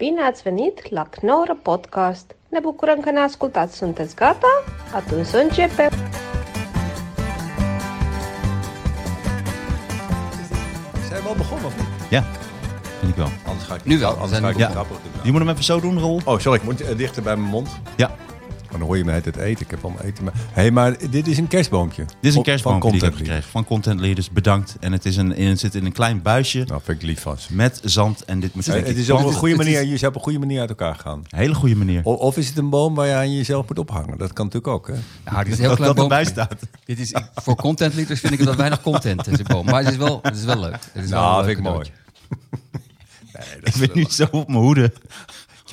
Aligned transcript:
Bine 0.00 0.20
ați 0.22 0.42
venit 0.42 0.90
la 0.90 1.02
Knorr 1.10 1.50
Podcast! 1.62 2.34
Ne 2.48 2.58
bucurăm 2.60 3.00
că 3.00 3.10
ne 3.10 3.18
ascultați! 3.20 3.76
Sunteți 3.76 4.14
gata? 4.14 4.46
Atunci 4.94 5.26
să 5.26 5.36
începem! 5.36 5.90
Zijn 11.08 11.22
we 11.24 11.28
al 11.28 11.36
begonnen 11.36 11.64
of 11.66 11.74
niet? 11.76 12.10
Ja, 12.10 12.22
vind 13.00 13.12
ik 13.12 13.16
wel. 13.16 13.28
Anders 13.46 13.66
ga 13.66 13.74
ik 13.74 13.84
Nu 13.84 13.98
wel, 13.98 14.08
we 14.10 14.20
Anders 14.20 14.30
zijn 14.30 14.42
ga 14.42 14.48
ik 14.48 14.56
het 14.56 14.66
begonnen. 14.68 14.84
grappig 14.84 15.12
doen. 15.12 15.20
Je 15.24 15.30
moet 15.30 15.40
hem 15.40 15.50
even 15.50 15.64
zo 15.64 15.80
doen, 15.80 15.98
Rol. 15.98 16.20
Oh, 16.24 16.38
sorry, 16.38 16.58
ik 16.58 16.64
moet 16.64 16.80
eh, 16.80 16.96
dichter 16.96 17.22
bij 17.22 17.36
mijn 17.36 17.48
mond. 17.50 17.68
Ja, 17.96 18.10
dan 18.70 18.80
hoor 18.80 18.96
je 18.96 19.04
me 19.04 19.12
het 19.12 19.36
eten. 19.36 19.64
Ik 19.64 19.70
heb 19.70 19.84
al 19.84 19.90
mijn 19.90 20.04
eten. 20.06 20.24
Maar... 20.24 20.32
hey, 20.52 20.70
maar 20.70 20.96
dit 21.10 21.26
is 21.26 21.38
een 21.38 21.46
kerstboompje. 21.48 22.04
dit 22.04 22.14
is 22.20 22.32
een 22.32 22.38
Op- 22.38 22.44
kerstboom 22.44 22.80
van 22.80 22.90
die 22.90 22.96
ik 22.98 23.00
heb 23.02 23.10
Content 23.10 23.28
gekregen. 23.28 23.50
Van 23.52 23.64
Content 23.64 24.00
Leaders, 24.00 24.30
bedankt. 24.30 24.76
En 24.80 24.92
het, 24.92 25.04
is 25.04 25.16
een, 25.16 25.36
in, 25.36 25.48
het 25.48 25.60
zit 25.60 25.74
in 25.74 25.84
een 25.84 25.92
klein 25.92 26.22
buisje 26.22 26.64
Nou, 26.66 26.80
vind 26.84 27.02
ik 27.02 27.06
lief 27.08 27.20
van 27.20 27.38
ze. 27.38 27.54
met 27.54 27.80
zand. 27.84 28.24
En 28.24 28.40
dit 28.40 28.54
moet 28.54 28.64
je 28.64 28.72
het 28.72 28.96
is 28.96 29.10
op 29.10 29.24
een 29.24 29.32
goede 29.32 29.56
manier. 29.56 29.84
Je 29.84 29.96
zou 29.96 30.10
op 30.10 30.16
een 30.16 30.22
goede 30.22 30.38
manier 30.38 30.60
uit 30.60 30.68
elkaar 30.68 30.94
gaan. 30.94 31.18
Een 31.30 31.38
hele 31.38 31.54
goede 31.54 31.76
manier. 31.76 32.00
O- 32.04 32.12
Of 32.12 32.36
is 32.36 32.48
het 32.48 32.58
een 32.58 32.70
boom 32.70 32.94
waar 32.94 33.06
je 33.06 33.14
aan 33.14 33.32
jezelf 33.36 33.68
moet 33.68 33.78
ophangen? 33.78 34.18
Dat 34.18 34.32
kan 34.32 34.44
natuurlijk 34.44 34.72
ook, 34.74 34.86
hè? 34.88 34.94
Ja, 35.30 35.38
dit 35.44 35.52
is 35.52 35.58
een 35.58 35.58
heel 35.58 35.68
Dat 35.68 35.76
klein 35.76 35.94
dat 35.94 36.02
erbij 36.02 36.24
staat. 36.24 36.54
Dit 36.84 36.98
is, 36.98 37.10
ik- 37.12 37.30
voor 37.34 37.56
content 37.56 37.94
leaders 37.94 38.20
vind 38.20 38.32
ik 38.32 38.44
dat 38.44 38.56
weinig 38.56 38.82
content 38.82 39.26
in 39.26 39.34
zijn 39.34 39.46
boom. 39.46 39.64
Maar 39.64 39.82
het 39.82 39.90
is 39.92 39.96
wel, 39.98 40.18
het 40.22 40.36
is 40.36 40.44
wel 40.44 40.58
leuk. 40.60 40.76
Het 40.92 41.04
is 41.04 41.10
wel 41.10 41.20
Nou, 41.20 41.38
een 41.38 41.44
vind 41.44 41.58
ik 41.58 41.64
mooi. 41.64 41.74
cadeautje. 41.78 41.98
Ik 43.62 43.74
ben 43.78 43.90
nu 43.94 44.04
zo 44.08 44.26
op 44.30 44.48
mijn 44.48 44.60
hoede. 44.60 44.92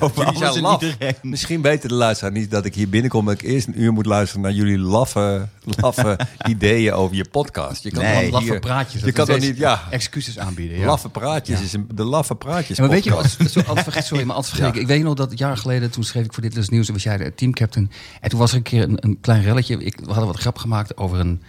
Over 0.00 0.16
Jullie 0.24 0.40
alles 0.40 0.52
zijn 0.52 0.64
en 0.64 0.70
laf. 0.70 0.82
iedereen. 0.82 1.14
Misschien 1.22 1.62
weten 1.62 1.88
de 1.88 1.94
luisteraar 1.94 2.32
niet 2.32 2.50
dat 2.50 2.64
ik 2.64 2.74
hier 2.74 2.88
binnenkom... 2.88 3.24
dat 3.24 3.34
ik 3.34 3.42
eerst 3.42 3.66
een 3.66 3.82
uur 3.82 3.92
moet 3.92 4.06
luisteren 4.06 4.42
naar 4.42 4.52
jullie 4.52 4.78
laffe, 4.78 5.48
laffe 5.80 6.18
ideeën 6.48 6.92
over 6.92 7.16
je 7.16 7.24
podcast. 7.30 7.82
Je 7.82 7.90
kan 7.90 8.02
Nee, 8.02 8.22
toch 8.22 8.32
Laffe 8.32 8.50
hier- 8.50 8.60
praatjes. 8.60 9.02
Je 9.02 9.12
kan 9.12 9.24
we 9.24 9.30
toch 9.30 9.40
steeds 9.40 9.46
niet... 9.46 9.56
Ja, 9.58 9.82
Excuses 9.90 10.38
aanbieden. 10.38 10.78
Ja. 10.78 10.86
laffe 10.86 11.08
praatjes 11.08 11.60
is 11.60 11.72
een, 11.72 11.88
de 11.94 12.04
laffe 12.04 12.34
praatjes 12.34 12.76
Ja, 12.76 12.82
maar 12.82 12.92
weet 12.92 13.04
je 13.04 13.10
wat? 13.10 13.36
Zo, 13.50 13.60
vergeet, 13.64 14.04
sorry, 14.04 14.24
maar 14.24 14.44
vergeet 14.44 14.66
ik. 14.74 14.80
Ik 14.80 14.86
weet 14.86 15.02
nog 15.02 15.14
dat 15.14 15.38
jaar 15.38 15.56
geleden, 15.56 15.90
toen 15.90 16.04
schreef 16.04 16.24
ik 16.24 16.32
voor 16.32 16.42
Dit 16.42 16.56
is 16.56 16.68
Nieuws... 16.68 16.86
en 16.86 16.92
was 16.92 17.02
jij 17.02 17.16
de 17.16 17.34
teamcaptain. 17.34 17.90
En 18.20 18.30
toen 18.30 18.38
was 18.38 18.50
er 18.50 18.56
een 18.56 18.62
keer 18.62 18.82
een, 18.82 18.96
een 19.00 19.18
klein 19.20 19.42
relletje. 19.42 19.84
Ik, 19.84 19.96
we 20.00 20.06
hadden 20.06 20.26
wat 20.26 20.38
grap 20.40 20.58
gemaakt 20.58 20.96
over 20.96 21.18
een 21.18 21.42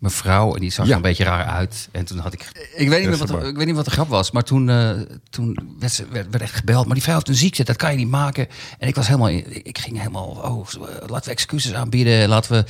mevrouw... 0.00 0.54
en 0.54 0.60
die 0.60 0.70
zag 0.70 0.84
Ja. 0.84 0.90
er 0.90 0.96
een 0.96 1.02
beetje 1.02 1.24
raar 1.24 1.44
uit. 1.44 1.88
En 1.92 2.04
toen 2.04 2.18
had 2.18 2.32
ik... 2.32 2.40
Ik 2.74 2.88
weet 2.88 3.00
niet, 3.00 3.08
meer 3.08 3.18
wat, 3.26 3.44
ik 3.46 3.56
weet 3.56 3.66
niet 3.66 3.74
wat 3.76 3.84
de 3.84 3.90
grap 3.90 4.08
was, 4.08 4.30
maar 4.30 4.42
toen, 4.42 4.68
eh, 4.68 4.90
toen 5.30 5.58
werd, 5.78 5.92
ze, 5.92 6.06
werd, 6.10 6.30
werd 6.30 6.42
echt 6.42 6.54
gebeld. 6.54 6.84
Maar 6.84 6.94
die 6.94 7.02
vrouw 7.02 7.14
heeft 7.14 7.28
een 7.28 7.34
ziekte, 7.34 7.64
dat 7.64 7.76
kan 7.76 7.90
je 7.90 7.96
niet 7.96 8.08
maken. 8.08 8.48
En 8.78 8.88
ik 8.88 8.94
was 8.94 9.06
helemaal... 9.06 9.28
in- 9.28 9.64
Ik, 9.66 9.78
ging 9.78 9.98
helemaal... 9.98 10.26
Oh, 10.28 10.66
eh, 10.74 11.08
laten 11.08 11.24
we 11.24 11.30
excuses 11.30 11.72
aanbieden. 11.74 12.28
Laten 12.28 12.52
we... 12.52 12.64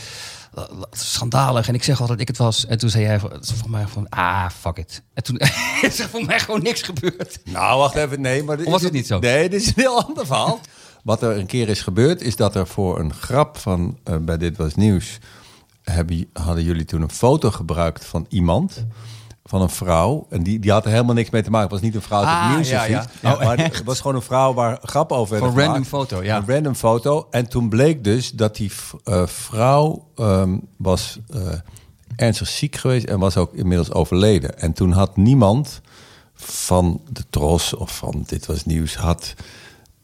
Schandalig. 0.91 1.69
En 1.69 1.75
ik 1.75 1.83
zeg 1.85 2.01
al 2.01 2.07
dat 2.07 2.21
ik 2.21 2.29
het 2.29 2.37
was. 2.37 2.67
En 2.67 2.79
toen 2.79 2.91
zei 2.91 3.05
jij 3.05 3.21
voor 3.21 3.71
mij 3.71 3.87
van... 3.87 4.09
Ah, 4.09 4.47
fuck 4.61 4.77
it. 4.77 5.03
En 5.15 5.23
toen 5.23 5.37
is 5.83 5.99
er 5.99 6.09
voor 6.09 6.25
mij 6.25 6.41
gewoon 6.41 6.63
niks 6.63 6.83
gebeurd. 6.83 7.39
Nou, 7.45 7.79
wacht 7.79 7.95
even. 7.95 8.21
Nee, 8.21 8.43
maar 8.43 8.57
dit 8.57 8.67
Of 8.67 8.73
was 8.73 8.83
het 8.83 8.93
niet 8.93 9.07
zo? 9.07 9.19
Nee, 9.19 9.49
dit 9.49 9.61
is 9.61 9.67
een 9.67 9.73
heel 9.77 10.05
ander 10.05 10.27
verhaal. 10.27 10.61
Wat 11.03 11.23
er 11.23 11.37
een 11.39 11.47
keer 11.47 11.69
is 11.69 11.81
gebeurd, 11.83 12.23
is 12.23 12.37
dat 12.37 12.55
er 12.55 12.67
voor 12.67 12.99
een 13.01 13.15
grap 13.15 13.57
van 13.59 13.99
eh, 14.05 14.17
bij 14.17 14.37
Dit 14.39 14.57
Was 14.57 14.75
Nieuws... 14.75 15.19
Hebben, 15.83 16.27
hadden 16.33 16.65
jullie 16.65 16.85
toen 16.85 17.03
een 17.03 17.11
foto 17.11 17.51
gebruikt 17.51 18.05
van 18.05 18.27
iemand, 18.29 18.87
van 19.45 19.63
een 19.63 19.71
vrouw. 19.71 20.27
En 20.31 20.43
die, 20.43 20.59
die 20.59 20.71
had 20.71 20.85
er 20.85 20.91
helemaal 20.91 21.15
niks 21.15 21.31
mee 21.31 21.43
te 21.43 21.51
maken. 21.51 21.69
Het 21.71 21.81
was 21.81 21.85
niet 21.87 21.95
een 21.95 22.03
vrouw 22.09 22.19
uit 22.25 22.29
het 22.29 22.39
Ah, 22.39 22.55
nieuws. 22.55 22.69
ja, 22.69 22.85
ja. 22.85 23.03
iets. 23.03 23.23
maar 23.45 23.59
het 23.73 23.85
was 23.85 24.01
gewoon 24.01 24.17
een 24.17 24.23
vrouw 24.23 24.55
waar 24.55 24.79
grap 24.83 25.13
over 25.13 25.31
werd 25.31 25.43
Van 25.43 25.51
gemaakt. 25.53 25.67
random 25.69 25.85
foto, 25.89 26.23
ja. 26.25 26.37
Een 26.37 26.55
random 26.55 26.75
foto. 26.75 27.27
En 27.31 27.49
toen 27.49 27.69
bleek 27.69 28.05
dus 28.05 28.31
dat 28.33 28.57
die 28.57 28.71
eh, 29.05 29.27
vrouw 29.27 30.07
ehm, 30.17 30.57
was 30.77 31.19
eh, 31.35 31.41
ernstig 32.17 32.49
ziek 32.49 32.77
geweest... 32.77 33.07
en 33.07 33.19
was 33.19 33.37
ook 33.37 33.55
inmiddels 33.55 33.93
overleden. 33.93 34.59
En 34.59 34.73
toen 34.73 34.93
had 34.93 35.17
niemand 35.17 35.81
van 36.35 37.01
de 37.09 37.25
Tros 37.31 37.75
of 37.75 37.97
van 37.97 38.23
Dit 38.27 38.47
Was 38.47 38.65
Nieuws... 38.65 38.97
had 38.97 39.35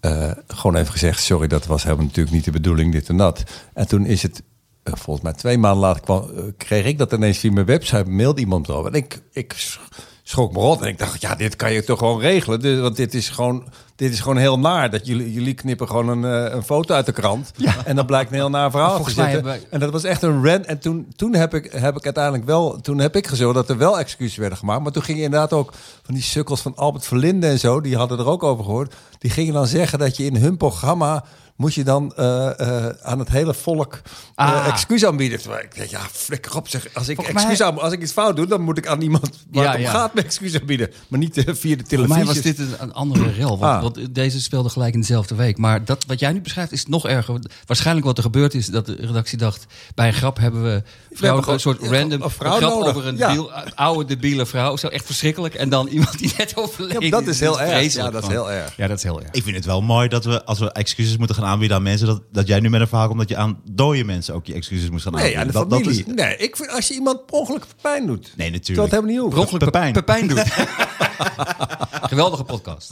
eh, 0.01 0.31
gewoon 0.47 0.77
even 0.77 0.93
gezegd... 0.93 1.23
sorry, 1.23 1.47
dat 1.47 1.67
was 1.67 1.83
helemaal 1.83 2.05
natuurlijk 2.05 2.35
niet 2.35 2.45
de 2.45 2.51
bedoeling, 2.51 2.93
dit 2.93 3.09
en 3.09 3.17
dat. 3.17 3.43
En 3.75 3.89
toen 3.89 4.07
is 4.07 4.23
het... 4.23 4.43
eh, 4.87 4.93
Volgens 4.97 5.25
mij 5.25 5.35
twee 5.35 5.59
maanden 5.59 5.81
later 5.81 6.03
kwam, 6.03 6.23
eh, 6.37 6.43
kreeg 6.57 6.85
ik 6.85 6.99
dat 6.99 7.13
ineens 7.13 7.39
via 7.39 7.53
mijn 7.53 7.67
website. 7.67 8.11
Mailde 8.11 8.41
iemand 8.41 8.69
erover. 8.69 8.91
En 8.93 8.97
ik, 8.99 9.21
ik 9.33 9.53
sch- 9.57 9.79
schrok 10.23 10.53
me 10.53 10.59
rot. 10.59 10.81
En 10.81 10.89
ik 10.89 10.99
dacht, 10.99 11.21
ja, 11.21 11.35
dit 11.35 11.57
kan 11.57 11.73
je 11.73 11.85
toch 11.85 11.99
gewoon 11.99 12.21
regelen. 12.21 12.61
Dus, 12.61 12.81
want 12.81 12.97
dit 12.97 13.15
is 13.15 13.29
gewoon, 13.29 13.65
dit 13.97 14.13
is 14.13 14.21
gewoon 14.21 14.37
heel 14.37 14.59
naar. 14.59 14.91
Dat 14.91 15.07
jullie, 15.07 15.33
jullie 15.33 15.55
knippen 15.55 15.87
gewoon 15.89 16.09
een, 16.09 16.25
eh, 16.47 16.55
een 16.55 16.63
foto 16.63 16.95
uit 16.95 17.07
de 17.07 17.13
krant. 17.13 17.51
En 17.85 17.97
dan 17.97 18.07
blijkt 18.07 18.31
een 18.31 18.37
heel 18.37 18.51
naar 18.51 18.71
verhaal 18.71 18.97
te 19.03 19.11
zitten. 19.11 19.45
wij- 19.45 19.67
En 19.71 19.81
dat 19.81 19.91
was 19.93 20.05
echt 20.05 20.23
een 20.23 20.45
rant. 20.47 20.67
En 20.67 20.79
toen, 20.79 21.07
toen 21.17 21.35
heb, 21.35 21.55
ik, 21.55 21.73
heb 21.73 21.97
ik 21.97 22.05
uiteindelijk 22.05 22.45
wel... 22.45 22.81
Toen 22.81 22.99
heb 22.99 23.17
ik 23.17 23.27
gezorgd 23.27 23.55
dat 23.55 23.69
er 23.71 23.77
wel 23.79 23.99
excuses 23.99 24.37
werden 24.37 24.59
gemaakt. 24.59 24.83
Maar 24.83 24.93
toen 24.93 25.03
gingen 25.03 25.23
inderdaad 25.23 25.53
ook 25.53 25.73
van 26.03 26.15
die 26.15 26.23
sukkels 26.25 26.61
van 26.61 26.77
Albert 26.77 27.07
Verlinde 27.07 27.47
en 27.47 27.59
zo... 27.59 27.81
die 27.81 27.97
hadden 27.97 28.19
er 28.19 28.27
ook 28.29 28.43
over 28.43 28.65
gehoord. 28.65 28.95
Die 29.19 29.31
gingen 29.31 29.53
dan 29.55 29.67
zeggen 29.67 29.99
dat 29.99 30.17
je 30.17 30.25
in 30.25 30.37
hun 30.37 30.57
programma... 30.57 31.25
moet 31.57 31.75
je 31.75 31.85
dan 31.85 32.13
eh, 32.17 32.61
eh, 32.61 32.95
aan 33.03 33.19
het 33.19 33.29
hele 33.29 33.55
volk 33.55 34.01
eh 34.35 34.47
Ah. 34.47 34.67
excuus 34.67 35.05
aanbieden. 35.05 35.41
Terwijl 35.41 35.63
ik 35.63 35.75
denk, 35.75 35.91
ja, 35.91 36.01
flikker 36.13 36.57
op 36.57 36.69
zeg. 36.69 36.87
Als 36.95 37.09
ik, 37.09 37.15
Volgens 37.17 37.37
excuus 37.37 37.59
mij- 37.59 37.69
aan, 37.69 37.79
als 37.81 37.93
ik 37.93 38.03
iets 38.03 38.13
fout 38.13 38.37
doe, 38.37 38.47
dan 38.47 38.61
moet 38.61 38.79
ik 38.79 38.87
aan 38.87 39.01
iemand 39.01 39.31
waar 39.51 39.63
Ja, 39.65 39.69
het 39.71 39.77
om 39.79 39.83
ja. 39.85 39.91
gaat... 39.91 40.15
mijn 40.15 40.27
excuus 40.27 40.61
aanbieden. 40.61 40.91
Maar 41.09 41.19
niet 41.19 41.33
via 41.35 41.45
de 41.45 41.55
Voor 41.55 41.65
televisie. 41.89 42.07
mij 42.17 42.25
was 42.25 42.41
dit 42.41 42.59
een, 42.59 42.75
een 42.79 42.93
andere 42.93 43.31
rel. 43.33 43.59
Want, 43.59 43.63
Ah. 43.63 43.83
want 43.83 44.15
deze 44.15 44.41
speelde 44.43 44.69
gelijk 44.69 44.95
in 44.95 45.01
dezelfde 45.01 45.35
week. 45.35 45.59
Maar 45.59 45.85
dat, 45.85 46.05
wat 46.07 46.21
jij 46.21 46.33
nu 46.33 46.41
beschrijft 46.41 46.73
is 46.73 46.87
nog 46.87 47.07
erger. 47.07 47.39
Waarschijnlijk 47.67 48.07
wat 48.07 48.17
er 48.17 48.23
gebeurd 48.23 48.55
is, 48.55 48.67
dat 48.67 48.87
de 48.87 48.97
redactie 49.01 49.39
dacht... 49.39 49.67
bij 49.95 50.07
een 50.07 50.15
grap 50.15 50.37
hebben 50.39 50.63
we, 50.63 50.83
vrouwen, 51.13 51.53
een 51.53 51.61
soort 51.61 51.83
random 51.83 52.23
een 52.23 52.31
vrouw 52.31 52.57
grap 52.57 52.71
nodig. 52.71 52.89
over 52.95 53.07
een 53.07 53.17
Ja. 53.17 53.47
oude 53.75 54.05
debiele 54.05 54.47
vrouw. 54.47 54.77
Zo 54.77 54.87
echt 54.87 55.05
verschrikkelijk. 55.07 55.55
En 55.55 55.69
dan 55.69 55.87
iemand 55.87 56.19
die 56.19 56.33
net 56.39 56.57
overleden 56.57 57.03
Ja, 57.03 57.11
dat 57.11 57.27
is 57.27 57.41
heel 57.41 57.61
erg. 57.61 57.93
Ja, 57.95 58.11
dat 58.11 58.23
is 58.23 58.29
heel 58.29 58.51
erg. 58.51 58.77
Ja, 58.77 58.87
dat 58.87 58.97
is 58.97 59.03
heel 59.03 59.21
erg. 59.21 59.31
Ik 59.31 59.43
vind 59.43 59.57
het 59.57 59.65
wel 59.65 59.81
mooi 59.83 60.09
dat 60.09 60.25
we, 60.25 60.45
als 60.45 60.59
we 60.59 60.73
excuses 60.73 61.17
moeten 61.17 61.37
gaan 61.37 61.45
aanbieden 61.47 61.77
aan 61.77 61.83
mensen... 61.83 62.07
dat, 62.07 62.23
dat 62.33 62.47
jij 62.47 62.61
nu 62.61 62.71
met 62.71 62.81
een 62.81 62.89
verhaal 62.89 63.07
komt 63.07 63.19
dat 63.19 63.29
je 63.29 63.37
aan 63.37 63.61
dode 63.71 64.05
mensen 64.05 64.35
ook 64.35 64.47
je 64.47 64.55
excuses 64.55 64.91
moet 64.91 65.03
gaan 65.03 65.13
Nee, 65.13 65.23
aanbieden. 65.39 65.61
aan 65.63 65.69
de 65.69 65.75
Dat- 65.77 65.85
dat 65.85 65.93
is- 65.95 66.07
Nee, 66.07 66.37
ik 66.37 66.57
vind 66.57 66.71
als 66.71 66.89
je 66.89 66.95
iemand 66.95 67.27
per 67.27 67.35
ongeluk 67.35 67.65
pijn 67.83 68.07
doet... 68.07 68.33
Nee, 68.37 68.51
natuurlijk. 68.51 68.81
Het 68.93 69.01
helemaal 69.01 69.11
niet 69.13 69.21
hoeft. 69.21 69.35
Per 69.35 69.43
ongeluk 69.43 69.65
Pepijn. 69.65 69.93
Pepijn 69.93 70.29
doet. 70.29 70.43
Geweldige 72.13 72.45
podcast. 72.45 72.91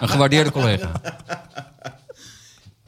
Een 0.00 0.08
gewaardeerde 0.08 0.50
collega. 0.50 0.90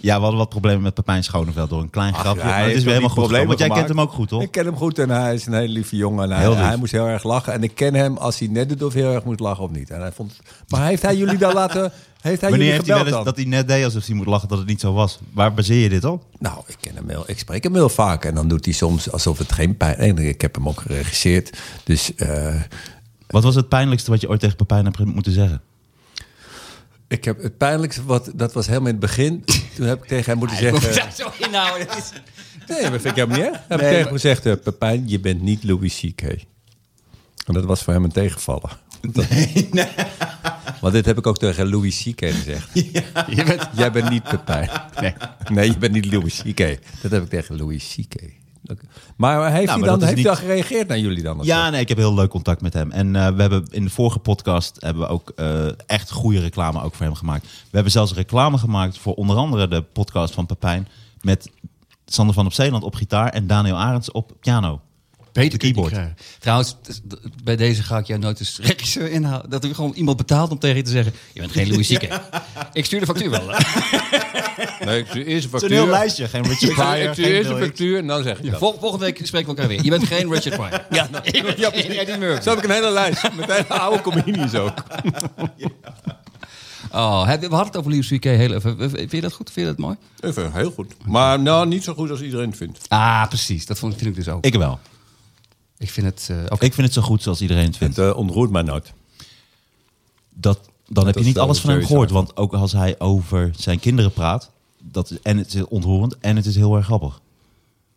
Ja, 0.04 0.14
we 0.14 0.20
hadden 0.20 0.38
wat 0.38 0.48
problemen 0.48 0.82
met 0.82 0.94
Pepijn 0.94 1.24
Schoneveld 1.24 1.70
door 1.70 1.80
een 1.80 1.90
klein 1.90 2.14
grapje. 2.14 2.40
Ja, 2.40 2.46
maar 2.46 2.62
het 2.64 2.74
is 2.74 2.84
weer 2.84 2.94
helemaal 2.94 3.16
goed. 3.16 3.30
Want 3.46 3.58
jij 3.58 3.68
kent 3.68 3.88
hem 3.88 4.00
ook 4.00 4.12
goed, 4.12 4.28
toch? 4.28 4.42
Ik 4.42 4.50
ken 4.50 4.64
hem 4.64 4.76
goed 4.76 4.98
en 4.98 5.10
hij 5.10 5.34
is 5.34 5.46
een 5.46 5.52
hele 5.52 5.72
lieve 5.72 5.96
jongen. 5.96 6.32
En 6.32 6.56
hij, 6.56 6.76
moest 6.76 6.92
heel 6.92 7.06
erg 7.06 7.22
lachen. 7.22 7.52
En 7.52 7.62
ik 7.62 7.74
ken 7.74 7.94
hem 7.94 8.16
als 8.16 8.38
hij 8.38 8.48
net 8.48 8.68
doet 8.68 8.82
of 8.82 8.92
heel 8.92 9.12
erg 9.12 9.24
moet 9.24 9.40
lachen 9.40 9.64
of 9.64 9.70
niet. 9.70 9.90
En 9.90 10.00
hij 10.00 10.12
vond, 10.12 10.40
maar 10.68 10.86
heeft 10.86 11.02
hij 11.02 11.16
jullie 11.16 11.38
dan 11.38 11.52
laten... 11.52 11.92
Heeft 12.20 12.40
hij 12.40 12.50
Wanneer 12.50 12.68
jullie 12.68 12.82
heeft 12.82 12.86
hij 12.86 13.04
wel 13.04 13.18
eens 13.18 13.24
dat 13.24 13.36
hij 13.36 13.44
net 13.44 13.68
deed 13.68 13.84
alsof 13.84 14.06
hij 14.06 14.14
moet 14.14 14.26
lachen 14.26 14.48
dat 14.48 14.58
het 14.58 14.66
niet 14.66 14.80
zo 14.80 14.92
was? 14.92 15.18
Waar 15.32 15.54
baseer 15.54 15.82
je 15.82 15.88
dit 15.88 16.04
op? 16.04 16.24
Nou, 16.38 16.58
ik 16.66 16.76
ken 16.80 16.94
hem 16.94 17.08
heel. 17.08 17.24
Ik 17.26 17.38
spreek 17.38 17.62
hem 17.62 17.74
heel 17.74 17.88
vaak. 17.88 18.24
En 18.24 18.34
dan 18.34 18.48
doet 18.48 18.64
hij 18.64 18.74
soms 18.74 19.12
alsof 19.12 19.38
het 19.38 19.52
geen 19.52 19.76
pijn... 19.76 19.96
En 19.96 20.18
ik 20.18 20.40
heb 20.40 20.54
hem 20.54 20.68
ook 20.68 20.80
geregisseerd. 20.80 21.58
Dus 21.84 22.14
eh, 22.14 22.54
Wat 23.26 23.42
was 23.42 23.54
het 23.54 23.68
pijnlijkste 23.68 24.10
wat 24.10 24.20
je 24.20 24.28
ooit 24.28 24.40
tegen 24.40 24.56
Pepijn 24.56 24.84
hebt 24.84 25.04
moeten 25.04 25.32
zeggen? 25.32 25.62
Ik 27.08 27.24
heb 27.24 27.42
het 27.42 27.56
pijnlijkste... 27.58 28.04
Wat, 28.04 28.30
dat 28.34 28.52
was 28.52 28.66
helemaal 28.66 28.88
in 28.88 28.94
het 28.94 29.00
begin. 29.04 29.44
Toen 29.74 29.86
heb 29.86 30.02
ik 30.02 30.08
tegen 30.08 30.30
hem 30.30 30.38
moeten 30.38 30.70
moet 30.72 30.82
zeggen... 30.82 31.12
zo 31.12 31.30
inhouden. 31.46 31.88
Is- 31.96 32.12
Nee, 32.68 32.80
dat 32.82 32.90
vind 32.90 33.04
ik 33.04 33.14
helemaal 33.14 33.36
niet 33.36 33.46
erg. 33.46 33.56
Heb 33.56 33.62
ik 33.62 33.68
Nee, 33.70 33.78
tegen 33.78 33.94
maar- 33.94 34.02
hem 34.04 34.12
gezegd... 34.12 34.46
eh, 34.46 34.52
Pepijn, 34.62 35.08
je 35.08 35.20
bent 35.20 35.40
niet 35.42 35.64
Louis 35.64 36.00
C.K. 36.00 36.22
En 37.46 37.54
dat 37.54 37.64
was 37.64 37.82
voor 37.82 37.92
hem 37.92 38.04
een 38.04 38.12
tegenvaller. 38.12 38.78
Nee, 39.12 39.66
Want 40.80 40.92
dit 40.94 41.04
heb 41.06 41.18
ik 41.18 41.26
ook 41.26 41.38
tegen 41.38 41.68
Louis 41.70 42.02
C.K. 42.02 42.20
gezegd. 42.30 42.68
Je 43.36 43.44
bent, 43.46 43.68
Jij 43.76 43.92
bent 43.92 44.10
niet 44.10 44.22
Pepijn. 44.22 44.70
nee. 45.00 45.14
Nee, 45.52 45.70
je 45.70 45.78
bent 45.78 45.92
niet 45.92 46.12
Louis 46.12 46.42
C.K. 46.42 46.78
Dat 47.02 47.10
heb 47.10 47.22
ik 47.22 47.28
tegen 47.28 47.56
Louis 47.56 47.96
C.K. 47.96 48.22
Maar 49.16 49.52
heeft, 49.52 49.68
hij, 49.68 49.78
maar 49.78 49.88
dan, 49.88 50.02
heeft 50.02 50.14
hij 50.14 50.22
dan 50.22 50.36
gereageerd 50.36 50.88
naar 50.88 50.98
jullie 50.98 51.22
dan? 51.22 51.38
Ja, 51.42 51.70
nee, 51.70 51.80
ik 51.80 51.88
heb 51.88 51.98
heel 51.98 52.14
leuk 52.14 52.30
contact 52.30 52.60
met 52.60 52.72
hem. 52.72 52.90
En 52.90 53.16
eh, 53.16 53.28
we 53.28 53.40
hebben 53.40 53.66
in 53.70 53.84
de 53.84 53.90
vorige 53.90 54.18
podcast 54.18 54.76
hebben 54.78 55.02
we 55.02 55.08
ook 55.08 55.32
eh, 55.36 55.66
echt 55.86 56.10
goede 56.10 56.40
reclame 56.40 56.82
ook 56.82 56.94
voor 56.94 57.06
hem 57.06 57.14
gemaakt. 57.14 57.42
We 57.42 57.70
hebben 57.70 57.92
zelfs 57.92 58.14
reclame 58.14 58.58
gemaakt 58.58 58.98
voor 58.98 59.14
onder 59.14 59.36
andere 59.36 59.68
de 59.68 59.82
podcast 59.82 60.34
van 60.34 60.46
Pepijn. 60.46 60.88
Met 61.20 61.50
Sander 62.06 62.34
van 62.34 62.46
op 62.46 62.52
Zeeland 62.52 62.84
op 62.84 62.94
gitaar 62.94 63.28
en 63.28 63.46
Daniel 63.46 63.76
Arends 63.76 64.12
op 64.12 64.32
piano. 64.40 64.80
Beter 65.34 65.58
keyboard. 65.58 65.92
krijgen. 65.92 66.16
Trouwens, 66.38 66.76
bij 67.44 67.56
deze 67.56 67.82
ga 67.82 67.98
ik 67.98 68.06
jou 68.06 68.20
nooit 68.20 68.40
eens 68.40 68.58
regisseur 68.62 69.10
inhouden. 69.10 69.50
Dat 69.50 69.64
er 69.64 69.74
gewoon 69.74 69.92
iemand 69.94 70.16
betaalt 70.16 70.50
om 70.50 70.58
tegen 70.58 70.76
je 70.76 70.82
te 70.82 70.90
zeggen... 70.90 71.12
je 71.32 71.40
bent 71.40 71.52
geen 71.52 71.68
Louis 71.68 71.88
C.K. 71.94 72.20
Ik 72.72 72.84
stuur 72.84 73.00
de 73.00 73.06
factuur 73.06 73.30
wel. 73.30 73.42
Nee, 74.84 74.98
ik 74.98 75.06
stuur 75.08 75.26
eerst 75.26 75.44
een 75.44 75.50
Het 75.52 75.62
is 75.62 75.68
een 75.68 75.74
heel 75.76 75.86
lijstje. 75.86 76.28
Geen 76.28 76.42
Richard 76.42 76.72
Pryor, 76.74 77.14
geen 77.14 77.24
Bill 77.24 77.44
Hicks. 77.44 77.48
factuur 77.66 77.98
en 77.98 78.06
dan 78.06 78.22
zeg 78.22 78.40
ik. 78.40 78.54
Vol- 78.54 78.76
volgende 78.80 79.04
week 79.04 79.20
spreken 79.26 79.48
we 79.50 79.54
elkaar 79.56 79.68
weer. 79.68 79.84
Je 79.84 79.90
bent 79.90 80.06
geen 80.06 80.32
Richard 80.32 80.54
Pryor. 80.56 80.84
Ja, 80.90 81.08
ik 81.22 81.42
ben 81.42 81.56
Eddie 81.98 82.16
Murphy. 82.16 82.42
Zo 82.42 82.50
heb 82.50 82.58
ik 82.58 82.64
een 82.64 82.70
hele 82.70 82.90
lijst 82.90 83.22
met 83.36 83.52
hele 83.52 83.66
oude 83.68 84.02
comedians 84.02 84.54
ook. 84.54 84.72
Oh, 86.92 87.26
heb- 87.26 87.40
we 87.40 87.46
hadden 87.46 87.66
het 87.66 87.76
over 87.76 87.90
Louis 87.90 88.08
C.K. 88.08 88.24
heel 88.24 88.52
even. 88.54 88.90
Vind 88.90 89.10
je 89.10 89.20
dat 89.20 89.32
goed? 89.32 89.50
Vind 89.50 89.66
je 89.66 89.72
dat 89.74 89.80
mooi? 89.84 89.96
Even, 90.20 90.52
heel 90.52 90.70
goed. 90.70 90.94
Maar 91.06 91.40
nou, 91.40 91.66
niet 91.66 91.84
zo 91.84 91.94
goed 91.94 92.10
als 92.10 92.20
iedereen 92.22 92.48
het 92.48 92.56
vindt. 92.56 92.78
Ah, 92.88 93.26
precies. 93.28 93.66
Dat 93.66 93.78
vond, 93.78 93.94
vind 93.96 94.06
ik 94.06 94.14
dus 94.24 94.28
ook. 94.28 94.44
Ik 94.44 94.54
wel. 94.54 94.78
Ik 95.84 95.90
vind 95.90 96.06
het... 96.06 96.28
eh, 96.30 96.44
Ik 96.58 96.74
vind 96.74 96.86
het 96.86 96.92
zo 96.92 97.02
goed 97.02 97.22
zoals 97.22 97.40
iedereen 97.40 97.64
het 97.66 97.76
vindt. 97.76 97.96
Het 97.96 98.06
eh, 98.12 98.16
ontroert 98.16 98.50
mij 98.50 98.62
nooit. 98.62 98.92
Dat 100.34 100.60
dan 100.88 101.06
heb 101.06 101.14
je 101.18 101.24
niet 101.24 101.38
alles 101.38 101.60
van 101.60 101.70
hem 101.70 101.78
gehoord. 101.86 102.10
Want 102.10 102.36
ook 102.36 102.54
als 102.54 102.72
hij 102.72 102.98
over 103.00 103.50
zijn 103.56 103.78
kinderen 103.80 104.12
praat, 104.12 104.50
dat, 104.82 105.10
is- 105.10 105.18
en 105.22 105.36
het 105.38 105.54
is 105.54 105.64
ontroerend 105.64 106.18
en 106.18 106.36
het 106.36 106.46
is 106.46 106.56
heel 106.56 106.76
erg 106.76 106.84
grappig. 106.84 107.20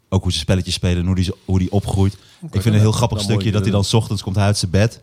Ook 0.10 0.24
hoe 0.24 0.32
ze 0.32 0.38
spelletjes 0.40 0.74
spelen 0.74 0.98
en 0.98 1.06
hoe 1.06 1.16
die, 1.16 1.32
hoe 1.46 1.60
die 1.60 1.72
opgroeit. 1.72 2.14
ik 2.14 2.20
vind 2.52 2.64
het 2.64 2.74
een 2.74 2.80
heel 2.80 2.92
grappig 2.92 3.22
stukje 3.22 3.52
dat 3.52 3.62
hij 3.62 3.72
dan 3.72 3.84
's 3.84 3.94
ochtends 3.94 4.22
komt 4.24 4.36
hij 4.36 4.46
uit 4.46 4.58
zijn 4.58 4.72
bed. 4.72 5.02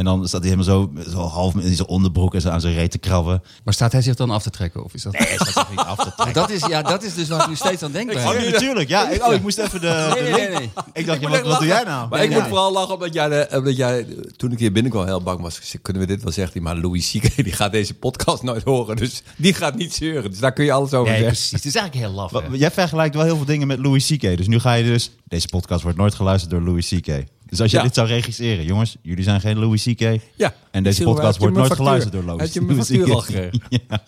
En 0.00 0.06
dan 0.06 0.28
staat 0.28 0.42
hij 0.44 0.50
helemaal 0.50 0.74
zo, 1.04 1.10
zo 1.10 1.18
half 1.18 1.54
in 1.54 1.74
zijn 1.76 1.88
onderbroek 1.88 2.34
en 2.34 2.40
zo 2.40 2.48
aan 2.48 2.60
zijn 2.60 2.74
reet 2.74 2.90
te 2.90 2.98
krabben. 2.98 3.42
Maar 3.64 3.74
staat 3.74 3.92
hij 3.92 4.02
zich 4.02 4.14
dan 4.14 4.30
af 4.30 4.42
te 4.42 4.50
trekken? 4.50 4.84
Of 4.84 4.94
is 4.94 5.02
dat... 5.02 5.16
Hij 5.16 5.26
staat 5.34 5.48
zich 5.48 5.70
niet 5.70 5.78
af 5.78 5.96
te 5.96 6.12
trekken. 6.16 6.34
dat, 6.34 6.50
is, 6.50 6.66
ja, 6.66 6.82
dat 6.82 7.02
is 7.02 7.14
dus 7.14 7.28
waar 7.28 7.40
ik 7.42 7.48
nu 7.48 7.54
steeds 7.54 7.82
aan 7.82 7.92
denk. 7.92 8.10
Oh, 8.10 8.16
ja, 8.22 8.50
natuurlijk. 8.50 8.88
Ja, 8.88 9.08
ik, 9.10 9.26
oh, 9.26 9.34
ik 9.34 9.42
moest 9.42 9.58
even 9.58 9.80
de, 9.80 10.10
Nee, 10.14 10.24
de 10.24 10.30
nee, 10.30 10.48
nee, 10.48 10.58
nee. 10.58 10.70
Ik 10.92 11.06
dacht, 11.06 11.20
ja, 11.20 11.28
moet 11.28 11.38
wat, 11.38 11.46
wat 11.46 11.58
doe 11.58 11.66
jij 11.68 11.84
nou? 11.84 12.08
Maar 12.08 12.22
ik 12.22 12.30
Ja. 12.30 12.38
moet 12.38 12.48
vooral 12.48 12.72
lachen 12.72 12.94
omdat 12.94 13.12
jij, 13.14 13.28
de, 13.28 13.48
omdat 13.56 13.76
jij 13.76 14.06
toen 14.36 14.52
ik 14.52 14.58
hier 14.58 14.72
binnenkwam 14.72 15.06
heel 15.06 15.22
bang 15.22 15.40
was. 15.40 15.60
Kunnen 15.82 16.02
we 16.02 16.08
dit 16.08 16.22
wel 16.22 16.32
zeggen? 16.32 16.62
Maar 16.62 16.76
Louis 16.76 17.10
C.K. 17.10 17.34
die 17.44 17.52
gaat 17.52 17.72
deze 17.72 17.94
podcast 17.94 18.42
nooit 18.42 18.62
horen. 18.62 18.96
Dus 18.96 19.22
die 19.36 19.54
gaat 19.54 19.74
niet 19.76 19.94
zeuren. 19.94 20.30
Dus 20.30 20.38
daar 20.40 20.52
kun 20.52 20.64
je 20.64 20.72
alles 20.72 20.92
over 20.94 21.12
Nee, 21.12 21.20
zeggen. 21.22 21.26
precies. 21.36 21.50
Het 21.50 21.64
is 21.64 21.74
eigenlijk 21.74 22.06
heel 22.06 22.14
laf. 22.14 22.32
Jij 22.52 22.70
vergelijkt 22.70 23.14
wel 23.14 23.24
heel 23.24 23.36
veel 23.36 23.44
dingen 23.44 23.66
met 23.66 23.78
Louis 23.78 24.06
C.K. 24.06 24.36
Dus 24.36 24.46
nu 24.46 24.58
ga 24.58 24.72
je 24.72 24.84
dus... 24.84 25.10
Deze 25.28 25.48
podcast 25.48 25.82
wordt 25.82 25.98
nooit 25.98 26.14
geluisterd 26.14 26.50
door 26.52 26.60
Louis 26.62 26.88
C.K. 26.88 27.24
Dus 27.50 27.60
als 27.60 27.70
je 27.70 27.76
Ja. 27.76 27.82
dit 27.82 27.94
zou 27.94 28.06
registreren... 28.08 28.64
Jongens, 28.64 28.96
jullie 29.02 29.24
zijn 29.24 29.40
geen 29.40 29.58
Louis 29.58 29.82
C.K. 29.82 30.20
Ja. 30.36 30.54
En 30.70 30.82
deze 30.82 31.02
podcast 31.02 31.38
wordt 31.38 31.54
nooit 31.54 31.66
factuur? 31.66 31.84
geluisterd 31.86 32.14
door 32.14 32.24
Louis 32.24 32.40
Had 32.42 32.52
je 32.52 32.60
mijn 32.60 32.78
factuur 32.78 33.12
al 33.14 33.20
gekregen? 33.20 33.60
ja. 33.88 34.02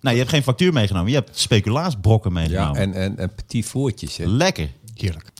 Nou, 0.00 0.14
je 0.14 0.22
hebt 0.22 0.30
geen 0.34 0.42
factuur 0.42 0.72
meegenomen. 0.72 1.10
Je 1.10 1.16
hebt 1.16 1.38
speculaasbrokken 1.38 2.30
Ja, 2.34 2.38
meegenomen. 2.40 2.80
en, 2.80 2.94
en, 2.94 3.18
en 3.18 3.34
petit 3.34 3.66
voertjes. 3.66 4.16
Hè? 4.16 4.24
Lekker. 4.26 4.68
Heerlijk. 4.94 5.30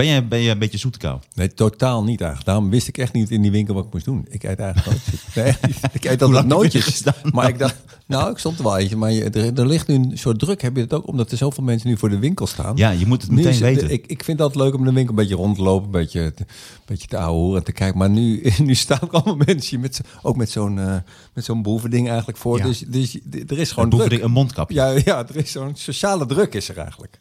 Ben 0.00 0.08
je, 0.08 0.22
ben 0.24 0.50
een 0.50 0.58
beetje 0.58 0.78
zoetkou? 0.78 1.18
Nee, 1.34 1.54
totaal 1.54 2.04
niet 2.04 2.20
eigenlijk. 2.20 2.50
Daarom 2.50 2.70
wist 2.70 2.88
ik 2.88 2.98
echt 2.98 3.12
niet 3.12 3.30
in 3.30 3.42
die 3.42 3.50
winkel 3.50 3.74
wat 3.74 3.84
ik 3.84 3.92
moest 3.92 4.04
doen. 4.04 4.26
Ik 4.28 4.42
eet 4.42 4.58
eigenlijk 4.58 4.86
nooit. 4.86 5.00
Nee, 5.34 5.54
ik 5.92 6.04
eet 6.04 6.22
altijd 6.22 6.46
nootjes. 6.46 7.02
Maar 7.32 7.48
ik 7.48 7.58
dacht, 7.58 7.76
nou, 8.06 8.30
ik 8.30 8.38
stond 8.38 8.58
er 8.58 8.64
wel 8.64 8.78
eentje. 8.78 8.96
Maar 8.96 9.12
je, 9.12 9.24
er, 9.24 9.58
er 9.58 9.66
ligt 9.66 9.86
nu 9.86 9.94
een 9.94 10.12
soort 10.18 10.38
druk. 10.38 10.62
Heb 10.62 10.76
je 10.76 10.82
het 10.82 10.92
ook 10.92 11.06
omdat 11.08 11.30
er 11.30 11.36
zoveel 11.36 11.64
mensen 11.64 11.88
nu 11.88 11.96
voor 11.96 12.08
de 12.08 12.18
winkel 12.18 12.46
staan? 12.46 12.76
Ja, 12.76 12.90
je 12.90 13.06
moet 13.06 13.22
het 13.22 13.30
meteen 13.30 13.50
is 13.52 13.58
weten. 13.58 13.90
Ik, 13.90 14.06
ik 14.06 14.24
vind 14.24 14.38
het 14.38 14.46
altijd 14.46 14.64
leuk 14.64 14.74
om 14.74 14.84
de 14.84 14.92
winkel 14.92 15.10
een 15.10 15.20
beetje 15.20 15.34
rond 15.34 15.56
te 15.56 15.62
lopen, 15.62 15.84
een 15.84 15.90
beetje, 15.90 16.34
te- 16.34 16.42
een 16.42 16.82
beetje 16.86 17.08
te 17.08 17.16
ouwehoeren 17.18 17.58
en 17.58 17.64
te 17.64 17.72
kijken. 17.72 17.98
Maar 17.98 18.10
nu, 18.10 18.42
nu 18.62 18.74
staan 18.74 18.98
er 19.00 19.08
allemaal 19.10 19.36
mensen 19.46 19.80
met, 19.80 19.94
zo- 19.94 20.02
ook 20.22 20.36
met 20.36 20.50
zo'n 20.50 20.78
eh, 20.78 20.94
met 21.34 21.44
zo'n 21.44 21.62
boevending 21.62 22.08
eigenlijk 22.08 22.38
voor. 22.38 22.58
Ja. 22.58 22.64
Dus, 22.64 22.78
dus 22.86 23.18
er 23.48 23.58
is 23.58 23.72
gewoon 23.72 23.92
Een 24.00 24.08
druk. 24.08 24.22
een 24.22 24.30
mondkapje. 24.30 24.74
Ja, 24.74 24.88
ja, 25.04 25.28
er 25.28 25.36
is 25.36 25.52
zo'n 25.52 25.76
sociale 25.76 26.26
druk 26.26 26.54
is 26.54 26.68
er 26.68 26.78
eigenlijk. 26.78 27.20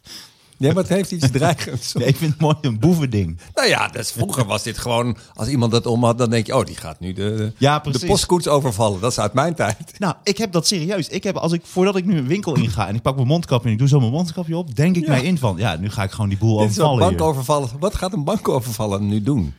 Ja, 0.60 0.68
maar 0.74 0.84
het 0.84 0.92
heeft 0.92 1.12
iets 1.12 1.32
dreigends. 1.40 1.94
Nee, 1.94 2.08
ik 2.08 2.16
vind 2.16 2.32
het 2.32 2.42
mooi, 2.42 2.56
een 2.62 2.80
boevending. 2.80 3.38
Nou 3.54 3.68
ja, 3.68 3.88
dat 3.88 4.02
is, 4.02 4.12
vroeger 4.12 4.46
was 4.46 4.64
dit 4.64 4.78
gewoon... 4.78 5.18
Als 5.34 5.48
iemand 5.48 5.72
dat 5.72 5.86
om 5.86 6.04
had, 6.04 6.18
dan 6.18 6.30
denk 6.30 6.46
je... 6.46 6.56
Oh, 6.58 6.66
die 6.66 6.76
gaat 6.76 7.00
nu 7.00 7.14
de, 7.14 7.54
Ja, 7.58 7.80
de 7.80 8.06
postkoets 8.06 8.48
overvallen. 8.48 9.02
Dat 9.02 9.12
is 9.12 9.20
uit 9.20 9.34
mijn 9.34 9.56
tijd. 9.56 10.00
Nou, 10.00 10.16
ik 10.24 10.38
heb 10.38 10.52
dat 10.52 10.68
serieus. 10.68 11.08
Ik 11.08 11.24
heb, 11.24 11.36
als 11.36 11.52
ik, 11.52 11.62
voordat 11.66 11.96
ik 11.96 12.06
nu 12.06 12.18
een 12.18 12.28
winkel 12.28 12.56
inga 12.56 12.88
en 12.88 12.96
ik 12.96 13.02
pak 13.02 13.16
mijn 13.16 13.28
mondkapje 13.28 13.66
en 13.68 13.72
ik 13.74 13.80
doe 13.80 13.88
zo 13.88 14.00
mijn 14.00 14.12
mondkapje 14.12 14.58
op, 14.58 14.76
denk 14.76 14.96
ik 14.96 15.04
Ja. 15.04 15.10
mij 15.10 15.24
in 15.24 15.38
van, 15.38 15.58
ja, 15.58 15.76
nu 15.76 15.90
ga 15.90 16.04
ik 16.04 16.12
gewoon 16.12 16.30
die 16.30 16.38
boel 16.38 16.58
Dit 16.60 16.70
is 16.70 16.78
wat 16.78 16.86
overvallen 16.86 17.08
hier. 17.10 17.18
bankovervallen. 17.18 17.70
Wat 17.80 17.96
gaat 17.96 18.14
een 18.14 18.24
bankovervallen 18.24 19.08
nu 19.08 19.22
doen? 19.24 19.54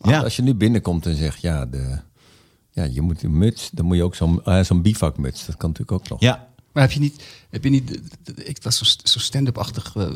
Ja. 0.00 0.20
Als 0.20 0.36
je 0.36 0.42
nu 0.42 0.54
binnenkomt 0.54 1.06
en 1.06 1.16
zegt... 1.16 1.40
Ja, 1.40 1.66
de, 1.66 1.98
ja 2.70 2.84
je 2.84 3.00
moet 3.02 3.22
een 3.22 3.38
muts. 3.38 3.70
Dan 3.72 3.84
moet 3.84 3.96
je 3.96 4.02
ook 4.02 4.14
zo'n 4.14 4.44
eh, 4.44 4.60
zo'n 4.64 4.82
bivakmuts. 4.82 5.46
Dat 5.46 5.56
kan 5.56 5.68
natuurlijk 5.70 6.00
ook 6.02 6.08
nog. 6.08 6.20
Ja, 6.20 6.47
Maar 6.78 6.86
heb 6.86 6.96
je 6.96 7.02
niet, 7.02 7.22
heb 7.50 7.64
je 7.64 7.70
niet 7.70 8.00
ik 8.34 8.58
was 8.62 8.76
zo'n 8.78 8.86
zo 9.04 9.18
stand-up-achtig 9.18 9.92
eh, 9.96 10.06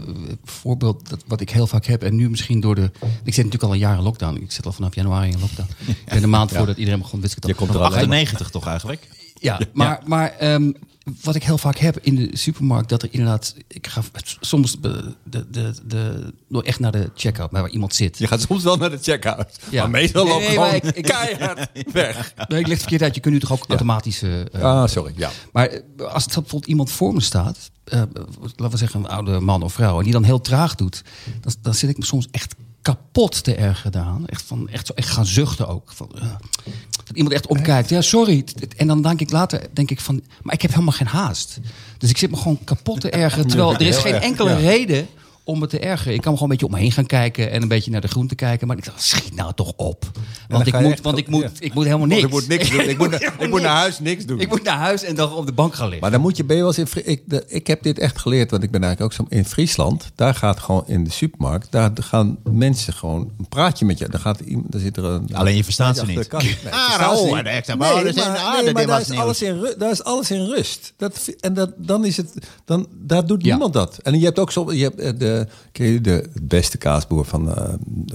voorbeeld 0.45 1.09
dat, 1.09 1.25
wat 1.27 1.41
ik 1.41 1.51
heel 1.51 1.67
vaak 1.67 1.85
heb. 1.85 2.03
En 2.03 2.17
nu 2.17 2.31
misschien 2.31 2.61
door 2.61 2.75
de, 2.75 2.91
ik 3.25 3.35
zit 3.35 3.45
natuurlijk 3.45 3.63
al 3.63 3.73
een 3.73 3.79
jaar 3.79 3.97
in 3.97 4.03
lockdown. 4.03 4.37
Ik 4.37 4.53
zit 4.53 4.67
al 4.67 4.73
vanaf 4.73 4.95
januari 4.95 5.31
in 5.31 5.41
lockdown. 5.41 5.69
Ben 6.05 6.23
een 6.23 6.31
maand 6.31 6.53
voordat 6.53 6.77
iedereen 6.77 7.01
begon, 7.01 7.21
wist 7.21 7.37
ik 7.37 7.43
het 7.43 7.47
Je 7.47 7.53
al. 7.53 7.67
komt 7.67 7.75
er 7.75 7.81
maar- 7.81 7.91
98 7.93 8.51
toch 8.51 8.67
eigenlijk? 8.67 9.09
Ja, 9.35 9.61
maar, 9.73 10.01
maar 10.05 10.31
ehm, 10.31 10.73
wat 11.23 11.35
ik 11.35 11.43
heel 11.43 11.59
vaak 11.59 11.77
heb 11.79 11.99
in 11.99 12.15
de 12.15 12.29
supermarkt, 12.33 12.89
dat 12.89 13.03
er 13.03 13.09
inderdaad, 13.13 13.55
ik 13.69 13.87
ga 13.87 14.03
soms 14.41 14.81
de, 14.81 15.15
de, 15.25 15.51
de, 15.51 15.75
de, 15.87 16.33
door 16.49 16.63
echt 16.63 16.81
naar 16.81 16.93
de 16.93 17.11
checkout, 17.15 17.51
waar 17.51 17.69
iemand 17.71 17.95
zit. 17.95 18.19
Je 18.19 18.27
gaat 18.27 18.41
soms 18.41 18.63
wel 18.63 18.77
naar 18.77 18.91
de 18.91 18.99
checkout. 19.03 19.59
Ja. 19.71 19.81
Maar 19.83 19.91
meestal 19.91 20.25
Nee, 20.25 20.39
nee, 20.39 20.49
gewoon 20.49 20.67
maar 20.67 20.75
ik- 20.75 20.85
ik- 20.85 21.05
keihard 21.05 21.69
weg. 21.93 22.35
Nee, 22.49 22.59
ik 22.61 22.67
leg 22.67 22.69
het 22.69 22.81
verkeerd 22.81 23.03
uit. 23.03 23.15
Je 23.15 23.21
kunt 23.21 23.35
nu 23.35 23.41
toch 23.41 23.53
ook 23.53 23.65
automatisch. 23.69 24.23
eh, 24.23 24.41
eh, 24.55 24.63
Ah, 24.63 24.89
sorry. 24.89 25.13
Ja. 25.17 25.31
Maar 25.53 25.67
eh, 25.67 26.07
als 26.07 26.25
het 26.25 26.33
bijvoorbeeld 26.35 26.67
iemand 26.67 26.91
voor 26.91 27.13
me 27.15 27.21
staat, 27.21 27.71
eh, 27.85 28.03
laten 28.57 28.71
we 28.71 28.77
zeggen 28.77 29.01
een 29.01 29.09
oude 29.09 29.41
man 29.41 29.63
of 29.63 29.73
vrouw, 29.73 29.99
en 29.99 30.05
die 30.05 30.13
dan 30.13 30.25
heel 30.25 30.41
traag 30.41 30.75
doet, 30.75 31.03
dan, 31.41 31.55
dan 31.63 31.75
zit 31.75 31.91
ik 31.91 31.99
me 31.99 32.05
soms 32.05 32.29
echt 32.31 32.55
kapot 32.83 33.45
te 33.45 33.55
erg 33.55 33.81
gedaan. 33.81 34.27
Echt, 34.27 34.43
van, 34.43 34.69
echt, 34.69 34.87
zo, 34.87 34.93
echt 34.93 35.09
gaan 35.09 35.27
zuchten 35.27 35.69
ook. 35.69 35.93
Van, 35.95 36.11
eh, 36.15 36.23
dat 37.13 37.23
iemand 37.23 37.35
echt 37.35 37.47
omkijkt. 37.47 37.89
Ja, 37.89 38.01
sorry. 38.01 38.45
En 38.77 38.87
dan 38.87 39.03
denk 39.03 39.21
ik 39.21 39.31
later, 39.31 39.61
denk 39.73 39.91
ik 39.91 40.01
van, 40.01 40.23
maar 40.43 40.55
ik 40.55 40.63
heb 40.63 40.71
helemaal 40.71 40.93
geen 40.93 41.07
haast. 41.07 41.59
Dus 41.99 42.11
ik 42.11 42.19
zit 42.19 42.31
me 42.31 42.37
gewoon 42.37 42.59
kapot 42.65 43.01
te 43.01 43.11
ergeren. 43.11 43.47
Terwijl 43.49 43.75
er 43.75 43.81
is 43.81 43.97
geen 43.97 44.15
enkele 44.15 44.57
reden 44.57 45.07
om 45.45 45.59
me 45.59 45.67
te 45.67 45.79
ergeren. 45.79 46.15
Ik 46.15 46.21
kan 46.21 46.33
gewoon 46.33 46.43
een 46.43 46.57
beetje 46.57 46.67
om 46.67 46.73
me 46.73 46.79
heen 46.79 46.93
gaan 46.93 47.07
kijken 47.07 47.51
en 47.51 47.63
een 47.63 47.69
beetje 47.69 47.91
naar 47.91 48.01
de 48.01 48.09
groente 48.09 48.35
kijken. 48.35 48.67
Maar 48.67 48.77
ik 48.77 48.85
dacht, 48.85 49.03
schiet 49.03 49.35
nou 49.35 49.53
toch 49.55 49.73
op. 49.77 50.11
Want, 50.49 50.67
ik 50.67 50.81
moet, 50.81 51.01
want 51.01 51.17
op- 51.17 51.23
ik, 51.23 51.29
moet, 51.29 51.43
ja. 51.43 51.51
ik 51.59 51.75
moet 51.75 51.85
helemaal 51.85 52.07
niks. 52.07 52.23
ik 52.27 52.31
moet 52.31 52.49
niks 52.49 52.71
doen. 52.71 52.81
Ik 52.89 52.99
moet, 52.99 53.11
naar- 53.11 53.35
ik 53.39 53.51
moet 53.51 53.63
naar 53.63 53.77
huis 53.77 53.99
niks 53.99 54.25
doen. 54.27 54.41
Ik 54.41 54.49
moet 54.49 54.63
naar 54.63 54.77
huis 54.79 55.03
en 55.03 55.15
dan 55.15 55.33
op 55.33 55.47
de 55.47 55.53
bank 55.53 55.75
gaan 55.75 55.83
liggen. 55.85 56.01
Maar 56.01 56.11
dan 56.11 56.21
moet 56.21 56.37
je, 56.37 56.45
ben 56.45 56.57
je 56.57 56.63
wel 56.63 56.75
eens 56.77 56.95
in 56.95 57.07
ik, 57.11 57.23
de, 57.27 57.45
ik 57.49 57.67
heb 57.67 57.83
dit 57.83 57.99
echt 57.99 58.19
geleerd, 58.19 58.51
want 58.51 58.63
ik 58.63 58.71
ben 58.71 58.83
eigenlijk 58.83 59.13
ook 59.21 59.27
zo 59.29 59.37
in 59.37 59.45
Friesland. 59.45 60.11
Daar 60.15 60.35
gaat 60.35 60.61
gewoon 60.61 60.85
in 60.87 61.05
de 61.05 61.11
supermarkt, 61.11 61.73
daar 61.73 61.91
gaan 61.95 62.39
mensen 62.51 62.93
gewoon 62.93 63.31
een 63.39 63.49
praatje 63.49 63.85
met 63.85 63.99
je. 63.99 64.09
Dan 64.09 64.21
gaat 64.21 64.41
iemand, 64.41 64.73
daar 64.73 64.81
zit 64.81 64.97
er 64.97 65.05
een. 65.05 65.29
Alleen 65.35 65.57
je 65.57 65.65
verstaat 65.65 65.97
ze 65.97 66.07
niet. 66.07 66.31
de. 66.31 66.37
Nee, 66.37 66.57
Ah, 66.73 66.95
Raoul, 66.99 67.25
de 67.35 67.43
Nee, 67.43 67.77
maar- 67.77 68.73
nee, 68.75 68.87
daar 68.87 69.01
is, 69.01 69.11
alles 69.11 69.43
in, 69.43 69.75
daar 69.79 69.91
is 69.91 70.05
alles 70.05 70.31
in 70.31 70.45
rust. 70.47 70.93
Dat, 70.97 71.29
en 71.41 71.55
dat, 71.55 71.71
dan 71.77 72.05
is 72.05 72.17
het, 72.17 72.33
dan, 72.65 72.87
daar 72.93 73.27
doet 73.27 73.45
Ja. 73.45 73.49
niemand 73.51 73.73
dat. 73.73 73.99
En 74.03 74.19
je 74.19 74.25
hebt 74.25 74.39
ook 74.39 74.53
zo, 74.53 74.73
je 74.73 74.83
hebt 74.83 75.01
eh, 75.01 75.11
de, 75.33 75.47
ken 75.73 75.87
je 75.87 76.01
de 76.01 76.31
beste 76.43 76.79
kaasboer 76.79 77.25
van, 77.25 77.55
eh, 77.57 77.73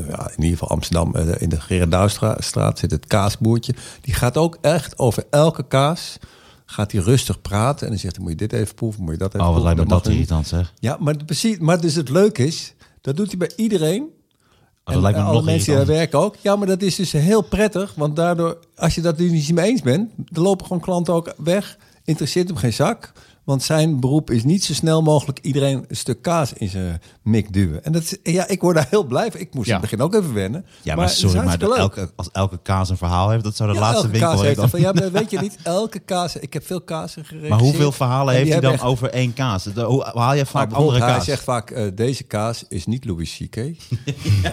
ja, 0.08 0.30
in 0.36 0.44
ieder 0.44 0.58
geval 0.58 0.70
Amsterdam, 0.70 1.16
eh, 1.16 1.42
in 1.42 1.50
de 1.50 1.62
Gerard 1.62 1.92
Douwstraat 1.92 2.80
zit 2.80 2.92
het 2.92 3.08
kaasboertje. 3.08 3.74
Die 4.02 4.14
gaat 4.14 4.38
ook 4.38 4.58
echt 4.62 5.00
over 5.00 5.24
elke 5.30 5.68
kaas, 5.68 6.18
gaat 6.66 6.92
hij 6.92 7.02
rustig 7.02 7.42
praten. 7.42 7.86
En 7.86 7.92
dan 7.92 8.00
zegt 8.00 8.16
hij, 8.16 8.24
moet 8.24 8.40
je 8.40 8.48
dit 8.48 8.54
even 8.54 8.76
proeven, 8.76 9.04
moet 9.04 9.12
je 9.12 9.18
dat 9.18 9.34
even 9.34 9.48
Oh, 9.48 9.54
wat 9.54 9.62
proeven. 9.62 9.76
lijkt 9.78 9.92
me 9.92 10.02
dat 10.04 10.14
irritant 10.14 10.48
zeg. 10.48 10.74
Ja, 10.80 10.98
maar 11.00 11.16
precies. 11.26 11.58
Maar 11.58 11.82
dus 11.82 11.96
het 11.96 12.10
leuke 12.10 12.46
is, 12.46 12.74
dat 13.02 13.16
doet 13.18 13.28
hij 13.28 13.38
bij 13.38 13.52
iedereen. 13.56 14.02
Oh, 14.04 14.94
dat 14.94 14.96
En 14.96 15.02
lijkt 15.02 15.18
me 15.18 15.24
alle 15.24 15.34
nog 15.36 15.46
mensen 15.46 15.66
die 15.66 15.76
daar 15.86 15.96
werken 15.96 16.20
ook. 16.20 16.36
Ja, 16.42 16.56
maar 16.56 16.68
dat 16.68 16.82
is 16.82 16.96
dus 16.96 17.12
heel 17.12 17.42
prettig. 17.42 17.94
Want 17.96 18.16
daardoor, 18.16 18.58
als 18.76 18.96
je 18.96 19.02
dat 19.02 19.18
nu 19.18 19.30
niet 19.32 19.54
mee 19.54 19.70
eens 19.70 19.82
bent... 19.82 20.12
dan 20.16 20.44
lopen 20.44 20.66
gewoon 20.66 20.82
klanten 20.82 21.14
ook 21.14 21.34
weg. 21.38 21.78
Interesseert 22.04 22.48
hem 22.48 22.58
geen 22.58 22.74
zak. 22.74 23.12
Want 23.48 23.64
zijn 23.64 24.00
beroep 24.00 24.32
is 24.32 24.44
niet 24.44 24.64
zo 24.64 24.74
snel 24.74 25.02
mogelijk... 25.02 25.40
iedereen 25.42 25.86
een 25.88 25.96
stuk 25.96 26.22
kaas 26.22 26.54
in 26.54 26.70
zijn 26.70 27.02
mik 27.24 27.54
duwen. 27.54 27.84
En 27.84 27.92
dat 27.92 28.02
is, 28.02 28.18
ja, 28.34 28.48
ik 28.48 28.62
word 28.62 28.76
daar 28.76 28.88
heel 28.90 29.04
blij 29.04 29.32
van. 29.32 29.40
Ik 29.40 29.54
moest 29.54 29.68
Ja. 29.68 29.76
in 29.76 29.82
het 29.82 29.90
begin 29.90 30.06
ook 30.06 30.14
even 30.16 30.34
wennen. 30.34 30.66
Ja, 30.82 30.96
maar, 30.96 31.06
is 31.06 31.20
sorry, 31.20 31.44
maar 31.44 31.60
elke, 31.62 32.12
als 32.16 32.30
elke 32.32 32.60
kaas 32.62 32.90
een 32.90 32.98
verhaal 32.98 33.30
heeft, 33.30 33.44
dat 33.44 33.56
zou 33.56 33.70
de 33.70 33.76
Ja, 33.76 33.82
laatste 33.82 34.08
winkel 34.08 34.30
kaas 34.30 34.42
heeft 34.42 34.48
heeft. 34.48 34.60
dat 34.62 34.70
van, 34.70 34.80
ja, 34.80 34.92
maar 34.92 35.12
weet 35.12 35.32
je 35.32 35.40
niet, 35.40 35.58
elke 35.64 36.00
kaas... 36.00 36.36
Ik 36.36 36.54
heb 36.54 36.66
veel 36.66 36.82
kazen 36.82 37.26
geregisseerd. 37.26 37.50
Maar 37.50 37.60
hoeveel 37.60 37.92
verhalen 37.92 38.34
En 38.34 38.40
heeft 38.40 38.52
hij 38.52 38.62
dan 38.62 38.74
echt- 38.74 38.84
over 38.84 39.10
één 39.10 39.34
kaas? 39.34 39.64
De- 39.64 39.82
Hoe 39.82 40.04
haal 40.04 40.34
je 40.34 40.46
vaak 40.46 40.54
bijvoorbeeld, 40.70 40.80
andere 40.80 41.04
hij 41.06 41.14
kaas? 41.14 41.26
zegt 41.26 41.44
vaak, 41.44 41.70
eh, 41.72 41.86
deze 41.96 42.24
kaas 42.24 42.66
is 42.70 42.86
niet 42.86 43.06
Louis 43.06 43.38
C.K. 43.38 43.56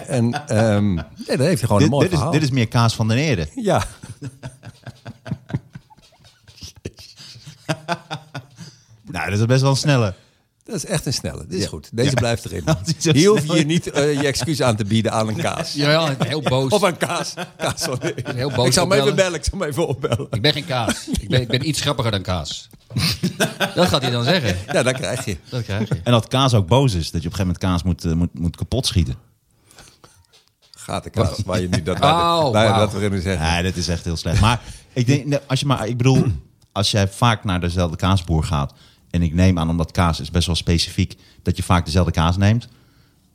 en 0.07 0.47
ehm 0.47 0.93
nee, 0.93 1.03
dan 1.27 1.39
heeft 1.39 1.39
hij 1.39 1.55
gewoon 1.57 1.75
een 1.77 1.79
dit, 1.81 1.89
mooi 1.89 2.03
dit, 2.03 2.11
is, 2.11 2.15
verhaal. 2.17 2.31
dit 2.31 2.41
is 2.43 2.51
meer 2.51 2.67
kaas 2.67 2.95
van 2.95 3.07
de 3.07 3.15
Eerde. 3.15 3.47
Ja, 3.55 3.83
Nou, 9.15 9.29
dat 9.29 9.39
is 9.39 9.45
best 9.45 9.61
wel 9.61 9.69
een 9.71 9.77
snelle. 9.77 10.13
dat 10.63 10.75
is 10.75 10.85
echt 10.85 11.05
een 11.05 11.13
snelle. 11.13 11.45
Dit 11.47 11.53
is 11.57 11.63
Ja. 11.63 11.67
goed. 11.69 11.89
Deze 11.93 12.09
Ja. 12.09 12.15
blijft 12.15 12.45
erin. 12.45 12.63
Hier 13.15 13.29
hoef 13.29 13.57
je 13.57 13.65
niet 13.65 13.89
eh, 13.91 14.21
je 14.21 14.27
excuus 14.27 14.61
aan 14.61 14.75
te 14.75 14.85
bieden 14.85 15.11
aan 15.11 15.27
een 15.27 15.35
kaas. 15.35 15.73
Ja, 15.73 16.09
ik 16.09 16.23
heel 16.23 16.41
boos. 16.41 16.71
Of 16.71 16.81
een 16.81 16.97
kaas. 16.97 17.33
kaas 17.57 17.85
heel 18.35 18.51
boos 18.51 18.67
ik 18.67 18.73
zal 18.73 18.89
hem 18.89 18.99
even 19.01 19.15
bellen. 19.15 19.33
Ik 19.39 19.43
zal 19.43 19.59
hem 19.59 19.69
even 19.69 19.87
opbellen. 19.87 20.27
Ik 20.31 20.41
ben 20.41 20.53
geen 20.53 20.65
kaas. 20.65 21.07
Ik 21.19 21.29
ben, 21.29 21.41
ik 21.41 21.47
ben 21.47 21.67
iets 21.67 21.81
grappiger 21.81 22.11
dan 22.11 22.21
kaas. 22.21 22.69
dat 23.75 23.87
gaat 23.87 24.01
hij 24.01 24.11
dan 24.11 24.23
zeggen. 24.23 24.57
Ja, 24.73 24.83
dat 24.83 24.93
krijg 24.93 25.25
je. 25.25 25.37
Dat 25.49 25.63
krijg 25.63 25.87
je. 25.89 26.01
En 26.03 26.11
dat 26.11 26.27
kaas 26.27 26.53
ook 26.53 26.67
boos 26.67 26.93
is. 26.93 27.11
Dat 27.11 27.21
je 27.21 27.27
op 27.27 27.33
een 27.33 27.45
gegeven 27.45 27.45
moment 27.45 27.57
kaas 27.57 27.83
moet, 27.83 28.05
eh, 28.05 28.11
moet, 28.13 28.39
moet 28.39 28.55
kapot 28.55 28.85
schieten. 28.85 29.15
Gaat 30.77 31.03
de 31.03 31.09
kaas 31.09 31.39
waar 31.45 31.61
je 31.61 31.67
nu 31.69 31.83
dat, 31.83 31.95
Oh, 31.95 32.01
waar, 32.01 32.51
wauw. 32.51 32.79
dat 32.79 32.93
we 32.93 33.09
nu 33.09 33.21
zeggen. 33.21 33.51
Nee, 33.51 33.63
dat 33.63 33.75
is 33.75 33.87
echt 33.87 34.03
heel 34.03 34.17
slecht. 34.17 34.41
Maar 34.41 34.61
ik 34.93 35.05
denk, 35.07 35.25
nee, 35.25 35.39
als 35.47 35.59
je 35.59 35.65
maar, 35.65 35.87
ik 35.87 35.97
bedoel, 35.97 36.25
als 36.71 36.91
jij 36.91 37.07
vaak 37.07 37.43
naar 37.43 37.59
dezelfde 37.59 37.95
kaasboer 37.97 38.43
gaat. 38.43 38.73
En 39.15 39.21
ik 39.21 39.33
neem 39.33 39.59
aan, 39.59 39.69
omdat 39.69 39.91
kaas 39.91 40.19
is 40.19 40.31
best 40.31 40.47
wel 40.47 40.55
specifiek, 40.55 41.15
dat 41.41 41.57
je 41.57 41.63
vaak 41.63 41.85
dezelfde 41.85 42.11
kaas 42.11 42.37
neemt. 42.37 42.67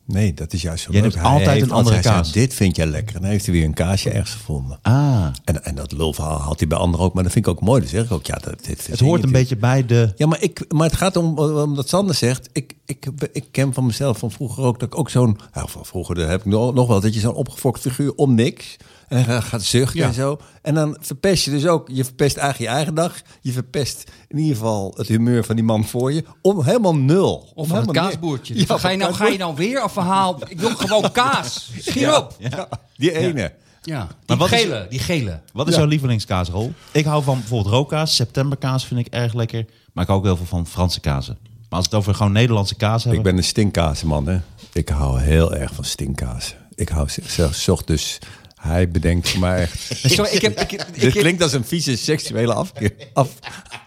Nee, 0.05 0.35
dat 0.35 0.53
is 0.53 0.63
juist 0.63 0.85
zo 0.85 0.93
leuk. 0.93 1.01
neemt 1.01 1.15
Hij 1.15 1.23
altijd 1.23 1.51
heeft 1.51 1.63
een 1.63 1.71
andere 1.71 1.95
zegt, 1.95 2.07
kaas. 2.07 2.33
dit 2.33 2.55
vind 2.55 2.77
jij 2.77 2.87
lekker. 2.87 3.15
En 3.17 3.23
dan 3.23 3.31
heeft 3.31 3.47
hij 3.47 3.55
weer 3.55 3.65
een 3.65 3.75
kaasje 3.75 4.11
ergens 4.11 4.31
gevonden. 4.31 4.79
Ah. 4.83 5.27
En, 5.45 5.65
en 5.65 5.75
dat 5.75 5.93
lulverhaal 5.93 6.39
had 6.39 6.59
hij 6.59 6.69
bij 6.69 6.79
anderen 6.79 7.07
ook. 7.07 7.15
Maar 7.15 7.23
dat 7.23 7.33
vind 7.33 7.47
ik 7.47 7.53
ook 7.53 7.61
mooi. 7.61 7.81
Dan 7.81 7.91
zeg 7.91 8.05
ik 8.05 8.11
ook, 8.13 8.27
ja, 8.27 8.35
dat, 8.35 8.65
dit 8.65 8.87
Het 8.87 9.01
hoort 9.01 9.23
een 9.23 9.33
beetje 9.33 9.57
bij 9.57 9.87
de... 9.87 10.13
Ja, 10.17 10.27
maar, 10.27 10.43
ik, 10.43 10.65
maar 10.73 10.87
het 10.87 10.97
gaat 10.97 11.17
om, 11.17 11.39
omdat 11.39 11.89
Sander 11.89 12.15
zegt, 12.15 12.49
ik, 12.53 12.75
ik, 12.85 13.07
ik 13.33 13.45
ken 13.51 13.73
van 13.73 13.87
mezelf 13.87 14.19
van 14.19 14.31
vroeger 14.31 14.65
ook, 14.65 14.81
dat 14.81 14.89
ik 14.93 14.99
ook 14.99 15.11
zo'n, 15.11 15.39
van 15.53 15.87
vroeger 15.87 16.15
dat 16.15 16.29
heb 16.29 16.41
ik 16.41 16.47
nog 16.47 16.75
nog 16.75 16.87
wel, 16.87 17.01
dat 17.01 17.15
je 17.15 17.21
zo'n 17.21 17.35
opgefokt 17.35 17.81
figuur 17.81 18.15
om 18.15 18.35
niks. 18.35 18.77
En 19.11 19.43
gaat 19.43 19.63
zuchten 19.63 20.01
Ja. 20.01 20.07
en 20.07 20.15
zo. 20.15 20.39
En 20.63 20.75
dan 20.75 20.97
verpest 21.01 21.45
je 21.45 21.51
dus 21.51 21.67
ook, 21.67 21.89
je 21.93 22.05
verpest 22.05 22.37
eigenlijk 22.37 22.71
je 22.71 22.77
eigen 22.77 22.95
dag. 22.95 23.21
Je 23.41 23.53
verpest 23.53 24.11
in 24.29 24.39
ieder 24.39 24.57
geval 24.57 24.95
het 24.97 25.09
humeur 25.09 25.45
van 25.45 25.57
die 25.57 25.65
man 25.65 25.85
voor 25.85 26.13
je. 26.13 26.25
Om 26.43 26.63
helemaal 26.63 26.95
nul. 26.97 27.53
Of 27.55 27.69
van 27.69 27.77
het 27.81 27.91
kaasboertje. 27.91 28.67
Ja, 28.67 28.79
ga, 28.79 28.89
je 28.89 28.97
nou, 28.97 29.13
ga 29.13 29.27
je 29.27 29.39
nou 29.39 29.55
weer 29.55 29.83
een 29.83 29.91
verhaal... 29.91 30.39
Ik 30.49 30.61
wil 30.61 30.75
gewoon 30.77 31.13
kaas. 31.13 31.71
Schiet 31.79 32.09
op. 32.09 32.35
Ja, 32.39 32.69
die 32.97 33.13
ene. 33.19 33.53
Ja, 33.83 34.07
die 34.07 34.17
Maar 34.27 34.37
wat 34.37 34.53
is- 34.53 34.61
gele. 34.61 34.87
Die 34.91 34.99
gele. 34.99 35.41
Wat 35.53 35.67
is 35.69 35.73
Ja. 35.75 35.79
jouw 35.81 35.89
lievelingskaasrol? 35.89 36.73
Ik 36.93 37.05
hou 37.05 37.23
van 37.23 37.39
bijvoorbeeld 37.39 37.75
rookkaas. 37.75 38.15
Septemberkaas 38.15 38.87
vind 38.87 39.01
ik 39.01 39.07
erg 39.07 39.35
lekker. 39.35 39.65
Maar 39.93 40.03
ik 40.05 40.11
hou 40.11 40.21
ook 40.21 40.27
heel 40.27 40.37
veel 40.37 40.47
van 40.47 40.67
Franse 40.67 41.01
kazen. 41.01 41.39
Maar 41.43 41.79
als 41.79 41.85
het 41.85 41.95
over 41.95 42.15
gewoon 42.15 42.33
Nederlandse 42.33 42.75
kaas 42.75 43.03
hebben... 43.05 43.21
Ik 43.21 43.27
ben 43.27 43.37
een 43.37 43.45
stinkkaasman, 43.45 44.27
hè. 44.29 44.41
Ik 44.73 44.89
hou 44.89 45.21
heel 45.21 45.55
erg 45.55 45.75
van 45.75 45.85
stinkkaas. 45.85 46.55
Ik 46.75 46.89
hou 46.89 47.09
zelfs 47.27 47.63
zocht 47.63 47.87
dus... 47.87 48.19
Hij 48.61 48.89
bedenkt 48.89 49.29
voor 49.29 49.41
mij 49.41 49.61
echt... 49.61 49.93
Sorry, 50.13 50.31
ik 50.31 50.43
heb... 50.43 50.61
Ik, 50.61 50.73
ik, 50.73 51.01
Dit 51.01 51.13
klinkt 51.13 51.43
als 51.43 51.53
een 51.53 51.65
vieze 51.65 51.97
seksuele 51.97 52.55
afkeer. 52.55 52.93
Af. 53.13 53.29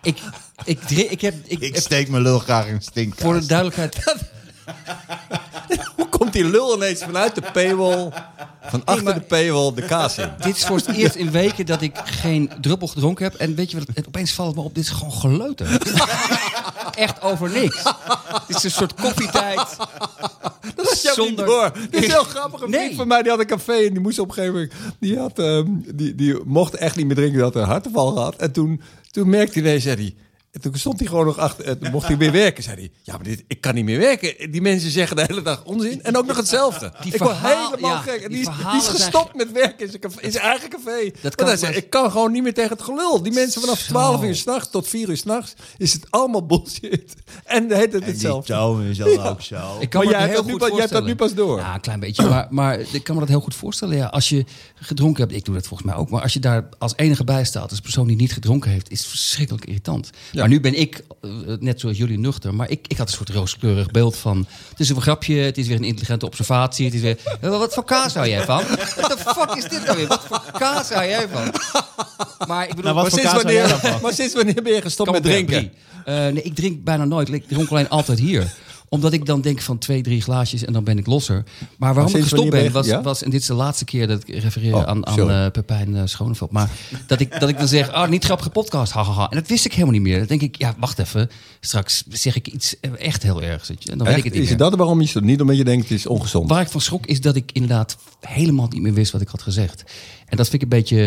ik, 0.01 0.17
ik, 0.65 0.89
ik 0.89 1.21
heb... 1.21 1.35
Ik, 1.45 1.59
Ik 1.59 1.75
steek 1.77 2.09
mijn 2.09 2.23
lul 2.23 2.39
graag 2.39 2.67
in 2.67 2.81
stinkkaas. 2.81 3.21
voor 3.21 3.39
de 3.39 3.45
duidelijkheid... 3.45 4.03
Hoe 5.95 6.09
komt 6.09 6.33
die 6.33 6.45
lul 6.45 6.75
ineens 6.75 6.99
vanuit 6.99 7.35
de 7.35 7.41
paywall, 7.53 8.09
van 8.61 8.85
achter 8.85 9.13
de 9.13 9.21
paywall, 9.21 9.73
de 9.73 9.85
kaas 9.85 10.17
in? 10.17 10.29
Dit 10.39 10.55
is 10.55 10.65
voor 10.65 10.77
het 10.77 10.87
eerst 10.87 11.15
in 11.15 11.31
weken 11.31 11.65
dat 11.65 11.81
ik 11.81 11.97
geen 12.03 12.51
druppel 12.61 12.87
gedronken 12.87 13.23
heb. 13.23 13.33
En 13.35 13.55
weet 13.55 13.71
je 13.71 13.77
wat, 13.77 13.87
het, 13.93 14.07
opeens 14.07 14.31
valt 14.31 14.47
het 14.47 14.57
me 14.57 14.63
op, 14.63 14.75
dit 14.75 14.83
is 14.83 14.89
gewoon 14.89 15.11
Echt 16.95 17.21
over 17.21 17.49
niks. 17.51 17.83
Het 18.47 18.55
is 18.57 18.63
een 18.63 18.71
soort 18.71 18.93
koffietijd. 18.93 19.57
Dat 20.75 20.91
is 20.91 21.01
jou 21.01 21.17
niet 21.19 21.27
Zonder- 21.27 21.45
door. 21.45 21.71
Dit 21.89 22.03
is 22.03 22.11
heel 22.11 22.23
grappig. 22.23 22.61
Een 22.61 22.69
Nee. 22.69 22.95
van 22.95 23.07
mij 23.07 23.21
die 23.21 23.31
had 23.31 23.39
een 23.39 23.45
café 23.45 23.73
en 23.73 23.91
die 23.91 23.99
moest 23.99 24.19
op 24.19 24.27
een 24.27 24.33
gegeven 24.33 24.53
moment... 24.55 24.73
Die, 24.99 25.17
had, 25.19 25.39
ehm, 25.39 25.65
die, 25.95 26.15
die 26.15 26.39
mocht 26.45 26.75
echt 26.75 26.95
niet 26.95 27.05
meer 27.05 27.15
drinken, 27.15 27.35
die 27.35 27.43
had 27.43 27.55
een 27.55 27.63
hartaanval 27.63 28.11
gehad. 28.11 28.35
En 28.35 28.51
toen, 28.51 28.81
toen 29.11 29.29
merkte 29.29 29.59
hij 29.59 29.61
ineens, 29.67 29.83
zei 29.83 29.95
hij... 29.95 30.15
En 30.53 30.61
toen 30.61 30.75
stond 30.75 30.99
hij 30.99 31.07
gewoon 31.07 31.25
nog 31.25 31.37
achter, 31.37 31.65
en 31.65 31.79
toen 31.79 31.91
mocht 31.91 32.07
hij 32.07 32.17
weer 32.17 32.31
werken. 32.31 32.63
Zei 32.63 32.75
hij, 32.75 32.91
ja, 33.03 33.13
maar 33.13 33.23
dit, 33.23 33.43
ik 33.47 33.61
kan 33.61 33.73
niet 33.75 33.85
meer 33.85 33.99
werken. 33.99 34.51
Die 34.51 34.61
mensen 34.61 34.91
zeggen 34.91 35.15
de 35.15 35.23
hele 35.27 35.41
dag 35.41 35.63
onzin. 35.63 36.03
En 36.03 36.17
ook 36.17 36.25
nog 36.25 36.37
hetzelfde. 36.37 36.93
Die 37.01 37.13
ik 37.13 37.19
word 37.19 37.31
verhaal- 37.31 37.69
helemaal 37.71 37.91
ja, 37.91 37.97
gek. 38.01 38.21
En 38.21 38.29
die 38.29 38.39
die, 38.39 38.49
is, 38.49 38.71
die 38.71 38.81
gestopt 38.81 39.35
met 39.35 39.51
werken 39.51 39.79
in 39.85 39.87
zijn, 39.89 40.01
café- 40.01 40.21
in 40.21 40.31
zijn 40.31 40.43
eigen 40.43 40.69
café. 40.69 41.03
Dat 41.11 41.21
Want 41.21 41.35
kan 41.35 41.47
hij 41.47 41.57
maar- 41.61 41.75
ik 41.75 41.89
kan 41.89 42.11
gewoon 42.11 42.31
niet 42.31 42.43
meer 42.43 42.53
tegen 42.53 42.69
het 42.71 42.81
gelul. 42.81 43.23
Die 43.23 43.31
mensen 43.33 43.61
vanaf 43.61 43.79
Zo. 43.79 43.87
12 43.87 44.23
uur 44.23 44.35
s'nachts 44.35 44.69
tot 44.69 44.87
4 44.87 45.09
uur 45.09 45.17
s'nachts 45.17 45.53
is 45.77 45.93
het 45.93 46.05
allemaal 46.09 46.45
bullshit. 46.45 47.13
En 47.43 47.67
de 47.67 47.75
hele 47.75 47.87
tijd 47.87 48.05
hetzelfde. 48.05 48.53
toon 48.53 48.83
is 48.83 48.97
dan 48.97 49.19
ook 49.19 49.41
zo. 49.41 49.77
Ik 49.79 49.89
kan 49.89 50.03
Maar 50.03 50.11
me 50.13 50.17
jij 50.17 50.27
dat 50.27 50.29
hebt 50.29 50.31
heel 50.31 50.35
dat 50.35 50.43
goed 50.43 50.51
nu 50.51 50.57
pas- 50.57 50.69
jij 50.69 50.79
hebt 50.79 50.91
dat 50.91 51.05
nu 51.05 51.15
pas 51.15 51.33
door. 51.33 51.57
Ja, 51.59 51.73
een 51.73 51.81
klein 51.81 51.99
beetje. 51.99 52.29
Maar, 52.29 52.47
maar 52.59 52.79
ik 52.79 53.03
kan 53.03 53.13
me 53.15 53.19
dat 53.21 53.29
heel 53.29 53.39
goed 53.41 53.55
voorstellen. 53.55 53.97
Ja, 53.97 54.05
als 54.05 54.29
je 54.29 54.45
gedronken 54.75 55.21
hebt, 55.23 55.35
ik 55.35 55.45
doe 55.45 55.55
dat 55.55 55.67
volgens 55.67 55.89
mij 55.89 55.97
ook. 55.99 56.09
Maar 56.09 56.21
als 56.21 56.33
je 56.33 56.39
daar 56.39 56.69
als 56.79 56.93
enige 56.95 57.23
bij 57.23 57.43
staat, 57.45 57.69
als 57.69 57.79
persoon 57.79 58.07
die 58.07 58.15
niet 58.15 58.33
gedronken 58.33 58.71
heeft, 58.71 58.91
is 58.91 58.99
het 58.99 59.07
verschrikkelijk 59.09 59.65
irritant. 59.65 60.09
Maar 60.43 60.51
nu 60.51 60.59
ben 60.59 60.79
ik, 60.79 61.01
eh, 61.21 61.29
net 61.59 61.79
zoals 61.79 61.97
jullie, 61.97 62.19
nuchter. 62.19 62.53
Maar 62.53 62.69
ik, 62.69 62.85
ik 62.87 62.97
had 62.97 63.07
een 63.07 63.13
soort 63.13 63.29
rooskleurig 63.29 63.91
beeld 63.91 64.17
van... 64.17 64.47
Het 64.69 64.79
is 64.79 64.89
een 64.89 65.01
grapje, 65.01 65.35
het 65.35 65.57
is 65.57 65.67
weer 65.67 65.75
een 65.75 65.83
intelligente 65.83 66.25
observatie. 66.25 66.85
Het 66.85 66.93
is 66.93 67.01
weer... 67.01 67.17
Eh, 67.41 67.49
Wat 67.49 67.73
voor 67.73 67.83
kaas 67.83 68.13
hou 68.13 68.27
jij 68.27 68.45
van? 68.45 68.63
What 68.95 69.09
the 69.09 69.17
fuck 69.17 69.55
is 69.55 69.63
dit 69.63 69.85
nou 69.85 69.97
weer? 69.97 70.07
Wat 70.07 70.23
voor 70.27 70.43
kaas 70.57 70.89
hou 70.89 71.07
jij 71.07 71.27
van? 71.31 71.53
Maar 72.47 72.63
ik 72.63 72.75
bedoel... 72.75 72.93
Nou, 72.93 72.95
Maar 72.95 73.11
sinds, 73.11 73.33
wanneer, 73.33 73.79
maar 74.01 74.13
sinds 74.13 74.33
wanneer 74.33 74.61
ben 74.63 74.73
je 74.73 74.81
gestopt 74.81 75.11
met 75.11 75.23
drinken? 75.23 75.71
Eh, 76.05 76.15
nee, 76.15 76.41
ik 76.41 76.55
drink 76.55 76.83
bijna 76.83 77.05
nooit. 77.05 77.33
Ik 77.33 77.47
dronk 77.47 77.69
alleen 77.69 77.89
altijd 77.89 78.19
hier 78.19 78.53
omdat 78.93 79.13
ik 79.13 79.25
dan 79.25 79.41
denk 79.41 79.61
van 79.61 79.77
twee, 79.77 80.01
drie 80.01 80.21
glaasjes 80.21 80.65
en 80.65 80.73
dan 80.73 80.83
ben 80.83 80.97
ik 80.97 81.05
losser. 81.05 81.43
Maar 81.77 81.93
waarom 81.93 82.15
ik 82.15 82.21
gestopt 82.21 82.49
ben, 82.49 82.71
was, 82.71 82.85
ja? 82.85 83.01
was... 83.01 83.23
En 83.23 83.29
dit 83.29 83.41
is 83.41 83.47
de 83.47 83.53
laatste 83.53 83.85
keer 83.85 84.07
dat 84.07 84.27
ik 84.27 84.39
refereer 84.39 84.75
Oh, 84.75 84.83
aan, 84.83 85.07
aan 85.07 85.29
eh, 85.29 85.51
Pepijn 85.51 85.95
eh, 85.95 86.01
Schoneveld. 86.05 86.51
Maar 86.51 86.69
dat 87.07 87.19
ik, 87.19 87.39
dat 87.39 87.49
ik 87.49 87.57
dan 87.57 87.67
zeg, 87.67 87.91
ah, 87.91 88.09
niet 88.09 88.23
grappige 88.23 88.49
podcast, 88.49 88.91
hahaha. 88.91 89.29
En 89.29 89.37
dat 89.37 89.47
wist 89.47 89.65
ik 89.65 89.71
helemaal 89.71 89.93
niet 89.93 90.01
meer. 90.01 90.17
Dan 90.17 90.27
denk 90.27 90.41
ik, 90.41 90.55
ja, 90.57 90.75
wacht 90.77 90.99
even. 90.99 91.29
Straks 91.59 92.03
zeg 92.09 92.35
ik 92.35 92.47
iets 92.47 92.79
eh, 92.79 92.91
echt 92.97 93.23
heel 93.23 93.41
ergs. 93.41 93.67
je. 93.67 93.91
En 93.91 93.97
dan 93.97 94.07
weet 94.07 94.17
ik 94.17 94.23
het 94.23 94.33
niet 94.33 94.41
Is 94.41 94.49
meer. 94.49 94.59
het 94.59 94.69
dat 94.69 94.75
waarom 94.75 95.01
je 95.01 95.07
stopt? 95.07 95.25
Niet 95.25 95.41
omdat 95.41 95.57
je 95.57 95.63
denkt 95.63 95.89
het 95.89 95.99
is 95.99 96.07
ongezond. 96.07 96.49
Waar 96.49 96.61
ik 96.61 96.69
van 96.69 96.81
schrok 96.81 97.05
is 97.05 97.21
dat 97.21 97.35
ik 97.35 97.51
inderdaad 97.51 97.97
helemaal 98.19 98.67
niet 98.69 98.81
meer 98.81 98.93
wist 98.93 99.11
wat 99.11 99.21
ik 99.21 99.27
had 99.27 99.41
gezegd. 99.41 99.83
En 100.33 100.39
dat 100.39 100.49
vind 100.49 100.61
ik 100.63 100.71
een 100.71 100.77
beetje, 100.77 100.97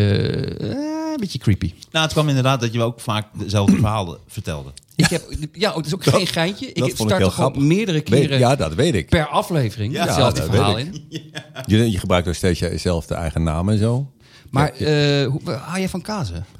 eh, 0.59 0.67
een 1.11 1.17
beetje 1.19 1.39
creepy. 1.39 1.73
Nou, 1.91 2.03
het 2.03 2.13
kwam 2.13 2.27
inderdaad 2.27 2.59
dat 2.59 2.73
je 2.73 2.81
ook 2.81 2.99
vaak 2.99 3.25
dezelfde 3.33 3.75
verhalen 3.85 4.19
vertelde. 4.27 4.71
Ik 4.95 5.05
heb, 5.05 5.23
ja, 5.51 5.75
het 5.75 5.85
is 5.85 5.93
ook 5.93 6.03
geen 6.03 6.27
geintje. 6.27 6.67
Ik 6.73 6.85
ik 6.85 6.95
start 6.95 7.11
er 7.11 7.15
gewoon 7.17 7.31
grappig. 7.31 7.61
meerdere 7.61 8.03
Weet- 8.05 8.19
keren 8.19 8.39
ja, 8.39 8.55
dat 8.55 8.73
weet 8.73 8.95
ik. 8.95 9.09
per 9.09 9.27
aflevering 9.27 9.93
Ja, 9.93 10.05
hetzelfde 10.05 10.43
verhaal 10.43 10.77
in. 10.77 11.07
Je, 11.65 11.91
je 11.91 11.99
gebruikt 11.99 12.27
ook 12.27 12.33
steeds 12.33 12.59
jezelf 12.59 13.05
de 13.05 13.13
eigen 13.13 13.43
naam 13.43 13.69
en 13.69 13.77
zo. 13.77 14.11
Maar 14.49 14.69
eh, 14.73 15.27
hoe, 15.27 15.41
hou 15.51 15.79
je 15.79 15.89
van 15.89 16.01
kazen? 16.01 16.45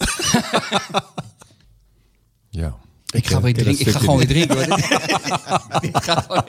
Ja. 2.49 2.75
Ik 3.13 3.27
ga, 3.27 3.41
weer 3.41 3.53
ken 3.53 3.63
drinken, 3.63 3.85
ik 3.87 3.91
ga 3.91 3.99
gewoon 3.99 4.17
weer 4.17 4.27
drinken. 4.27 4.57
Dit 5.79 6.03
gaat 6.03 6.25
gewoon. 6.29 6.43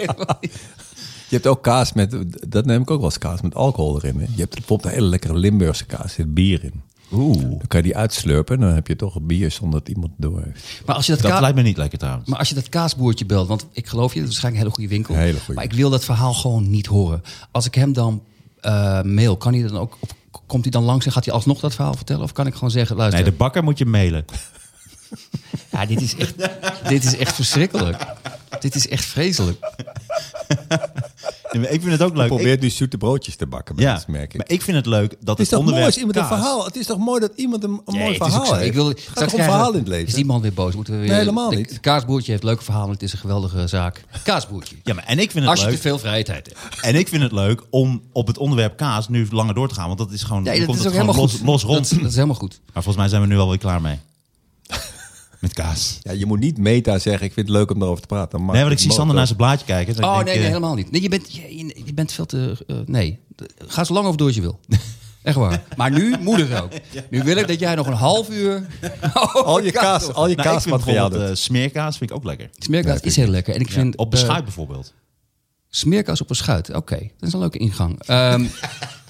Je 1.28 1.34
hebt 1.34 1.46
ook 1.46 1.62
kaas 1.62 1.92
met, 1.92 2.16
dat 2.48 2.64
neem 2.64 2.82
ik 2.82 2.90
ook 2.90 2.96
wel 3.00 3.08
eens 3.08 3.18
kaas 3.18 3.40
met 3.40 3.54
alcohol 3.54 3.96
erin. 3.96 4.18
Hè. 4.20 4.26
Je 4.34 4.40
hebt 4.40 4.54
bijvoorbeeld 4.54 4.88
een 4.88 4.98
hele 4.98 5.10
lekkere 5.10 5.34
Limburgse 5.36 5.84
kaas, 5.84 6.02
er 6.02 6.10
zit 6.10 6.34
bier 6.34 6.64
in. 6.64 6.82
Oeh. 7.12 7.40
Dan 7.40 7.66
kan 7.68 7.80
je 7.80 7.86
die 7.86 7.96
uitslurpen 7.96 8.54
en 8.54 8.60
dan 8.60 8.74
heb 8.74 8.86
je 8.86 8.96
toch 8.96 9.14
een 9.14 9.26
bier 9.26 9.50
zonder 9.50 9.78
dat 9.78 9.88
iemand 9.88 10.12
het 10.16 10.30
door 10.30 10.42
heeft. 10.44 10.82
Maar 10.86 10.96
als 10.96 11.06
je 11.06 11.12
dat, 11.12 11.22
Dat 11.22 11.40
lijkt 11.40 11.56
me 11.56 11.62
niet 11.62 11.76
lekker 11.76 11.98
trouwens. 11.98 12.28
maar 12.28 12.38
als 12.38 12.48
je 12.48 12.54
dat 12.54 12.68
kaasboertje 12.68 13.26
belt, 13.26 13.48
want 13.48 13.66
ik 13.72 13.86
geloof 13.86 14.14
je, 14.14 14.20
dat 14.20 14.28
is 14.28 14.40
waarschijnlijk 14.40 14.64
een 14.64 14.70
hele 14.70 14.88
goede 14.88 15.08
winkel. 15.08 15.24
Hele 15.24 15.38
goede. 15.38 15.54
Maar 15.54 15.64
ik 15.64 15.72
wil 15.72 15.90
dat 15.90 16.04
verhaal 16.04 16.34
gewoon 16.34 16.70
niet 16.70 16.86
horen. 16.86 17.22
Als 17.50 17.66
ik 17.66 17.74
hem 17.74 17.92
dan 17.92 18.22
eh, 18.60 19.02
mail, 19.02 19.36
kan 19.36 19.52
hij 19.52 19.62
dan 19.62 19.78
ook, 19.78 19.96
of 20.00 20.10
komt 20.46 20.62
hij 20.62 20.72
dan 20.72 20.82
langs 20.84 21.06
en 21.06 21.12
gaat 21.12 21.24
hij 21.24 21.34
alsnog 21.34 21.60
dat 21.60 21.74
verhaal 21.74 21.94
vertellen? 21.94 22.22
Of 22.22 22.32
kan 22.32 22.46
ik 22.46 22.54
gewoon 22.54 22.70
zeggen, 22.70 22.96
luister, 22.96 23.22
Nee, 23.22 23.30
de 23.30 23.36
bakker 23.36 23.62
moet 23.64 23.78
je 23.78 23.86
mailen. 23.86 24.24
ja, 25.72 25.86
dit 25.86 26.00
is 26.00 26.16
echt, 26.16 26.34
dit 26.88 27.04
is 27.04 27.16
echt 27.16 27.34
verschrikkelijk. 27.34 28.06
Dit 28.60 28.74
is 28.74 28.88
echt 28.88 29.04
vreselijk. 29.04 29.58
Ik 31.52 31.80
vind 31.82 31.84
het 31.84 32.02
ook 32.02 32.14
leuk. 32.16 32.22
Ik- 32.30 32.34
Probeer 32.34 32.58
nu 32.60 32.70
zoete 32.70 32.98
broodjes 32.98 33.36
te 33.36 33.46
bakken, 33.46 33.74
ja, 33.78 33.94
ons, 33.94 34.06
merk 34.06 34.32
ik. 34.32 34.36
maar 34.36 34.50
ik 34.50 34.62
vind 34.62 34.76
het 34.76 34.86
leuk 34.86 35.16
dat 35.20 35.38
Het 35.38 35.38
is 35.38 35.38
het 35.38 35.48
toch 35.48 35.48
mooi 35.48 35.58
onderwerp 35.60 35.86
als 35.86 35.96
iemand 35.96 36.16
een 36.16 36.26
verhaal... 36.26 36.64
Het 36.64 36.76
is 36.76 36.86
toch 36.86 36.98
mooi 36.98 37.20
dat 37.20 37.32
iemand 37.36 37.64
een, 37.64 37.70
een 37.70 37.80
Nee, 37.86 37.98
mooi 38.02 38.10
is 38.12 38.16
verhaal 38.16 38.54
heeft. 38.54 38.66
Ik 38.66 38.72
wil, 38.72 38.88
Het 38.88 39.00
gaat 39.00 39.08
om 39.08 39.14
krijgen- 39.26 39.44
verhaal 39.44 39.72
in 39.72 39.78
het 39.78 39.88
leven? 39.88 40.06
Is 40.08 40.14
die 40.14 40.24
man 40.24 40.40
weer 40.40 40.52
boos? 40.52 40.74
Moeten 40.74 40.92
we 40.94 40.98
weer, 41.00 41.08
Nee, 41.08 41.18
helemaal 41.18 41.50
niet. 41.50 41.70
Het 41.70 41.80
kaasboertje 41.80 42.30
heeft 42.30 42.42
leuke 42.44 42.64
verhalen. 42.64 42.90
Het 42.90 43.02
is 43.02 43.12
een 43.12 43.18
geweldige 43.18 43.66
zaak. 43.66 44.04
Kaasboertje. 44.24 44.76
Ja, 44.84 44.94
maar 44.94 45.04
en 45.04 45.18
ik 45.18 45.30
vind 45.30 45.44
het 45.44 45.48
Als 45.48 45.58
je 45.60 45.64
te 45.66 45.70
leuk. 45.72 45.80
veel 45.80 45.98
vrijheid 45.98 46.26
hebt. 46.26 46.52
En 46.82 46.94
ik 46.94 47.08
vind 47.08 47.22
het 47.22 47.32
leuk 47.32 47.62
om 47.70 48.02
op 48.12 48.26
het 48.26 48.38
onderwerp 48.38 48.76
kaas 48.76 49.08
nu 49.08 49.26
langer 49.30 49.54
door 49.54 49.68
te 49.68 49.74
gaan. 49.74 49.86
Want 49.86 49.98
dat 49.98 50.10
is 50.12 50.22
gewoon, 50.22 50.44
dan 50.44 50.56
dat 50.56 50.64
komt 50.64 50.78
is 50.78 50.86
ook 50.86 50.92
helemaal 50.92 51.14
los, 51.14 51.40
los 51.44 51.62
rond. 51.62 51.90
Dat, 51.90 51.98
dat 51.98 52.08
is 52.08 52.14
helemaal 52.14 52.36
goed. 52.36 52.60
Maar 52.64 52.82
volgens 52.82 52.96
mij 52.96 53.08
zijn 53.08 53.22
we 53.22 53.28
nu 53.28 53.38
alweer 53.38 53.58
klaar 53.58 53.80
mee. 53.80 53.98
Met 55.38 55.52
kaas. 55.52 55.98
Ja, 56.02 56.12
je 56.12 56.26
moet 56.26 56.38
niet 56.38 56.58
meta 56.58 56.98
zeggen, 56.98 57.26
ik 57.26 57.32
vind 57.32 57.48
het 57.48 57.56
leuk 57.56 57.70
om 57.70 57.82
erover 57.82 58.00
te 58.00 58.06
praten. 58.06 58.40
Maakt 58.40 58.52
Nee, 58.52 58.62
want 58.62 58.72
ik 58.74 58.78
zie 58.78 58.92
Sander 58.92 59.16
naar 59.16 59.26
zijn 59.26 59.38
blaadje 59.38 59.66
kijken. 59.66 59.94
dan 59.94 60.04
Oh 60.04 60.14
denk 60.14 60.26
nee, 60.26 60.36
eh, 60.36 60.44
helemaal 60.44 60.74
niet. 60.74 60.90
Nee, 60.90 61.02
je, 61.02 61.08
bent, 61.08 61.34
je, 61.84 61.92
bent 61.94 62.12
veel 62.12 62.26
te... 62.26 62.64
eh, 62.66 62.76
nee, 62.86 63.18
ga 63.58 63.84
zo 63.84 63.92
lang 63.92 64.06
over 64.06 64.18
door 64.18 64.26
als 64.26 64.36
je 64.36 64.42
wil. 64.42 64.60
Echt 65.22 65.36
waar. 65.36 65.62
Maar 65.76 65.90
nu 65.90 66.16
moet 66.20 66.38
het 66.38 66.62
ook. 66.62 66.72
Nu 67.10 67.22
wil 67.22 67.36
ik 67.36 67.48
dat 67.48 67.58
jij 67.58 67.74
nog 67.74 67.86
een 67.86 67.92
half 67.92 68.30
uur... 68.30 68.66
Al 69.44 69.62
je 69.62 69.70
kaas, 69.70 70.12
al 70.12 70.28
je 70.28 70.36
Nou, 70.36 70.48
kaasmateriaal 70.48 71.12
eh, 71.12 71.34
smeerkaas 71.34 71.98
vind 71.98 72.10
ik 72.10 72.16
ook 72.16 72.24
lekker. 72.24 72.50
Smeerkaas 72.58 73.00
is 73.00 73.16
heel 73.16 73.28
lekker. 73.28 73.54
En 73.54 73.60
ik 73.60 73.70
vind... 73.70 73.96
Op 73.96 74.10
beschuit 74.10 74.44
bijvoorbeeld. 74.44 74.94
Smeerkaas 75.68 76.20
op 76.20 76.30
een 76.30 76.36
schuit. 76.36 76.74
Oké, 76.74 76.98
dat 76.98 77.28
is 77.28 77.32
een 77.32 77.40
leuke 77.40 77.58
ingang. 77.58 78.02
Ehm, 78.02 78.44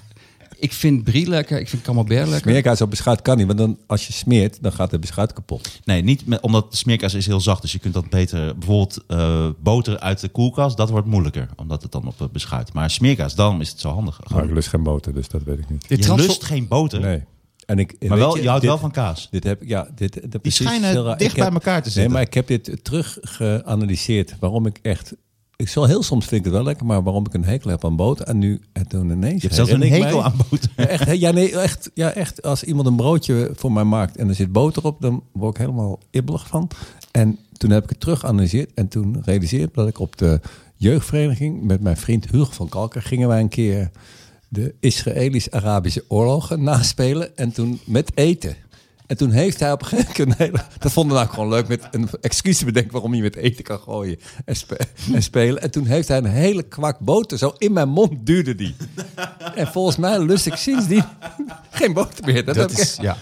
ik 0.60 0.72
vind 0.72 1.04
brie 1.04 1.28
lekker. 1.28 1.60
Ik 1.60 1.68
vind 1.68 1.82
camembert 1.82 2.28
lekker. 2.28 2.50
Smeerkaas 2.50 2.80
op 2.80 2.90
beschuit 2.90 3.22
kan 3.22 3.36
niet, 3.36 3.46
want 3.46 3.58
dan, 3.58 3.78
als 3.86 4.06
je 4.06 4.12
smeert, 4.12 4.58
dan 4.62 4.72
gaat 4.72 4.90
de 4.90 4.98
beschuit 4.98 5.32
kapot. 5.32 5.80
Nee, 5.84 6.02
niet 6.02 6.26
met, 6.26 6.40
omdat 6.40 6.70
de 6.70 6.76
smeerkaas 6.76 7.14
is 7.14 7.26
heel 7.26 7.40
zacht. 7.40 7.62
Dus 7.62 7.72
je 7.72 7.78
kunt 7.78 7.94
dat 7.94 8.10
beter... 8.10 8.58
Bijvoorbeeld 8.58 9.04
eh, 9.06 9.48
boter 9.62 9.98
uit 10.00 10.20
de 10.20 10.28
koelkast, 10.28 10.76
dat 10.76 10.90
wordt 10.90 11.06
moeilijker. 11.06 11.48
Omdat 11.56 11.82
het 11.82 11.92
dan 11.92 12.06
op 12.06 12.20
eh, 12.20 12.26
beschuit. 12.32 12.72
Maar 12.72 12.90
smeerkaas, 12.90 13.34
dan 13.34 13.60
is 13.60 13.68
het 13.70 13.80
zo 13.80 13.88
handig. 13.90 14.18
Maar 14.18 14.28
Gewoon, 14.28 14.44
ik 14.48 14.54
lust 14.54 14.68
geen 14.68 14.82
boter, 14.82 15.14
dus 15.14 15.28
dat 15.28 15.42
weet 15.42 15.58
ik 15.58 15.70
niet. 15.70 15.84
Je 15.88 15.96
je 15.96 16.02
transfer- 16.02 16.28
lust 16.28 16.44
geen 16.44 16.68
boter. 16.68 17.00
Nee. 17.00 17.22
En 17.66 17.78
ik, 17.78 17.94
Maar 18.08 18.18
wel, 18.18 18.36
je, 18.38 18.46
houdt 18.46 18.60
dit- 18.60 18.70
wel 18.70 18.78
van 18.78 18.90
kaas. 18.90 19.28
Dit 19.30 19.44
heb 19.44 19.62
ik, 19.62 19.68
ja, 19.68 19.88
dit, 19.94 20.12
dit 20.14 20.30
Die 20.30 20.40
precies 20.40 20.66
schijnen 20.66 21.04
dicht 21.18 21.20
Ik 21.30 21.34
bij 21.34 21.44
heb- 21.44 21.52
elkaar 21.54 21.76
te 21.82 21.84
Nee, 21.84 21.92
zitten. 21.92 22.12
maar 22.12 22.22
ik 22.22 22.34
heb 22.34 22.46
dit 22.46 22.78
terug 22.84 23.18
geanalyseerd. 23.20 24.34
Waarom 24.40 24.66
ik 24.66 24.78
echt... 24.82 25.14
Ik 25.62 25.68
zal 25.68 25.84
heel 25.84 26.02
soms 26.02 26.26
vind 26.26 26.40
ik 26.40 26.44
het 26.44 26.54
wel 26.54 26.64
lekker, 26.64 26.86
maar 26.86 27.02
waarom 27.02 27.26
ik 27.26 27.34
een 27.34 27.44
hekel 27.44 27.70
heb 27.70 27.84
aan 27.84 27.96
boter. 27.96 28.26
En 28.26 28.38
nu, 28.38 28.60
en 28.72 28.88
toen 28.88 29.10
ineens... 29.10 29.34
Je 29.34 29.40
hebt 29.40 29.54
zelfs 29.54 29.70
een 29.70 29.82
hekel 29.82 30.24
aan 30.24 30.34
boter. 30.50 30.70
Ja, 30.76 30.86
echt, 30.86 31.18
ja, 31.18 31.30
nee, 31.30 31.58
echt, 31.58 31.90
ja, 31.94 32.12
echt. 32.12 32.42
Als 32.42 32.64
iemand 32.64 32.86
een 32.86 32.96
broodje 32.96 33.50
voor 33.54 33.72
mij 33.72 33.84
maakt 33.84 34.16
en 34.16 34.28
er 34.28 34.34
zit 34.34 34.52
boter 34.52 34.84
op, 34.84 35.00
dan 35.00 35.22
word 35.32 35.54
ik 35.54 35.60
helemaal 35.60 35.98
ibbelig 36.10 36.46
van. 36.46 36.70
En 37.10 37.38
toen 37.52 37.70
heb 37.70 37.82
ik 37.82 37.88
het 37.88 38.00
terug 38.00 38.20
geanalyseerd 38.20 38.70
en 38.74 38.88
toen 38.88 39.22
realiseerde 39.24 39.64
ik 39.64 39.74
dat 39.74 39.88
ik 39.88 39.98
op 39.98 40.16
de 40.16 40.40
jeugdvereniging 40.76 41.62
met 41.62 41.80
mijn 41.80 41.96
vriend 41.96 42.30
Hugo 42.30 42.50
van 42.52 42.68
Kalker 42.68 43.02
gingen 43.02 43.28
wij 43.28 43.40
een 43.40 43.48
keer 43.48 43.90
de 44.48 44.74
Israëlisch-Arabische 44.80 46.04
oorlogen 46.08 46.62
naspelen 46.62 47.36
en 47.36 47.52
toen 47.52 47.80
met 47.84 48.10
eten. 48.14 48.56
En 49.08 49.16
toen 49.16 49.30
heeft 49.30 49.60
hij 49.60 49.72
op 49.72 49.80
een 49.82 49.88
gegeven 49.88 50.14
moment... 50.28 50.38
hele- 50.38 50.64
Dat 50.78 50.92
vonden 50.92 51.12
we 51.16 51.22
nou 51.22 51.34
gewoon 51.34 51.48
leuk 51.48 51.68
met 51.68 51.88
een 51.90 52.08
excuus 52.20 52.58
te 52.58 52.64
bedenken... 52.64 52.92
waarom 52.92 53.14
je 53.14 53.22
met 53.22 53.36
eten 53.36 53.64
kan 53.64 53.78
gooien 53.78 54.18
en, 54.44 54.56
spe- 54.56 54.76
en 55.12 55.22
spelen. 55.22 55.62
En 55.62 55.70
toen 55.70 55.86
heeft 55.86 56.08
hij 56.08 56.16
een 56.18 56.24
hele 56.24 56.62
kwak 56.62 56.98
boter 56.98 57.38
zo 57.38 57.52
in 57.58 57.72
mijn 57.72 57.88
mond 57.88 58.26
duwde 58.26 58.54
die. 58.54 58.76
En 59.54 59.66
volgens 59.66 59.96
mij 59.96 60.18
lust 60.20 60.46
ik 60.46 60.54
sindsdien 60.54 61.04
geen 61.70 61.92
boter 61.92 62.24
meer. 62.24 62.44
Dat, 62.44 62.54
Dat 62.54 62.70
ik 62.70 62.78
is, 62.78 62.96
ja. 63.00 63.16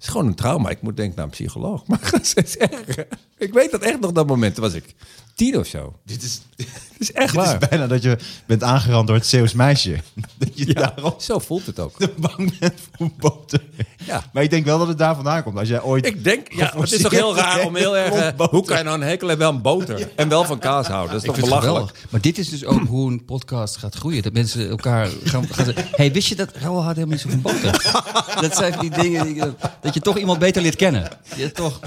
Is 0.00 0.06
gewoon 0.08 0.26
een 0.26 0.34
trauma. 0.34 0.68
Ik 0.68 0.82
moet 0.82 0.96
denken 0.96 1.16
naar 1.16 1.24
een 1.24 1.30
psycholoog. 1.30 1.86
Maar 1.88 2.00
het 2.10 2.32
is 2.44 2.56
erg. 2.56 2.96
Ik 3.38 3.52
weet 3.52 3.70
dat 3.70 3.82
echt 3.82 4.00
nog 4.00 4.12
dat 4.12 4.26
moment. 4.26 4.54
Toen 4.54 4.64
was 4.64 4.74
ik 4.74 4.94
tien 5.34 5.58
of 5.58 5.66
zo. 5.66 5.94
Dit 6.04 6.22
is, 6.22 6.40
Het 6.96 7.08
is 7.08 7.12
echt 7.12 7.34
dit 7.34 7.44
waar. 7.44 7.62
is 7.62 7.68
bijna 7.68 7.86
dat 7.86 8.02
je 8.02 8.18
bent 8.46 8.62
aangerand 8.62 9.06
door 9.06 9.16
het 9.16 9.26
Zeeuws 9.26 9.52
meisje. 9.52 9.96
Dat 10.38 10.48
je 10.54 10.66
Ja, 10.74 10.94
zo 11.18 11.38
voelt 11.38 11.66
het 11.66 11.78
ook. 11.78 11.98
bang 12.16 12.58
bent 12.58 12.74
voor 12.96 13.10
boter. 13.18 13.62
Ja. 14.04 14.24
Maar 14.32 14.42
ik 14.42 14.50
denk 14.50 14.64
wel 14.64 14.78
dat 14.78 14.88
het 14.88 14.98
daar 14.98 15.14
vandaan 15.14 15.42
komt. 15.42 15.58
Als 15.58 15.68
jij 15.68 15.82
ooit... 15.82 16.06
Ik 16.06 16.24
denk, 16.24 16.52
ja, 16.52 16.72
het 16.76 16.92
is 16.92 17.02
toch 17.02 17.12
heel 17.12 17.36
raar 17.36 17.64
om 17.66 17.76
heel 17.76 17.96
erg... 17.96 18.12
eh, 18.14 18.46
hoe 18.50 18.64
kan 18.64 18.76
je 18.78 18.82
nou 18.84 19.00
een 19.00 19.06
hekel 19.06 19.28
hebben 19.28 19.46
aan 19.46 19.62
boter? 19.62 20.10
En 20.16 20.28
wel 20.28 20.44
van 20.44 20.58
kaas 20.58 20.86
houden? 20.86 21.12
Dat 21.12 21.22
is 21.22 21.28
Ik 21.28 21.34
toch 21.34 21.44
belachelijk? 21.44 22.06
Maar 22.10 22.20
dit 22.20 22.38
is 22.38 22.48
dus 22.48 22.64
ook 22.64 22.86
hoe 22.86 23.10
een 23.10 23.24
podcast 23.24 23.76
gaat 23.76 23.94
groeien. 23.94 24.22
Dat 24.22 24.32
mensen 24.32 24.68
elkaar 24.68 25.08
gaan, 25.24 25.46
gaan 25.50 25.64
zeggen... 25.64 25.84
hey, 25.90 26.12
wist 26.12 26.28
je 26.28 26.34
dat 26.34 26.52
Raoul 26.56 26.82
had 26.82 26.94
helemaal 26.96 27.16
niet 27.16 27.20
zo 27.20 27.28
van 27.28 27.40
boter? 27.42 27.92
dat 28.40 28.56
zijn 28.56 28.78
die 28.80 28.90
dingen... 28.90 29.24
die- 29.24 29.42
dat 29.80 29.94
je 29.94 30.00
toch 30.00 30.18
iemand 30.18 30.38
beter 30.38 30.62
leert 30.62 30.76
kennen. 30.76 31.08
Je 31.36 31.52
toch, 31.52 31.80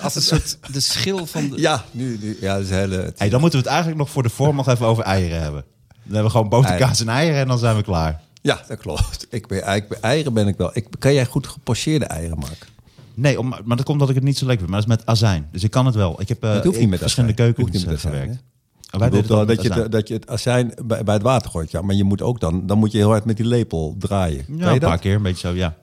als 0.00 0.14
een 0.14 0.22
soort 0.22 0.58
de 0.72 0.80
schil 0.80 1.26
van... 1.26 1.48
De, 1.50 1.60
Ja, 1.60 1.84
nu, 1.90 2.18
nu, 2.20 2.36
ja, 2.40 2.54
dat 2.54 2.62
is 2.64 2.70
hele... 2.70 3.12
Hey, 3.16 3.28
dan 3.28 3.40
moeten 3.40 3.58
we 3.58 3.64
het 3.64 3.74
eigenlijk 3.74 3.98
nog 3.98 4.10
voor 4.10 4.22
de 4.22 4.28
vorm 4.28 4.56
nog 4.56 4.68
even 4.68 4.86
over 4.86 5.04
eieren 5.04 5.40
hebben. 5.42 5.64
Dan 5.86 6.02
hebben 6.02 6.24
we 6.24 6.30
gewoon 6.30 6.48
boterkaas 6.48 7.00
en 7.00 7.08
eieren 7.08 7.40
en 7.40 7.48
dan 7.48 7.58
zijn 7.58 7.76
we 7.76 7.82
klaar. 7.82 8.20
Ja, 8.42 8.60
dat 8.68 8.78
klopt. 8.78 9.26
Ik 9.30 9.46
ben, 9.46 9.62
eigenlijk 9.62 10.00
bij 10.00 10.10
eieren 10.10 10.32
ben 10.32 10.46
ik 10.48 10.56
wel... 10.56 10.70
Ik, 10.72 10.86
kan 10.98 11.14
jij 11.14 11.26
goed 11.26 11.46
gepocheerde 11.46 12.04
eieren 12.04 12.38
maken? 12.38 12.66
Nee, 13.14 13.38
om, 13.38 13.48
maar 13.48 13.58
dat 13.76 13.82
komt 13.82 13.88
omdat 13.88 14.08
ik 14.08 14.14
het 14.14 14.24
niet 14.24 14.38
zo 14.38 14.46
lekker 14.46 14.66
vind. 14.66 14.70
Maar 14.78 14.86
dat 14.86 14.98
is 14.98 15.04
met 15.04 15.06
azijn. 15.14 15.48
Dus 15.52 15.64
ik 15.64 15.70
kan 15.70 15.86
het 15.86 15.94
wel. 15.94 16.20
Ik 16.20 16.28
heb 16.28 16.42
eh, 16.44 16.52
Het 16.52 16.64
hoeft 16.64 16.78
niet 16.78 16.88
met 16.88 16.98
verschillende 16.98 17.34
azijn. 17.42 17.54
keukens 17.54 17.76
Hoeft 17.76 17.86
niet 17.86 18.04
met 18.04 18.12
azijn, 18.12 18.22
gewerkt. 18.22 18.42
wij 18.90 19.06
Ik 19.08 19.14
het 19.14 19.46
dat, 19.48 19.62
je, 19.62 19.68
met 19.68 19.78
het- 19.78 19.92
dat 19.92 20.08
je 20.08 20.14
het 20.14 20.28
azijn 20.28 20.74
bij, 20.84 21.04
bij 21.04 21.14
het 21.14 21.22
water 21.22 21.50
gooit. 21.50 21.70
Ja, 21.70 21.82
maar 21.82 21.94
je 21.94 22.04
moet 22.04 22.22
ook 22.22 22.40
dan... 22.40 22.66
Dan 22.66 22.78
moet 22.78 22.92
je 22.92 22.98
heel 22.98 23.08
hard 23.08 23.24
met 23.24 23.36
die 23.36 23.46
lepel 23.46 23.94
draaien. 23.98 24.44
Kan 24.44 24.56
Ja, 24.56 24.66
je 24.66 24.70
een 24.74 24.80
dat? 24.80 24.88
paar 24.88 24.98
keer, 24.98 25.14
een 25.14 25.22
beetje 25.22 25.48
zo, 25.48 25.54
ja. 25.54 25.76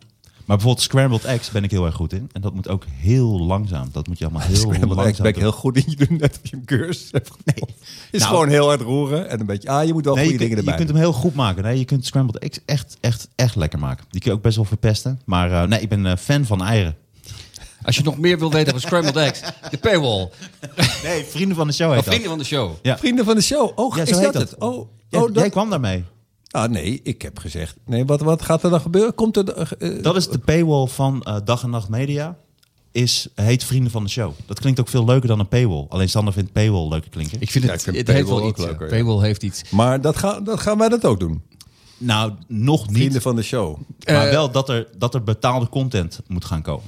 Maar 0.47 0.55
bijvoorbeeld 0.57 0.85
scrambled 0.85 1.23
eggs 1.23 1.51
ben 1.51 1.63
ik 1.63 1.71
heel 1.71 1.85
erg 1.85 1.95
goed 1.95 2.13
in. 2.13 2.29
En 2.31 2.41
dat 2.41 2.53
moet 2.53 2.67
ook 2.67 2.83
heel 2.89 3.39
langzaam. 3.39 3.89
Dat 3.91 4.07
moet 4.07 4.17
je 4.17 4.25
allemaal 4.25 4.47
heel 4.47 4.55
Scrambled 4.55 4.81
langzaam 4.81 5.05
eggs 5.07 5.19
ben 5.19 5.29
ik 5.29 5.35
heel 5.35 5.51
goed 5.51 5.77
in. 5.77 5.83
Je 5.91 5.95
doet 5.95 6.09
net 6.19 6.39
of 6.43 6.49
je 6.49 6.55
een 6.55 6.65
cursus 6.65 7.11
hebt 7.11 7.31
genomen. 7.31 7.75
is 8.11 8.19
Nou- 8.19 8.31
gewoon 8.33 8.47
heel 8.49 8.65
hard 8.67 8.81
roeren. 8.81 9.29
En 9.29 9.39
een 9.39 9.45
beetje... 9.45 9.69
Ah, 9.69 9.85
je 9.85 9.93
moet 9.93 10.05
wel 10.05 10.15
Nee, 10.15 10.23
je, 10.23 10.29
goede 10.29 10.45
kunt, 10.45 10.49
dingen 10.49 10.65
je 10.65 10.71
erbij 10.71 10.75
kunt 10.75 10.89
hem 10.89 10.97
heel 10.97 11.21
goed 11.21 11.35
maken. 11.35 11.63
Nee, 11.63 11.77
je 11.79 11.85
kunt 11.85 12.05
scrambled 12.05 12.37
eggs 12.41 12.59
echt, 12.65 12.97
echt, 12.99 13.27
echt 13.35 13.55
lekker 13.55 13.79
maken. 13.79 14.05
Die 14.09 14.21
kun 14.21 14.31
je 14.31 14.37
ook 14.37 14.43
best 14.43 14.55
wel 14.55 14.65
verpesten. 14.65 15.19
Maar 15.25 15.51
eh, 15.51 15.67
nee, 15.67 15.81
ik 15.81 15.89
ben 15.89 16.05
eh, 16.05 16.17
fan 16.17 16.45
van 16.45 16.63
eieren. 16.63 16.95
Als 17.83 17.95
je 17.95 18.03
nog 18.03 18.17
meer 18.17 18.39
wilt 18.39 18.53
weten 18.53 18.73
over 18.73 18.87
scrambled 18.87 19.15
eggs, 19.15 19.41
de 19.71 19.77
paywall. 19.77 20.29
Nee, 21.03 21.23
vrienden 21.23 21.55
van 21.57 21.67
de 21.67 21.73
show 21.73 21.87
heet 21.93 21.97
dat. 21.97 22.07
vrienden 22.07 22.29
van 22.29 22.37
de 22.37 22.45
show. 22.45 22.71
Ja. 22.81 22.97
Vrienden 22.97 23.25
van 23.25 23.35
de 23.35 23.41
show. 23.41 23.71
Oh, 23.75 23.95
Ja, 23.95 24.01
is 24.01 24.09
dat 24.19 24.33
het? 24.33 24.55
Oh, 24.57 24.89
Ja, 25.09 25.19
oh 25.19 25.25
dat... 25.27 25.35
Jij 25.35 25.49
kwam 25.49 25.69
daarmee. 25.69 26.03
Ah, 26.51 26.69
nee, 26.71 26.99
ik 27.03 27.21
heb 27.21 27.39
gezegd... 27.39 27.75
Nee, 27.85 28.05
wat, 28.05 28.21
wat 28.21 28.41
gaat 28.41 28.63
er 28.63 28.69
dan 28.69 28.81
gebeuren? 28.81 29.15
Komt 29.15 29.37
er... 29.37 29.73
eh, 29.77 30.03
Dat 30.03 30.15
is 30.15 30.27
de 30.27 30.37
paywall 30.37 30.87
van 30.87 31.23
eh, 31.23 31.35
Dag 31.45 31.63
en 31.63 31.69
Nacht 31.69 31.89
Media. 31.89 32.37
Is, 32.91 33.27
heet 33.35 33.63
Vrienden 33.63 33.91
van 33.91 34.03
de 34.03 34.09
Show. 34.09 34.31
Dat 34.45 34.59
klinkt 34.59 34.79
ook 34.79 34.87
veel 34.87 35.05
leuker 35.05 35.27
dan 35.27 35.39
een 35.39 35.47
paywall. 35.47 35.85
Alleen 35.89 36.09
Sander 36.09 36.33
vindt 36.33 36.51
paywall 36.51 36.87
leuker 36.89 37.09
klinken. 37.09 37.41
Ik 37.41 37.51
vind 37.51 37.63
Ja, 37.65 37.69
het, 37.71 37.79
ik 37.79 37.85
vind 37.85 37.97
het 37.97 38.07
heeft 38.07 38.19
paywall 38.19 38.39
wel 38.41 38.49
ook 38.49 38.55
iets. 38.55 38.63
ja. 38.65 38.69
leuker, 38.69 38.85
ja. 38.87 38.91
Paywall 39.03 39.25
heeft 39.25 39.43
iets. 39.43 39.69
Maar 39.69 40.01
dat, 40.01 40.17
gaan 40.17 40.43
dat 40.43 40.59
gaan 40.59 40.77
wij 40.77 40.89
dat 40.89 41.05
ook 41.05 41.19
doen. 41.19 41.41
nou, 41.97 42.31
nog 42.47 42.87
niet. 42.87 42.97
Vrienden 42.97 43.21
van 43.21 43.35
de 43.35 43.41
show. 43.43 43.77
Maar 44.05 44.25
Eh, 44.25 44.31
wel 44.31 44.51
dat 44.51 44.69
er, 44.69 44.87
dat 44.97 45.13
er 45.13 45.23
betaalde 45.23 45.69
content 45.69 46.19
moet 46.27 46.45
gaan 46.45 46.61
komen. 46.61 46.85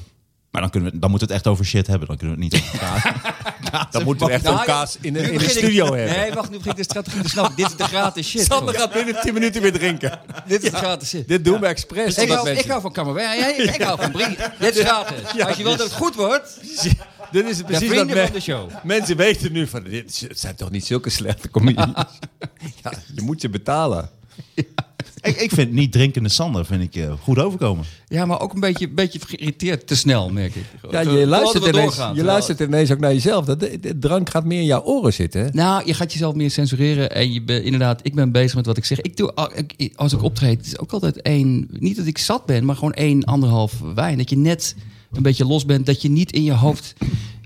Maar 0.52 0.62
dan, 0.62 0.70
kunnen 0.70 0.92
we, 0.92 1.00
dan 1.00 1.10
moeten 1.10 1.28
we 1.28 1.34
het 1.34 1.44
echt 1.44 1.54
over 1.54 1.66
shit 1.66 1.88
hebben. 1.88 2.08
Dan 2.08 2.18
kunnen 2.18 2.38
we 2.38 2.44
het 2.44 2.54
niet 2.54 2.64
over 2.64 2.80
kaas. 2.80 3.02
Dan 3.92 4.04
moeten 4.04 4.28
we 4.28 4.34
echt 4.34 4.44
Nou, 4.44 4.60
een 4.60 4.66
kaas 4.66 4.98
in 5.02 5.14
de, 5.14 5.20
in 5.32 5.38
de 5.38 5.44
ik- 5.44 5.50
studio 5.50 5.94
hebben. 5.96 6.18
Nee, 6.18 6.34
wacht, 6.34 6.50
nu 6.50 6.56
begin 6.58 6.72
ik 6.72 6.78
de 6.78 6.84
strategie 6.84 7.22
te 7.22 7.30
snappen. 7.30 7.56
Dit 7.56 7.66
is 7.68 7.76
de 7.76 7.84
gratis 7.84 8.28
shit. 8.30 8.46
Sander 8.46 8.74
gaat 8.76 8.94
binnen 8.94 9.22
10 9.22 9.34
minuten 9.34 9.62
weer 9.62 9.72
drinken. 9.72 10.20
Dit 10.48 10.64
is 10.64 10.72
de 10.72 10.78
gratis 10.78 11.10
shit. 11.10 11.28
Dit 11.28 11.46
doen 11.46 11.60
we 11.60 11.68
expres. 11.68 12.18
Ik 12.18 12.30
hou, 12.30 12.50
ik 12.50 12.66
hou 12.66 12.82
van 12.82 12.92
Camembert. 12.94 13.26
Jij- 13.38 13.56
Ik 13.76 13.82
hou 13.82 14.02
van 14.02 14.12
Brie. 14.12 14.38
Dit 14.60 14.76
is 14.78 14.84
gratis. 14.86 15.42
Als 15.46 15.58
je 15.58 15.64
wilt 15.64 15.78
dat 15.78 15.88
het 15.88 15.96
goed 15.98 16.16
wordt, 16.16 16.60
Dit 17.32 17.46
is 17.46 17.58
de 17.58 17.64
precies 17.64 17.88
wat 17.96 18.08
men- 18.08 18.24
van 18.26 18.34
de 18.34 18.40
show. 18.40 18.70
mensen 18.84 19.18
weten 19.18 19.52
nu 19.52 19.68
van... 19.68 19.84
Dit 19.84 20.26
het 20.28 20.40
zijn 20.40 20.56
toch 20.56 20.70
niet 20.70 20.86
zulke 20.86 21.10
slechte 21.10 21.50
comedies? 21.50 21.86
ja, 22.84 22.92
je 23.16 23.22
moet 23.22 23.42
je 23.42 23.50
betalen. 23.50 24.10
Ik, 25.22 25.36
ik 25.38 25.52
vind 25.52 25.72
niet 25.72 25.92
drinkende 25.92 26.30
Sander 26.30 26.66
vind 26.66 26.82
ik, 26.82 26.96
eh, 26.96 27.14
goed 27.22 27.40
overkomen. 27.40 27.86
Ja, 28.08 28.26
maar 28.26 28.40
ook 28.42 28.54
een 28.54 28.60
beetje, 28.60 28.90
beetje 28.90 29.20
geïrriteerd. 29.28 29.88
Te 29.88 29.96
snel, 29.96 30.30
merk 30.30 30.56
ik. 30.56 30.64
Ja, 30.92 31.00
je 31.00 31.08
te 31.10 31.28
luistert, 31.28 31.66
ineens, 31.66 31.78
doorgaan. 31.84 32.16
je 32.16 32.24
luistert 32.24 32.60
ineens 32.60 32.92
ook 32.92 33.00
naar 33.00 33.14
jezelf. 33.14 33.46
Dat, 33.46 33.60
de, 33.60 33.80
de 33.80 34.00
drank 34.00 34.30
gaat 34.30 34.46
meer 34.46 34.60
in 34.60 34.66
jouw 34.66 34.82
oren 34.82 35.14
zitten. 35.14 35.42
hè? 35.42 35.50
Nou, 35.52 35.86
je 35.86 35.94
gaat 35.94 36.12
jezelf 36.14 36.36
meer 36.36 36.52
censureren. 36.52 37.12
En 37.12 37.34
je 37.34 37.64
inderdaad, 37.64 38.00
ik 38.04 38.16
ben 38.16 38.32
bezig 38.32 38.56
met 38.56 38.66
wat 38.66 38.78
ik 38.78 38.86
zeg. 38.86 39.02
Ik 39.02 39.18
doe, 39.18 39.34
als 39.96 40.14
ik 40.14 40.24
optreed, 40.24 40.58
het 40.58 40.66
is 40.66 40.80
ook 40.80 40.92
altijd 40.92 41.22
één. 41.22 41.68
Niet 41.72 41.98
dat 41.98 42.06
ik 42.06 42.18
zat 42.18 42.46
ben, 42.46 42.66
maar 42.66 42.76
gewoon 42.76 42.94
één, 42.94 43.24
anderhalf 43.24 43.74
wijn. 43.96 44.18
Dat 44.18 44.30
je 44.30 44.38
net 44.38 44.76
een 45.12 45.22
beetje 45.22 45.46
los 45.46 45.66
bent. 45.66 45.86
Dat 45.86 46.02
je 46.02 46.10
niet 46.10 46.32
in 46.32 46.44
je 46.44 46.54
hoofd, 46.54 46.94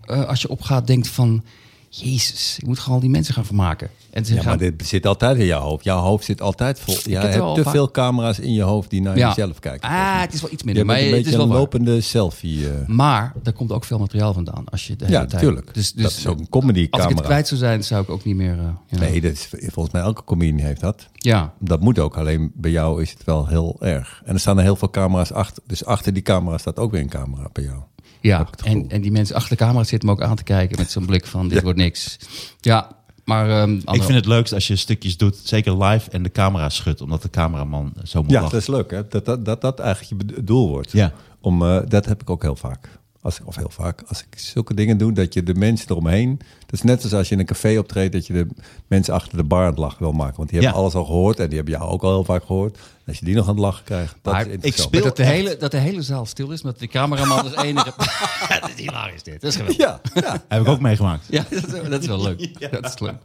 eh, 0.05 0.25
als 0.25 0.41
je 0.41 0.49
opgaat, 0.49 0.87
denkt 0.87 1.07
van. 1.07 1.43
Jezus, 1.89 2.57
ik 2.59 2.65
moet 2.67 2.79
gewoon 2.79 2.99
die 2.99 3.09
mensen 3.09 3.33
gaan 3.33 3.45
vermaken. 3.45 3.89
En 4.13 4.25
ze 4.25 4.33
Ja, 4.33 4.39
gaan, 4.41 4.49
maar 4.49 4.57
dit 4.57 4.87
zit 4.87 5.05
altijd 5.05 5.37
in 5.37 5.45
jouw 5.45 5.61
hoofd. 5.61 5.83
Jouw 5.83 5.99
hoofd 5.99 6.25
zit 6.25 6.41
altijd 6.41 6.79
vol. 6.79 6.93
Het 6.95 7.05
wel 7.07 7.21
hebt 7.21 7.55
te 7.55 7.63
vaak- 7.63 7.73
veel 7.73 7.91
camera's 7.91 8.39
in 8.39 8.53
je 8.53 8.61
hoofd 8.61 8.89
die 8.89 9.01
naar 9.01 9.17
Ja. 9.17 9.27
jezelf 9.27 9.59
kijken. 9.59 9.89
Ah, 9.89 10.21
het 10.21 10.33
is 10.33 10.41
wel 10.41 10.51
iets 10.51 10.59
je 10.61 10.65
minder. 10.65 10.85
bent 10.85 10.87
Maar 10.97 10.97
een 10.97 11.03
het 11.03 11.11
beetje 11.15 11.29
is 11.29 11.35
wel 11.35 11.45
een 11.45 11.51
waar. 11.51 11.59
lopende 11.59 12.01
selfie. 12.01 12.67
eh. 12.69 12.87
Maar 12.87 13.33
daar 13.43 13.53
komt 13.53 13.71
ook 13.71 13.83
veel 13.85 13.99
materiaal 13.99 14.33
vandaan. 14.33 14.63
Als 14.69 14.87
je 14.87 14.95
de 14.95 15.05
hele 15.05 15.17
Ja, 15.17 15.25
tijd... 15.25 15.33
natuurlijk. 15.41 15.73
Dus, 15.73 15.93
dus 15.93 16.03
dat 16.03 16.11
is 16.11 16.27
ook 16.27 16.39
een 16.39 16.49
comedy 16.49 16.79
Als 16.79 16.85
ik 16.85 16.91
camera. 16.91 17.15
het 17.15 17.25
kwijt 17.25 17.47
zou 17.47 17.59
zijn, 17.59 17.83
zou 17.83 18.03
ik 18.03 18.09
ook 18.09 18.23
niet 18.23 18.35
meer... 18.35 18.59
eh, 18.59 18.65
ja. 18.87 18.99
Nee, 18.99 19.21
dat 19.21 19.31
is, 19.31 19.47
volgens 19.49 19.93
mij 19.93 20.03
elke 20.03 20.23
comedian 20.23 20.57
heeft 20.67 20.81
dat. 20.81 21.07
Ja, 21.13 21.53
Dat 21.59 21.79
moet 21.81 21.99
ook, 21.99 22.17
alleen 22.17 22.51
bij 22.55 22.71
jou 22.71 23.01
is 23.01 23.09
het 23.11 23.23
wel 23.23 23.47
heel 23.47 23.75
erg. 23.79 24.21
En 24.25 24.33
er 24.33 24.39
staan 24.39 24.57
er 24.57 24.63
heel 24.63 24.75
veel 24.75 24.89
camera's 24.89 25.31
achter. 25.31 25.63
Dus 25.67 25.85
achter 25.85 26.13
die 26.13 26.23
camera 26.23 26.57
staat 26.57 26.77
ook 26.79 26.91
weer 26.91 27.01
een 27.01 27.09
camera 27.09 27.47
bij 27.53 27.63
jou. 27.63 27.79
ja. 28.21 28.47
Het. 28.51 28.61
En, 28.61 28.89
en 28.89 29.01
die 29.01 29.11
mensen 29.11 29.35
achter 29.35 29.57
de 29.57 29.63
camera 29.63 29.83
zitten 29.83 30.09
me 30.09 30.15
ook 30.15 30.21
aan 30.21 30.35
te 30.35 30.43
kijken 30.43 30.77
met 30.79 30.91
zo'n 30.91 31.05
blik 31.05 31.25
van 31.25 31.47
dit 31.47 31.61
wordt 31.61 31.77
niks. 31.77 32.17
Ja, 32.59 32.91
maar... 33.25 33.49
ehm, 33.49 33.71
Ik 33.73 34.03
vind 34.03 34.13
het 34.13 34.25
leukst 34.25 34.53
als 34.53 34.67
je 34.67 34.75
stukjes 34.75 35.17
doet, 35.17 35.37
zeker 35.43 35.83
live, 35.83 36.09
en 36.09 36.23
de 36.23 36.31
camera 36.31 36.69
schudt. 36.69 37.01
Omdat 37.01 37.21
de 37.21 37.29
cameraman 37.29 37.93
zo 38.03 38.21
moet 38.21 38.31
Ja, 38.31 38.35
lachen. 38.41 38.51
dat 38.53 38.61
is 38.61 38.67
leuk 38.75 38.91
hè. 38.91 39.07
Dat 39.07 39.25
dat, 39.25 39.45
dat, 39.45 39.61
dat 39.61 39.79
eigenlijk 39.79 40.35
je 40.35 40.43
doel 40.43 40.67
wordt. 40.69 40.91
Ja. 40.91 41.11
Om, 41.41 41.61
eh, 41.65 41.79
dat 41.87 42.05
heb 42.05 42.21
ik 42.21 42.29
ook 42.29 42.41
heel 42.41 42.55
vaak. 42.55 42.89
Als, 43.23 43.39
ik- 43.39 43.47
of 43.47 43.55
heel 43.55 43.69
vaak. 43.69 44.01
Als 44.07 44.19
ik 44.21 44.39
zulke 44.39 44.73
dingen 44.73 44.97
doe, 44.97 45.11
dat 45.13 45.33
je 45.33 45.43
de 45.43 45.53
mensen 45.53 45.89
eromheen... 45.89 46.37
Dat 46.59 46.73
is 46.73 46.81
net 46.81 47.03
als 47.03 47.13
als 47.13 47.27
je 47.27 47.33
in 47.33 47.39
een 47.39 47.45
café 47.45 47.77
optreedt... 47.77 48.13
dat 48.13 48.27
je 48.27 48.33
de 48.33 48.47
mensen 48.87 49.13
achter 49.13 49.37
de 49.37 49.43
bar 49.43 49.61
aan 49.61 49.69
het 49.69 49.77
lachen 49.77 49.99
wil 49.99 50.11
maken. 50.11 50.35
Want 50.37 50.49
die 50.49 50.57
hebben 50.59 50.77
Ja. 50.77 50.83
alles 50.83 50.95
al 50.95 51.05
gehoord. 51.05 51.39
En 51.39 51.47
die 51.47 51.55
hebben 51.55 51.73
jou 51.77 51.89
ook 51.91 52.03
al 52.03 52.09
heel 52.11 52.23
vaak 52.23 52.43
gehoord. 52.45 52.75
En 52.77 52.83
als 53.07 53.19
je 53.19 53.25
die 53.25 53.35
nog 53.35 53.43
aan 53.47 53.53
het 53.53 53.59
lachen 53.63 53.83
krijgt, 53.83 54.15
dat 54.21 54.33
Maar 54.33 54.41
is 54.41 54.47
ik 54.47 54.53
interessant. 54.53 54.87
speel- 54.87 55.03
dat 55.03 55.17
de, 55.17 55.23
echt. 55.23 55.31
hele, 55.31 55.57
dat 55.57 55.71
de 55.71 55.77
hele 55.77 56.01
zaal 56.01 56.25
stil 56.25 56.51
is, 56.51 56.61
met 56.61 56.79
de 56.79 56.87
cameraman 56.87 57.39
als 57.43 57.55
enige... 57.63 57.93
ja, 58.49 58.59
dat 58.59 58.69
is 58.69 58.75
hilarisch 58.79 59.23
dit. 59.23 59.41
Dat 59.41 59.49
is 59.51 59.55
geweldig. 59.55 59.77
Ja, 59.77 60.01
ja. 60.13 60.43
Heb 60.47 60.61
ik 60.61 60.67
ook 60.67 60.79
meegemaakt. 60.79 61.25
Ja, 61.29 61.45
dat 61.49 61.65
is, 61.83 61.89
dat 61.89 62.01
is 62.01 62.07
wel 62.07 62.21
leuk. 62.23 62.59
Dat 62.71 62.85
is 62.85 62.99
leuk. 62.99 63.15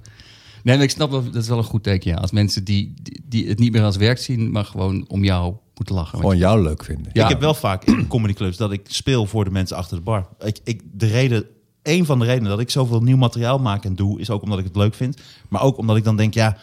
Nee, 0.63 0.75
maar 0.77 0.85
ik 0.85 0.91
snap 0.91 1.11
wel, 1.11 1.25
dat 1.25 1.43
is 1.43 1.49
wel 1.49 1.59
een 1.59 1.65
goed 1.65 1.83
teken, 1.83 2.11
ja. 2.11 2.17
Als 2.17 2.31
mensen 2.31 2.65
die, 2.65 2.95
die, 3.03 3.23
die 3.29 3.49
het 3.49 3.59
niet 3.59 3.73
meer 3.73 3.83
als 3.83 3.97
werk 3.97 4.19
zien, 4.19 4.51
maar 4.51 4.65
gewoon 4.65 5.05
om 5.09 5.25
jou 5.25 5.55
moeten 5.79 5.95
lachen. 5.95 6.19
Gewoon 6.19 6.37
jou 6.39 6.63
leuk 6.63 6.85
vinden. 6.85 7.11
Ja. 7.13 7.23
Ik 7.23 7.29
heb 7.29 7.41
wel 7.41 7.55
vaak 7.55 7.85
in 7.85 8.07
comedyclubs 8.15 8.57
dat 8.57 8.73
ik 8.73 8.81
speel 8.89 9.27
voor 9.27 9.45
de 9.45 9.51
mensen 9.51 9.77
achter 9.77 9.97
de 9.97 10.03
bar. 10.03 10.29
Ik, 10.39 10.59
ik, 10.65 10.83
de 10.93 11.07
reden, 11.07 11.47
een 11.83 12.05
van 12.05 12.19
de 12.19 12.25
redenen 12.25 12.51
dat 12.51 12.61
ik 12.61 12.71
zoveel 12.71 13.01
nieuw 13.01 13.17
materiaal 13.17 13.59
maak 13.59 13.85
en 13.85 13.95
doe, 13.95 14.21
is 14.21 14.31
ook 14.31 14.43
omdat 14.43 14.59
ik 14.59 14.65
het 14.65 14.77
leuk 14.77 14.95
vind. 14.95 15.21
Maar 15.49 15.63
ook 15.63 15.79
omdat 15.79 15.97
ik 15.97 16.05
dan 16.05 16.17
denk, 16.17 16.35
ja, 16.35 16.57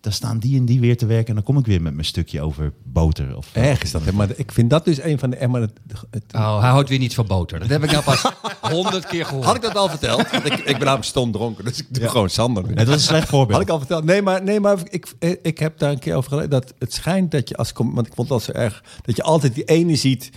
daar 0.00 0.12
staan 0.12 0.38
die 0.38 0.58
en 0.58 0.64
die 0.64 0.80
weer 0.80 0.96
te 0.96 1.06
werken. 1.06 1.28
En 1.28 1.34
dan 1.34 1.42
kom 1.42 1.58
ik 1.58 1.66
weer 1.66 1.82
met 1.82 1.92
mijn 1.92 2.04
stukje 2.06 2.40
over 2.40 2.72
boter. 2.82 3.36
Of, 3.36 3.48
Erg 3.52 3.82
is 3.82 3.90
dat. 3.90 4.10
Maar 4.12 4.28
ik 4.36 4.52
vind 4.52 4.70
dat 4.70 4.84
dus 4.84 5.02
een 5.02 5.18
van 5.18 5.30
de... 5.30 5.36
eh, 5.36 5.48
Maar 5.48 5.60
het, 5.60 5.72
het- 6.10 6.24
Oh, 6.34 6.60
hij 6.60 6.70
houdt 6.70 6.88
weer 6.88 6.98
niet 6.98 7.14
van 7.14 7.26
boter. 7.26 7.58
Dat 7.58 7.68
heb 7.68 7.84
ik 7.84 7.90
nou 7.90 8.02
pas 8.04 8.22
honderd 8.72 9.06
keer 9.06 9.26
gehoord. 9.26 9.44
had 9.46 9.56
ik 9.56 9.62
dat 9.62 9.76
al 9.76 9.88
verteld? 9.88 10.30
Want 10.30 10.44
ik, 10.46 10.52
ik 10.52 10.64
ben 10.64 10.78
namelijk 10.78 11.04
stom 11.04 11.32
dronken, 11.32 11.64
dus 11.64 11.78
ik 11.78 11.86
doe 11.88 12.08
gewoon 12.08 12.30
Sander. 12.30 12.66
nu. 12.66 12.74
Het 12.74 12.86
was 12.86 12.94
een 12.96 13.00
slecht 13.00 13.28
voorbeeld. 13.28 13.52
Had 13.52 13.62
ik 13.62 13.68
al 13.72 13.78
verteld? 13.78 14.04
Nee, 14.04 14.22
maar, 14.22 14.42
nee, 14.42 14.60
maar 14.60 14.78
ik, 14.88 15.12
ik 15.42 15.58
heb 15.58 15.78
daar 15.78 15.90
een 15.92 15.98
keer 15.98 16.14
over 16.14 16.28
gelezen. 16.30 16.50
Dat 16.50 16.74
het 16.78 16.92
schijnt 16.94 17.30
dat 17.30 17.48
je 17.48 17.56
als... 17.56 17.72
Want 17.74 18.06
ik 18.06 18.12
vond 18.14 18.28
dat 18.28 18.42
zo 18.42 18.52
erg... 18.52 18.82
Dat 19.02 19.16
je 19.16 19.22
altijd 19.22 19.54
die 19.54 19.64
ene 19.64 19.96
ziet 19.96 20.30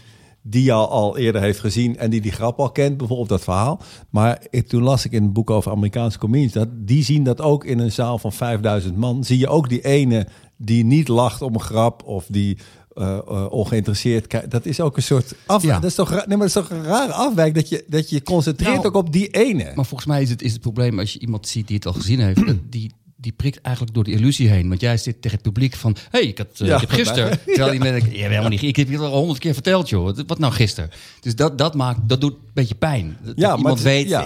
die 0.43 0.63
jou 0.63 0.89
al 0.89 1.17
eerder 1.17 1.41
heeft 1.41 1.59
gezien... 1.59 1.97
en 1.97 2.09
die 2.09 2.21
die 2.21 2.31
grap 2.31 2.59
al 2.59 2.71
kent, 2.71 2.97
bijvoorbeeld 2.97 3.29
dat 3.29 3.43
verhaal. 3.43 3.81
Maar 4.09 4.41
ik, 4.49 4.67
toen 4.67 4.83
las 4.83 5.05
ik 5.05 5.11
in 5.11 5.23
een 5.23 5.33
boek 5.33 5.49
over 5.49 5.71
Amerikaanse 5.71 6.17
comedians... 6.17 6.53
Dat, 6.53 6.67
die 6.71 7.03
zien 7.03 7.23
dat 7.23 7.41
ook 7.41 7.65
in 7.65 7.79
een 7.79 7.91
zaal 7.91 8.17
van 8.17 8.33
5000 8.33 8.97
man. 8.97 9.23
Zie 9.23 9.37
je 9.37 9.47
ook 9.47 9.69
die 9.69 9.81
ene 9.81 10.27
die 10.57 10.83
niet 10.83 11.07
lacht 11.07 11.41
om 11.41 11.53
een 11.53 11.61
grap... 11.61 12.03
of 12.05 12.25
die 12.29 12.57
eh, 12.93 13.17
eh, 13.17 13.45
ongeïnteresseerd 13.51 14.27
kijkt. 14.27 14.51
Dat 14.51 14.65
is 14.65 14.81
ook 14.81 14.97
een 14.97 15.03
soort 15.03 15.35
af. 15.45 15.63
Ja. 15.63 15.79
Dat, 15.79 15.89
is 15.89 15.95
toch, 15.95 16.09
nee, 16.09 16.19
maar 16.27 16.37
dat 16.37 16.47
is 16.47 16.53
toch 16.53 16.69
een 16.69 16.83
rare 16.83 17.13
afwijk... 17.13 17.55
dat 17.55 17.69
je 17.69 17.85
dat 17.87 18.09
je 18.09 18.23
concentreert 18.23 18.75
Nou, 18.75 18.87
ook 18.87 18.95
op 18.95 19.11
die 19.11 19.27
ene. 19.27 19.71
Maar 19.75 19.85
volgens 19.85 20.09
mij 20.09 20.21
is 20.21 20.29
het, 20.29 20.41
is 20.41 20.51
het 20.51 20.61
probleem 20.61 20.99
als 20.99 21.13
je 21.13 21.19
iemand 21.19 21.47
ziet 21.47 21.67
die 21.67 21.75
het 21.75 21.85
al 21.85 21.93
gezien 21.93 22.19
heeft, 22.19 22.41
die, 22.69 22.91
die 23.23 23.31
prikt 23.31 23.61
eigenlijk 23.61 23.95
door 23.95 24.03
de 24.03 24.11
illusie 24.11 24.49
heen. 24.49 24.67
Want 24.69 24.81
jij 24.81 24.97
zit 24.97 25.21
tegen 25.21 25.37
het 25.37 25.41
publiek 25.47 25.75
van... 25.75 25.95
hé, 26.11 26.19
hey, 26.19 26.27
ik, 26.27 26.37
had, 26.37 26.47
uh, 26.61 26.67
Ja, 26.67 26.73
ik 26.75 26.81
heb 26.81 26.89
gisteren... 26.89 27.39
Terwijl 27.45 27.71
die 27.71 27.79
mensen... 27.79 28.11
Ja, 28.11 28.27
helemaal 28.27 28.49
niet. 28.49 28.61
Ik 28.61 28.75
heb 28.75 28.89
je 28.89 28.97
al 28.97 29.11
honderd 29.17 29.39
keer 29.39 29.53
verteld, 29.53 29.89
joh. 29.89 30.17
Wat 30.27 30.39
nou 30.39 30.53
gisteren? 30.53 30.89
Dus 31.21 31.35
dat, 31.35 31.57
dat, 31.57 31.75
maakt, 31.75 31.99
dat 32.07 32.21
doet 32.21 32.33
een 32.33 32.39
beetje 32.53 32.75
pijn. 32.75 33.17
Dat 33.23 33.33
Ja, 33.37 33.47
maar 33.47 33.57
iemand 33.57 33.77
het- 33.77 33.87
weet... 33.87 34.07
ja. 34.07 34.23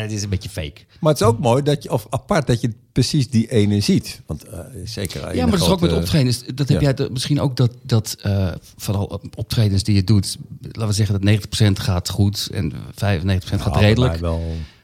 Het 0.00 0.12
is 0.12 0.22
een 0.22 0.28
beetje 0.28 0.48
fake. 0.48 0.80
Maar 1.00 1.12
het 1.12 1.20
is 1.20 1.26
ook 1.26 1.38
mooi 1.38 1.62
dat 1.62 1.82
je, 1.82 1.90
of 1.92 2.06
apart 2.10 2.46
dat 2.46 2.60
je 2.60 2.70
precies 2.92 3.30
die 3.30 3.50
ene 3.50 3.80
ziet. 3.80 4.20
Want 4.26 4.44
eh, 4.44 4.58
zeker. 4.84 5.34
Ja, 5.36 5.42
maar 5.46 5.58
dat 5.58 5.66
is 5.66 5.72
ook 5.72 5.80
met 5.80 5.92
optredens. 5.92 6.42
Dat 6.54 6.68
heb 6.68 6.80
jij 6.80 6.94
de- 6.94 7.08
misschien 7.12 7.40
ook 7.40 7.56
dat, 7.56 7.70
dat 7.82 8.16
eh, 8.22 8.48
vooral 8.76 9.20
optredens 9.36 9.82
die 9.82 9.94
je 9.94 10.04
doet, 10.04 10.36
laten 10.62 10.86
we 10.86 10.92
zeggen 10.92 11.20
dat 11.20 11.38
90% 11.78 11.82
gaat 11.82 12.08
goed 12.08 12.48
en 12.52 12.72
95% 12.72 12.76
gaat 12.94 13.60
Allebei 13.60 13.86
redelijk. 13.86 14.22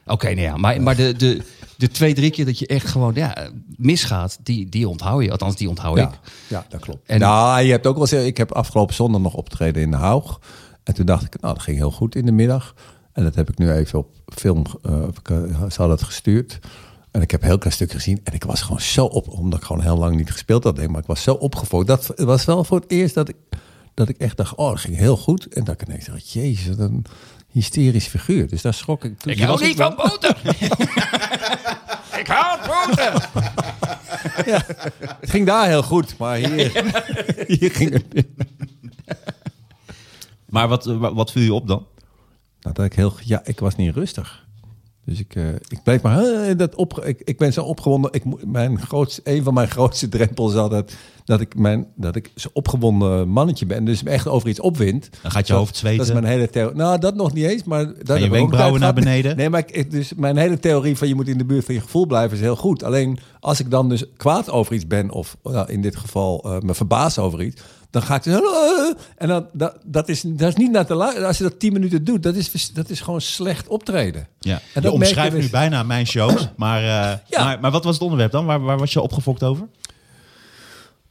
Oké, 0.05 0.27
nou 0.27 0.41
ja, 0.41 0.57
maar, 0.57 0.81
maar 0.81 0.95
de, 0.95 1.13
de, 1.13 1.41
de 1.81 1.87
twee, 1.87 2.13
drie 2.13 2.31
keer 2.31 2.45
dat 2.45 2.59
je 2.59 2.67
echt 2.67 2.87
gewoon 2.87 3.11
ja, 3.15 3.49
misgaat, 3.75 4.39
die, 4.43 4.69
die 4.69 4.89
onthoud 4.89 5.23
je. 5.23 5.31
Althans, 5.31 5.55
die 5.55 5.69
onthoud 5.69 5.97
ik. 5.97 6.09
Ja, 6.47 6.65
dat 6.69 6.79
klopt. 6.79 7.09
En- 7.09 7.19
nou, 7.19 7.61
je 7.61 7.71
hebt 7.71 7.87
ook 7.87 7.93
wel 7.93 8.07
eens, 8.07 8.25
ik 8.25 8.37
heb 8.37 8.51
afgelopen 8.51 8.95
zondag 8.95 9.21
nog 9.21 9.33
opgetreden 9.33 9.81
in 9.81 9.91
de 9.91 9.97
Haug. 9.97 10.39
En 10.83 10.93
toen 10.93 11.05
dacht 11.05 11.23
ik, 11.23 11.41
nou, 11.41 11.53
dat 11.53 11.63
ging 11.63 11.77
heel 11.77 11.91
goed 11.91 12.15
in 12.15 12.25
de 12.25 12.31
middag. 12.31 12.75
En 13.13 13.23
dat 13.23 13.35
heb 13.35 13.49
ik 13.49 13.57
nu 13.57 13.71
even 13.71 13.99
op 13.99 14.09
film, 14.25 14.65
eh, 14.81 15.03
ik, 15.19 15.29
eh, 15.29 15.37
ze 15.47 15.77
hadden 15.77 15.89
het 15.89 16.03
gestuurd. 16.03 16.59
En 17.11 17.21
ik 17.21 17.31
heb 17.31 17.41
een 17.41 17.47
heel 17.47 17.57
klein 17.57 17.75
stuk 17.75 17.91
gezien. 17.91 18.19
En 18.23 18.33
ik 18.33 18.43
was 18.43 18.61
gewoon 18.61 18.81
zo 18.81 19.05
op, 19.05 19.27
omdat 19.29 19.59
ik 19.59 19.65
gewoon 19.65 19.81
heel 19.81 19.97
lang 19.97 20.15
niet 20.15 20.31
gespeeld 20.31 20.63
had. 20.63 20.87
Maar 20.87 21.01
ik 21.01 21.07
was 21.07 21.23
zo 21.23 21.33
opgefokt. 21.33 21.87
Dat 21.87 22.13
was 22.15 22.45
wel 22.45 22.63
voor 22.63 22.79
het 22.79 22.91
eerst 22.91 23.15
dat 23.15 23.29
ik, 23.29 23.35
dat 23.93 24.09
ik 24.09 24.17
echt 24.17 24.37
dacht, 24.37 24.55
oh, 24.55 24.69
dat 24.69 24.79
ging 24.79 24.97
heel 24.97 25.17
goed. 25.17 25.47
En 25.47 25.63
dat 25.63 25.81
ik 25.81 25.87
ineens 25.87 26.05
dacht, 26.05 26.31
jezus, 26.31 26.77
een 26.77 27.05
hysterisch 27.51 28.07
figuur. 28.07 28.47
Dus 28.47 28.61
daar 28.61 28.73
schrok 28.73 29.03
ik. 29.03 29.19
Toen 29.19 29.31
Ik 29.31 29.39
hou 29.39 29.51
was 29.51 29.61
niet 29.61 29.77
van 29.77 29.95
boter! 29.95 30.37
ik 32.21 32.27
hou 32.27 32.59
van 32.61 32.67
boter! 32.87 33.29
Het 35.19 35.29
ging 35.29 35.45
daar 35.45 35.67
heel 35.67 35.83
goed, 35.83 36.17
maar 36.17 36.35
hier, 36.35 36.93
hier 37.57 37.71
ging 37.71 37.91
het 37.93 38.13
niet. 38.13 38.27
Maar 40.49 40.67
wat, 40.67 40.85
wa- 40.85 41.13
wat 41.13 41.31
viel 41.31 41.41
je 41.43 41.53
op 41.53 41.67
dan? 41.67 41.85
Nou, 42.61 42.75
dat 42.75 42.85
ik 42.85 42.93
heel, 42.93 43.13
ja, 43.23 43.41
ik 43.43 43.59
was 43.59 43.75
niet 43.75 43.95
rustig. 43.95 44.45
Dus 45.05 45.19
ik, 45.19 45.35
eh, 45.35 45.47
ik 45.67 45.83
bleef 45.83 46.01
maar, 46.01 46.57
dat 46.57 46.75
op, 46.75 46.99
ik, 47.05 47.21
ik 47.23 47.37
ben 47.37 47.53
zo 47.53 47.63
opgewonden. 47.63 48.11
Ik, 48.13 48.23
mijn 48.45 48.79
grootste, 48.79 49.21
een 49.23 49.43
van 49.43 49.53
mijn 49.53 49.69
grootste 49.69 50.09
drempels 50.17 50.51
is 50.53 50.57
altijd 50.59 50.95
dat 51.25 51.41
ik, 51.41 51.55
mijn, 51.55 51.87
dat 51.95 52.15
ik 52.15 52.31
zo'n 52.35 52.51
opgewonden 52.53 53.27
mannetje 53.29 53.65
ben. 53.65 53.85
Dus 53.85 54.03
me 54.03 54.09
echt 54.09 54.27
over 54.27 54.49
iets 54.49 54.59
opwind. 54.59 55.09
Dan 55.21 55.31
gaat 55.31 55.47
je 55.47 55.53
Dat- 55.53 55.61
hoofd 55.61 55.75
zweten. 55.75 55.97
Dat 55.97 56.07
is 56.07 56.13
mijn 56.13 56.25
hele 56.25 56.49
theorie. 56.49 56.75
Nou, 56.75 56.99
dat 56.99 57.15
nog 57.15 57.33
niet 57.33 57.45
eens. 57.45 57.63
Maar 57.63 57.85
dat 58.03 58.19
je 58.19 58.29
wenkbrauwen 58.29 58.79
naar 58.79 58.93
beneden? 58.93 59.35
Nee, 59.41 59.49
maar 59.49 59.59
ik, 59.59 59.71
ik- 59.71 59.91
dus 59.91 60.13
mijn 60.13 60.37
hele 60.37 60.59
theorie 60.59 60.97
van 60.97 61.07
je 61.07 61.15
moet 61.15 61.27
in 61.27 61.37
de 61.37 61.45
buurt 61.45 61.65
van 61.65 61.73
je 61.73 61.81
gevoel 61.81 62.05
blijven 62.05 62.37
is 62.37 62.43
heel 62.43 62.55
goed. 62.55 62.83
Alleen 62.83 63.19
als 63.39 63.59
ik 63.59 63.71
dan 63.71 63.89
dus 63.89 64.05
kwaad 64.17 64.49
over 64.49 64.73
iets 64.73 64.87
ben, 64.87 65.11
of 65.11 65.37
nou, 65.43 65.71
in 65.71 65.81
dit 65.81 65.95
geval 65.95 66.43
eh, 66.43 66.59
me 66.59 66.73
verbaas 66.73 67.17
over 67.19 67.41
iets, 67.43 67.61
dan 67.91 68.01
ga 68.01 68.15
ik 68.15 68.23
dus. 68.23 68.39
En 69.17 69.27
dan, 69.27 69.47
dat, 69.53 69.77
dat, 69.83 70.09
is, 70.09 70.21
dat 70.21 70.49
is 70.49 70.55
niet 70.55 70.71
naar 70.71 70.85
te 70.85 70.93
luisteren. 70.93 71.27
Als 71.27 71.37
je 71.37 71.43
dat 71.43 71.59
tien 71.59 71.73
minuten 71.73 72.03
doet, 72.03 72.23
dat 72.23 72.35
is, 72.35 72.71
dat 72.73 72.89
is 72.89 73.01
gewoon 73.01 73.21
slecht 73.21 73.67
optreden. 73.67 74.27
Ja. 74.39 74.53
En 74.53 74.61
je 74.73 74.81
dat 74.81 74.83
merk 74.83 74.93
omschrijft 74.93 75.35
je 75.35 75.41
nu 75.41 75.49
bijna 75.49 75.83
mijn 75.83 76.07
shows. 76.07 76.49
Maar, 76.57 76.81
eh, 76.81 77.17
Ja. 77.27 77.43
maar, 77.43 77.59
maar 77.59 77.71
wat 77.71 77.83
was 77.83 77.93
het 77.93 78.03
onderwerp 78.03 78.31
dan? 78.31 78.45
Waar, 78.45 78.59
waar 78.61 78.77
was 78.77 78.93
je 78.93 79.01
opgefokt 79.01 79.43
over? 79.43 79.67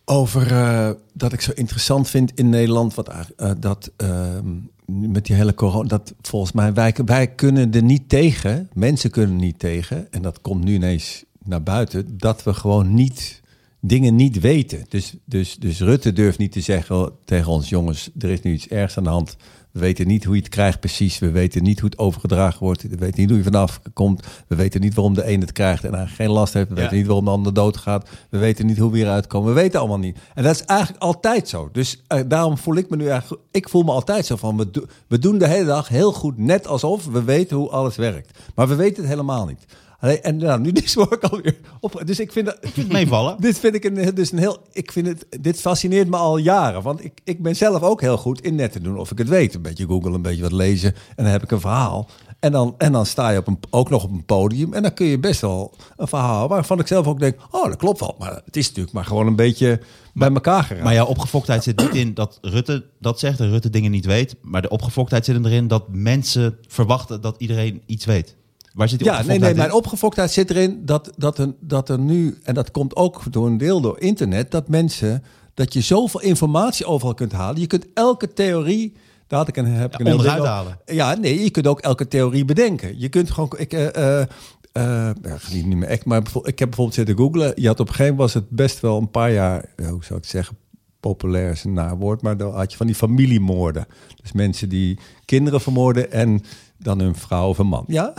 Over 0.05 0.53
eh, 0.53 0.91
dat 1.13 1.33
ik 1.33 1.41
zo 1.41 1.53
interessant 1.55 2.09
vind 2.09 2.33
in 2.35 2.49
Nederland, 2.49 2.95
wat, 2.95 3.09
eh, 3.37 3.51
dat 3.59 3.91
ehm, 3.97 4.47
met 4.87 5.27
die 5.27 5.37
hele 5.37 5.55
corona, 5.55 5.89
dat 5.89 6.15
volgens 6.21 6.53
mij 6.53 6.73
wij, 6.73 6.95
wij 7.05 7.27
kunnen 7.27 7.73
er 7.73 7.83
niet 7.83 8.09
tegen, 8.09 8.69
mensen 8.73 9.11
kunnen 9.11 9.35
er 9.35 9.41
niet 9.43 9.59
tegen, 9.59 10.13
en 10.13 10.23
dat 10.23 10.41
komt 10.41 10.65
nu 10.65 10.75
ineens 10.75 11.25
naar 11.45 11.63
buiten, 11.63 12.19
dat 12.19 12.43
we 12.43 12.55
gewoon 12.55 12.95
niet 12.95 13.40
dingen 13.81 14.17
niet 14.17 14.41
weten. 14.41 14.85
Dus, 14.89 15.15
dus, 15.25 15.57
dus 15.57 15.81
Rutte 15.81 16.13
durft 16.13 16.39
niet 16.39 16.53
te 16.53 16.61
zeggen 16.61 17.13
tegen 17.25 17.53
ons, 17.53 17.69
jongens, 17.69 18.11
er 18.19 18.31
is 18.31 18.43
nu 18.43 18.53
iets 18.53 18.69
ergs 18.69 18.97
aan 18.97 19.05
de 19.05 19.11
hand. 19.11 19.37
We 19.73 19.81
weten 19.81 20.07
niet 20.07 20.25
hoe 20.25 20.35
je 20.35 20.41
het 20.41 20.51
krijgt 20.51 20.81
precies. 20.81 21.19
We 21.19 21.31
weten 21.31 21.63
niet 21.63 21.81
hoe 21.81 21.89
het 21.91 21.99
overgedragen 21.99 22.61
wordt. 22.61 22.83
We 22.83 22.97
weten 22.97 23.21
niet 23.21 23.29
hoe 23.29 23.39
je 23.39 23.45
vanaf 23.45 23.81
komt. 23.93 24.27
We 24.49 24.57
weten 24.57 24.81
niet 24.81 24.95
waarom 24.95 25.15
de 25.15 25.31
een 25.33 25.41
het 25.41 25.53
krijgt 25.53 25.85
en 25.85 25.95
eigenlijk 25.95 26.23
geen 26.23 26.37
last 26.39 26.53
heeft. 26.55 26.69
We 26.69 26.75
Ja. 26.75 26.81
weten 26.81 26.97
niet 26.97 27.07
waarom 27.07 27.25
de 27.25 27.31
ander 27.31 27.55
doodgaat. 27.55 28.09
We 28.31 28.39
weten 28.39 28.67
niet 28.67 28.79
hoe 28.79 28.91
we 28.91 28.97
hieruit 28.97 29.27
komen. 29.27 29.49
We 29.55 29.61
weten 29.61 29.79
allemaal 29.81 29.99
niet. 29.99 30.19
En 30.35 30.43
dat 30.43 30.55
is 30.55 30.63
eigenlijk 30.65 31.03
altijd 31.03 31.49
zo. 31.49 31.69
Dus 31.73 32.03
eh, 32.07 32.21
daarom 32.29 32.59
voel 32.59 32.77
ik 32.77 32.91
me 32.91 32.97
nu 32.97 33.07
eigenlijk... 33.09 33.43
Ik 33.51 33.69
voel 33.69 33.83
me 33.83 33.91
altijd 33.91 34.27
zo 34.27 34.37
van... 34.37 34.57
We, 34.57 34.71
do- 34.71 34.85
we 35.09 35.19
doen 35.19 35.39
de 35.39 35.47
hele 35.49 35.65
dag 35.67 35.89
heel 35.89 36.13
goed, 36.13 36.39
net 36.39 36.67
alsof 36.67 37.07
we 37.07 37.23
weten 37.23 37.57
hoe 37.57 37.69
alles 37.71 37.97
werkt. 37.97 38.39
Maar 38.55 38.69
we 38.69 38.75
weten 38.75 39.03
het 39.03 39.11
helemaal 39.13 39.47
niet. 39.47 39.65
En 40.01 40.37
nou, 40.37 40.61
nu 40.61 40.73
dus 40.81 40.95
word 40.95 41.13
ik 41.13 41.25
alweer 41.25 41.57
op. 41.81 42.03
Dus 42.05 42.21
ik 42.21 42.33
vind 42.33 42.47
dat... 42.47 42.59
Meevallen? 42.89 43.37
Dit 43.41 43.59
vind 43.59 43.75
ik 43.75 43.85
een, 43.85 44.15
dus 44.15 44.33
een 44.33 44.39
heel. 44.39 44.59
Ik 44.73 44.93
vind 44.93 45.07
het. 45.07 45.27
Dit 45.41 45.61
fascineert 45.61 46.09
me 46.09 46.17
al 46.17 46.37
jaren. 46.37 46.83
Want 46.83 47.05
ik, 47.05 47.21
ik 47.25 47.43
ben 47.43 47.57
zelf 47.57 47.83
ook 47.83 48.01
heel 48.01 48.17
goed 48.17 48.41
in 48.41 48.55
net 48.55 48.73
te 48.73 48.81
doen 48.81 48.99
of 48.99 49.11
ik 49.11 49.19
het 49.19 49.29
weet. 49.29 49.55
Een 49.55 49.63
beetje 49.63 49.87
googlen, 49.87 50.15
een 50.15 50.23
beetje 50.23 50.43
wat 50.43 50.53
lezen. 50.53 50.95
En 50.95 51.25
dan 51.25 51.33
heb 51.33 51.43
ik 51.43 51.51
een 51.51 51.61
verhaal. 51.61 52.09
En 52.41 52.53
dan, 52.53 52.75
en 52.79 52.93
dan 52.93 53.07
sta 53.07 53.31
je 53.31 53.39
op 53.39 53.47
een, 53.47 53.59
ook 53.71 53.91
nog 53.91 54.05
op 54.05 54.11
een 54.11 54.25
podium. 54.25 54.73
En 54.73 54.83
dan 54.83 54.95
kun 54.95 55.07
je 55.07 55.19
best 55.19 55.41
wel 55.41 55.75
een 55.97 56.09
verhaal 56.09 56.49
waarvan 56.49 56.79
ik 56.79 56.87
zelf 56.87 57.07
ook 57.07 57.21
denk: 57.21 57.37
oh, 57.51 57.65
dat 57.65 57.77
klopt 57.77 58.01
wel. 58.01 58.17
Maar 58.19 58.43
het 58.45 58.57
is 58.57 58.67
natuurlijk 58.67 58.95
maar 58.95 59.05
gewoon 59.05 59.27
een 59.27 59.37
beetje 59.37 59.81
bij 60.15 60.31
elkaar 60.33 60.63
geraakt. 60.63 60.85
Maar 60.85 60.95
jouw 60.95 61.07
opgefoktheid 61.07 61.63
zit 61.63 61.81
niet 61.81 61.95
in 61.95 62.15
dat 62.15 62.39
Rutte 62.41 62.87
dat 63.01 63.19
zegt 63.19 63.41
en 63.41 63.51
Rutte 63.51 63.71
dingen 63.71 63.91
niet 63.91 64.07
weet. 64.07 64.37
Maar 64.43 64.63
de 64.63 64.69
opgefoktheid 64.69 65.25
zit 65.25 65.45
erin 65.45 65.69
dat 65.69 65.85
mensen 65.89 66.59
verwachten 66.69 67.21
dat 67.21 67.35
iedereen 67.39 67.83
iets 67.87 68.05
weet. 68.05 68.37
Waar 68.73 68.89
zit 68.89 68.99
die 68.99 69.09
Ja, 69.09 69.23
nee, 69.23 69.39
nee, 69.39 69.55
mijn 69.55 69.73
opgefoktheid 69.73 70.31
zit 70.31 70.51
erin 70.51 70.83
dat, 70.85 71.13
dat, 71.17 71.39
er, 71.39 71.55
dat 71.61 71.89
er 71.89 71.99
nu, 71.99 72.39
en 72.43 72.55
dat 72.55 72.71
komt 72.71 72.97
ook 72.97 73.33
door 73.33 73.47
een 73.47 73.59
deel 73.59 73.81
door 73.81 74.01
internet, 74.01 74.51
dat 74.51 74.69
mensen, 74.69 75.25
dat 75.55 75.73
je 75.73 75.81
zoveel 75.81 76.21
informatie 76.21 76.87
overal 76.87 77.15
kunt 77.15 77.33
halen. 77.33 77.61
Je 77.61 77.67
kunt 77.67 77.87
elke 77.95 78.33
theorie, 78.33 78.93
daar 79.27 79.39
had 79.39 79.49
ik 79.49 79.57
een, 79.57 79.67
heb 79.67 79.95
ik 79.95 80.01
een 80.01 80.13
onderuit 80.13 80.45
halen. 80.45 80.79
Ja, 80.87 81.15
nee, 81.15 81.43
je 81.43 81.51
kunt 81.51 81.67
ook 81.67 81.81
elke 81.81 82.09
theorie 82.09 82.45
bedenken. 82.45 83.01
Je 83.01 83.09
kunt 83.09 83.31
gewoon, 83.31 83.53
ik, 83.57 83.73
eh, 83.73 84.21
eh, 84.21 84.27
eh, 84.73 85.11
ja, 85.23 85.37
niet, 85.53 85.67
meer 85.67 85.89
echt, 85.89 86.05
maar 86.05 86.23
ik 86.43 86.59
heb 86.59 86.69
bijvoorbeeld 86.69 86.95
zitten 86.95 87.17
googlen. 87.17 87.53
Je 87.55 87.67
had 87.67 87.81
op 87.81 87.89
een 87.89 87.95
gegeven 87.95 88.17
moment 88.17 88.33
was 88.33 88.43
het 88.43 88.51
best 88.51 88.81
wel 88.81 88.99
een 88.99 89.11
paar 89.11 89.33
jaar, 89.33 89.65
ja, 89.77 89.89
hoe 89.91 90.05
zou 90.05 90.19
ik 90.19 90.25
het 90.25 90.27
zeggen, 90.27 90.57
populair 91.01 91.51
is 91.51 91.65
een 91.65 92.19
maar 92.21 92.37
dan 92.37 92.55
had 92.55 92.71
je 92.71 92.77
van 92.77 92.87
die 92.87 92.95
familiemoorden. 92.95 93.87
Dus 94.23 94.33
mensen 94.33 94.69
die 94.69 94.99
kinderen 95.25 95.61
vermoorden 95.61 96.13
en 96.13 96.43
dan 96.83 97.01
hun 97.01 97.15
vrouw 97.15 97.49
of 97.49 97.59
een 97.59 97.67
man. 97.67 97.85
Ja? 97.87 98.13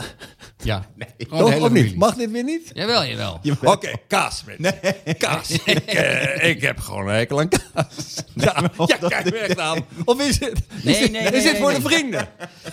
Ja, 0.62 0.86
gewoon 1.18 1.52
Toch 1.52 1.60
of 1.60 1.70
niet? 1.70 1.96
Mag 1.96 2.14
dit 2.14 2.30
weer 2.30 2.44
niet? 2.44 2.70
Jawel, 2.72 3.04
jawel. 3.04 3.40
Oké, 3.62 3.90
kaas. 4.08 4.44
Nee. 4.58 4.72
Kaas. 5.18 5.50
ik, 5.50 5.78
eh, 5.78 6.48
ik 6.48 6.60
heb 6.60 6.78
gewoon 6.78 7.08
een 7.08 7.14
hekel 7.14 7.40
aan 7.40 7.48
kaas. 7.48 8.22
Ja, 8.34 8.70
ja 8.86 9.08
kijk 9.08 9.30
me 9.30 9.38
echt 9.38 9.58
aan. 9.58 9.84
Of 10.04 10.20
is 10.20 10.40
het, 10.40 10.58
is 10.58 10.82
Nee, 10.82 11.02
het, 11.02 11.12
nee, 11.12 11.22
is 11.22 11.30
nee, 11.30 11.40
het 11.40 11.52
nee, 11.52 11.60
voor 11.60 11.70
nee. 11.72 11.80
de 11.80 11.88
vrienden? 11.88 12.28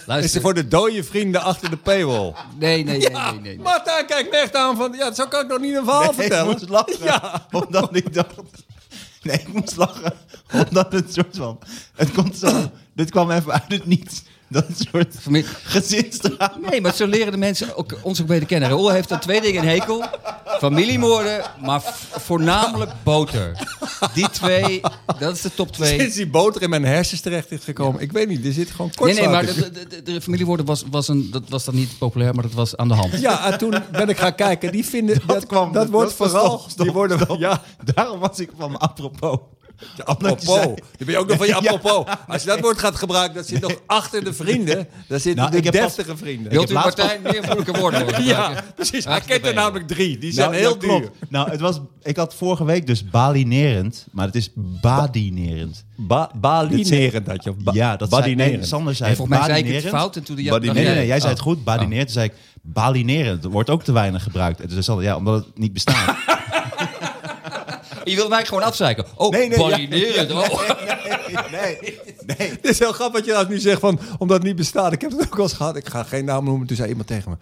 Is 0.07 0.33
het 0.33 0.41
voor 0.41 0.53
de 0.53 0.67
dode 0.67 1.03
vrienden 1.03 1.41
achter 1.41 1.69
de 1.69 1.77
paywall? 1.77 2.33
Nee, 2.59 2.83
nee, 2.83 2.97
nee, 2.97 3.09
Ja, 3.09 3.31
nee, 3.31 3.39
nee. 3.39 3.55
nee. 3.55 3.63
Marta 3.63 4.03
kijkt 4.03 4.31
me 4.31 4.37
echt 4.37 4.55
aan 4.55 4.75
van... 4.75 4.93
Ja, 4.93 5.13
zo 5.13 5.27
kan 5.27 5.41
ik 5.41 5.47
nog 5.47 5.59
niet 5.59 5.75
een 5.75 5.83
verhaal 5.83 6.03
Nee, 6.03 6.13
vertellen. 6.13 6.51
Ik 6.51 6.59
moest 6.59 6.69
lachen. 6.69 7.05
Ja. 7.05 7.47
Omdat 7.51 7.95
ik 7.95 8.13
dacht... 8.13 8.33
Nee, 9.21 9.39
ik 9.39 9.53
moest 9.53 9.75
lachen. 9.75 10.13
Omdat 10.69 10.91
het 10.91 11.13
soort 11.13 11.37
van... 11.37 11.59
Het 11.95 12.11
komt 12.11 12.37
zo... 12.37 12.71
Dit 12.95 13.11
kwam 13.11 13.31
even 13.31 13.51
uit 13.51 13.71
het 13.71 13.85
niets. 13.85 14.23
Dat 14.59 14.65
soort 14.91 15.15
gezinsdrama. 15.63 16.51
Nee, 16.69 16.81
maar 16.81 16.93
zo 16.93 17.05
leren 17.07 17.31
de 17.31 17.37
mensen 17.37 17.75
ook, 17.75 17.97
ons 18.01 18.21
ook 18.21 18.27
beter 18.27 18.47
kennen. 18.47 18.69
Raoul 18.69 18.89
heeft 18.89 19.11
aan 19.11 19.19
twee 19.19 19.41
dingen 19.41 19.61
een 19.61 19.67
hekel. 19.69 20.03
Familiemoorden, 20.59 21.41
maar 21.61 21.81
voornamelijk 22.11 22.91
boter. 23.03 23.67
Die 24.13 24.29
twee, 24.29 24.81
dat 25.19 25.35
is 25.35 25.41
de 25.41 25.53
top 25.53 25.71
twee. 25.71 25.99
Sinds 25.99 26.15
die 26.15 26.27
boter 26.27 26.61
in 26.61 26.69
mijn 26.69 26.85
hersens 26.85 27.21
terecht 27.21 27.51
is 27.51 27.63
gekomen. 27.63 28.01
Ik 28.01 28.11
weet 28.11 28.27
niet, 28.27 28.45
er 28.45 28.53
zit 28.53 28.69
gewoon 28.71 28.91
kort 28.95 29.11
Nee, 29.11 29.19
nee, 29.19 29.29
maar 29.29 29.45
de, 29.45 29.71
de, 29.71 29.87
de, 29.87 30.03
de 30.03 30.21
familiewoorden 30.21 30.65
was, 30.65 30.83
was, 30.91 31.07
een, 31.07 31.27
dat 31.31 31.43
was 31.49 31.65
dan 31.65 31.75
niet 31.75 31.97
populair, 31.97 32.33
maar 32.33 32.43
dat 32.43 32.53
was 32.53 32.77
aan 32.77 32.87
de 32.87 32.93
hand. 32.93 33.19
Ja, 33.19 33.51
en 33.51 33.57
toen 33.57 33.73
ben 33.91 34.09
ik 34.09 34.17
gaan 34.17 34.35
kijken. 34.35 34.71
Die 34.71 34.85
vinden... 34.85 35.21
Dat, 35.25 35.45
kwam- 35.45 35.71
dat 35.73 35.89
wordt 35.89 36.17
dat- 36.17 36.27
vooral... 36.29 36.57
stop, 36.57 36.69
stop, 36.69 36.85
die 36.85 36.93
worden, 36.93 37.19
stop. 37.19 37.39
Ja, 37.39 37.61
Daarom 37.93 38.19
was 38.19 38.39
ik 38.39 38.49
van 38.57 38.77
apropos. 38.79 39.37
Apropos. 40.03 40.45
Dan 40.63 40.75
ben 40.97 41.07
je 41.07 41.17
ook 41.17 41.27
nog 41.27 41.37
van 41.37 41.47
je 41.47 41.51
Ja. 41.61 41.71
apropos. 41.71 42.13
Als 42.27 42.41
je 42.41 42.47
dat 42.47 42.59
woord 42.59 42.79
gaat 42.79 42.95
gebruiken, 42.95 43.35
dat 43.35 43.47
zit 43.47 43.61
nog 43.61 43.75
achter 43.85 44.23
de 44.23 44.33
vrienden. 44.33 44.87
Daar 45.07 45.19
zitten 45.19 45.35
Nou, 45.35 45.51
de 45.51 45.57
ik 45.57 45.63
heb 45.63 45.73
deftige 45.73 46.17
vrienden. 46.17 46.51
Wilt 46.51 46.69
u 46.69 46.73
Martijn 46.73 47.21
meer 47.21 47.43
moeilijke 47.45 47.79
woorden 47.79 48.01
horen 48.01 48.23
Ja, 48.35 48.63
precies. 48.75 49.05
Hij 49.05 49.21
kent 49.21 49.45
er 49.45 49.53
namelijk 49.53 49.87
drie. 49.87 50.17
Die 50.17 50.31
zijn 50.33 50.49
Nou, 50.49 50.61
heel 50.61 50.77
klopt. 50.77 51.01
duur. 51.03 51.11
Nou, 51.29 51.49
het 51.49 51.59
was, 51.59 51.79
ik 52.03 52.15
had 52.17 52.33
vorige 52.35 52.65
week 52.65 52.87
dus 52.87 53.09
balinerend, 53.09 54.07
maar 54.11 54.25
het 54.25 54.35
is 54.35 54.49
badinerend. 54.55 55.85
Ba 55.95 56.29
balinerend 56.35 57.27
had 57.27 57.43
je. 57.43 57.51
Ba 57.53 57.71
ja, 57.73 57.95
dat 57.95 58.09
zei, 58.09 58.21
nee, 58.21 58.35
badinerend. 58.35 58.67
Sander 58.67 58.95
zei 58.95 59.15
volgens 59.15 59.37
mij 59.39 59.47
zei 59.47 59.59
ik 59.59 59.65
het 59.65 59.73
badinerend. 59.73 60.01
fout 60.01 60.15
en 60.15 60.23
toen 60.23 60.35
de 60.35 60.41
Nee, 60.41 60.59
nee, 60.85 60.95
nee, 60.95 61.07
jij 61.07 61.19
zei 61.19 61.31
het 61.31 61.39
Oh. 61.41 61.45
goed, 61.47 61.63
badinerend. 61.63 62.05
Toen 62.05 62.13
zei 62.15 62.25
ik, 62.25 62.33
balinerend, 62.61 63.41
dat 63.43 63.51
wordt 63.51 63.69
ook 63.69 63.83
te 63.83 63.91
weinig 63.91 64.23
gebruikt. 64.23 64.57
En 64.59 64.63
toen 64.63 64.71
zei 64.71 64.83
Sander, 64.83 65.03
ja, 65.05 65.15
omdat 65.15 65.45
het 65.45 65.57
niet 65.57 65.73
bestaat. 65.73 66.15
Je 68.03 68.15
wil 68.15 68.27
mij 68.27 68.45
gewoon 68.45 68.63
afzeiken. 68.63 69.05
Oh, 69.15 69.31
Nee, 69.31 69.49
nee, 69.49 70.13
ja. 70.13 70.23
Oh. 70.23 70.61
nee, 71.51 71.77
nee. 72.37 72.49
Het 72.49 72.65
is 72.67 72.79
heel 72.79 72.91
grappig 72.91 73.19
wat 73.19 73.25
je 73.25 73.31
nou 73.31 73.47
nu 73.47 73.59
zegt 73.59 73.79
van, 73.79 73.99
omdat 74.17 74.37
het 74.37 74.45
niet 74.45 74.55
bestaat. 74.55 74.93
Ik 74.93 75.01
heb 75.01 75.11
het 75.11 75.21
ook 75.21 75.35
wel 75.35 75.45
eens 75.45 75.53
gehad. 75.53 75.75
Ik 75.75 75.87
ga 75.87 76.03
geen 76.03 76.25
naam 76.25 76.43
noemen. 76.45 76.67
Toen 76.67 76.75
zei 76.75 76.89
iemand 76.89 77.07
tegen 77.07 77.31
me. 77.31 77.37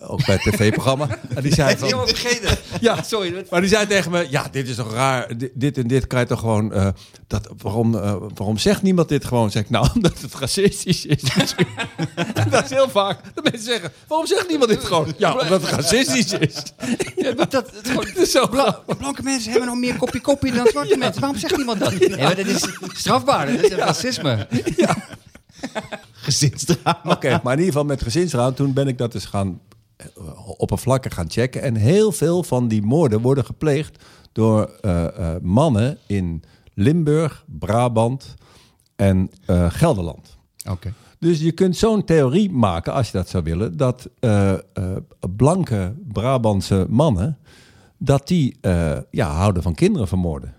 Ook 0.00 0.26
bij 0.26 0.34
het 0.42 0.54
tv-programma. 0.54 1.08
en 1.36 1.42
die 1.42 1.54
zei 1.54 1.76
van, 1.76 1.86
Helemaal 1.86 2.06
vergeten. 2.06 2.58
ja, 2.80 3.02
Sorry. 3.02 3.32
dat- 3.32 3.50
maar 3.50 3.60
die 3.60 3.70
zei 3.70 3.86
tegen 3.86 4.10
me, 4.10 4.26
ja, 4.30 4.46
dit 4.50 4.68
is 4.68 4.76
toch 4.76 4.92
raar. 4.92 5.36
Dit, 5.38 5.50
dit 5.54 5.78
en 5.78 5.86
dit 5.86 6.06
kan 6.06 6.20
je 6.20 6.26
toch 6.26 6.40
gewoon... 6.40 6.72
eh, 6.72 6.88
dat, 7.26 7.48
waarom, 7.62 7.94
eh, 7.94 8.16
waarom 8.34 8.58
zegt 8.58 8.82
niemand 8.82 9.08
dit 9.08 9.24
gewoon? 9.24 9.50
Zeg 9.50 9.62
ik, 9.62 9.70
nou, 9.70 9.88
omdat 9.94 10.20
het 10.20 10.34
racistisch 10.34 11.06
is. 11.06 11.20
dat 12.50 12.64
is 12.64 12.70
heel 12.70 12.88
vaak. 12.88 13.20
Dat 13.34 13.44
mensen 13.44 13.64
zeggen, 13.64 13.92
waarom 14.08 14.26
zegt 14.26 14.48
niemand 14.48 14.70
dit 14.70 14.84
gewoon? 14.84 15.14
Ja, 15.18 15.32
omdat 15.32 15.62
het 15.62 15.70
racistisch 15.70 16.32
is. 16.32 16.62
Ja, 17.16 17.32
dat, 17.32 17.50
dat, 17.50 17.66
het 17.74 17.84
is 17.84 17.90
gewoon- 17.90 18.06
Het 18.06 18.16
is 18.16 18.30
zo 18.30 18.46
Bla- 18.48 18.82
blanke 18.98 19.22
mensen 19.22 19.50
hebben 19.50 19.68
nog 19.68 19.78
meer 19.78 19.96
kopie 19.96 20.20
kopie 20.20 20.52
dan 20.52 20.66
zwarte 20.66 20.96
mensen. 20.96 21.20
Waarom 21.20 21.38
zegt 21.38 21.56
niemand 21.56 21.80
dat? 21.80 21.98
Nee, 21.98 22.16
maar 22.16 22.36
dat 22.36 22.46
is 22.46 22.64
strafbaar. 22.94 23.52
Dat 23.52 23.62
is 23.62 23.70
racisme. 23.72 24.46
Gezinsdrama. 26.12 27.00
Oké, 27.04 27.28
maar 27.42 27.52
in 27.52 27.58
ieder 27.58 27.72
geval 27.72 27.84
met 27.84 28.02
gezinsraad, 28.02 28.56
toen 28.56 28.72
ben 28.72 28.88
ik 28.88 28.98
dat 28.98 29.12
dus 29.12 29.24
gaan 29.24 29.60
eh, 29.96 30.48
oppervlakkig 30.58 31.14
gaan 31.14 31.30
checken. 31.30 31.62
En 31.62 31.74
heel 31.74 32.12
veel 32.12 32.42
van 32.42 32.68
die 32.68 32.82
moorden 32.82 33.20
worden 33.20 33.44
gepleegd 33.44 34.04
door 34.32 34.70
eh, 34.80 35.06
eh, 35.06 35.42
mannen 35.42 35.98
in 36.06 36.42
Limburg, 36.74 37.44
Brabant 37.58 38.34
en 38.96 39.30
Gelderland. 39.68 40.36
Oké. 40.70 40.92
Dus 41.18 41.40
je 41.40 41.52
kunt 41.52 41.76
zo'n 41.76 42.04
theorie 42.04 42.50
maken, 42.50 42.92
als 42.92 43.06
je 43.06 43.12
dat 43.12 43.28
zou 43.28 43.44
willen, 43.44 43.76
dat 43.76 44.08
blanke 45.36 45.94
Brabantse 46.12 46.86
mannen, 46.88 47.38
dat 47.98 48.28
die 48.28 48.58
ja, 49.10 49.30
houden 49.30 49.62
van 49.62 49.74
kinderen 49.74 50.08
vermoorden. 50.08 50.54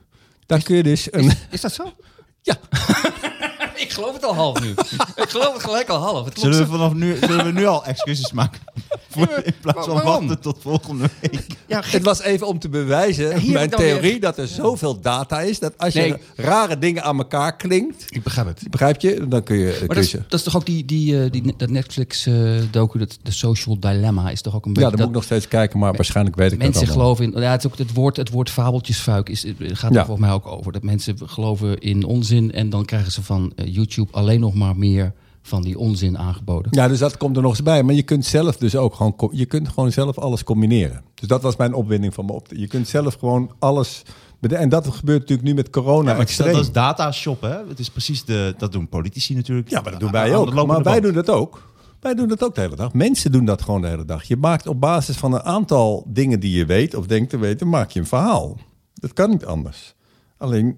Dan 0.46 0.62
kun 0.62 0.76
je 0.76 0.84
dus 0.84 1.14
een... 1.14 1.32
Is 1.52 1.62
dat 1.62 1.74
zo? 1.74 1.84
Ja. 2.42 2.58
Ik 3.86 3.92
geloof 3.92 4.14
het 4.14 4.26
al 4.26 4.36
half 4.36 4.62
nu. 4.62 4.70
Ik 5.16 5.30
geloof 5.30 5.54
het 5.54 5.64
gelijk 5.64 5.90
al 5.90 6.00
half. 6.00 6.26
Het 6.26 6.34
klopt 6.34 6.40
Zullen 6.56 6.60
we 6.72 6.78
vanaf 6.78 6.94
nu, 6.94 7.18
zullen 7.22 7.46
we 7.46 7.52
nu 7.52 7.66
al 7.66 7.86
excuses 7.86 8.32
maken? 8.32 8.60
Voor, 9.10 9.42
in 9.44 9.54
plaats 9.62 9.86
van 9.86 9.94
waarom? 9.94 10.28
wachten 10.28 10.40
tot 10.42 10.58
volgende 10.62 11.10
week. 11.22 11.46
Ja, 11.68 11.82
Het 11.86 12.04
was 12.04 12.22
even 12.22 12.48
om 12.48 12.60
te 12.60 12.70
bewijzen, 12.70 13.52
mijn 13.52 13.70
theorie, 13.70 14.02
weer- 14.12 14.20
dat 14.20 14.38
er 14.38 14.48
zoveel 14.48 15.00
data 15.02 15.42
is, 15.42 15.60
dat 15.60 15.74
als 15.78 15.94
je 15.94 16.20
rare 16.36 16.78
dingen 16.80 17.04
aan 17.04 17.18
elkaar 17.18 17.56
klinkt, 17.56 18.06
ik 18.10 18.24
begrijp 18.24 18.48
het. 18.48 18.70
begrijp 18.70 19.02
je, 19.02 19.28
dan 19.28 19.44
kun 19.44 19.58
je 19.58 19.66
Maar 19.66 19.80
dat 19.80 19.90
is, 19.90 19.96
kussen. 19.96 20.26
dat 20.28 20.40
is 20.40 20.46
toch 20.46 20.56
ook 20.56 20.66
die, 20.66 20.86
die, 20.86 21.24
eh, 21.24 21.32
die, 21.32 21.54
dat 21.58 21.70
Netflix-docu, 21.70 22.98
dat 23.00 23.18
de 23.24 23.32
Social 23.32 23.80
Dilemma, 23.80 24.30
is 24.30 24.42
toch 24.42 24.56
ook 24.56 24.66
een 24.66 24.72
Ja, 24.74 24.80
beetje... 24.80 24.90
dan 24.98 25.00
moet 25.00 25.08
ik 25.08 25.14
dat 25.14 25.14
nog 25.14 25.24
steeds 25.24 25.48
kijken, 25.48 25.80
maar 25.80 25.94
waarschijnlijk 25.94 26.36
weet 26.36 26.52
ik 26.52 26.58
mensen 26.58 26.74
dat 26.86 26.90
allemaal. 26.96 27.16
geloven 27.16 27.36
in... 27.36 27.42
Ja, 27.42 27.52
het, 27.52 27.64
is 27.66 27.72
ook 27.72 27.78
het, 27.78 27.94
woord, 27.94 28.18
het 28.18 28.30
woord 28.30 28.50
fabeltjesfuik 28.50 29.30
is, 29.30 29.44
het 29.44 29.56
gaat 29.60 29.94
Ja. 29.94 30.00
er 30.00 30.06
volgens 30.06 30.28
mij 30.28 30.36
ook 30.36 30.48
over. 30.48 30.72
Dat 30.72 30.84
mensen 30.84 31.16
geloven 31.26 31.78
in 31.80 32.04
onzin 32.06 32.52
en 32.52 32.70
dan 32.70 32.86
krijgen 32.86 33.12
ze 33.12 33.24
van 33.24 33.52
eh, 33.56 33.67
YouTube 33.72 34.12
alleen 34.12 34.40
nog 34.40 34.54
maar 34.54 34.78
meer 34.78 35.14
van 35.42 35.62
die 35.62 35.78
onzin 35.80 36.18
aangeboden. 36.18 36.72
Ja, 36.76 36.88
dus 36.88 37.00
dat 37.00 37.18
komt 37.18 37.36
er 37.36 37.42
nog 37.42 37.52
eens 37.52 37.64
bij. 37.64 37.84
Maar 37.84 37.96
je 37.96 38.04
kunt 38.04 38.26
zelf 38.26 38.58
dus 38.58 38.76
ook 38.76 38.94
gewoon, 38.96 39.30
je 39.32 39.46
kunt 39.46 39.70
gewoon 39.70 39.92
zelf 39.92 40.18
alles 40.18 40.44
combineren. 40.44 41.04
Dus 41.16 41.28
dat 41.28 41.42
was 41.42 41.56
mijn 41.56 41.74
opwinding 41.74 42.14
van 42.14 42.26
me 42.26 42.32
op. 42.32 42.48
Je 42.56 42.68
kunt 42.68 42.88
zelf 42.88 43.14
gewoon 43.16 43.52
alles. 43.60 44.02
En 44.42 44.70
dat 44.70 44.88
gebeurt 44.88 45.20
natuurlijk 45.20 45.48
nu 45.48 45.54
met 45.54 45.70
corona 45.70 45.98
Ja, 45.98 46.04
maar 46.04 46.20
het 46.20 46.30
is- 46.30 46.36
extreem. 46.36 46.54
dat 46.54 46.64
is 46.66 46.72
data 46.72 47.12
shoppen. 47.12 47.52
Hè? 47.52 47.58
Het 47.68 47.80
is 47.80 47.90
precies 47.90 48.26
de, 48.26 48.54
dat 48.58 48.72
doen 48.72 48.90
politici 48.90 49.36
natuurlijk. 49.36 49.70
Ja, 49.70 49.82
maar 49.82 49.92
dat 49.92 50.00
doen 50.00 50.12
wij 50.12 50.36
ook. 50.36 50.54
Maar 50.54 50.66
wij 50.68 50.84
band. 50.84 51.04
doen 51.04 51.14
dat 51.14 51.30
ook. 51.30 51.76
Wij 52.00 52.14
doen 52.14 52.28
dat 52.28 52.44
ook 52.44 52.56
de 52.56 52.62
hele 52.62 52.76
dag. 52.76 52.94
Mensen 52.94 53.32
doen 53.32 53.46
dat 53.46 53.62
gewoon 53.62 53.82
de 53.82 53.88
hele 53.88 54.06
dag. 54.06 54.24
Je 54.24 54.38
maakt 54.38 54.68
op 54.68 54.80
basis 54.82 55.18
van 55.18 55.34
een 55.34 55.44
aantal 55.44 56.04
dingen 56.08 56.40
die 56.40 56.58
je 56.58 56.66
weet 56.66 56.96
of 56.96 57.08
denkt 57.08 57.30
te 57.30 57.38
weten, 57.38 57.70
maak 57.70 57.90
je 57.92 58.00
een 58.00 58.06
verhaal. 58.06 58.58
Dat 58.94 59.14
kan 59.14 59.30
niet 59.30 59.46
anders. 59.46 59.96
Alleen, 60.38 60.78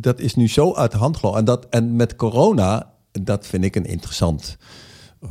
dat 0.00 0.20
is 0.20 0.34
nu 0.34 0.48
zo 0.48 0.74
uit 0.74 0.90
de 0.90 0.98
hand 0.98 1.16
gelopen. 1.16 1.38
En, 1.40 1.44
dat, 1.46 1.66
en 1.70 1.96
met 1.96 2.16
corona, 2.16 2.92
dat 3.22 3.46
vind 3.46 3.64
ik 3.64 3.76
een 3.76 3.86
interessant... 3.86 4.56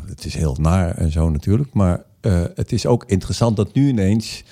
Het 0.05 0.25
is 0.25 0.33
heel 0.33 0.57
naar 0.59 0.95
en 0.95 1.11
zo 1.11 1.29
natuurlijk. 1.29 1.73
Maar 1.73 2.03
eh, 2.21 2.43
het 2.55 2.71
is 2.71 2.85
ook 2.85 3.03
interessant 3.05 3.55
dat 3.55 3.73
nu 3.73 3.87
ineens 3.87 4.43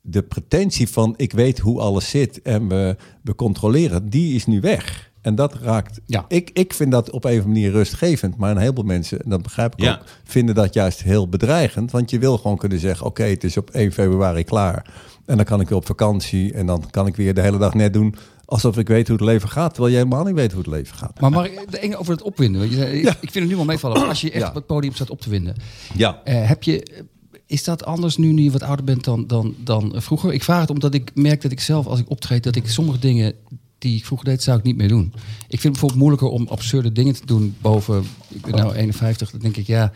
de 0.00 0.22
pretentie 0.22 0.88
van 0.88 1.14
ik 1.16 1.32
weet 1.32 1.58
hoe 1.58 1.80
alles 1.80 2.08
zit 2.08 2.42
en 2.42 2.68
we, 2.68 2.96
we 3.22 3.34
controleren, 3.34 4.08
die 4.10 4.34
is 4.34 4.46
nu 4.46 4.60
weg. 4.60 5.12
En 5.20 5.34
dat 5.34 5.54
raakt. 5.54 6.00
Ja. 6.06 6.24
Ik, 6.28 6.50
ik 6.52 6.74
vind 6.74 6.90
dat 6.90 7.10
op 7.10 7.24
een 7.24 7.30
of 7.30 7.36
andere 7.44 7.54
manier 7.54 7.70
rustgevend. 7.70 8.36
Maar 8.36 8.50
een 8.50 8.56
heleboel 8.56 8.84
mensen, 8.84 9.22
en 9.22 9.30
dat 9.30 9.42
begrijp 9.42 9.72
ik 9.72 9.80
Ja. 9.80 9.92
ook, 9.92 10.04
vinden 10.24 10.54
dat 10.54 10.74
juist 10.74 11.02
heel 11.02 11.28
bedreigend. 11.28 11.90
Want 11.90 12.10
je 12.10 12.18
wil 12.18 12.38
gewoon 12.38 12.56
kunnen 12.56 12.78
zeggen: 12.78 13.06
oké, 13.06 13.24
het 13.24 13.44
is 13.44 13.56
op 13.56 13.70
1 13.70 13.92
februari 13.92 14.44
klaar. 14.44 14.86
En 15.26 15.36
dan 15.36 15.44
kan 15.44 15.60
ik 15.60 15.68
weer 15.68 15.78
op 15.78 15.86
vakantie. 15.86 16.52
En 16.52 16.66
dan 16.66 16.84
kan 16.90 17.06
ik 17.06 17.16
weer 17.16 17.34
de 17.34 17.40
hele 17.40 17.58
dag 17.58 17.74
net 17.74 17.92
doen 17.92 18.14
alsof 18.46 18.78
ik 18.78 18.88
weet 18.88 19.08
hoe 19.08 19.16
het 19.16 19.26
leven 19.26 19.48
gaat. 19.48 19.72
Terwijl 19.74 19.94
je 19.94 19.98
helemaal 20.02 20.24
niet 20.24 20.34
weet 20.34 20.52
hoe 20.52 20.60
het 20.62 20.70
leven 20.70 20.96
gaat. 20.96 21.20
Maar 21.20 21.30
Mark, 21.30 21.66
de 21.70 21.96
over 21.96 22.12
het 22.12 22.22
opwinden. 22.22 22.60
want 22.60 22.72
je 22.72 22.78
zei, 22.78 22.96
ik- 22.98 23.04
Ja. 23.04 23.10
Ik 23.10 23.18
vind 23.30 23.34
het 23.34 23.48
nu 23.48 23.56
wel 23.56 23.64
meevallen. 23.64 24.08
Als 24.08 24.20
je 24.20 24.30
echt 24.30 24.42
Ja. 24.42 24.48
op 24.48 24.54
het 24.54 24.66
podium 24.66 24.94
staat 24.94 25.10
op 25.10 25.20
te 25.20 25.30
winden. 25.30 25.54
Ja. 25.96 26.20
Eh, 26.24 26.48
heb 26.48 26.62
je, 26.62 27.02
is 27.46 27.64
dat 27.64 27.84
anders 27.84 28.16
nu, 28.16 28.32
nu 28.32 28.42
je 28.42 28.50
wat 28.50 28.62
ouder 28.62 28.84
bent 28.84 29.04
dan, 29.04 29.26
dan, 29.26 29.54
dan 29.58 29.92
vroeger? 29.96 30.32
Ik 30.32 30.42
vraag 30.42 30.60
het 30.60 30.70
omdat 30.70 30.94
ik 30.94 31.10
merk 31.14 31.42
dat 31.42 31.52
ik 31.52 31.60
zelf, 31.60 31.86
als 31.86 31.98
ik 32.00 32.10
optreed, 32.10 32.42
dat 32.42 32.56
ik 32.56 32.68
sommige 32.68 32.98
dingen 32.98 33.34
die 33.78 33.96
ik 33.96 34.04
vroeger 34.04 34.26
deed, 34.28 34.42
zou 34.42 34.58
ik 34.58 34.64
niet 34.64 34.76
meer 34.76 34.88
doen. 34.88 35.04
Ik 35.04 35.14
vind 35.60 35.62
het 35.62 35.62
bijvoorbeeld 35.62 36.00
moeilijker 36.00 36.28
om 36.28 36.46
absurde 36.48 36.92
dingen 36.92 37.14
te 37.14 37.26
doen 37.26 37.56
boven, 37.60 38.04
ik 38.28 38.40
ben 38.42 38.54
nou 38.54 38.74
51, 38.74 39.30
dan 39.30 39.40
denk 39.40 39.56
ik, 39.56 39.66
ja, 39.66 39.92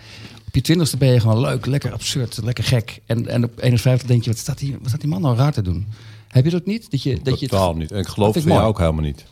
op 0.47 0.55
je 0.55 0.61
twintigste 0.61 0.97
ben 0.97 1.09
je 1.13 1.21
gewoon 1.21 1.41
leuk, 1.41 1.67
lekker 1.67 1.93
absurd, 1.93 2.39
lekker 2.45 2.65
gek. 2.65 3.01
En, 3.07 3.27
en 3.27 3.45
op 3.45 3.61
51 3.63 4.09
denk 4.09 4.23
je, 4.25 4.31
wat 4.31 4.39
staat, 4.39 4.59
die, 4.59 4.73
wat 4.81 4.89
staat 4.89 5.01
die 5.01 5.09
man 5.11 5.21
nou 5.21 5.37
raar 5.37 5.53
te 5.53 5.63
doen? 5.63 5.87
Heb 6.29 6.45
je 6.45 6.51
dat 6.51 6.67
niet? 6.67 6.91
Dat 6.91 7.03
je, 7.03 7.21
dat 7.23 7.41
je 7.41 7.49
Totaal 7.49 7.77
niet. 7.77 7.93
En 7.93 7.99
ik 7.99 8.07
geloof 8.07 8.35
Dat 8.35 8.43
het 8.43 8.53
jou 8.53 8.67
ook 8.67 8.79
helemaal 8.79 9.03
niet. 9.03 9.25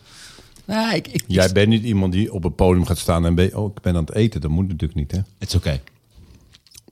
Nou, 0.64 0.94
ik, 0.94 1.08
ik, 1.08 1.24
Jij 1.26 1.52
bent 1.52 1.68
niet 1.68 1.84
iemand 1.84 2.12
die 2.12 2.32
op 2.32 2.42
het 2.42 2.56
podium 2.56 2.86
gaat 2.86 2.98
staan 2.98 3.26
en 3.26 3.34
ben, 3.34 3.56
oh, 3.56 3.70
ik 3.76 3.82
ben 3.82 3.94
aan 3.96 4.04
het 4.04 4.14
eten. 4.14 4.40
Dat 4.40 4.50
moet 4.50 4.68
natuurlijk 4.68 4.98
niet, 4.98 5.10
hè? 5.10 5.18
Het 5.38 5.48
is 5.48 5.54
oké. 5.54 5.80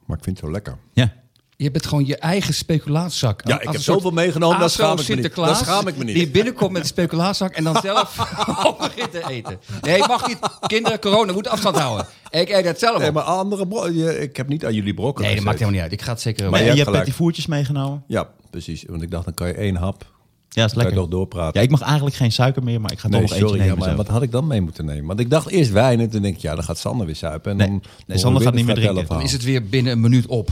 Maar 0.05 0.17
ik 0.17 0.25
vind 0.25 0.37
het 0.37 0.47
zo 0.47 0.53
lekker. 0.53 0.79
Ja. 0.93 1.15
Je 1.57 1.71
bent 1.71 1.87
gewoon 1.87 2.07
je 2.07 2.17
eigen 2.17 2.55
speculaatzak. 2.55 3.41
Ja, 3.47 3.55
ik 3.55 3.63
heb 3.63 3.73
soort 3.73 3.83
zoveel 3.85 4.11
meegenomen, 4.11 4.59
dat 4.61 4.71
schaam 4.73 4.99
ik 4.99 5.09
me 5.09 5.15
niet. 5.15 5.35
Dat 5.35 5.57
schaam 5.57 5.89
ik 5.89 5.97
me 5.97 6.05
niet. 6.05 6.15
Die 6.15 6.29
binnenkomt 6.31 6.73
met 6.73 6.83
een 6.83 6.89
speculaatzak 6.89 7.53
en 7.55 7.65
dan 7.65 7.77
zelf 7.83 8.17
begint 8.81 9.11
te 9.11 9.29
eten. 9.29 9.59
Nee, 9.83 9.99
mag 9.99 10.27
niet. 10.29 10.39
Kinderen, 10.67 10.99
corona, 11.01 11.33
moet 11.33 11.49
afstand 11.49 11.79
houden. 11.79 12.07
Ik 12.31 12.49
eet 12.49 12.65
dat 12.65 12.79
zelf 12.79 12.99
Nee, 12.99 13.13
maar 13.13 13.23
andere 13.23 13.67
bro- 13.67 13.87
je- 13.89 14.21
ik 14.21 14.37
heb 14.37 14.49
niet 14.49 14.65
aan 14.65 14.75
jullie 14.75 14.95
brokken 14.95 15.25
Nee, 15.25 15.35
dat 15.35 15.45
maakt 15.45 15.59
helemaal 15.59 15.81
niet 15.81 15.91
uit. 15.91 16.01
Ik 16.01 16.07
ga 16.07 16.13
het 16.13 16.21
zeker... 16.21 16.43
Maar 16.43 16.51
Maar 16.51 16.63
je 16.63 16.75
je, 16.77 16.83
hebt 16.85 16.91
petit 16.99 17.15
voertjes 17.15 17.47
meegenomen. 17.47 18.03
Ja, 18.07 18.29
precies. 18.51 18.85
Want 18.89 19.03
ik 19.03 19.11
dacht, 19.11 19.25
dan 19.25 19.35
kan 19.35 19.47
je 19.47 19.55
één 19.55 19.77
hap. 19.77 20.13
Ja, 20.49 20.65
is 20.65 20.73
Kan 20.73 20.83
je 20.83 20.89
lekker. 20.89 21.03
toch 21.03 21.11
doorpraten. 21.13 21.61
Ja, 21.61 21.67
ik 21.67 21.71
mag 21.71 21.81
eigenlijk 21.81 22.17
geen 22.17 22.33
suiker 22.33 22.63
meer, 22.63 22.81
maar 22.81 22.93
ik 22.93 22.99
ga 22.99 23.09
nee, 23.09 23.21
toch 23.21 23.29
nog 23.31 23.39
eentje 23.39 23.47
sorry. 23.55 23.63
Ja, 23.65 23.71
nemen. 23.75 23.87
maar 23.87 23.97
zo. 23.97 24.03
wat 24.05 24.09
had 24.15 24.23
ik 24.23 24.31
dan 24.31 24.47
mee 24.47 24.61
moeten 24.61 24.85
nemen? 24.85 25.07
Want 25.07 25.21
ik 25.21 25.31
dacht 25.31 25.49
eerst 25.51 25.71
wijn 25.71 26.01
en 26.01 26.11
toen 26.11 26.23
denk 26.23 26.35
ik, 26.37 26.41
ja, 26.43 26.55
dan 26.55 26.65
gaat 26.65 26.79
Sander 26.79 27.07
weer 27.07 27.17
suipen. 27.17 27.51
En 27.51 27.57
Nee. 27.57 27.67
dan 27.69 27.83
Nee, 28.07 28.19
Sander 28.19 28.43
gaat 28.43 28.55
niet 28.55 28.65
meer 28.67 28.75
het 28.75 28.85
drinken. 28.85 29.07
Dan 29.09 29.23
is 29.23 29.33
het 29.33 29.43
weer 29.45 29.65
binnen 29.69 29.93
een 29.93 30.01
minuut 30.01 30.27
op. 30.27 30.51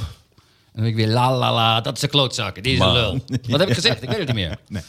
En 0.73 0.83
dan 0.83 0.83
denk 0.85 0.99
ik 0.99 1.05
weer 1.05 1.15
la 1.15 1.37
la 1.39 1.53
la, 1.55 1.81
dat 1.81 1.97
is 1.97 2.03
een 2.03 2.09
klootzak. 2.09 2.55
Dit 2.55 2.67
is 2.67 2.79
een 2.79 2.93
lul. 2.93 3.13
Wat 3.49 3.61
heb 3.61 3.69
ik 3.69 3.75
gezegd? 3.75 4.03
Ik 4.03 4.09
weet 4.09 4.19
het 4.19 4.27
niet 4.27 4.37
meer. 4.37 4.59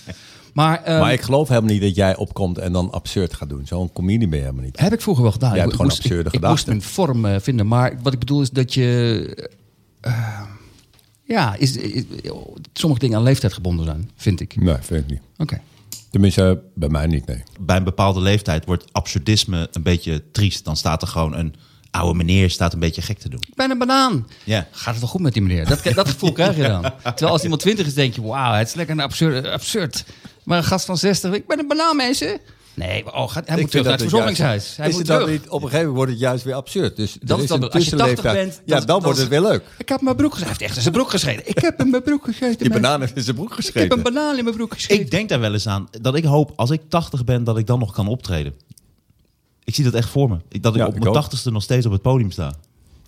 Maar, 0.54 0.84
ehm, 0.84 1.00
Maar 1.00 1.14
ik 1.14 1.22
geloof 1.22 1.48
helemaal 1.48 1.70
niet 1.72 1.82
dat 1.82 1.96
jij 1.96 2.16
opkomt 2.16 2.58
en 2.58 2.72
dan 2.74 2.92
absurd 2.92 3.34
gaat 3.34 3.50
doen. 3.50 3.68
Zo'n 3.68 3.92
comedie 3.94 4.28
ben 4.28 4.38
je 4.40 4.44
helemaal 4.46 4.66
niet. 4.66 4.80
Heb 4.80 4.94
ik 4.94 5.02
vroeger 5.02 5.24
wel 5.24 5.32
gedaan. 5.32 5.50
Jij 5.50 5.58
Ik 5.58 5.64
hebt 5.64 5.76
gewoon 5.76 5.88
moest- 5.92 6.04
absurde 6.04 6.30
ik, 6.30 6.42
ik 6.44 6.50
moest 6.50 6.68
mijn 6.68 6.82
vorm 6.82 7.26
eh, 7.26 7.36
vinden. 7.40 7.68
Maar 7.68 8.00
wat 8.02 8.14
ik 8.14 8.20
bedoel 8.20 8.42
is 8.42 8.50
dat 8.50 8.74
je... 8.74 9.50
eh, 10.02 10.42
ja, 11.24 11.56
is, 11.56 11.78
is- 11.78 12.04
sommige 12.74 13.02
dingen 13.02 13.18
aan 13.18 13.24
leeftijd 13.24 13.54
gebonden 13.54 13.86
zijn, 13.86 14.10
vind 14.16 14.40
ik. 14.40 14.56
Nee, 14.56 14.76
vind 14.82 15.04
ik 15.04 15.10
niet. 15.10 15.22
Oké. 15.38 15.62
Tenminste, 16.12 16.62
bij 16.76 16.90
mij 16.90 17.08
niet, 17.08 17.26
nee. 17.26 17.44
Bij 17.60 17.78
een 17.78 17.84
bepaalde 17.84 18.20
leeftijd 18.20 18.66
wordt 18.66 18.86
absurdisme 18.92 19.68
een 19.72 19.84
beetje 19.84 20.24
triest. 20.32 20.66
Dan 20.66 20.76
staat 20.78 21.02
er 21.02 21.08
gewoon 21.08 21.36
een 21.36 21.56
oude 21.94 22.18
meneer 22.18 22.50
staat 22.50 22.74
een 22.74 22.80
beetje 22.80 23.02
gek 23.02 23.18
te 23.20 23.30
doen. 23.30 23.40
Ik 23.48 23.56
ben 23.56 23.72
een 23.72 23.78
banaan. 23.78 24.28
Ja. 24.44 24.68
Gaat 24.72 24.92
het 24.94 25.00
wel 25.00 25.10
goed 25.10 25.22
met 25.22 25.34
die 25.34 25.42
meneer? 25.42 25.66
Dat, 25.68 25.82
dat 25.96 26.10
gevoel 26.10 26.32
krijg 26.42 26.56
je 26.56 26.64
dan. 26.68 26.82
Terwijl 27.04 27.32
als 27.32 27.44
iemand 27.44 27.62
20 27.62 27.86
is, 27.86 27.94
denk 27.94 28.14
je, 28.16 28.22
wauw, 28.22 28.54
het 28.54 28.68
is 28.68 28.74
lekker 28.74 28.96
een 28.96 29.02
absurd, 29.02 29.48
absurd. 29.48 30.04
Maar 30.44 30.58
een 30.58 30.64
gast 30.64 30.86
van 30.86 30.98
60, 30.98 31.34
ik 31.34 31.48
ben 31.48 31.60
een 31.60 31.68
banaan, 31.68 31.96
mensen. 31.96 32.40
Nee, 32.76 33.14
oh, 33.14 33.30
gaat, 33.32 33.48
hij 33.48 33.56
Ik 33.56 33.62
moet 33.62 33.70
terug 33.70 33.86
naar 33.86 33.94
het 33.94 34.02
verzorgingshuis. 34.02 34.74
Hij 34.78 34.86
is 34.88 34.92
moet 34.92 35.00
het 35.02 35.10
dan 35.12 35.20
terug. 35.26 35.40
niet, 35.42 35.50
op 35.50 35.54
een 35.64 35.70
gegeven 35.70 35.78
moment 35.80 35.96
wordt 35.96 36.12
het 36.12 36.20
juist 36.20 36.44
weer 36.44 36.54
absurd. 36.54 36.96
Dus 36.96 37.18
Dat 37.22 37.38
is 37.38 37.44
is 37.44 37.50
dan- 37.50 37.64
een 37.64 37.70
als 37.72 37.84
je 37.86 37.90
80 37.96 38.08
tussenleeftijd. 38.16 38.56
bent, 38.56 38.62
ja, 38.66 38.80
dan- 38.86 39.02
wordt 39.02 39.20
het 39.20 39.28
weer 39.28 39.42
leuk. 39.42 39.64
Ik 39.78 39.90
heb 39.90 40.02
mijn 40.02 40.16
broek 40.16 40.32
geschreven. 40.34 40.56
Hij 40.58 40.66
heeft 40.68 40.70
echt 40.70 40.76
in 40.76 40.82
zijn 40.82 40.94
broek 40.94 41.10
geschreven. 41.10 41.44
Ik 41.50 41.58
heb 41.58 41.80
in 41.82 41.90
mijn 41.90 42.04
broek 42.04 42.24
geschreven. 42.26 42.58
Die 42.58 42.70
banaan 42.70 43.00
heeft 43.00 43.16
in 43.16 43.24
zijn 43.24 43.36
broek 43.36 43.50
Ik 43.50 43.56
heb 43.56 43.66
geschreven. 43.66 43.98
een 43.98 44.04
banaan 44.04 44.38
in 44.38 44.44
mijn 44.44 44.56
broek 44.56 44.74
geschreven. 44.74 45.04
Ik 45.04 45.12
denk 45.12 45.30
daar 45.30 45.40
wel 45.40 45.54
eens 45.54 45.68
aan 45.68 45.88
dat 46.02 46.16
ik 46.16 46.24
hoop, 46.24 46.54
als 46.56 46.70
ik 46.70 46.82
80 46.90 47.24
ben, 47.24 47.44
dat 47.44 47.58
ik 47.58 47.68
dan 47.68 47.80
nog 47.80 47.94
kan 47.94 48.08
optreden. 48.08 48.54
Ik 49.64 49.76
zie 49.76 49.84
dat 49.84 49.94
echt 49.94 50.10
voor 50.10 50.30
me. 50.30 50.38
Ik- 50.50 50.64
Dat 50.64 50.74
ik 50.74 50.80
Ja, 50.82 50.88
op 50.88 50.96
ik 50.96 51.04
mijn. 51.04 51.14
80ste 51.16 51.52
nog 51.52 51.64
steeds 51.64 51.86
op 51.86 51.92
het 51.92 52.02
podium 52.02 52.32
sta. 52.32 52.54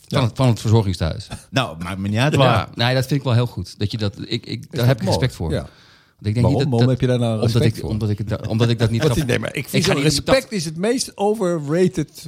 van, 0.07 0.23
het, 0.23 0.31
van 0.35 0.47
het 0.47 0.59
verzorgingstehuis. 0.59 1.27
Nou, 1.49 1.83
maakt 1.83 1.97
me 1.97 2.07
niet 2.07 2.17
uit 2.19 2.33
Ja, 2.35 2.69
nee, 2.75 2.93
dat 2.93 3.05
vind 3.07 3.19
ik 3.19 3.25
wel 3.25 3.33
heel 3.33 3.47
goed. 3.47 3.79
Dat 3.79 3.91
je 3.91 3.97
dat, 3.97 4.15
ik, 4.25 4.45
ik, 4.45 4.61
daar 4.61 4.69
dat 4.79 4.85
heb 4.85 5.01
ik 5.01 5.07
respect 5.07 5.35
voor. 5.35 5.51
Ja. 5.51 5.61
Ik 5.61 6.33
denk 6.33 6.35
Waarom? 6.45 6.69
niet 6.69 6.79
dat, 6.79 6.89
heb 6.89 7.01
je 7.01 7.07
daar 7.07 7.19
nou 7.19 7.41
omdat 7.41 7.61
ik, 7.61 7.75
voor? 7.75 7.89
Omdat 7.89 8.09
ik, 8.09 8.17
het, 8.17 8.47
omdat 8.47 8.69
ik 8.69 8.79
dat 8.79 8.89
niet 8.89 9.03
Wat 9.07 9.15
nee, 9.25 9.39
maar 9.39 9.49
ik 9.55 9.55
Ik 9.55 9.67
vind 9.67 9.87
niet- 9.93 10.03
respect 10.03 10.51
is 10.51 10.65
het 10.65 10.77
meest 10.77 11.17
overrated 11.17 12.25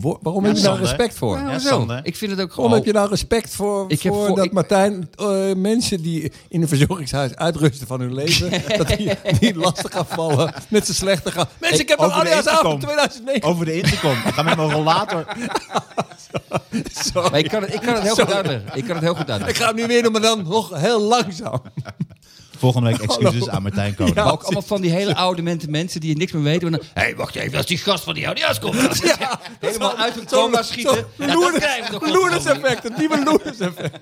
Waarom 0.00 0.44
heb 0.44 0.56
je 0.56 0.62
daar 0.62 0.70
Sander. 0.70 0.88
respect 0.88 1.14
voor? 1.14 1.36
Ja, 1.38 1.50
Ja, 1.50 1.58
zo. 1.58 1.86
Ik 2.02 2.16
vind 2.16 2.30
het 2.30 2.40
ook 2.40 2.46
Waarom 2.48 2.54
gewoon... 2.54 2.72
heb 2.72 2.84
je 2.84 2.92
daar 2.92 3.08
respect 3.08 3.54
voor, 3.54 3.84
Ik 3.88 4.02
heb 4.02 4.12
voor 4.12 4.26
voor- 4.26 4.36
dat 4.36 4.44
ik- 4.44 4.52
Martijn 4.52 5.08
eh, 5.16 5.52
mensen 5.56 6.02
die 6.02 6.32
in 6.48 6.62
een 6.62 6.68
verzorgingshuis 6.68 7.34
uitrusten 7.36 7.86
van 7.86 8.00
hun 8.00 8.14
leven, 8.14 8.50
dat 8.78 8.86
die 8.88 9.10
niet 9.40 9.56
lastig 9.56 9.92
gaan 9.92 10.06
vallen 10.06 10.54
met 10.68 10.86
z'n 10.86 10.92
slechte 10.92 11.30
gaan. 11.30 11.46
Mensen, 11.60 11.80
ik 11.80 11.88
heb 11.88 11.98
Over 11.98 12.10
de 12.12 12.20
alias 12.20 12.46
avond 12.46 12.48
intercom. 12.48 12.80
2009. 12.80 13.42
Over 13.48 13.64
de 13.64 13.76
intercom. 13.76 14.10
Ik 14.12 14.32
ga 14.34 14.42
met 14.42 14.56
mijn 14.56 14.70
rollator. 14.70 15.24
Zo. 17.12 17.30
Maar 17.30 17.38
ik 17.38 17.48
kan 17.50 17.62
het, 17.62 17.74
ik 17.74 17.80
kan 17.80 17.94
het 17.94 18.02
heel 18.02 18.14
goed 18.14 18.32
uitleggen. 18.32 18.70
Ik 18.74 18.84
kan 18.84 18.94
het 18.94 19.04
heel 19.04 19.14
goed 19.14 19.22
Ik 19.22 19.30
uitleggen. 19.30 19.56
ga 19.56 19.66
hem 19.66 19.76
nu 19.76 19.86
weer 19.86 20.02
doen, 20.02 20.12
maar 20.12 20.20
dan 20.20 20.42
nog 20.48 20.70
heel 20.80 21.00
langzaam. 21.00 21.62
Volgende 22.62 22.88
week 22.90 22.98
excuses 23.08 23.40
Hallo. 23.40 23.52
aan 23.52 23.62
Martijn 23.62 23.94
Koning. 23.94 24.16
Ja. 24.16 24.30
Ook 24.30 24.42
allemaal 24.42 24.62
van 24.62 24.80
die 24.80 24.90
hele 24.90 25.14
oude 25.16 25.42
mente- 25.42 25.70
mensen 25.70 26.00
die 26.00 26.16
niks 26.16 26.32
meer 26.32 26.42
weten. 26.42 26.72
Hé, 26.72 26.78
hey, 26.94 27.16
wacht 27.16 27.34
even, 27.34 27.56
als 27.56 27.66
die 27.66 27.78
gast 27.78 28.04
van 28.04 28.14
die 28.14 28.24
audia's 28.24 28.58
komt. 28.58 28.76
helemaal 29.60 29.96
uit 29.96 30.14
hun 30.14 30.26
coma 30.26 30.62
schieten. 30.62 31.06
Ja, 31.18 31.26
dat. 31.26 32.08
Loerders 32.08 32.44
effect, 32.44 32.82
het 32.82 32.96
nieuwe 32.96 33.22
Loerders 33.24 33.58
effect. 33.58 33.98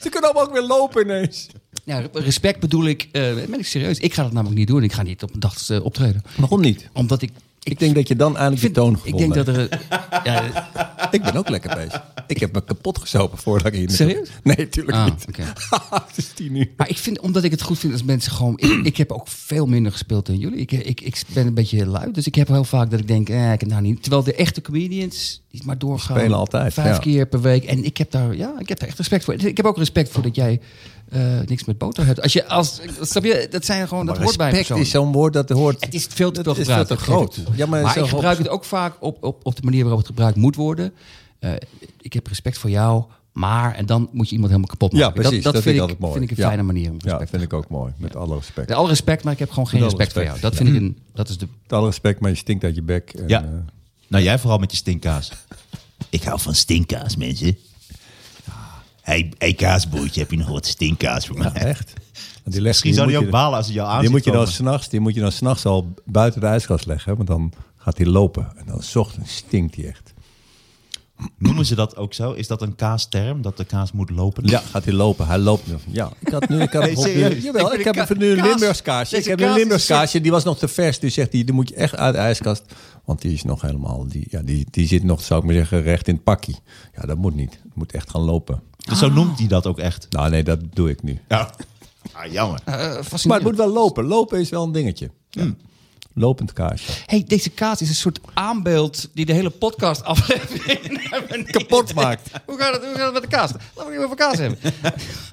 Ze 0.00 0.08
kunnen 0.08 0.22
allemaal 0.30 0.42
ook 0.42 0.52
weer 0.52 0.62
lopen 0.66 1.02
ineens. 1.02 1.46
Ja, 1.84 2.02
respect 2.12 2.60
bedoel 2.60 2.86
ik, 2.86 3.08
eh 3.12 3.34
ben 3.34 3.58
ik 3.58 3.66
serieus. 3.66 3.98
Ik 3.98 4.14
ga 4.14 4.22
dat 4.22 4.32
namelijk 4.32 4.58
niet 4.58 4.68
doen. 4.68 4.82
Ik 4.82 4.92
ga 4.92 5.02
niet 5.02 5.22
op 5.22 5.34
een 5.34 5.40
dag 5.40 5.68
eh, 5.68 5.84
optreden. 5.84 6.22
Waarom 6.36 6.60
niet? 6.60 6.88
Omdat 6.92 7.22
ik... 7.22 7.30
Ik 7.62 7.78
denk 7.78 7.94
dat 7.94 8.08
je 8.08 8.16
dan 8.16 8.36
eindelijk 8.36 8.62
je 8.62 8.70
toon 8.70 8.94
ik 8.94 9.00
gevonden 9.00 9.32
denk 9.32 9.46
dat 9.46 9.56
er... 9.56 9.80
ja, 10.24 10.42
Ik 11.10 11.22
ben 11.22 11.36
ook 11.36 11.48
lekker 11.48 11.74
bezig. 11.74 12.02
Ik 12.26 12.40
heb 12.40 12.52
me 12.52 12.64
kapot 12.64 12.98
gesopen 12.98 13.38
voordat 13.38 13.66
ik 13.66 13.78
hier 13.78 13.90
Serieus? 13.90 14.28
Nee, 14.42 14.68
tuurlijk 14.68 14.96
Ah, 14.96 15.04
niet. 15.04 15.26
het 16.06 16.16
is 16.16 16.32
tien 16.34 16.56
uur. 16.56 16.68
Maar 16.76 16.88
ik 16.88 16.98
vind, 16.98 17.20
omdat 17.20 17.44
ik 17.44 17.50
het 17.50 17.62
goed 17.62 17.78
vind 17.78 17.92
als 17.92 18.02
mensen 18.02 18.32
gewoon... 18.32 18.58
Ik, 18.58 18.86
ik 18.86 18.96
heb 18.96 19.12
ook 19.12 19.28
veel 19.28 19.66
minder 19.66 19.92
gespeeld 19.92 20.26
dan 20.26 20.38
jullie. 20.38 20.58
Ik, 20.58 20.72
ik, 20.72 21.00
ik 21.00 21.22
ben 21.32 21.46
een 21.46 21.54
beetje 21.54 21.86
lui. 21.86 22.12
Dus 22.12 22.26
ik 22.26 22.34
heb 22.34 22.48
heel 22.48 22.64
vaak 22.64 22.90
dat 22.90 23.00
ik 23.00 23.08
denk, 23.08 23.28
eh, 23.28 23.52
ik 23.52 23.60
heb 23.60 23.68
nou 23.68 23.82
niet... 23.82 24.02
Terwijl 24.02 24.22
de 24.22 24.34
echte 24.34 24.60
comedians, 24.60 25.42
die 25.50 25.62
maar 25.64 25.78
doorgaan. 25.78 26.16
spelen 26.16 26.36
altijd, 26.36 26.74
Vijf 26.74 26.94
ja. 26.94 26.98
keer 26.98 27.26
per 27.26 27.40
week. 27.40 27.64
En 27.64 27.84
ik 27.84 27.96
heb 27.96 28.10
daar, 28.10 28.36
ja, 28.36 28.54
ik 28.58 28.68
heb 28.68 28.78
daar 28.78 28.88
echt 28.88 28.98
respect 28.98 29.24
voor. 29.24 29.34
Ik 29.34 29.56
heb 29.56 29.66
ook 29.66 29.78
respect 29.78 30.08
voor 30.08 30.22
dat 30.22 30.34
jij 30.34 30.60
eh, 31.10 31.20
niks 31.46 31.64
met 31.64 31.78
boter 31.78 32.06
hebt. 32.06 32.22
Als 32.22 32.32
je, 32.32 32.46
als, 32.46 32.80
snap 33.00 33.24
je, 33.24 33.46
dat 33.50 33.64
zijn 33.64 33.88
gewoon, 33.88 34.06
dat 34.06 34.18
hoort 34.18 34.36
bij 34.36 34.48
een 34.48 34.54
respect 34.54 34.80
is 34.80 34.90
zo'n 34.90 35.12
woord 35.12 35.32
dat 35.32 35.48
hoort... 35.48 35.84
Het 35.84 35.94
is 35.94 36.06
veel 36.10 36.30
te 36.32 36.42
Dat 36.42 36.58
is 36.58 36.66
veel 36.66 36.84
te 36.86 36.96
groot. 36.96 37.40
Ja, 37.54 37.66
maar 37.66 37.80
ik 37.96 38.04
gebruik 38.04 38.38
op- 38.38 38.44
het 38.44 38.52
ook 38.52 38.64
vaak 38.64 38.94
op, 39.00 39.22
op, 39.24 39.46
op 39.46 39.56
de 39.56 39.62
manier 39.62 39.80
waarop 39.80 39.98
het 39.98 40.08
gebruikt 40.08 40.36
moet 40.36 40.56
worden. 40.56 40.92
Eh, 41.38 41.52
ik 42.00 42.12
heb 42.12 42.26
respect 42.26 42.58
voor 42.58 42.70
jou, 42.70 43.04
maar... 43.32 43.74
En 43.74 43.86
dan 43.86 44.08
moet 44.12 44.26
je 44.28 44.32
iemand 44.32 44.50
helemaal 44.52 44.70
kapot 44.72 44.92
maken. 44.92 45.06
Ja, 45.06 45.12
precies. 45.14 45.44
Dat, 45.44 45.52
Dat, 45.52 45.62
vind, 45.62 45.64
vind 45.64 45.74
ik 45.74 45.74
ik, 45.74 45.80
altijd 45.80 45.98
mooi. 45.98 46.12
vind 46.18 46.24
ik 46.30 46.36
een 46.36 46.42
Ja. 46.42 46.48
fijne 46.48 46.62
manier 46.62 46.90
om 46.90 46.96
Ja, 46.98 47.00
respect 47.02 47.20
dat 47.20 47.28
vind 47.40 47.42
ik 47.42 47.52
ook 47.52 47.68
mooi. 47.68 47.92
Met 47.96 48.16
alle 48.16 48.34
respect. 48.34 48.68
ja, 48.68 48.74
alle 48.74 48.88
respect, 48.88 49.24
maar 49.24 49.32
ik 49.32 49.38
heb 49.38 49.50
gewoon 49.50 49.68
geen 49.68 49.80
Met 49.80 49.88
respect, 49.88 50.12
voor 50.12 50.22
jou. 50.22 50.40
Dat 50.40 50.54
vind 50.54 50.68
ik 50.68 50.74
een. 50.74 50.98
Dat 51.14 51.28
is 51.28 51.38
de. 51.38 51.46
Met 51.62 51.72
alle 51.72 51.86
respect, 51.86 52.20
maar 52.20 52.30
je 52.30 52.36
stinkt 52.36 52.64
uit 52.64 52.74
je 52.74 52.82
bek. 52.82 53.10
En, 53.10 53.28
Ja. 53.28 53.42
eh, 53.42 53.48
Nou, 54.08 54.24
jij 54.24 54.38
vooral 54.38 54.58
met 54.58 54.70
je 54.70 54.76
stinkkaas. 54.76 55.30
Ik 56.08 56.22
hou 56.22 56.40
van 56.40 56.54
stinkkaas, 56.54 57.16
mensen. 57.16 57.56
Hey, 59.10 59.32
hey 59.38 59.54
kaasboertje, 59.54 60.20
heb 60.20 60.30
je 60.30 60.36
nog 60.36 60.48
wat 60.48 60.66
stinkkaas 60.66 61.26
voor 61.26 61.38
mij? 61.38 61.50
ja, 61.54 61.60
echt. 61.60 61.92
Want 62.42 62.54
Die 62.54 62.60
leg, 62.60 62.62
Misschien 62.72 62.94
zou 62.94 63.08
die 63.08 63.16
ook 63.18 63.24
je- 63.24 63.30
balen 63.30 63.56
als 63.56 63.66
hij 63.66 63.74
jou 63.74 63.88
aan 63.88 64.00
Die 64.00 64.10
moet 64.10 64.24
je 64.24 64.30
dan 64.30 64.46
s'nachts, 64.46 64.88
die 64.88 65.00
moet 65.00 65.14
je 65.14 65.20
dan 65.20 65.32
s'nachts 65.32 65.64
al 65.66 65.94
buiten 66.04 66.40
de 66.40 66.46
ijskast 66.46 66.86
leggen, 66.86 67.16
want 67.16 67.28
dan 67.28 67.52
gaat 67.76 67.96
hij 67.96 68.06
lopen 68.06 68.52
en 68.56 68.66
dan 68.66 68.82
's 68.82 68.96
ochtends 68.96 69.36
stinkt 69.36 69.76
hij 69.76 69.86
echt. 69.86 70.12
Noemen 71.38 71.66
ze 71.66 71.74
dat 71.74 71.96
ook 71.96 72.14
zo? 72.14 72.32
Is 72.32 72.46
dat 72.46 72.62
een 72.62 72.74
kaasterm, 72.74 73.42
dat 73.42 73.56
de 73.56 73.64
kaas 73.64 73.92
moet 73.92 74.10
lopen? 74.10 74.46
Ja, 74.46 74.58
gaat 74.70 74.84
hij 74.84 74.94
lopen. 74.94 75.26
Hij 75.26 75.38
loopt 75.38 75.66
nu. 75.66 75.74
Ja, 75.86 76.12
ik 76.18 76.28
had 76.32 76.48
nu, 76.48 76.60
ik 76.60 76.72
had 76.72 76.82
Nee, 76.92 77.14
nu, 77.14 77.40
jawel, 77.40 77.74
Ik 77.74 77.84
heb 77.84 78.18
nu 78.18 78.30
een 78.30 78.42
Limburgs 78.42 78.82
kaasje. 78.82 79.16
Ik 79.16 79.24
heb 79.24 79.40
een 79.40 79.52
Limburgs 79.52 79.86
kaasje, 79.86 80.20
die 80.20 80.30
was 80.30 80.44
nog 80.44 80.58
te 80.58 80.68
vers. 80.68 80.98
Dus 80.98 81.14
zegt 81.14 81.32
hij, 81.32 81.44
die 81.44 81.54
moet 81.54 81.68
je 81.68 81.74
echt 81.74 81.96
uit 81.96 82.14
de 82.14 82.20
ijskast. 82.20 82.62
Want 83.04 83.22
die 83.22 83.32
is 83.32 83.42
nog 83.42 83.60
helemaal, 83.60 84.08
die, 84.08 84.26
ja, 84.30 84.40
die, 84.42 84.66
die 84.70 84.86
zit 84.86 85.02
nog, 85.02 85.22
zou 85.22 85.40
ik 85.40 85.46
maar 85.46 85.54
zeggen, 85.54 85.82
recht 85.82 86.08
in 86.08 86.14
het 86.14 86.24
pakkie. 86.24 86.56
Ja, 86.94 87.06
dat 87.06 87.16
moet 87.16 87.34
niet. 87.34 87.52
Het 87.52 87.74
moet 87.74 87.92
echt 87.92 88.10
gaan 88.10 88.22
lopen. 88.22 88.62
Dus 88.90 88.98
zo 88.98 89.08
noemt 89.08 89.38
hij 89.38 89.48
dat 89.48 89.66
ook 89.66 89.78
echt. 89.78 90.06
Nou 90.10 90.30
nee, 90.30 90.42
dat 90.42 90.58
doe 90.72 90.90
ik 90.90 91.02
nu. 91.02 91.18
Ja. 91.28 91.50
Ah, 92.12 92.32
jammer. 92.32 92.60
eh 92.64 92.74
Maar 93.24 93.36
het 93.36 93.42
moet 93.42 93.56
wel 93.56 93.72
lopen. 93.72 94.04
Lopen 94.04 94.40
is 94.40 94.48
wel 94.48 94.62
een 94.64 94.72
dingetje. 94.72 95.10
Ja. 95.30 95.54
Lopend 96.14 96.52
kaasje. 96.52 96.92
Hey, 97.06 97.24
deze 97.26 97.50
kaas 97.50 97.80
is 97.80 97.88
een 97.88 97.94
soort 97.94 98.20
aanbeeld 98.34 99.08
die 99.14 99.24
de 99.26 99.32
hele 99.32 99.50
podcast 99.50 100.04
aflevering 100.04 101.00
Kapot 101.50 101.94
maakt. 101.94 102.30
Hoe 102.46 102.58
gaat 102.58 102.72
het, 102.72 102.84
hoe 102.84 102.94
gaat 102.94 103.04
het 103.04 103.12
met 103.12 103.22
de 103.22 103.28
kaas? 103.28 103.50
Laten 103.74 103.92
we 103.92 103.96
het 103.96 104.04
over 104.04 104.16
kaas 104.16 104.38
hebben. 104.38 104.58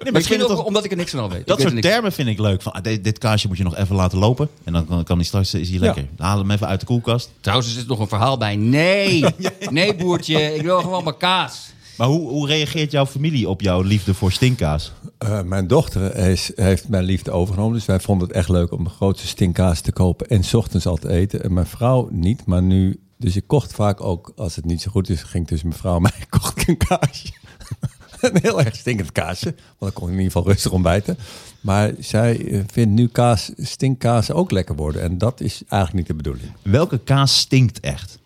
Nee, 0.03 0.11
Misschien 0.11 0.41
ook 0.41 0.47
toch, 0.47 0.63
omdat 0.63 0.83
ik 0.83 0.91
er 0.91 0.97
niks 0.97 1.11
van 1.11 1.19
al 1.19 1.29
weet. 1.29 1.47
Dat 1.47 1.57
weet 1.57 1.69
soort 1.69 1.81
termen 1.81 2.11
vind 2.11 2.27
ik 2.27 2.39
leuk. 2.39 2.61
Van, 2.61 2.71
ah, 2.71 2.83
dit, 2.83 3.03
dit 3.03 3.17
kaasje 3.17 3.47
moet 3.47 3.57
je 3.57 3.63
nog 3.63 3.75
even 3.75 3.95
laten 3.95 4.17
lopen. 4.17 4.49
En 4.63 4.73
dan 4.73 4.85
kan, 4.87 5.03
kan 5.03 5.15
hij 5.17 5.25
straks 5.25 5.53
is 5.53 5.69
hij 5.69 5.79
lekker. 5.79 6.05
Haal 6.17 6.37
hem 6.37 6.51
even 6.51 6.67
uit 6.67 6.79
de 6.79 6.85
koelkast. 6.85 7.29
Trouwens, 7.41 7.69
er 7.69 7.75
zit 7.79 7.87
nog 7.87 7.99
een 7.99 8.07
verhaal 8.07 8.37
bij. 8.37 8.55
Nee, 8.55 9.25
nee 9.69 9.95
boertje, 9.95 10.55
ik 10.55 10.61
wil 10.61 10.79
gewoon 10.81 11.03
mijn 11.03 11.17
kaas. 11.17 11.69
Maar 11.97 12.07
hoe, 12.07 12.29
hoe 12.29 12.47
reageert 12.47 12.91
jouw 12.91 13.05
familie 13.05 13.49
op 13.49 13.61
jouw 13.61 13.81
liefde 13.81 14.13
voor 14.13 14.31
stinkkaas? 14.31 14.91
Eh, 15.17 15.41
mijn 15.41 15.67
dochter 15.67 16.15
is, 16.15 16.51
heeft 16.55 16.89
mijn 16.89 17.03
liefde 17.03 17.31
overgenomen. 17.31 17.73
Dus 17.73 17.85
wij 17.85 17.99
vonden 17.99 18.27
het 18.27 18.37
echt 18.37 18.49
leuk 18.49 18.71
om 18.71 18.83
de 18.83 18.89
grootste 18.89 19.27
stinkkaas 19.27 19.81
te 19.81 19.91
kopen. 19.91 20.27
En 20.27 20.43
's 20.43 20.53
ochtends 20.53 20.85
al 20.85 20.97
te 20.97 21.09
eten. 21.09 21.43
En 21.43 21.53
mijn 21.53 21.65
vrouw 21.65 22.07
niet. 22.11 22.45
Maar 22.45 22.61
nu... 22.61 22.99
Dus 23.17 23.35
ik 23.35 23.43
kocht 23.47 23.73
vaak 23.73 24.01
ook, 24.01 24.31
als 24.35 24.55
het 24.55 24.65
niet 24.65 24.81
zo 24.81 24.91
goed 24.91 25.09
is, 25.09 25.23
ging 25.23 25.47
tussen 25.47 25.67
mijn 25.67 25.79
vrouw 25.79 25.95
en 25.95 26.01
mij, 26.01 26.25
kocht 26.39 26.61
ik 26.61 26.67
een 26.67 26.77
kaasje. 26.77 27.31
een 28.21 28.39
heel 28.41 28.61
erg 28.61 28.75
stinkend 28.75 29.11
kaasje. 29.11 29.55
Want 29.77 29.77
dan 29.79 29.93
kon 29.93 30.07
ik 30.07 30.13
in 30.13 30.19
ieder 30.19 30.31
geval 30.31 30.51
rustig 30.51 30.71
ontbijten. 30.71 31.17
Maar 31.61 31.93
zij 31.99 32.51
eh, 32.51 32.61
vindt 32.67 32.93
nu 32.93 33.07
kaas, 33.07 33.51
stinkkaas 33.57 34.31
ook 34.31 34.51
lekker 34.51 34.75
worden. 34.75 35.01
En 35.01 35.17
dat 35.17 35.41
is 35.41 35.61
eigenlijk 35.67 35.93
niet 35.93 36.17
de 36.17 36.23
bedoeling. 36.23 36.51
Welke 36.61 36.97
kaas 36.97 37.39
stinkt 37.39 37.79
echt? 37.79 38.19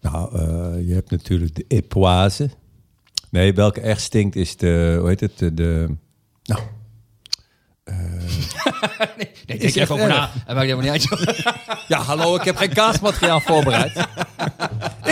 Nou, 0.00 0.38
eh, 0.38 0.88
je 0.88 0.94
hebt 0.94 1.10
natuurlijk 1.10 1.54
de 1.54 1.64
epoise. 1.68 2.50
Nee, 3.30 3.52
welke 3.54 3.80
echt 3.80 4.00
stinkt 4.00 4.36
is 4.36 4.56
de, 4.56 4.96
hoe 4.98 5.08
heet 5.08 5.20
het, 5.20 5.38
de, 5.38 5.54
de 5.54 5.96
nou, 6.44 6.60
Nee, 9.46 9.58
er 9.58 9.64
even 9.64 9.80
echt 9.80 9.90
over 9.90 10.08
na. 10.08 10.30
maakt 10.46 10.60
helemaal 10.60 10.92
niet 10.92 11.08
uit. 11.10 11.46
Ja, 11.88 12.00
hallo, 12.00 12.34
ik 12.36 12.42
heb 12.42 12.56
geen 12.56 12.72
kaasmateriaal 12.72 13.40
voorbereid. 13.40 13.96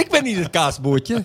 ik 0.02 0.08
ben 0.10 0.24
niet 0.24 0.36
het 0.36 0.50
kaasboertje. 0.50 1.24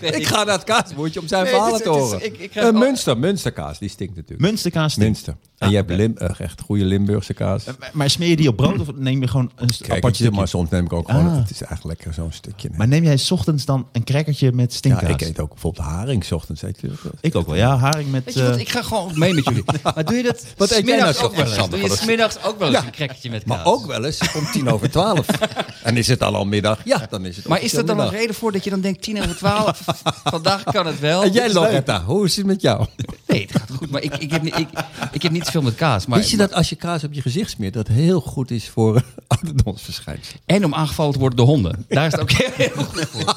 ik 0.00 0.26
ga 0.26 0.44
naar 0.44 0.54
het 0.54 0.64
kaasboertje 0.64 1.20
om 1.20 1.28
zijn 1.28 1.42
Nee, 1.42 1.52
verhalen 1.52 1.82
te 1.82 1.88
is- 1.90 1.94
horen. 1.96 2.24
ik- 2.24 2.38
ik 2.38 2.52
ga- 2.52 2.60
Eh, 2.60 2.72
Münster, 2.72 3.18
Münsterkaas, 3.18 3.78
die 3.78 3.88
stinkt 3.88 4.14
natuurlijk. 4.16 4.40
Munsterkaas 4.40 4.92
stinkt. 4.92 5.10
Münster. 5.10 5.36
En 5.58 5.70
je 5.70 5.76
hebt 5.76 5.90
Lim, 5.90 6.16
eh, 6.16 6.40
echt 6.40 6.60
goede 6.60 6.84
Limburgse 6.84 7.34
kaas. 7.34 7.64
Maar- 7.64 7.90
Maar 7.92 8.10
smeer 8.10 8.28
je 8.28 8.36
die 8.36 8.48
op 8.48 8.56
brood 8.56 8.80
of 8.80 8.94
neem 8.94 9.20
je 9.20 9.28
gewoon 9.28 9.50
een 9.56 9.68
Kijk, 9.78 10.14
stukje? 10.14 10.30
maar 10.30 10.48
soms 10.48 10.70
neem 10.70 10.84
ik 10.84 10.92
ook 10.92 11.10
gewoon, 11.10 11.26
Ah. 11.28 11.36
het 11.36 11.50
is 11.50 11.62
eigenlijk 11.62 11.84
lekker 11.98 12.14
zo'n 12.22 12.32
stukje. 12.32 12.68
nee. 12.68 12.78
Maar 12.78 12.88
neem 12.88 13.04
jij 13.04 13.16
's 13.16 13.30
ochtends 13.30 13.64
dan 13.64 13.88
een 13.92 14.04
crackertje 14.04 14.52
met 14.52 14.70
ja, 14.72 14.76
stinkkaas? 14.78 15.10
ik 15.10 15.20
eet 15.20 15.40
ook 15.40 15.48
bijvoorbeeld 15.50 15.86
haring 15.86 16.24
's 16.24 16.32
ochtends. 16.32 16.60
Je? 16.60 16.90
Ik 17.20 17.34
ook 17.34 17.46
wel, 17.46 17.56
ja. 17.56 17.76
Haring 17.76 18.10
met... 18.10 18.24
Weet 18.24 18.34
je 18.34 18.42
wat, 18.48 18.58
ik 18.58 18.68
ga 18.68 18.82
gewoon 18.82 19.18
mee 19.18 19.34
met 19.34 19.44
jullie. 19.44 19.64
Maar 19.94 20.04
doe 20.04 20.16
je 20.16 20.22
dat 20.22 20.44
Wat 20.56 20.70
eet 20.70 20.84
zo 20.98 21.24
ook 21.24 21.34
wel 21.34 21.44
eens? 21.44 21.54
Sander, 21.54 21.80
Doe 21.80 21.88
je 21.88 21.96
smiddags 21.96 22.42
ook 22.42 22.58
wel 22.58 22.74
eens 22.74 22.84
een 22.84 22.90
crackertje 22.90 23.30
met 23.30 23.44
kaas? 23.44 23.56
Maar 23.56 23.66
ook 23.66 23.86
wel 23.86 24.04
eens 24.04 24.20
om 24.36 24.46
tien 24.52 24.68
over 24.70 24.90
twaalf. 24.90 25.26
en 25.82 25.96
is 25.96 26.06
het 26.08 26.18
dan 26.18 26.34
al 26.34 26.44
middag? 26.44 26.78
Ja, 26.84 27.06
dan 27.10 27.24
is 27.26 27.36
het 27.36 27.48
Maar 27.48 27.62
is 27.62 27.72
dat 27.72 27.86
dan 27.86 28.00
een 28.00 28.10
reden 28.10 28.34
voor 28.34 28.52
dat 28.52 28.64
je 28.64 28.70
dan 28.70 28.80
denkt 28.80 29.02
10 29.02 29.22
over 29.22 29.36
12? 29.36 29.80
Vandaag 30.24 30.62
kan 30.64 30.86
het 30.86 31.00
wel. 31.00 31.22
En 31.22 31.32
jij. 31.32 31.52
Loretta, 31.52 32.02
hoe 32.04 32.24
is 32.24 32.36
het 32.36 32.46
met 32.46 32.60
jou? 32.62 32.86
Nee, 33.26 33.40
het 33.42 33.50
gaat 33.60 33.70
goed. 33.76 33.90
Maar 33.90 34.02
ik, 34.02 34.16
ik, 34.16 34.30
heb, 34.30 34.42
niet- 34.42 34.58
ik, 34.58 34.68
ik 35.12 35.22
heb 35.22 35.32
niet 35.32 35.44
zoveel 35.44 35.62
met 35.62 35.74
kaas. 35.74 36.06
Maar, 36.06 36.18
Weet 36.18 36.30
je 36.30 36.36
dat 36.36 36.52
als 36.52 36.68
je 36.68 36.76
kaas 36.76 37.04
op 37.04 37.12
je 37.12 37.22
gezicht 37.22 37.50
smeert, 37.50 37.74
dat 37.74 37.86
heel 37.88 38.20
goed 38.20 38.50
is 38.50 38.68
voor 38.68 39.02
ouderdomsverschijnselen? 39.26 40.40
En 40.46 40.64
om 40.64 40.74
aangevallen 40.74 41.12
te 41.12 41.18
worden 41.18 41.36
door 41.36 41.46
honden. 41.46 41.84
Daar 41.88 42.06
is 42.06 42.12
het 42.12 42.20
ook 42.20 42.30
heel 42.30 42.84
goed 42.84 43.06
voor. 43.10 43.36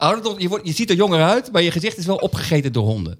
Ouderdom, 0.00 0.38
je, 0.38 0.48
wordt, 0.48 0.66
je 0.66 0.72
ziet 0.72 0.90
er 0.90 0.96
jonger 0.96 1.22
uit, 1.22 1.52
maar 1.52 1.62
je 1.62 1.70
gezicht 1.70 1.98
is 1.98 2.06
wel 2.06 2.16
opgegeten 2.16 2.72
door 2.72 2.84
honden. 2.86 3.18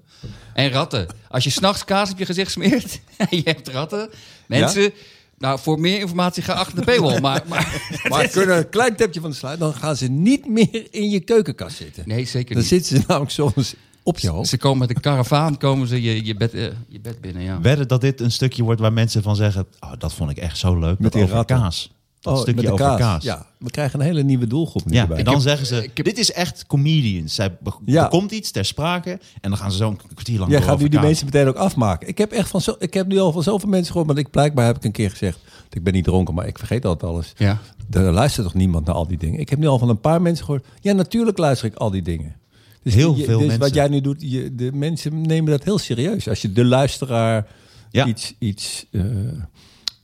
En 0.53 0.69
ratten. 0.69 1.07
Als 1.29 1.43
je 1.43 1.49
s'nachts 1.49 1.85
kaas 1.85 2.11
op 2.11 2.17
je 2.17 2.25
gezicht 2.25 2.51
smeert 2.51 2.99
en 3.17 3.27
je 3.37 3.41
hebt 3.43 3.67
ratten. 3.67 4.09
Mensen, 4.47 4.91
nou 5.37 5.59
voor 5.59 5.79
meer 5.79 5.99
informatie 5.99 6.43
ga 6.43 6.53
achter 6.53 6.75
de 6.75 6.83
paywall. 6.83 7.19
Maar, 7.19 7.43
maar 7.49 7.81
Maar 8.09 8.27
kunnen 8.27 8.57
een 8.57 8.69
klein 8.69 8.95
tipje 8.95 9.21
van 9.21 9.29
de 9.29 9.35
sluit, 9.35 9.59
dan 9.59 9.73
gaan 9.73 9.95
ze 9.95 10.07
niet 10.07 10.47
meer 10.47 10.87
in 10.89 11.09
je 11.09 11.19
keukenkast 11.19 11.77
zitten. 11.77 12.03
nee, 12.07 12.25
zeker 12.25 12.53
Dan 12.53 12.57
niet. 12.63 12.71
zitten 12.71 12.97
ze 12.97 13.03
namelijk 13.07 13.31
soms 13.31 13.73
op 14.03 14.19
je 14.19 14.29
hoofd. 14.29 14.49
Ze 14.49 14.57
komen 14.57 14.77
met 14.77 14.89
een 14.89 15.01
karavaan 15.01 15.57
komen 15.57 15.87
ze 15.87 16.01
je, 16.01 16.25
je, 16.25 16.35
bed, 16.35 16.53
eh, 16.53 16.63
je 16.87 16.99
bed 16.99 17.21
binnen, 17.21 17.43
ja. 17.43 17.61
Wedden 17.61 17.87
dat 17.87 18.01
dit 18.01 18.21
een 18.21 18.31
stukje 18.31 18.63
wordt 18.63 18.81
waar 18.81 18.93
mensen 18.93 19.23
van 19.23 19.35
zeggen... 19.35 19.67
Oh, 19.79 19.91
dat 19.97 20.13
vond 20.13 20.29
ik 20.31 20.37
echt 20.37 20.57
zo 20.57 20.79
leuk. 20.79 20.99
Met 20.99 21.13
die 21.13 21.45
kaas. 21.45 21.91
Dat 22.21 22.33
Oh, 22.35 22.39
stukje 22.41 22.71
over 22.71 22.95
kaas. 22.97 23.23
Ja, 23.23 23.45
we 23.59 23.69
krijgen 23.69 23.99
een 23.99 24.05
hele 24.05 24.23
nieuwe 24.23 24.47
doelgroep 24.47 24.85
nu 24.85 24.93
Ja, 24.93 25.01
erbij. 25.01 25.17
en 25.17 25.23
dan 25.23 25.41
zeggen 25.41 25.65
ze, 25.67 25.89
dit 25.93 26.17
is 26.17 26.31
echt 26.31 26.65
comedians. 26.67 27.35
Zij 27.35 27.57
Ja. 27.85 28.03
Er 28.03 28.09
komt 28.09 28.31
iets 28.31 28.51
ter 28.51 28.65
sprake 28.65 29.09
en 29.41 29.49
dan 29.49 29.57
gaan 29.57 29.71
ze 29.71 29.77
zo'n 29.77 29.99
kwartier 30.13 30.39
lang 30.39 30.51
Jij 30.51 30.61
gaat 30.61 30.77
nu 30.79 30.83
die 30.83 30.93
kaas. 30.99 31.03
mensen 31.07 31.25
meteen 31.25 31.47
ook 31.47 31.55
afmaken. 31.55 32.07
Ik 32.07 32.17
heb, 32.17 32.31
echt 32.31 32.49
van 32.49 32.61
zo, 32.61 32.75
ik 32.79 32.93
heb 32.93 33.07
nu 33.07 33.19
al 33.19 33.31
van 33.31 33.43
zoveel 33.43 33.69
mensen 33.69 33.87
gehoord, 33.91 34.07
want 34.07 34.19
ik 34.19 34.29
blijkbaar 34.29 34.65
heb 34.65 34.75
ik 34.75 34.83
een 34.83 34.91
keer 34.91 35.09
gezegd, 35.09 35.39
ik 35.69 35.83
ben 35.83 35.93
niet 35.93 36.03
dronken, 36.03 36.33
maar 36.33 36.47
ik 36.47 36.57
vergeet 36.57 36.85
altijd 36.85 37.11
alles. 37.11 37.33
Ja. 37.37 37.59
Er 37.91 38.11
luistert 38.11 38.45
toch 38.45 38.55
niemand 38.55 38.85
naar 38.85 38.95
al 38.95 39.07
die 39.07 39.17
dingen. 39.17 39.39
Ik 39.39 39.49
heb 39.49 39.59
nu 39.59 39.67
al 39.67 39.79
van 39.79 39.89
een 39.89 39.99
paar 39.99 40.21
mensen 40.21 40.45
gehoord, 40.45 40.65
ja 40.81 40.93
natuurlijk 40.93 41.37
luister 41.37 41.67
ik 41.67 41.75
al 41.75 41.89
die 41.91 42.01
dingen. 42.01 42.35
Dus 42.83 42.93
Heel 42.93 43.15
je- 43.15 43.23
veel 43.23 43.37
dus 43.37 43.41
mensen. 43.47 43.59
wat 43.59 43.73
jij 43.73 43.87
nu 43.87 44.01
doet, 44.01 44.17
je, 44.19 44.55
de 44.55 44.71
mensen 44.73 45.21
nemen 45.21 45.51
dat 45.51 45.63
heel 45.63 45.77
serieus. 45.77 46.27
Als 46.29 46.41
je 46.41 46.51
de 46.51 46.65
luisteraar 46.65 47.47
Ja. 47.91 48.05
iets, 48.05 48.33
iets 48.39 48.85
eh, 48.91 49.01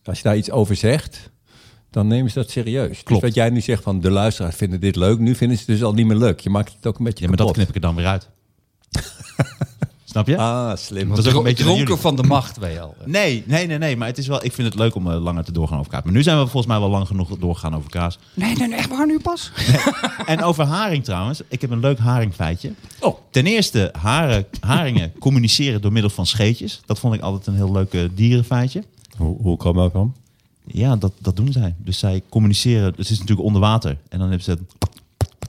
als 0.04 0.18
je 0.18 0.24
daar 0.24 0.38
iets 0.38 0.52
over 0.52 0.76
zegt, 0.76 1.30
dan 1.98 2.08
nemen 2.08 2.32
ze 2.32 2.40
dat 2.40 2.50
serieus. 2.50 2.90
Dus 2.90 3.04
Klopt. 3.04 3.22
wat 3.22 3.34
jij 3.34 3.50
nu 3.50 3.62
zegt 3.62 3.84
van 3.84 4.00
de 4.00 4.12
luisteraars 4.12 4.56
vinden 4.56 4.80
dit 4.80 4.96
leuk, 4.96 5.20
nu 5.20 5.36
vinden 5.36 5.58
ze 5.58 5.64
het 5.66 5.72
dus 5.72 5.84
al 5.84 5.94
niet 5.94 6.06
meer 6.06 6.18
leuk. 6.18 6.40
Je 6.40 6.50
maakt 6.50 6.74
het 6.74 6.88
ook 6.88 6.98
een 6.98 7.04
beetje 7.04 7.24
Ja, 7.24 7.28
maar 7.28 7.38
dat 7.38 7.52
knip 7.52 7.70
ik 7.70 7.76
er 7.76 7.82
dan 7.82 7.96
weer 7.96 8.06
uit. 8.06 8.30
Snap 10.06 10.28
je? 10.28 10.38
Ah, 10.38 10.76
slim. 10.76 11.10
Dat 11.10 11.18
is 11.18 11.28
ook 11.28 11.38
een 11.38 11.44
beetje 11.44 11.64
dronken 11.64 11.98
van 12.00 12.16
de 12.16 12.24
macht, 12.24 12.58
je 12.62 12.80
al. 12.82 12.96
Nee, 13.06 13.44
nee, 13.46 13.68
nee, 13.68 13.78
nee. 13.78 13.98
Maar 13.98 14.08
het 14.08 14.18
is 14.18 14.28
wel, 14.28 14.46
ik 14.46 14.54
vind 14.54 14.68
het 14.68 14.78
leuk 14.78 14.96
om 14.96 15.12
eh, 15.12 15.22
langer 15.24 15.44
te 15.44 15.52
doorgaan 15.52 15.80
over 15.80 15.92
kaas. 15.92 16.04
Maar 16.04 16.14
nu 16.14 16.24
zijn 16.24 16.38
we 16.38 16.42
volgens 16.44 16.66
mij 16.66 16.80
wel 16.80 16.90
lang 16.90 17.08
genoeg 17.08 17.38
doorgegaan 17.38 17.76
over 17.76 17.90
kaas. 17.90 18.20
Nee, 18.34 18.56
nee, 18.56 18.68
nee, 18.68 18.78
echt 18.78 18.90
waar 18.90 19.06
nu 19.08 19.20
pas? 19.20 19.52
En 20.26 20.44
over 20.44 20.66
haring 20.66 21.04
trouwens. 21.04 21.42
Ik 21.48 21.62
heb 21.62 21.70
een 21.70 21.80
leuk 21.80 22.00
haringfeitje. 22.00 22.74
Oh. 23.00 23.18
Ten 23.32 23.46
eerste, 23.46 23.94
haren, 24.00 24.46
haringen 24.60 25.14
communiceren 25.20 25.82
door 25.82 25.92
middel 25.92 26.12
van 26.12 26.26
scheetjes. 26.26 26.82
Dat 26.86 27.00
vond 27.00 27.14
ik 27.14 27.22
altijd 27.22 27.48
een 27.48 27.56
heel 27.56 27.72
leuk 27.72 27.94
eh, 27.94 28.02
dierenfeitje. 28.14 28.84
Hoe, 29.18 29.38
hoe 29.42 29.58
kwam 29.58 29.76
dat 29.76 29.94
dan? 29.94 30.16
Ja, 30.68 30.96
dat, 30.96 31.12
dat 31.20 31.36
doen 31.36 31.52
zij. 31.52 31.76
Dus 31.78 32.00
zij 32.00 32.24
communiceren. 32.30 32.86
Het 32.86 33.00
is 33.10 33.20
natuurlijk 33.20 33.48
onder 33.48 33.62
water. 33.62 33.98
En 34.10 34.20
dan 34.20 34.28
hebben 34.30 34.44
ze... 34.44 34.58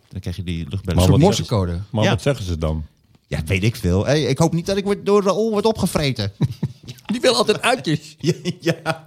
Dan 0.08 0.20
krijg 0.20 0.36
je 0.36 0.42
die 0.44 0.66
luchtbellen. 0.68 1.00
Maar 1.00 1.10
wat- 1.10 1.20
morsecode. 1.20 1.78
Maar 1.90 2.04
Ja. 2.04 2.10
wat 2.10 2.22
zeggen 2.22 2.44
ze 2.44 2.58
dan? 2.58 2.84
Ja, 3.26 3.42
weet 3.44 3.64
ik 3.64 3.76
veel. 3.76 4.06
Hey, 4.06 4.22
ik 4.22 4.38
hoop 4.38 4.52
niet 4.52 4.66
dat 4.66 4.76
ik 4.76 4.84
word- 4.84 5.06
door 5.06 5.22
Raoul 5.22 5.50
word 5.50 5.64
opgevreten. 5.64 6.32
Die 7.12 7.20
wil 7.20 7.34
altijd 7.34 7.62
uitjes. 7.62 8.16
ja, 8.18 8.32
ja. 8.60 9.04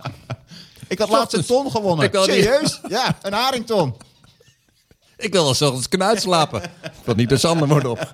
Ik 0.87 0.99
had 0.99 1.09
laatst 1.09 1.33
een 1.37 1.45
ton 1.45 1.71
gewonnen. 1.71 2.05
Ik 2.05 2.11
wil 2.11 2.25
niet- 2.25 2.33
Serieus? 2.43 2.79
Ja, 2.89 3.17
een 3.21 3.33
harington. 3.33 3.95
Ik 5.17 5.31
wil 5.33 5.43
wel 5.43 5.53
zorgens 5.53 5.87
kunnen 5.89 6.07
uitslapen. 6.07 6.63
Ik 6.63 6.91
wil 7.05 7.15
niet 7.15 7.29
de 7.29 7.37
zanden 7.37 7.67
worden 7.67 7.91
op. 7.91 8.13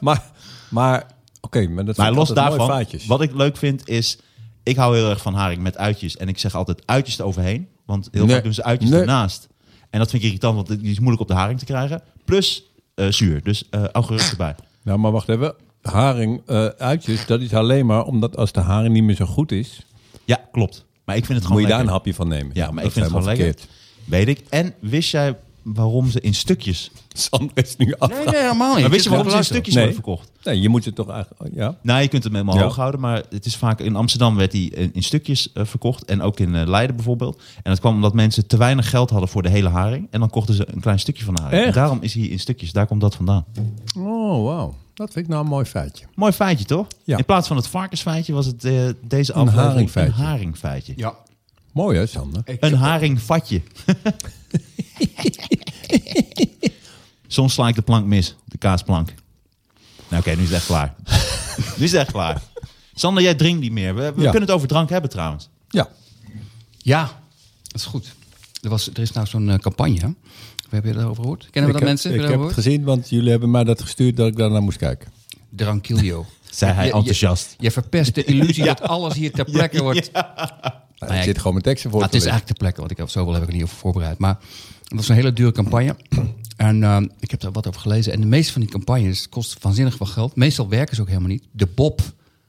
Maar, 0.00 0.24
maar 0.68 1.06
oké, 1.40 1.68
maar 1.68 1.84
dat 1.84 1.96
Maar 1.96 2.06
zijn 2.06 2.18
los 2.18 2.28
daarvan, 2.28 2.86
wat 3.06 3.20
ik 3.20 3.34
leuk 3.34 3.56
vind 3.56 3.88
is... 3.88 4.18
Ik 4.66 4.76
hou 4.76 4.96
heel 4.96 5.10
erg 5.10 5.22
van 5.22 5.34
haring 5.34 5.62
met 5.62 5.76
uitjes. 5.78 6.16
En 6.16 6.28
ik 6.28 6.38
zeg 6.38 6.54
altijd 6.54 6.82
uitjes 6.86 7.18
eroverheen. 7.18 7.68
Want 7.84 8.08
heel 8.12 8.24
Nee. 8.24 8.34
vaak 8.34 8.44
doen 8.44 8.54
ze 8.54 8.64
uitjes 8.64 8.90
Nee. 8.90 9.00
ernaast. 9.00 9.48
En 9.90 9.98
dat 9.98 10.10
vind 10.10 10.22
ik 10.22 10.28
irritant, 10.28 10.54
want 10.54 10.80
die 10.80 10.90
is 10.90 10.98
moeilijk 10.98 11.22
op 11.22 11.28
de 11.28 11.34
haring 11.34 11.58
te 11.58 11.64
krijgen. 11.64 12.02
Plus 12.24 12.62
eh, 12.94 13.06
zuur. 13.08 13.42
Dus 13.42 13.64
eh 13.70 13.84
augurk 13.84 14.20
erbij. 14.30 14.54
Nou, 14.82 14.98
maar 14.98 15.12
wacht 15.12 15.28
even. 15.28 15.54
Haring 15.82 16.42
eh, 16.46 16.66
uitjes, 16.66 17.26
dat 17.26 17.40
is 17.40 17.54
alleen 17.54 17.86
maar 17.86 18.04
omdat 18.04 18.36
als 18.36 18.52
de 18.52 18.60
haring 18.60 18.94
niet 18.94 19.02
meer 19.02 19.14
zo 19.16 19.26
goed 19.26 19.52
is, 19.52 19.86
Ja, 20.24 20.40
klopt. 20.52 20.84
Maar 21.04 21.16
ik 21.16 21.24
vind 21.24 21.38
het 21.38 21.48
moet 21.48 21.56
gewoon 21.56 21.62
je 21.70 21.76
daar 21.76 21.86
een 21.86 21.92
hapje 21.92 22.14
van 22.14 22.28
nemen. 22.28 22.50
Ja, 22.54 22.70
maar 22.70 22.84
ik 22.84 22.90
vind 22.92 23.04
het 23.04 23.14
gewoon 23.14 23.36
lekker. 23.36 23.54
Weet 24.04 24.28
ik. 24.28 24.42
En 24.48 24.74
wist 24.80 25.10
jij 25.10 25.36
waarom 25.74 26.10
ze 26.10 26.20
in 26.20 26.34
stukjes... 26.34 26.90
Sander 27.12 27.50
is 27.54 27.76
nu 27.76 27.94
af. 27.98 28.08
Nee, 28.10 28.24
nee, 28.24 28.36
helemaal 28.40 28.72
niet. 28.72 28.80
Maar 28.80 28.90
wist 28.90 29.04
je 29.04 29.10
waarom 29.10 29.30
ze 29.30 29.36
in 29.36 29.44
stukjes 29.44 29.74
Nee. 29.74 29.84
worden 29.84 30.02
verkocht? 30.04 30.30
Nee, 30.44 30.60
je 30.60 30.68
moet 30.68 30.84
het 30.84 30.94
toch 30.94 31.08
eigenlijk... 31.08 31.54
Ja? 31.54 31.76
Nou, 31.82 32.00
je 32.02 32.08
kunt 32.08 32.24
hem 32.24 32.32
helemaal 32.32 32.56
Ja. 32.56 32.62
hoog 32.62 32.76
houden, 32.76 33.00
maar 33.00 33.22
het 33.30 33.46
is 33.46 33.56
vaak 33.56 33.80
in 33.80 33.96
Amsterdam 33.96 34.36
werd 34.36 34.52
hij 34.52 34.60
in, 34.62 34.90
in 34.94 35.02
stukjes 35.02 35.52
eh, 35.52 35.64
verkocht 35.64 36.04
en 36.04 36.22
ook 36.22 36.40
in 36.40 36.54
eh, 36.54 36.66
Leiden 36.66 36.96
bijvoorbeeld. 36.96 37.36
En 37.62 37.70
dat 37.70 37.80
kwam 37.80 37.94
omdat 37.94 38.14
mensen 38.14 38.46
te 38.46 38.56
weinig 38.56 38.90
geld 38.90 39.10
hadden 39.10 39.28
voor 39.28 39.42
de 39.42 39.48
hele 39.48 39.68
haring 39.68 40.06
en 40.10 40.20
dan 40.20 40.30
kochten 40.30 40.54
ze 40.54 40.66
een 40.74 40.80
klein 40.80 40.98
stukje 40.98 41.24
van 41.24 41.34
de 41.34 41.42
haring. 41.42 41.60
Echt? 41.64 41.74
En 41.74 41.80
daarom 41.80 41.98
is 42.02 42.14
hij 42.14 42.22
in 42.22 42.38
stukjes. 42.38 42.72
Daar 42.72 42.86
komt 42.86 43.00
dat 43.00 43.14
vandaan. 43.14 43.44
Oh, 43.98 44.44
wauw. 44.44 44.74
Dat 44.94 45.12
vind 45.12 45.24
ik 45.24 45.30
nou 45.30 45.44
een 45.44 45.50
mooi 45.50 45.64
feitje. 45.64 46.04
Mooi 46.14 46.32
feitje, 46.32 46.64
toch? 46.64 46.86
Ja. 47.04 47.16
In 47.16 47.24
plaats 47.24 47.48
van 47.48 47.56
het 47.56 47.66
varkensfeitje 47.68 48.32
was 48.32 48.46
het 48.46 48.64
eh, 48.64 48.72
deze 49.02 49.32
aflevering 49.32 49.68
haringfeitje. 49.72 50.12
een 50.22 50.26
haringfeitje. 50.26 50.92
Ja. 50.96 51.14
Mooi 51.72 51.98
hè, 51.98 52.06
Sander? 52.06 52.42
Een 52.60 52.74
haringvatje. 52.74 53.60
Soms 57.26 57.52
sla 57.52 57.68
ik 57.68 57.74
de 57.74 57.82
plank 57.82 58.06
mis, 58.06 58.34
de 58.44 58.58
kaasplank. 58.58 59.14
Nou 60.08 60.22
oké, 60.22 60.30
nu 60.36 60.42
is 60.42 60.48
het 60.48 60.56
echt 60.56 60.66
klaar. 60.66 60.94
nu 61.76 61.84
is 61.84 61.92
het 61.92 62.00
echt 62.00 62.10
klaar. 62.12 62.42
Sander, 62.94 63.22
jij 63.22 63.34
drinkt 63.34 63.60
niet 63.60 63.72
meer. 63.72 63.94
We, 63.94 64.00
we 64.00 64.22
Ja. 64.22 64.30
kunnen 64.30 64.48
het 64.48 64.50
over 64.50 64.68
drank 64.68 64.88
hebben 64.90 65.10
trouwens. 65.10 65.48
Ja. 65.68 65.88
Ja, 66.78 67.02
dat 67.62 67.74
is 67.80 67.84
goed. 67.84 68.14
Er, 68.62 68.68
was, 68.70 68.88
er 68.90 68.98
is 68.98 69.12
nou 69.12 69.26
zo'n 69.26 69.50
eh, 69.50 69.58
campagne. 69.58 70.14
We 70.56 70.68
hebben 70.74 70.90
je 70.90 70.96
daarover 70.96 71.22
gehoord. 71.22 71.48
Kennen 71.50 71.72
we 71.72 71.78
dat 71.78 71.88
heb, 71.88 71.88
mensen? 71.88 72.14
Ik 72.24 72.28
heb 72.30 72.40
het 72.40 72.52
gezien, 72.52 72.84
want 72.84 73.08
jullie 73.08 73.30
hebben 73.30 73.50
mij 73.50 73.64
dat 73.64 73.82
gestuurd 73.82 74.16
dat 74.16 74.26
ik 74.26 74.36
daar 74.36 74.50
naar 74.50 74.62
moest 74.62 74.78
kijken. 74.78 75.08
Drankilio. 75.50 76.26
Zei 76.50 76.72
hij 76.72 76.82
Je- 76.84 76.90
je- 76.90 76.96
enthousiast. 76.96 77.54
Je, 77.58 77.70
verpest 77.70 78.14
de 78.14 78.24
illusie 78.24 78.64
dat 78.74 78.80
alles 78.80 79.14
hier 79.14 79.32
ter 79.32 79.44
plekke 79.44 79.82
wordt. 79.82 80.12
Nou, 80.12 81.12
ja, 81.12 81.18
er 81.18 81.22
zit 81.22 81.36
gewoon 81.36 81.52
mijn 81.52 81.64
teksten 81.64 81.90
voor 81.90 82.00
Nou, 82.00 82.12
het 82.12 82.20
is 82.22 82.26
eigenlijk 82.26 82.46
ter 82.46 82.56
plekke, 82.62 82.78
want 82.80 82.90
ik 82.90 82.96
heb 82.96 83.08
zoveel 83.08 83.32
heb 83.32 83.42
ik 83.42 83.48
er 83.48 83.54
niet 83.54 83.62
over 83.62 83.76
voorbereid. 83.76 84.18
Maar 84.18 84.38
het 84.88 84.96
was 84.96 85.08
een 85.08 85.14
hele 85.14 85.32
dure 85.32 85.52
campagne. 85.52 85.96
En 86.56 86.82
ehm, 86.82 87.06
ik 87.20 87.30
heb 87.30 87.40
daar 87.40 87.52
wat 87.52 87.66
over 87.66 87.80
gelezen. 87.80 88.12
En 88.12 88.20
de 88.20 88.26
meeste 88.26 88.52
van 88.52 88.60
die 88.60 88.70
campagnes 88.70 89.28
kosten 89.28 89.58
waanzinnig 89.62 89.96
veel 89.96 90.06
geld. 90.06 90.36
Meestal 90.36 90.68
werken 90.68 90.94
ze 90.96 91.00
ook 91.02 91.08
helemaal 91.08 91.28
niet. 91.28 91.44
De 91.50 91.66
Bob, 91.66 92.00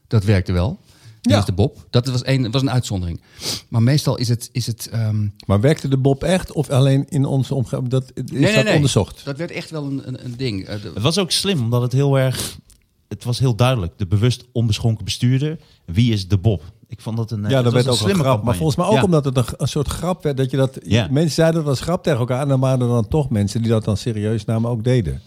dat 0.07 0.23
werkte 0.23 0.51
wel. 0.51 0.79
Dat 1.21 1.33
Ja. 1.33 1.39
is 1.39 1.45
de 1.45 1.51
Bob. 1.51 1.85
Dat 1.89 2.07
was 2.07 2.25
een, 2.25 2.51
was 2.51 2.61
een 2.61 2.71
uitzondering. 2.71 3.21
Maar 3.67 3.81
meestal 3.83 4.17
is 4.17 4.27
het... 4.27 4.49
Is 4.51 4.67
het 4.67 4.87
ehm, 4.91 5.27
Maar 5.45 5.61
werkte 5.61 5.87
de 5.87 5.97
Bob 5.97 6.23
echt 6.23 6.51
of 6.51 6.69
alleen 6.69 7.05
in 7.09 7.25
onze 7.25 7.55
omgeving? 7.55 7.87
Dat, 7.89 8.11
is 8.33 8.53
dat 8.53 8.73
onderzocht? 8.75 9.21
Dat 9.25 9.37
werd 9.37 9.51
echt 9.51 9.69
wel 9.69 9.85
een, 9.85 10.07
een, 10.07 10.25
een 10.25 10.35
ding. 10.37 10.65
Eh, 10.65 10.81
de- 10.81 10.91
Het 10.93 11.03
was 11.03 11.17
ook 11.17 11.31
slim, 11.31 11.59
omdat 11.61 11.81
het 11.81 11.91
heel 11.91 12.19
erg... 12.19 12.57
Het 13.07 13.23
was 13.23 13.39
heel 13.39 13.55
duidelijk. 13.55 13.93
De 13.97 14.07
bewust 14.07 14.45
onbeschonken 14.51 15.05
bestuurder. 15.05 15.57
Wie 15.85 16.13
is 16.13 16.27
de 16.27 16.37
Bob? 16.37 16.63
Ik 16.89 17.01
vond 17.01 17.17
dat 17.17 17.31
een 17.31 17.41
Ja, 17.49 17.55
het 17.55 17.63
dat 17.63 17.73
werd 17.73 17.85
een 17.85 17.91
ook 17.91 17.97
een 17.97 18.03
slimme 18.03 18.23
grap. 18.23 18.43
Maar 18.43 18.55
volgens 18.55 18.77
mij 18.77 18.85
ook 18.87 18.93
Ja. 18.93 19.03
omdat 19.03 19.25
het 19.25 19.37
een, 19.37 19.43
een 19.57 19.67
soort 19.67 19.87
grap 19.87 20.23
werd. 20.23 20.37
Dat 20.37 20.51
je 20.51 20.57
dat, 20.57 20.79
Ja. 20.83 21.07
Mensen 21.11 21.31
zeiden 21.31 21.59
dat 21.61 21.69
als 21.69 21.79
grap 21.81 22.03
tegen 22.03 22.19
elkaar. 22.19 22.41
En 22.41 22.47
dan 22.47 22.59
waren 22.59 22.81
er 22.81 22.87
dan 22.87 23.07
toch 23.07 23.29
mensen 23.29 23.61
die 23.61 23.71
dat 23.71 23.83
dan 23.85 23.97
serieus 23.97 24.45
namen 24.45 24.69
ook 24.71 24.83
deden. 24.83 25.21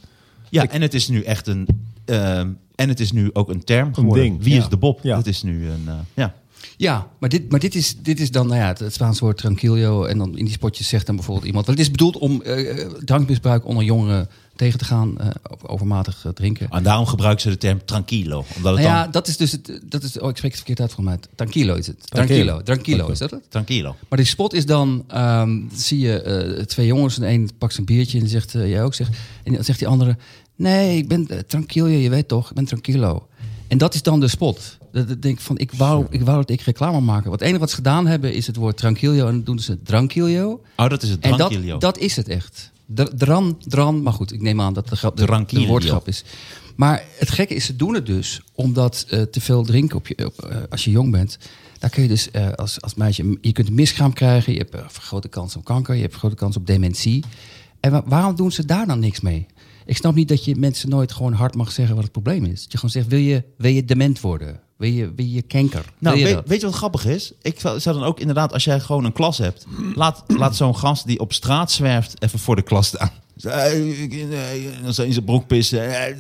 Ja, 0.49 0.69
en 0.69 0.83
het 0.83 0.95
is 0.95 1.09
nu 1.09 1.23
echt 1.23 1.47
een... 1.47 1.67
ehm, 2.05 2.49
en 2.75 2.89
het 2.89 3.01
is 3.01 3.13
nu 3.13 3.31
ook 3.33 3.49
een 3.49 3.65
term 3.65 3.95
geworden. 3.95 4.23
ding, 4.25 4.43
Wie 4.43 4.55
ja. 4.55 4.61
is 4.63 4.69
de 4.69 4.77
Bob? 4.77 4.99
Ja. 5.03 5.17
Dat 5.17 5.27
is 5.27 5.43
nu 5.43 5.69
een... 5.69 5.85
eh, 5.87 5.95
ja. 6.15 6.35
Ja, 6.77 7.07
maar 7.19 7.29
dit, 7.29 7.51
maar 7.51 7.61
dit, 7.61 7.75
is, 7.75 7.97
dit 8.03 8.21
is 8.21 8.31
dan 8.31 8.47
nou 8.47 8.59
ja, 8.61 8.67
het, 8.67 8.79
het 8.79 8.95
Spaanse 8.95 9.25
woord 9.25 9.37
tranquillo. 9.37 10.05
En 10.05 10.19
dan 10.19 10.37
in 10.39 10.45
die 10.45 10.53
spotjes 10.55 10.89
zegt 10.89 11.07
dan 11.07 11.15
bijvoorbeeld 11.17 11.47
iemand... 11.47 11.67
Want 11.67 11.79
het 11.79 11.87
is 11.87 11.93
bedoeld 11.93 12.19
om 12.19 12.43
eh, 12.43 12.89
drankmisbruik 13.05 13.67
onder 13.67 13.85
jongeren 13.85 14.29
tegen 14.61 14.79
te 14.79 14.85
gaan. 14.85 15.19
eh, 15.19 15.29
overmatig 15.63 16.25
eh, 16.25 16.33
drinken. 16.33 16.69
En 16.71 16.83
daarom 16.83 17.07
gebruiken 17.07 17.43
ze 17.43 17.49
de 17.49 17.57
term 17.57 17.85
tranquilo. 17.85 18.45
Omdat 18.57 18.75
het 18.75 18.83
Nou 18.83 18.97
ja, 18.97 19.03
dan... 19.03 19.11
dat 19.11 19.29
is 19.29 19.37
dus 19.37 19.53
het. 19.53 19.81
Dat 19.85 20.03
is, 20.03 20.19
oh, 20.19 20.29
ik 20.29 20.37
spreek 20.37 20.51
het 20.51 20.61
verkeerd 20.61 20.81
uit 20.81 20.93
voor 20.93 21.05
mij. 21.05 21.19
Tranquilo 21.35 21.75
is 21.75 21.87
het. 21.87 22.11
Tranquilo. 22.11 22.63
Tranquilo. 22.63 23.09
Is 23.09 23.19
dat 23.19 23.31
het? 23.31 23.51
Tranquilo. 23.51 23.97
Maar 24.09 24.19
die 24.19 24.27
spot 24.27 24.53
is 24.53 24.67
dan, 24.67 25.05
ehm, 25.09 25.59
zie 25.73 25.99
je 25.99 26.23
eh, 26.23 26.65
twee 26.65 26.87
jongens 26.87 27.19
en 27.19 27.29
een 27.33 27.51
pakt 27.59 27.75
zijn 27.75 27.87
biertje 27.87 28.21
en 28.21 28.29
zegt, 28.29 28.53
jij 28.53 28.83
ook 28.83 28.95
zegt, 28.95 29.17
en 29.45 29.55
dan 29.55 29.65
zegt 29.65 29.79
die 29.79 29.89
andere, 29.89 30.17
nee, 30.57 30.97
ik 30.97 31.09
ben 31.09 31.47
tranquilo, 31.47 31.87
je 31.87 32.11
weet 32.11 32.29
toch, 32.29 32.49
ik 32.49 32.55
ben 32.55 32.65
tranquilo. 32.65 33.29
En 33.69 33.79
dat 33.79 33.95
is 33.95 34.03
dan 34.03 34.21
de 34.21 34.29
spot. 34.29 34.79
Dat, 34.93 35.09
dat 35.09 35.23
denk 35.23 35.35
ik 35.39 35.45
van, 35.45 35.59
ik 35.59 35.73
wou, 35.73 36.07
ik 36.11 36.23
wou 36.23 36.37
dat 36.37 36.51
ik 36.51 36.61
reclame 36.61 37.01
maken. 37.01 37.29
Want 37.29 37.41
het 37.41 37.43
enige 37.43 37.61
wat 37.61 37.71
ze 37.71 37.77
gedaan 37.77 38.07
hebben 38.07 38.33
is 38.33 38.47
het 38.47 38.57
woord 38.57 38.77
tranquilo 38.77 39.27
en 39.27 39.33
dan 39.33 39.43
doen 39.43 39.59
ze 39.59 39.83
tranquilo. 39.83 40.63
Oh, 40.77 40.89
dat 40.89 41.03
is 41.03 41.11
het 41.11 41.21
En 41.21 41.37
dat, 41.37 41.53
dat 41.79 41.99
is 41.99 42.17
het 42.17 42.29
echt. 42.29 42.71
Dr- 42.95 43.03
Dran, 43.17 43.59
dran, 43.67 44.03
maar 44.03 44.13
goed, 44.13 44.33
ik 44.33 44.41
neem 44.43 44.61
aan 44.61 44.73
dat 44.75 44.89
de, 44.89 44.97
grap, 44.97 45.17
de, 45.17 45.23
de 45.61 45.67
woordgrap 45.69 46.09
is. 46.09 46.25
Maar 46.77 47.05
het 47.19 47.31
gekke 47.31 47.55
is, 47.55 47.65
ze 47.65 47.77
doen 47.77 47.95
het 47.95 48.07
dus 48.07 48.41
omdat 48.55 49.07
eh, 49.09 49.23
te 49.23 49.41
veel 49.41 49.65
drinken 49.65 49.97
op 49.97 50.07
je, 50.07 50.27
op, 50.27 50.43
eh, 50.45 50.57
als 50.71 50.85
je 50.85 50.91
jong 50.91 51.11
bent. 51.11 51.39
Daar 51.79 51.91
kun 51.91 52.03
je 52.03 52.09
dus 52.09 52.31
eh, 52.31 52.53
als, 52.53 52.81
als 52.81 52.95
meisje, 52.95 53.39
je 53.41 53.53
kunt 53.53 53.69
een 53.69 53.75
miskraam 53.75 54.13
krijgen, 54.13 54.53
je 54.53 54.59
hebt 54.59 54.75
een 54.75 54.91
grote 54.91 55.29
kans 55.29 55.57
op 55.57 55.65
kanker, 55.65 55.95
je 55.95 56.01
hebt 56.01 56.13
een 56.13 56.19
grote 56.19 56.35
kans 56.35 56.57
op 56.57 56.67
dementie. 56.67 57.25
En 57.81 57.91
wa- 57.91 58.03
waarom 58.07 58.37
doen 58.37 58.53
ze 58.53 58.65
daar 58.65 58.87
dan 58.87 58.99
niks 58.99 59.21
mee? 59.21 59.47
Ik 59.87 59.97
snap 59.97 60.15
niet 60.15 60.29
dat 60.29 60.45
je 60.45 60.57
mensen 60.57 60.89
nooit 60.89 61.13
gewoon 61.13 61.33
hard 61.33 61.55
mag 61.55 61.73
zeggen 61.73 61.95
wat 61.95 62.05
het 62.05 62.13
probleem 62.13 62.45
is. 62.45 62.63
Dat 62.63 62.73
je 62.73 62.77
gewoon 62.79 62.91
zegt, 62.91 63.07
wil 63.07 63.19
je, 63.19 63.43
wil 63.57 63.71
je 63.73 63.85
dement 63.85 64.21
worden? 64.21 64.61
Wil 64.81 64.91
je, 64.91 65.13
wil 65.17 65.27
je 65.27 65.43
kanker? 65.43 65.85
Nou, 65.99 66.17
wil 66.19 66.27
je 66.29 66.43
weet, 66.47 66.61
je 66.61 66.67
wat 66.67 66.75
grappig 66.77 67.07
is? 67.07 67.33
Ik 67.43 67.61
zou 67.61 67.81
dan 67.83 68.03
ook 68.05 68.21
inderdaad, 68.21 68.53
als 68.53 68.65
jij 68.65 68.81
gewoon 68.81 69.05
een 69.05 69.13
klas 69.13 69.39
hebt, 69.39 69.67
laat, 69.95 70.25
laat 70.27 70.57
zo'n 70.57 70.77
gast 70.77 71.07
die 71.07 71.21
op 71.21 71.33
straat 71.33 71.71
zwerft 71.71 72.23
even 72.23 72.39
voor 72.39 72.57
de 72.57 72.63
klas 72.63 72.87
staan. 72.87 73.11
En 73.43 74.83
dan 74.83 74.93
zijn 74.93 75.25
broek 75.25 75.47
pissen. 75.47 75.95
En 75.95 76.19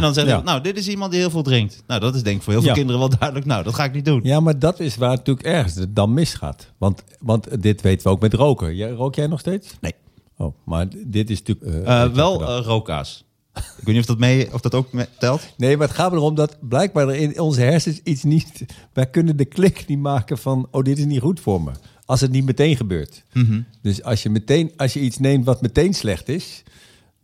dan 0.00 0.14
zeggen 0.14 0.32
Ja. 0.32 0.38
ze, 0.38 0.44
nou, 0.44 0.60
dit 0.60 0.76
is 0.78 0.88
iemand 0.88 1.10
die 1.10 1.20
heel 1.20 1.30
veel 1.30 1.42
drinkt. 1.42 1.82
Nou, 1.86 2.00
dat 2.00 2.14
is 2.14 2.22
denk 2.22 2.36
ik 2.36 2.42
voor 2.42 2.52
heel 2.52 2.62
veel 2.62 2.70
Ja. 2.70 2.76
kinderen 2.76 3.00
wel 3.00 3.10
duidelijk. 3.18 3.46
Nou, 3.48 3.62
dat 3.64 3.74
ga 3.74 3.84
ik 3.84 3.92
niet 3.92 4.04
doen. 4.04 4.20
Ja, 4.22 4.40
maar 4.40 4.58
dat 4.58 4.80
is 4.80 4.96
waar 4.96 5.10
het 5.10 5.18
natuurlijk 5.18 5.46
ergens 5.46 5.74
het 5.74 5.96
dan 5.96 6.12
misgaat. 6.14 6.72
Want, 6.78 7.02
want 7.20 7.62
dit 7.62 7.80
weten 7.80 8.06
we 8.06 8.12
ook 8.12 8.20
met 8.20 8.34
roken. 8.34 8.76
Jij, 8.76 8.90
rook 8.90 9.14
jij 9.14 9.26
nog 9.26 9.40
steeds? 9.40 9.68
Nee. 9.80 9.92
Oh, 10.36 10.54
maar 10.64 10.86
dit 11.06 11.30
is 11.30 11.42
natuurlijk... 11.42 11.86
eh, 11.86 12.02
Eh, 12.02 12.10
wel 12.12 12.42
eh, 12.48 12.64
rookkaas. 12.64 13.24
Ik 13.58 13.84
weet 13.84 13.94
niet 13.94 13.98
of 13.98 14.06
dat, 14.06 14.18
mee, 14.18 14.52
of 14.52 14.60
dat 14.60 14.74
ook 14.74 14.92
mee 14.92 15.06
telt. 15.18 15.54
Nee, 15.56 15.76
maar 15.76 15.86
het 15.86 15.96
gaat 15.96 16.12
erom 16.12 16.34
dat 16.34 16.56
blijkbaar 16.60 17.08
er 17.08 17.14
in 17.14 17.40
onze 17.40 17.60
hersens 17.60 18.00
iets 18.04 18.22
niet... 18.22 18.64
Wij 18.92 19.06
kunnen 19.06 19.36
de 19.36 19.44
klik 19.44 19.84
niet 19.86 19.98
maken 19.98 20.38
van... 20.38 20.68
Oh, 20.70 20.82
dit 20.82 20.98
is 20.98 21.04
niet 21.04 21.20
goed 21.20 21.40
voor 21.40 21.62
me. 21.62 21.70
Als 22.04 22.20
het 22.20 22.30
niet 22.30 22.44
meteen 22.44 22.76
gebeurt. 22.76 23.22
Mhm. 23.32 23.60
Dus 23.82 24.02
als 24.02 24.22
je, 24.22 24.30
meteen, 24.30 24.72
als 24.76 24.92
je 24.92 25.00
iets 25.00 25.18
neemt 25.18 25.44
wat 25.44 25.62
meteen 25.62 25.94
slecht 25.94 26.28
is... 26.28 26.62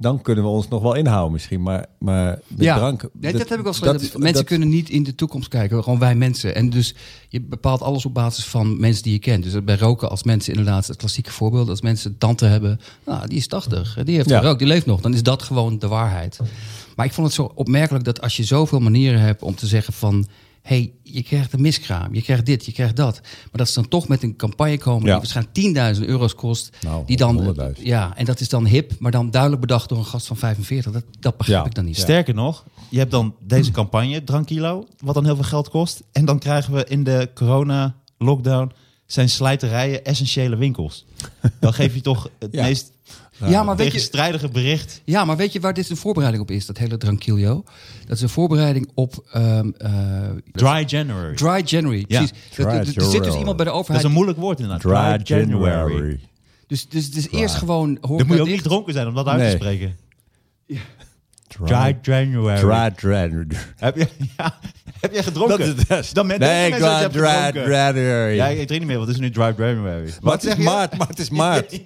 Dan 0.05 0.23
kunnen 0.23 0.45
we 0.45 0.51
ons 0.51 0.69
nog 0.69 0.83
wel 0.83 0.95
inhouden 0.95 1.33
misschien. 1.33 1.63
Maar, 1.63 1.87
maar 1.99 2.39
met 2.49 2.65
ja. 2.65 2.77
drank... 2.77 3.09
Nee, 3.13 3.33
dat, 3.33 3.49
heb 3.49 3.59
ik 3.61 3.67
eens 3.67 3.79
gelezen. 3.79 4.21
mensen 4.21 4.45
kunnen 4.45 4.69
niet 4.69 4.89
in 4.89 5.03
de 5.03 5.15
toekomst 5.15 5.49
kijken, 5.49 5.83
gewoon 5.83 5.99
wij 5.99 6.15
mensen. 6.15 6.55
En 6.55 6.71
dus 6.71 6.95
je 7.29 7.41
bepaalt 7.41 7.83
alles 7.83 8.07
op 8.07 8.15
basis 8.15 8.45
van 8.45 8.81
mensen 8.81 9.03
die 9.03 9.13
je 9.13 9.19
kent. 9.19 9.43
Dus 9.43 9.65
bij 9.65 9.77
roken 9.77 10.11
als 10.11 10.23
mensen 10.23 10.53
inderdaad, 10.55 10.87
het 10.87 10.97
klassieke 10.97 11.31
voorbeeld, 11.31 11.69
als 11.69 11.81
mensen 11.81 12.19
tante 12.19 12.45
hebben, 12.45 12.81
nou, 13.07 13.29
die 13.29 13.39
is 13.39 13.47
80, 13.47 13.99
die 14.05 14.17
heeft 14.17 14.29
Ja. 14.29 14.39
gerookt, 14.39 14.59
die 14.59 14.69
leeft 14.69 14.87
nog. 14.87 15.01
Dan 15.01 15.15
is 15.15 15.23
dat 15.23 15.43
gewoon 15.43 15.79
de 15.79 15.89
waarheid. 15.89 16.41
Maar 16.97 17.07
ik 17.07 17.13
vond 17.13 17.27
het 17.27 17.37
zo 17.37 17.53
opmerkelijk 17.55 18.05
dat 18.05 18.21
als 18.21 18.37
je 18.37 18.45
zoveel 18.45 18.81
manieren 18.81 19.21
hebt 19.21 19.43
om 19.43 19.55
te 19.55 19.67
zeggen 19.67 19.93
van, 19.93 20.27
hey, 20.65 20.93
je 21.03 21.23
krijgt 21.23 21.53
een 21.53 21.61
miskraam, 21.61 22.15
je 22.15 22.23
krijgt 22.23 22.47
dit, 22.47 22.65
je 22.67 22.73
krijgt 22.73 22.97
dat. 22.97 23.21
Maar 23.23 23.49
dat 23.53 23.69
is 23.69 23.75
dan 23.75 23.89
toch 23.89 24.09
met 24.09 24.23
een 24.23 24.37
campagne 24.37 24.79
komen 24.79 25.07
Ja. 25.07 25.19
die 25.21 25.31
waarschijnlijk 25.31 25.97
10.000 26.01 26.07
euro's 26.09 26.35
kost. 26.35 26.77
Nou, 26.81 27.07
die 27.07 27.17
dan, 27.17 27.55
100.000. 27.77 27.83
ja, 27.83 28.17
en 28.17 28.25
dat 28.25 28.41
is 28.41 28.49
dan 28.49 28.67
hip, 28.67 28.93
maar 28.99 29.11
dan 29.11 29.31
duidelijk 29.31 29.61
bedacht 29.61 29.89
door 29.89 29.99
een 29.99 30.05
gast 30.05 30.27
van 30.27 30.37
45. 30.37 30.93
Dat, 30.93 31.05
dat 31.21 31.37
begrijp 31.37 31.61
Ja. 31.61 31.67
ik 31.67 31.75
dan 31.75 31.85
niet. 31.85 31.97
Sterker 31.97 32.35
nog, 32.35 32.65
je 32.89 32.99
hebt 32.99 33.11
dan 33.11 33.35
deze 33.41 33.71
campagne, 33.71 34.25
Drankilo, 34.25 34.87
wat 35.01 35.15
dan 35.15 35.25
heel 35.25 35.35
veel 35.35 35.45
geld 35.45 35.69
kost. 35.69 36.03
En 36.13 36.25
dan 36.25 36.39
krijgen 36.39 36.73
we 36.75 36.85
in 36.89 37.05
de 37.05 37.31
corona-lockdown 37.35 38.73
zijn 39.07 39.29
slijterijen 39.29 40.05
essentiële 40.05 40.57
winkels. 40.57 41.05
Dan 41.61 41.73
geef 41.75 41.95
je 41.95 42.01
toch 42.01 42.29
het 42.39 42.53
Ja. 42.53 42.63
meest 42.63 42.93
Ja, 43.51 43.63
maar 43.63 43.77
weet 43.77 43.87
je, 43.87 43.93
tegenstrijdige 43.93 44.49
bericht. 44.49 45.01
Ja, 45.05 45.25
maar 45.25 45.37
weet 45.37 45.53
je 45.53 45.61
waar 45.61 45.75
dit 45.75 45.91
een 45.91 45.97
voorbereiding 45.97 46.43
op 46.43 46.51
is, 46.51 46.67
dat 46.67 46.79
hele 46.79 46.97
Tranquillo? 46.97 47.65
Dat 48.07 48.17
is 48.17 48.23
een 48.23 48.29
voorbereiding 48.29 48.91
op 48.95 49.25
ehm, 49.33 49.71
eh, 49.79 49.93
Dry 50.53 50.85
January. 50.87 51.35
Dry 51.35 51.63
January. 51.65 52.05
Ja. 52.09 52.19
Precies. 52.19 52.33
Dry 52.51 52.65
Dat- 52.65 52.73
er- 52.73 52.79
er 52.81 52.85
zit 52.87 52.95
dus 52.95 53.13
January. 53.13 53.39
iemand 53.39 53.57
bij 53.57 53.65
de 53.67 53.71
Dat 53.71 53.75
is 53.75 53.79
overheid. 53.81 54.05
een 54.05 54.13
moeilijk 54.13 54.39
woord 54.39 54.61
inderdaad. 54.61 55.23
Dry 55.25 55.37
January. 55.37 56.21
Dus, 56.67 56.89
dus 56.89 57.05
het 57.05 57.17
is 57.17 57.31
eerst 57.31 57.55
gewoon 57.55 57.99
horeca 58.01 58.17
Dan 58.19 58.27
moet 58.27 58.37
je 58.37 58.43
ook 58.43 58.49
dicht. 58.49 58.61
niet 58.63 58.63
dronken 58.73 58.93
zijn 58.93 59.07
om 59.07 59.15
dat 59.15 59.27
uit 59.27 59.39
Nee. 59.41 59.51
te 59.51 59.57
spreken. 59.57 59.97
Dry, 61.49 61.67
Dry 61.67 61.99
January. 62.03 62.61
dry, 62.61 62.91
dry, 62.91 63.47
Heb 63.77 63.97
je, 63.97 64.09
ja, 64.37 64.59
heb 65.01 65.13
jij 65.13 65.23
gedronken? 65.23 65.59
Dat 65.59 65.77
is 65.79 65.89
het. 65.89 66.15
Dan 66.15 66.27
met 66.27 66.39
Nee, 66.39 66.71
mensen 66.71 67.11
dry, 67.11 67.25
je 67.45 67.53
dry. 67.53 67.71
January. 67.73 68.35
Ja, 68.35 68.47
ik 68.47 68.67
drink 68.67 68.71
niet 68.81 68.87
meer, 68.89 68.97
want 68.97 69.09
het 69.09 69.17
is 69.17 69.23
nu 69.23 69.31
Dry 69.31 69.55
January. 69.57 70.11
Maar 70.21 70.33
het 70.33 70.43
is 70.43 70.49
zeg 70.49 70.57
je? 70.59 70.63
maart, 70.65 70.97
maar 70.99 71.09
het 71.09 71.19
is 71.19 71.31
maart. 71.31 71.81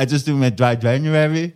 En 0.00 0.08
dus 0.08 0.22
toen 0.22 0.38
met 0.38 0.56
Dry 0.56 0.76
January. 0.80 1.54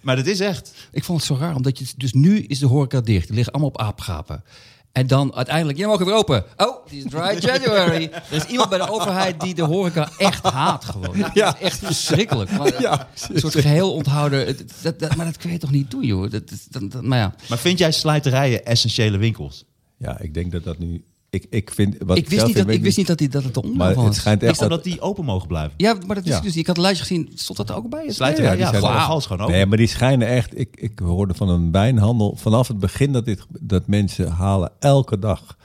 Maar 0.00 0.16
dat 0.16 0.26
is 0.26 0.40
echt. 0.40 0.72
Ik 0.92 1.04
vond 1.04 1.18
het 1.18 1.26
zo 1.26 1.36
raar, 1.40 1.54
omdat 1.54 1.78
je 1.78 1.86
dus 1.96 2.12
nu 2.12 2.38
is 2.40 2.58
de 2.58 2.66
horeca 2.66 3.00
dicht. 3.00 3.26
Die 3.26 3.34
liggen 3.34 3.52
allemaal 3.52 3.70
op 3.70 3.80
aapgapen. 3.80 4.44
En 4.92 5.06
dan 5.06 5.34
uiteindelijk, 5.34 5.78
jij 5.78 5.86
mag 5.86 5.98
weer 5.98 6.14
open. 6.14 6.44
Oh, 6.56 6.84
het 6.84 6.92
is 6.92 7.04
Dry 7.08 7.36
January. 7.40 8.10
Er 8.30 8.36
is 8.36 8.44
iemand 8.44 8.68
bij 8.68 8.78
de 8.78 8.90
overheid 8.90 9.40
die 9.40 9.54
de 9.54 9.62
horeca 9.62 10.08
echt 10.18 10.42
haat 10.44 10.84
gewoon. 10.84 11.18
Dat 11.18 11.30
Ja. 11.34 11.54
is 11.56 11.60
echt 11.60 11.78
verschrikkelijk. 11.78 12.50
Maar, 12.50 12.80
Ja. 12.80 13.08
Een 13.32 13.40
soort 13.40 13.54
geheel 13.54 13.92
onthouden. 13.92 14.46
Het- 14.46 14.72
Dat, 14.82 14.98
dat, 14.98 15.16
maar 15.16 15.26
dat 15.26 15.36
kun 15.36 15.50
je 15.52 15.58
toch 15.58 15.70
niet 15.70 15.90
doen, 15.90 16.02
joh. 16.04 16.30
Dat, 16.30 16.50
is- 16.50 16.64
dat, 16.70 16.90
dat- 16.92 17.02
maar 17.02 17.18
ja. 17.18 17.34
Maar 17.48 17.58
vind 17.58 17.78
jij 17.78 17.92
slijterijen 17.92 18.64
essentiële 18.64 19.16
winkels? 19.18 19.64
Ja, 19.96 20.20
ik 20.20 20.34
denk 20.34 20.52
dat 20.52 20.64
dat 20.64 20.78
nu... 20.78 21.04
Ik, 21.30 21.46
ik, 21.50 21.70
vind, 21.70 21.96
wat 21.98 22.16
Ik 22.16 22.28
wist 22.28 22.44
niet 22.46 22.54
vind, 22.54 22.66
dat, 22.66 22.76
ik 22.76 22.82
wist 22.82 22.96
niet 22.96 23.06
dat, 23.06 23.18
die, 23.18 23.28
dat 23.28 23.44
het 23.44 23.54
de 23.54 23.60
Maar 23.60 23.70
onderdeel 23.70 23.96
het 23.96 24.06
was. 24.06 24.16
schijnt 24.16 24.42
Is 24.42 24.48
echt 24.48 24.58
dat 24.58 24.68
dat... 24.68 24.84
dat 24.84 24.92
die 24.92 25.00
open 25.00 25.24
mogen 25.24 25.48
blijven? 25.48 25.72
Ja, 25.76 25.96
maar 26.06 26.16
dat 26.16 26.26
Ja. 26.26 26.36
ik 26.36 26.42
dus. 26.42 26.56
Ik 26.56 26.66
had 26.66 26.76
een 26.76 26.82
lijstje 26.82 27.06
gezien. 27.06 27.30
Stond 27.34 27.58
dat 27.58 27.68
er 27.70 27.76
ook 27.76 27.90
bij? 27.90 28.10
Slijterijen, 28.10 28.44
Ja, 28.44 28.50
die 28.56 28.64
ja, 28.64 28.70
zijn 28.70 28.82
gewoon 28.82 29.06
alles 29.10 29.26
gewoon 29.26 29.42
open. 29.42 29.54
Nee, 29.54 29.66
maar 29.66 29.76
die 29.78 29.86
schijnen 29.86 30.28
echt... 30.28 30.58
Ik, 30.58 30.76
ik 30.80 30.98
hoorde 30.98 31.34
van 31.34 31.48
een 31.48 31.72
wijnhandel 31.72 32.36
vanaf 32.36 32.68
het 32.68 32.78
begin 32.78 33.12
dat, 33.12 33.24
dit, 33.24 33.46
dat 33.60 33.86
mensen 33.86 34.28
halen 34.30 34.72
elke 34.78 35.18
dag... 35.18 35.56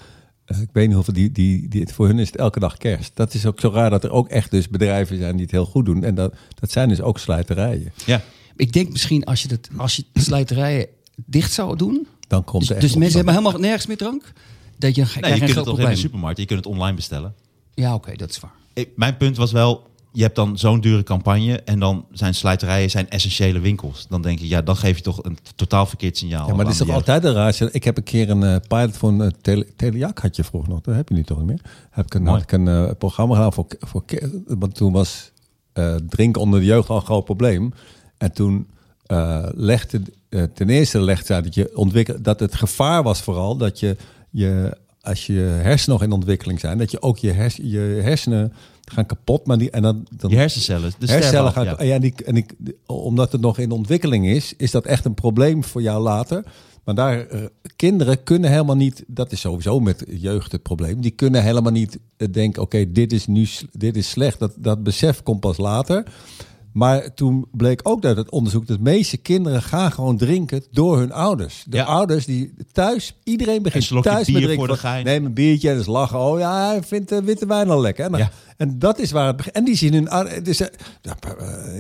eh, 0.45 0.61
ik 0.61 0.69
weet 0.71 0.85
niet 0.85 0.95
hoeveel, 0.95 1.13
die, 1.13 1.31
die, 1.31 1.67
die, 1.67 1.87
voor 1.87 2.07
hun 2.07 2.19
is 2.19 2.27
het 2.27 2.37
elke 2.37 2.59
dag 2.59 2.77
kerst. 2.77 3.11
Dat 3.15 3.33
is 3.33 3.45
ook 3.45 3.59
zo 3.59 3.69
raar 3.73 3.89
dat 3.89 4.03
er 4.03 4.11
ook 4.11 4.27
echt 4.29 4.51
dus 4.51 4.69
bedrijven 4.69 5.17
zijn 5.17 5.31
die 5.33 5.41
het 5.41 5.51
heel 5.51 5.65
goed 5.65 5.85
doen. 5.85 6.03
En 6.03 6.15
dat, 6.15 6.33
dat 6.59 6.71
zijn 6.71 6.89
dus 6.89 7.01
ook 7.01 7.19
slijterijen. 7.19 7.93
Ja. 8.05 8.21
Ik 8.55 8.73
denk 8.73 8.89
misschien 8.91 9.23
als 9.23 9.41
je, 9.41 9.47
dat, 9.47 9.69
als 9.77 9.95
je 9.95 10.03
de 10.13 10.21
slijterijen 10.21 10.87
dicht 11.25 11.51
zou 11.53 11.75
doen... 11.77 12.07
Dan 12.27 12.43
komt 12.43 12.59
Dus, 12.61 12.69
er 12.69 12.75
echt 12.75 12.85
dus 12.85 12.95
mensen 12.95 13.15
hebben 13.15 13.33
helemaal 13.35 13.59
nergens 13.59 13.85
meer 13.85 13.97
drank? 13.97 14.33
Dat 14.81 14.95
je, 14.95 15.01
Nee, 15.21 15.33
je 15.33 15.39
kunt 15.39 15.55
het 15.55 15.65
toch 15.65 15.79
in 15.79 15.89
de 15.89 15.95
supermarkt, 15.95 16.39
je 16.39 16.45
kunt 16.45 16.59
het 16.65 16.73
online 16.73 16.95
bestellen. 16.95 17.33
Ja, 17.73 17.93
oké, 17.93 18.15
dat 18.15 18.29
is 18.29 18.39
waar. 18.39 18.51
Ik- 18.73 18.89
mijn 18.95 19.17
punt 19.17 19.37
was 19.37 19.51
wel, 19.51 19.89
je 20.11 20.21
hebt 20.21 20.35
dan 20.35 20.57
zo'n 20.57 20.81
dure 20.81 21.03
campagne 21.03 21.61
en 21.61 21.79
dan 21.79 22.05
zijn 22.11 22.33
slijterijen 22.35 22.89
zijn 22.89 23.09
essentiële 23.09 23.59
winkels. 23.59 24.05
Dan 24.09 24.21
denk 24.21 24.39
je, 24.39 24.47
ja, 24.47 24.61
dan 24.61 24.75
geef 24.77 24.97
je 24.97 25.03
toch 25.03 25.23
een 25.23 25.37
totaal 25.55 25.85
verkeerd 25.85 26.17
signaal. 26.17 26.47
Ja, 26.47 26.53
maar 26.55 26.63
dat 26.65 26.73
is 26.73 26.79
toch 26.79 26.89
altijd 26.95 27.23
een 27.23 27.33
raar. 27.33 27.61
Ik 27.71 27.83
heb 27.83 27.97
een 27.97 28.03
keer 28.03 28.29
een 28.29 28.43
eh, 28.43 28.55
pilot 28.67 28.97
voor 28.97 29.09
een 29.09 29.33
uh, 29.45 29.63
tele, 29.75 30.11
had 30.21 30.35
je 30.35 30.43
vroeger 30.43 30.69
nog. 30.69 30.81
Dat 30.81 30.95
heb 30.95 31.09
je 31.09 31.15
nu 31.15 31.23
toch 31.23 31.37
niet 31.37 31.47
meer. 31.47 31.61
Heb 31.89 32.05
ik 32.05 32.13
een, 32.13 32.25
had 32.27 32.41
ik 32.41 32.51
een 32.51 32.67
eh, 32.67 32.91
programma 32.97 33.35
gedaan 33.35 33.53
voor, 33.53 33.65
voor 33.79 34.03
want 34.47 34.75
toen 34.75 34.91
was 34.91 35.31
eh, 35.73 35.95
drinken 36.09 36.41
onder 36.41 36.59
de 36.59 36.65
jeugd 36.65 36.89
al 36.89 36.95
een 36.95 37.01
groot 37.01 37.25
probleem. 37.25 37.73
En 38.17 38.31
toen 38.33 38.67
eh, 39.05 39.45
legde 39.53 40.01
eh, 40.29 40.43
ten 40.43 40.69
eerste 40.69 41.01
legde 41.01 41.25
zij 41.25 41.41
dat 41.41 41.53
je 41.53 41.77
ontwikkel 41.77 42.21
dat 42.21 42.39
het 42.39 42.55
gevaar 42.55 43.03
was 43.03 43.21
vooral 43.21 43.57
dat 43.57 43.79
je 43.79 43.97
je 44.31 44.77
als 45.01 45.25
je 45.25 45.33
hersenen 45.33 45.97
nog 45.97 46.07
in 46.07 46.11
ontwikkeling 46.11 46.59
zijn, 46.59 46.77
dat 46.77 46.91
je 46.91 47.01
ook 47.01 47.17
je, 47.17 47.31
hers, 47.31 47.55
je 47.55 47.79
hersenen 47.79 48.53
gaan 48.85 49.05
kapot, 49.05 49.45
maar 49.45 49.57
die 49.57 49.69
en 49.71 49.81
dan, 49.81 50.07
dan 50.15 50.29
Je 50.29 50.35
hersencellen, 50.35 50.91
de 50.99 51.05
hercellen 51.05 51.51
sterven 51.51 51.75
gaan. 51.77 51.87
Ja. 51.87 51.93
en 51.93 52.01
die, 52.01 52.13
en 52.25 52.33
die, 52.35 52.45
omdat 52.85 53.31
het 53.31 53.41
nog 53.41 53.57
in 53.57 53.71
ontwikkeling 53.71 54.27
is, 54.27 54.53
is 54.57 54.71
dat 54.71 54.85
echt 54.85 55.05
een 55.05 55.13
probleem 55.13 55.63
voor 55.63 55.81
jou 55.81 56.01
later. 56.01 56.43
Maar 56.83 56.95
daar, 56.95 57.27
eh, 57.27 57.41
kinderen 57.75 58.23
kunnen 58.23 58.49
helemaal 58.49 58.75
niet, 58.75 59.03
dat 59.07 59.31
is 59.31 59.39
sowieso 59.39 59.79
met 59.79 60.05
jeugd 60.07 60.51
het 60.51 60.61
probleem, 60.61 61.01
die 61.01 61.11
kunnen 61.11 61.43
helemaal 61.43 61.71
niet 61.71 61.99
eh, 62.17 62.27
denken, 62.31 62.61
oké, 62.61 62.91
dit 62.91 63.13
is 63.13 63.27
nu 63.27 63.47
dit 63.71 63.97
is 63.97 64.09
slecht. 64.09 64.39
Dat, 64.39 64.53
dat 64.57 64.83
besef 64.83 65.23
komt 65.23 65.39
pas 65.39 65.57
later. 65.57 66.03
Maar 66.73 67.13
toen 67.13 67.45
bleek 67.51 67.79
ook 67.83 68.05
uit 68.05 68.17
het 68.17 68.29
onderzoek 68.31 68.67
dat 68.67 68.77
de 68.77 68.83
meeste 68.83 69.17
kinderen 69.17 69.61
gaan 69.61 69.91
gewoon 69.91 70.17
drinken 70.17 70.63
door 70.71 70.97
hun 70.97 71.11
ouders. 71.11 71.63
De 71.67 71.77
Ja. 71.77 71.83
ouders 71.83 72.25
die 72.25 72.53
thuis, 72.71 73.15
iedereen 73.23 73.61
begint 73.61 73.87
thuis 74.03 74.27
met 74.27 74.35
drinken. 74.41 74.55
voor 74.55 74.67
de 74.67 74.75
Van, 74.77 74.89
gein. 74.89 75.05
Neem 75.05 75.25
een 75.25 75.33
biertje 75.33 75.69
en 75.69 75.77
dus 75.77 75.85
lachen. 75.85 76.19
Oh 76.19 76.39
ja, 76.39 76.67
hij 76.67 76.83
vindt 76.83 77.11
eh, 77.11 77.19
witte 77.19 77.45
wijn 77.45 77.69
al 77.69 77.81
lekker. 77.81 78.05
En, 78.05 78.11
dan- 78.11 78.19
Ja. 78.19 78.31
En 78.61 78.79
dat 78.79 78.99
is 78.99 79.11
waar 79.11 79.27
het 79.27 79.35
begint. 79.35 79.55
En 79.55 79.63
die 79.63 79.75
zien 79.75 79.93
hun 79.93 80.43
dus, 80.43 80.57
ja, 81.01 81.15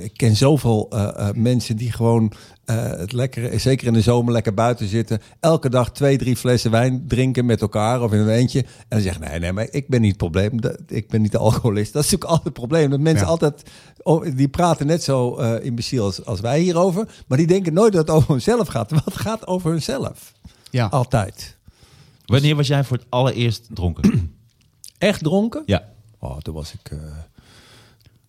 Ik 0.01 0.11
ken 0.15 0.35
zoveel 0.35 0.87
eh, 0.89 1.27
eh, 1.27 1.35
mensen 1.35 1.75
die 1.77 1.91
gewoon 1.91 2.31
eh, 2.65 2.89
het 2.89 3.11
lekker, 3.11 3.59
zeker 3.59 3.87
in 3.87 3.93
de 3.93 4.01
zomer, 4.01 4.33
lekker 4.33 4.53
buiten 4.53 4.87
zitten. 4.87 5.21
Elke 5.39 5.69
dag 5.69 5.91
twee, 5.91 6.17
drie 6.17 6.35
flessen 6.35 6.71
wijn 6.71 7.03
drinken 7.07 7.45
met 7.45 7.61
elkaar 7.61 8.01
of 8.01 8.13
in 8.13 8.19
een 8.19 8.29
eentje. 8.29 8.59
En 8.59 8.65
dan 8.87 9.01
zeggen 9.01 9.21
nee, 9.21 9.39
nee, 9.39 9.51
maar 9.51 9.67
ik 9.71 9.87
ben 9.87 10.01
niet 10.01 10.09
het 10.09 10.17
probleem. 10.17 10.59
Ik 10.87 11.07
ben 11.07 11.21
niet 11.21 11.31
de 11.31 11.37
alcoholist. 11.49 11.93
Dat 11.93 12.03
is 12.03 12.11
natuurlijk 12.11 12.29
altijd 12.31 12.43
het 12.43 12.67
probleem. 12.67 12.89
Dat 12.89 12.99
mensen 12.99 13.25
Ja. 13.25 13.31
altijd, 13.31 13.63
oh, 14.03 14.25
die 14.35 14.49
praten 14.49 14.87
net 14.87 15.03
zo 15.03 15.35
eh 15.35 15.65
imbeciel 15.65 16.03
als, 16.05 16.25
als 16.25 16.39
wij 16.39 16.59
hierover. 16.59 17.07
Maar 17.27 17.37
die 17.37 17.47
denken 17.47 17.73
nooit 17.73 17.93
dat 17.93 18.07
het 18.07 18.15
over 18.15 18.31
hunzelf 18.31 18.67
gaat. 18.67 18.87
Terwijl 18.89 19.09
het 19.09 19.21
gaat 19.21 19.47
over 19.47 19.71
hunzelf. 19.71 20.33
Ja. 20.69 20.85
Altijd. 20.85 21.57
Wanneer 22.25 22.55
was 22.55 22.67
jij 22.67 22.83
voor 22.83 22.97
het 22.97 23.05
allereerst 23.09 23.67
dronken? 23.73 24.33
Echt 24.97 25.23
dronken? 25.23 25.63
ja. 25.65 25.89
Oh, 26.23 26.37
toen 26.37 26.53
was 26.53 26.73
ik 26.73 26.91
eh, 26.91 26.97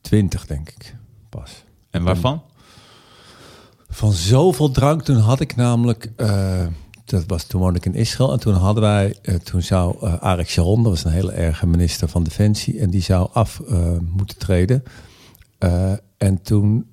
twintig, 0.01 0.47
denk 0.47 0.69
ik. 0.69 0.97
Pas. 1.29 1.65
En 1.91 2.03
waarvan? 2.03 2.43
Van 3.89 4.13
zoveel 4.13 4.71
drank, 4.71 5.03
toen 5.03 5.17
had 5.17 5.41
ik 5.41 5.57
namelijk... 5.57 6.13
eh, 6.17 6.67
dat 7.05 7.25
was 7.27 7.45
toen 7.45 7.61
woonde 7.61 7.79
ik 7.79 7.85
in 7.87 7.95
Israël. 7.95 8.33
En 8.33 8.41
toen 8.41 8.55
hadden 8.55 8.83
wij... 8.83 9.17
eh, 9.23 9.35
toen 9.35 9.63
zou 9.63 9.97
eh 10.07 10.15
Arik 10.19 10.49
Sharon, 10.49 10.83
dat 10.83 10.93
was 10.93 11.05
een 11.05 11.11
hele 11.13 11.33
erge 11.33 11.67
minister 11.67 12.09
van 12.09 12.23
Defensie... 12.23 12.81
en 12.81 12.91
die 12.91 13.03
zou 13.03 13.29
af 13.33 13.61
moeten 14.17 14.39
treden. 14.39 14.83
Eh, 15.59 15.93
en 16.17 16.43
toen... 16.43 16.87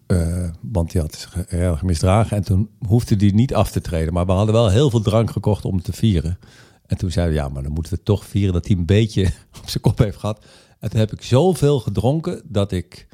want 0.61 0.91
die 0.91 1.01
had 1.01 1.15
zich 1.15 1.37
erg 1.45 1.83
misdragen. 1.83 2.37
En 2.37 2.43
toen 2.43 2.69
hoefde 2.87 3.15
die 3.15 3.33
niet 3.33 3.53
af 3.55 3.71
te 3.71 3.81
treden. 3.81 4.13
Maar 4.13 4.25
we 4.25 4.31
hadden 4.31 4.55
wel 4.55 4.69
heel 4.69 4.89
veel 4.89 5.01
drank 5.01 5.31
gekocht 5.31 5.65
om 5.65 5.81
te 5.81 5.93
vieren. 5.93 6.39
En 6.85 6.97
toen 6.97 7.11
zeiden 7.11 7.35
we, 7.35 7.41
ja, 7.41 7.49
maar 7.49 7.63
dan 7.63 7.71
moeten 7.71 7.93
we 7.93 8.03
toch 8.03 8.25
vieren... 8.25 8.53
dat 8.53 8.67
hij 8.67 8.75
een 8.75 8.85
beetje 8.85 9.23
op 9.61 9.69
zijn 9.69 9.83
kop 9.83 9.97
heeft 9.97 10.17
gehad. 10.17 10.45
En 10.79 10.97
heb 10.97 11.11
ik 11.11 11.21
zoveel 11.21 11.79
gedronken 11.79 12.41
dat 12.45 12.71
ik... 12.71 13.07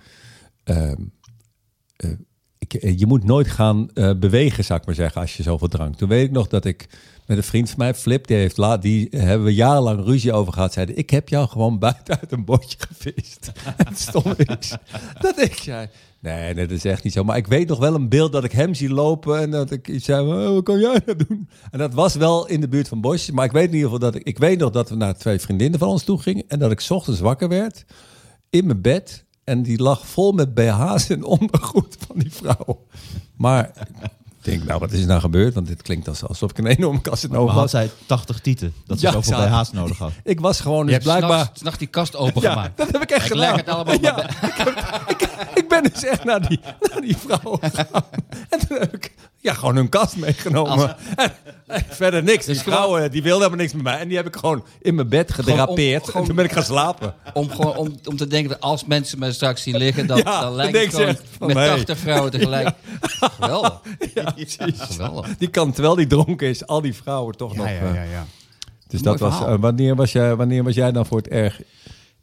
ehm, 0.64 1.02
eh, 1.96 2.12
eh, 2.68 3.00
je 3.00 3.06
moet 3.06 3.24
nooit 3.24 3.48
gaan 3.48 3.90
eh, 3.94 4.12
bewegen, 4.20 4.64
zou 4.64 4.80
ik 4.80 4.86
maar 4.86 4.96
zeggen, 4.96 5.22
als 5.22 5.38
je 5.38 5.44
zoveel 5.44 5.68
drank. 5.68 5.96
Toen 5.96 6.10
weet 6.10 6.26
ik 6.26 6.32
nog 6.32 6.48
dat 6.48 6.66
ik 6.66 6.88
met 7.26 7.38
een 7.38 7.44
vriend 7.44 7.70
van 7.70 7.78
mij, 7.78 7.94
Flip, 7.94 8.28
die, 8.28 8.38
heeft 8.38 8.58
la, 8.58 8.78
die 8.78 9.08
hebben 9.12 9.46
we 9.46 9.54
jarenlang 9.54 10.06
ruzie 10.06 10.34
over 10.34 10.54
gehad. 10.54 10.74
Zeiden, 10.74 10.98
ik 10.98 11.10
heb 11.10 11.30
jou 11.30 11.48
gewoon 11.48 11.80
buiten 11.90 12.20
uit 12.20 12.32
een 12.32 12.46
botje 12.46 12.78
gevist. 12.80 13.52
en 13.86 13.96
stom 13.96 14.34
is 14.38 14.76
dat 15.20 15.42
ik 15.42 15.54
zei, 15.54 15.88
nee, 16.26 16.54
dat 16.54 16.72
is 16.72 16.86
echt 16.86 17.04
niet 17.04 17.14
zo. 17.14 17.24
Maar 17.24 17.38
ik 17.38 17.48
weet 17.48 17.68
nog 17.68 17.80
wel 17.80 17.96
een 17.96 18.10
beeld 18.10 18.32
dat 18.32 18.44
ik 18.44 18.52
hem 18.52 18.74
zie 18.74 18.90
lopen 18.90 19.40
en 19.40 19.52
dat 19.52 19.72
ik 19.72 19.88
iets 19.88 20.06
zei, 20.06 20.28
oh, 20.28 20.54
wat 20.54 20.64
kan 20.64 20.80
jij 20.80 21.02
nou 21.06 21.18
doen? 21.28 21.50
En 21.72 21.80
dat 21.80 21.94
was 21.94 22.16
wel 22.16 22.48
in 22.48 22.62
de 22.62 22.68
buurt 22.68 22.88
van 22.88 23.02
bosjes. 23.02 23.32
Maar 23.32 23.46
ik 23.46 23.52
weet 23.52 23.68
in 23.68 23.74
ieder 23.74 23.90
geval 23.90 24.12
dat 24.12 24.16
ik, 24.16 24.24
ik 24.24 24.38
weet 24.38 24.60
nog 24.60 24.72
dat 24.72 24.90
we 24.90 24.96
naar 24.96 25.18
twee 25.18 25.40
vriendinnen 25.40 25.80
van 25.80 25.88
ons 25.88 26.04
toe 26.04 26.22
gingen 26.22 26.44
en 26.48 26.60
dat 26.60 26.72
ik 26.72 26.86
ochtends 26.90 27.20
wakker 27.20 27.48
werd 27.50 27.86
in 28.50 28.66
mijn 28.66 28.82
bed. 28.82 29.26
En 29.44 29.64
die 29.64 29.82
lag 29.82 30.08
vol 30.08 30.32
met 30.32 30.54
BH's 30.54 31.10
en 31.10 31.24
ondergoed 31.24 31.98
van 32.08 32.20
die 32.20 32.34
vrouw. 32.34 32.86
Maar 33.38 33.88
denk, 34.46 34.64
nou, 34.64 34.80
wat 34.80 34.92
is 34.92 35.02
er 35.02 35.08
nou 35.08 35.20
gebeurd? 35.20 35.54
Want 35.54 35.68
dit 35.68 35.82
klinkt 35.82 36.08
als- 36.08 36.24
alsof 36.28 36.50
ik 36.50 36.58
een 36.58 36.66
enorme 36.66 37.02
Casanova 37.02 37.44
Maar 37.46 37.54
had 37.54 37.62
was. 37.62 37.72
zij 37.72 37.90
80 38.06 38.40
tieten? 38.40 38.74
Dat 38.86 39.00
ze 39.00 39.06
Ja, 39.06 39.12
zoveel 39.12 39.34
had- 39.38 39.50
BH's 39.64 39.72
nodig 39.72 39.98
had. 39.98 40.12
Ik 40.24 40.40
was 40.40 40.60
gewoon 40.60 40.80
Je 40.80 40.84
dus 40.86 40.94
hebt 40.94 41.04
blijkbaar... 41.04 41.40
s'nachts- 41.40 41.60
s'nachts 41.60 41.80
die 41.80 41.88
kast 41.88 42.16
opengemaakt. 42.26 42.78
Ja, 42.78 42.84
dat 42.86 42.92
heb 42.94 43.02
ik 43.02 43.10
echt 43.10 43.26
Ik 43.26 43.32
gedaan. 43.32 43.48
leg 43.48 43.56
het 43.56 43.70
allemaal 43.70 44.02
ja, 44.02 44.16
bij- 44.16 44.50
ik, 44.50 44.56
heb- 44.58 45.04
ik, 45.08 45.30
ik 45.56 45.70
ben 45.70 45.84
dus 45.84 46.04
echt 46.04 46.24
naar 46.24 46.48
die, 46.48 46.60
naar 46.92 47.02
die 47.02 47.18
vrouw 47.18 47.58
gegaan. 47.62 48.04
En 48.50 48.68
toen 48.68 48.78
heb 48.80 48.96
ik 48.96 49.14
ja, 49.46 49.54
gewoon 49.54 49.76
hun 49.76 49.90
kast 49.90 50.16
meegenomen. 50.18 50.96
En, 51.16 51.32
en 51.68 51.86
verder 51.90 52.24
niks. 52.24 52.46
Dus 52.46 52.62
gewoon- 52.62 52.78
vrouw 52.78 52.98
eh, 52.98 53.12
die 53.12 53.22
wilde 53.24 53.38
helemaal 53.44 53.60
niks 53.64 53.74
met 53.74 53.84
mij. 53.84 54.00
En 54.00 54.08
die 54.08 54.18
heb 54.18 54.28
ik 54.28 54.36
gewoon 54.36 54.66
in 54.82 54.96
mijn 54.96 55.10
bed 55.10 55.34
gedrapeerd. 55.34 56.02
om- 56.02 56.06
gewoon- 56.08 56.22
en 56.22 56.28
toen 56.28 56.36
ben 56.36 56.46
ik 56.46 56.52
gaan 56.52 56.64
slapen. 56.64 57.16
Om, 57.34 57.50
gewoon, 57.50 57.76
om, 57.76 57.96
om 58.06 58.18
te 58.18 58.28
denken 58.28 58.50
dat 58.50 58.62
als 58.62 58.86
mensen 58.86 59.20
mij 59.20 59.32
straks 59.32 59.62
zien 59.62 59.78
liggen, 59.78 60.08
dan, 60.08 60.18
Ja, 60.18 60.42
dan 60.42 60.56
lijkt 60.56 60.74
denk 60.74 60.86
het 60.92 60.96
gewoon 60.96 61.16
van, 61.38 61.48
met 61.48 61.56
hey. 61.58 61.68
80 61.68 61.98
vrouwen 61.98 62.32
tegelijk. 62.32 62.70
Geweldig. 63.40 63.82
Ja. 64.14 64.34
Geweldig. 64.78 65.38
Die 65.38 65.48
kan, 65.50 65.72
terwijl 65.72 65.96
die 65.96 66.08
dronken 66.08 66.48
is, 66.48 66.66
al 66.68 66.82
die 66.82 66.94
vrouwen 66.96 67.36
toch 67.38 67.56
nog... 67.56 67.68
ja. 67.68 68.26
Dus 68.88 69.02
dat 69.02 69.20
was, 69.20 69.40
eh, 69.40 69.56
wanneer, 69.60 69.96
was 69.96 70.12
jij, 70.12 70.36
wanneer 70.36 70.64
was 70.64 70.76
jij 70.76 70.92
dan 70.92 71.06
voor 71.06 71.18
het 71.18 71.28
erg? 71.28 71.62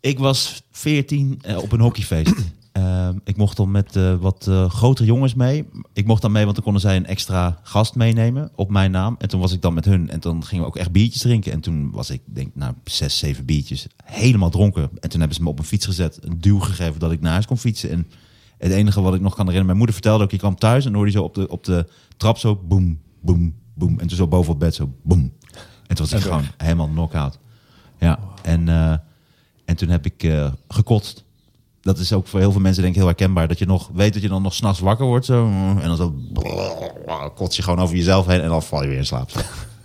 Ik 0.01 0.19
was 0.19 0.63
14 0.73 1.39
eh, 1.43 1.57
op 1.63 1.73
een 1.73 1.81
hockeyfeest. 1.81 2.35
Ehm, 2.73 3.19
ik 3.25 3.37
mocht 3.37 3.57
dan 3.57 3.71
met 3.71 3.97
eh, 3.97 4.15
wat 4.15 4.47
eh, 4.49 4.71
grotere 4.71 5.07
jongens 5.07 5.35
mee. 5.35 5.69
Ik 5.93 6.07
mocht 6.07 6.23
dan 6.23 6.33
mee, 6.33 6.43
want 6.43 6.55
dan 6.55 6.65
konden 6.65 6.83
zij 6.83 6.97
een 6.97 7.07
extra 7.07 7.59
gast 7.63 7.95
meenemen 7.95 8.51
op 8.55 8.71
mijn 8.71 8.91
naam. 8.91 9.15
En 9.19 9.29
toen 9.29 9.41
was 9.41 9.53
ik 9.53 9.63
dan 9.63 9.75
met 9.75 9.85
hun. 9.85 10.11
En 10.11 10.21
dan 10.21 10.45
gingen 10.45 10.65
we 10.65 10.71
ook 10.71 10.77
echt 10.77 10.93
biertjes 10.93 11.23
drinken. 11.23 11.53
En 11.53 11.61
toen 11.61 11.91
was 11.91 12.11
ik, 12.11 12.23
denk 12.25 12.55
nou, 12.55 12.75
zes, 12.85 13.19
zeven 13.19 13.45
biertjes. 13.45 13.87
Helemaal 14.05 14.51
dronken. 14.51 14.83
En 14.83 15.09
toen 15.09 15.19
hebben 15.19 15.37
ze 15.37 15.43
me 15.43 15.49
op 15.49 15.59
een 15.59 15.65
fiets 15.65 15.87
gezet. 15.87 16.19
Een 16.21 16.41
duw 16.41 16.59
gegeven 16.59 17.01
dat 17.01 17.13
ik 17.13 17.21
naar 17.21 17.33
huis 17.33 17.47
kon 17.47 17.59
fietsen. 17.59 17.91
En 17.91 18.07
het 18.59 18.73
enige 18.73 19.01
wat 19.01 19.15
ik 19.15 19.21
nog 19.21 19.35
kan 19.35 19.47
herinneren. 19.47 19.67
Mijn 19.67 19.79
moeder 19.79 19.95
vertelde 19.95 20.25
ook, 20.25 20.31
je 20.31 20.37
kwam 20.37 20.57
thuis. 20.57 20.85
En 20.85 20.95
hoorde 20.95 21.11
je 21.11 21.17
zo 21.17 21.25
op 21.25 21.35
de, 21.35 21.49
op 21.49 21.65
de 21.65 21.87
trap 22.17 22.39
zo 22.39 22.57
boem, 22.57 23.01
boem, 23.21 23.55
boem. 23.75 23.99
En 23.99 24.07
toen 24.07 24.17
zo 24.17 24.29
boven 24.29 24.53
op 24.53 24.59
bed 24.59 24.75
zo 24.75 24.95
boem. 25.03 25.33
En 25.87 25.97
toen 25.97 26.07
was 26.07 26.13
ik 26.13 26.21
gewoon 26.21 26.45
helemaal 26.57 26.89
knock-out. 26.89 27.39
Ja, 27.99 28.19
en, 28.43 28.69
eh, 28.69 28.97
en 29.65 29.77
toen 29.77 29.89
heb 29.89 30.07
ik 30.07 30.33
gekotst. 30.69 31.25
Dat 31.83 31.99
is 31.99 32.13
ook 32.13 32.27
voor 32.27 32.41
heel 32.41 32.53
veel 32.53 32.61
mensen 32.61 32.83
denk 32.83 32.95
ik 32.95 33.01
heel 33.01 33.09
herkenbaar. 33.11 33.49
Dat 33.49 33.59
je 33.59 33.67
nog 33.67 33.91
weet 33.95 34.13
dat 34.13 34.23
je 34.23 34.29
dan 34.29 34.43
nog 34.43 34.55
s'nachts 34.55 34.81
wakker 34.81 35.07
wordt. 35.07 35.25
Zo, 35.27 35.47
en 35.47 35.83
dan 35.83 35.97
zo 35.97 36.15
kots 37.35 37.57
je 37.57 37.63
gewoon 37.63 37.79
over 37.81 37.97
jezelf 37.97 38.27
heen. 38.27 38.41
En 38.41 38.49
dan 38.49 38.63
val 38.63 38.83
je 38.83 38.89
weer 38.89 38.99
in 38.99 39.07
slaap. 39.07 39.31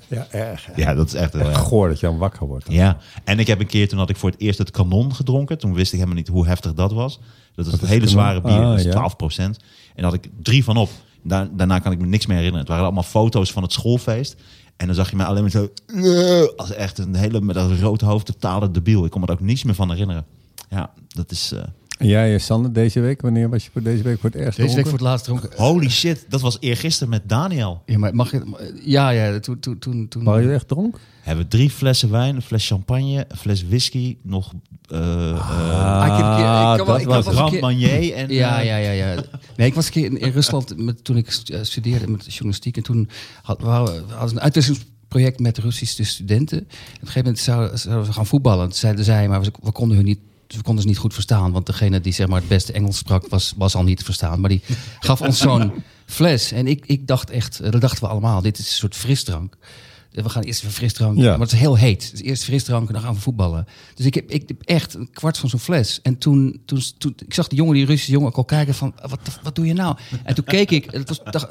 Ja, 0.08 0.28
erg. 0.32 0.68
Ja, 0.76 0.94
dat 0.94 1.08
is 1.08 1.14
echt 1.14 1.32
heel 1.34 1.42
Echt 1.42 1.50
erg. 1.50 1.60
goor 1.60 1.88
dat 1.88 2.00
je 2.00 2.06
dan 2.06 2.18
wakker 2.18 2.48
wordt. 2.48 2.66
Ja, 2.70 2.98
en 3.24 3.40
ik 3.40 3.48
heb 3.48 3.60
een 3.60 3.68
keer, 3.68 3.88
toen 3.90 4.00
had 4.00 4.10
ik 4.10 4.16
voor 4.18 4.30
het 4.30 4.40
eerst 4.40 4.58
het 4.58 4.72
kanon 4.72 5.16
gedronken. 5.16 5.58
Toen 5.58 5.74
wist 5.74 5.88
ik 5.92 6.00
helemaal 6.00 6.18
niet 6.20 6.28
hoe 6.28 6.48
heftig 6.48 6.74
dat 6.74 6.92
was. 6.94 7.20
Dat 7.56 7.66
is 7.66 7.72
een 7.74 7.80
hele 7.80 7.94
kanon? 7.94 8.08
zware 8.10 8.42
bier, 8.42 8.52
Ah, 8.52 8.70
dat 8.70 8.78
is 8.78 8.84
ja. 8.84 8.92
12% 8.92 9.36
En 9.38 9.56
daar 9.96 10.04
had 10.06 10.14
ik 10.14 10.30
drie 10.42 10.64
van 10.64 10.78
op. 10.78 10.90
Daar, 11.24 11.48
daarna 11.56 11.80
kan 11.80 11.92
ik 11.92 12.00
me 12.00 12.06
niks 12.06 12.26
meer 12.26 12.36
herinneren. 12.38 12.60
Het 12.66 12.70
waren 12.70 12.86
allemaal 12.86 13.04
foto's 13.04 13.52
van 13.52 13.64
het 13.64 13.72
schoolfeest. 13.72 14.36
En 14.78 14.86
dan 14.86 14.96
zag 14.96 15.10
je 15.10 15.16
mij 15.16 15.26
alleen 15.26 15.42
maar 15.42 15.52
zo... 15.52 15.70
Als 16.56 16.72
echt 16.74 16.98
een 16.98 17.16
hele, 17.16 17.42
met 17.42 17.56
een 17.56 17.80
rood 17.80 18.02
hoofd, 18.02 18.26
totale 18.26 18.72
debiel. 18.72 19.06
Ik 19.06 19.12
kon 19.12 19.22
me 19.22 19.28
er 19.28 19.34
ook 19.34 19.40
niets 19.40 19.64
meer 19.64 19.76
van 19.76 19.90
herinneren. 19.92 20.26
Ja, 20.70 20.90
dat 21.08 21.32
is... 21.32 21.52
eh, 21.52 21.62
jij, 22.00 22.34
eh, 22.34 22.40
Sander, 22.40 22.74
deze 22.74 23.00
week, 23.00 23.22
wanneer 23.22 23.50
was 23.50 23.64
je 23.64 23.70
voor 23.74 23.82
deze 23.84 24.04
week 24.04 24.20
voor 24.20 24.30
het 24.30 24.40
ergst 24.40 24.58
Deze 24.60 24.76
week 24.76 24.84
voor 24.84 24.94
het 24.94 25.02
laatst 25.02 25.26
dronken. 25.26 25.50
Holy 25.56 25.90
shit, 25.90 26.26
dat 26.30 26.42
was 26.42 26.58
eergisteren 26.60 27.10
met 27.10 27.22
Daniel. 27.30 27.82
Ja, 27.86 27.98
maar 27.98 28.16
mag 28.16 28.32
je... 28.32 28.72
Ja, 28.84 29.10
ja, 29.10 29.40
toen... 29.40 29.60
toen, 29.60 29.80
toen, 29.80 30.08
toen 30.08 30.24
Waren 30.24 30.42
jullie 30.42 30.56
echt 30.56 30.68
dronken? 30.68 31.00
Hebben 31.22 31.44
we 31.46 31.50
drie 31.52 31.70
flessen 31.70 32.10
wijn, 32.12 32.36
een 32.36 32.42
fles 32.42 32.68
champagne, 32.68 33.26
een 33.28 33.38
fles 33.38 33.64
whisky, 33.64 34.18
nog 34.24 34.54
eh 34.90 35.00
Ah, 35.52 36.06
ik 36.08 36.14
ik 36.14 36.20
kan 36.78 36.86
wel- 36.86 36.86
dat 36.86 37.00
ik 37.00 37.06
kan 37.08 37.24
was. 37.24 37.36
Grand 37.36 37.60
Marnier. 37.62 38.14
En, 38.14 38.30
Ja, 38.34 38.60
eh, 38.60 38.66
ja, 38.66 38.78
ja, 38.78 38.92
ja. 38.92 39.24
Nee, 39.58 39.68
ik 39.68 39.74
was 39.74 39.86
een 39.86 39.92
keer 39.92 40.06
in, 40.06 40.18
in 40.20 40.32
Rusland 40.32 40.78
met, 40.78 41.04
toen 41.04 41.18
ik 41.18 41.32
stu- 41.32 41.54
eh, 41.54 41.64
studeerde 41.64 42.08
met 42.10 42.26
journalistiek. 42.34 42.78
En 42.78 42.84
toen 42.84 43.10
had, 43.42 43.60
we 43.62 43.66
hadden 43.68 44.08
we 44.08 44.14
hadden 44.14 44.36
een 44.38 44.42
uitwisselingsproject 44.44 45.40
met 45.40 45.58
Russische 45.58 46.04
studenten. 46.04 46.58
En 46.58 46.64
op 46.66 46.72
een 46.72 46.98
gegeven 47.00 47.22
moment 47.22 47.40
zouden, 47.40 47.80
zouden 47.80 48.06
we 48.08 48.14
gaan 48.14 48.26
voetballen. 48.26 48.62
En 48.64 48.70
toen 48.70 48.78
zeiden 48.80 49.06
zij, 49.06 49.28
maar 49.28 49.42
we, 49.42 49.52
we 49.62 49.72
konden 49.72 49.98
hun 49.98 50.06
niet... 50.06 50.20
We 50.48 50.62
konden 50.62 50.82
ze 50.82 50.90
niet 50.90 50.98
goed 50.98 51.14
verstaan, 51.14 51.52
want 51.52 51.66
degene 51.66 52.02
die 52.02 52.14
zeg 52.14 52.28
maar, 52.28 52.40
het 52.40 52.50
beste 52.50 52.74
Engels 52.74 52.98
sprak, 52.98 53.28
was, 53.28 53.54
was 53.58 53.76
al 53.76 53.84
niet 53.84 53.98
te 53.98 54.04
verstaan. 54.04 54.40
Maar 54.40 54.50
die 54.50 54.62
gaf 55.00 55.22
ons 55.22 55.38
zo'n 55.38 55.72
fles. 56.06 56.52
En 56.52 56.68
ik, 56.68 56.86
ik 56.86 57.08
dacht 57.08 57.30
echt, 57.30 57.72
dat 57.72 57.82
dachten 57.82 58.04
we 58.04 58.10
allemaal, 58.10 58.42
dit 58.42 58.58
is 58.58 58.66
een 58.66 58.72
soort 58.74 58.96
frisdrank. 58.96 59.58
We 60.12 60.30
gaan 60.30 60.44
eerst 60.44 60.60
even 60.62 60.74
frisdrank, 60.74 61.18
Ja. 61.18 61.30
maar 61.32 61.40
het 61.40 61.52
is 61.52 61.60
heel 61.60 61.78
heet. 61.78 62.12
Dus 62.12 62.22
eerst 62.22 62.44
frisdrank 62.44 62.88
en 62.88 62.94
dan 62.94 63.02
gaan 63.02 63.14
we 63.14 63.20
voetballen. 63.20 63.68
Dus 63.96 64.06
ik 64.06 64.14
heb, 64.14 64.30
ik 64.30 64.44
heb 64.48 64.62
echt 64.62 64.94
een 64.94 65.10
kwart 65.14 65.38
van 65.38 65.50
zo'n 65.50 65.60
fles. 65.60 66.00
En 66.04 66.18
toen, 66.18 66.62
toen, 66.66 66.82
toen 66.98 67.14
ik 67.26 67.34
zag 67.34 67.48
die 67.48 67.58
jongen, 67.58 67.74
die 67.74 67.86
Russische 67.86 68.12
jongen, 68.12 68.28
ook 68.28 68.38
al 68.38 68.46
kijken 68.46 68.74
van, 68.74 68.94
wat, 69.10 69.20
wat 69.44 69.56
doe 69.56 69.66
je 69.66 69.74
nou? 69.74 69.96
En 70.24 70.36
toen 70.36 70.44
keek 70.44 70.72
ik, 70.72 70.92
het 70.92 71.08
was 71.08 71.20
tach- 71.32 71.48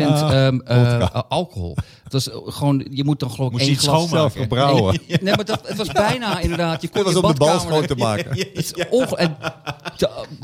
80% 0.00 0.02
Ah, 0.06 0.46
ehm, 0.46 0.60
eh, 0.60 1.08
alcohol. 1.28 1.76
Het 2.04 2.12
was 2.12 2.28
gewoon, 2.44 2.86
je 2.90 3.04
moet 3.04 3.20
dan 3.20 3.30
geloof 3.30 3.52
ik 3.52 3.60
één 3.60 3.70
het 3.70 3.78
glas... 3.78 4.08
Zelf 4.08 4.32
gebrouwen. 4.32 4.98
Nee, 5.06 5.34
maar 5.34 5.44
dat, 5.44 5.68
het 5.68 5.76
was 5.76 5.88
bijna 5.92 6.40
inderdaad. 6.40 6.82
Je 6.82 6.88
kon 6.88 6.96
Dat 7.04 7.12
was 7.12 7.22
je 7.22 7.28
om 7.28 7.32
de 7.32 7.38
bal 7.38 7.60
schoon 7.60 7.86
te 7.86 7.94
maken. 7.94 8.36
Het 8.54 9.14
en 9.14 9.36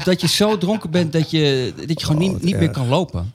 dat 0.05 0.21
je 0.21 0.29
zo 0.29 0.59
dronken 0.59 0.91
bent 0.91 1.13
dat 1.13 1.31
je, 1.31 1.73
dat 1.87 2.01
je 2.01 2.07
gewoon 2.07 2.21
niet, 2.21 2.43
niet 2.43 2.59
meer 2.59 2.71
kan 2.71 2.89
lopen. 2.89 3.33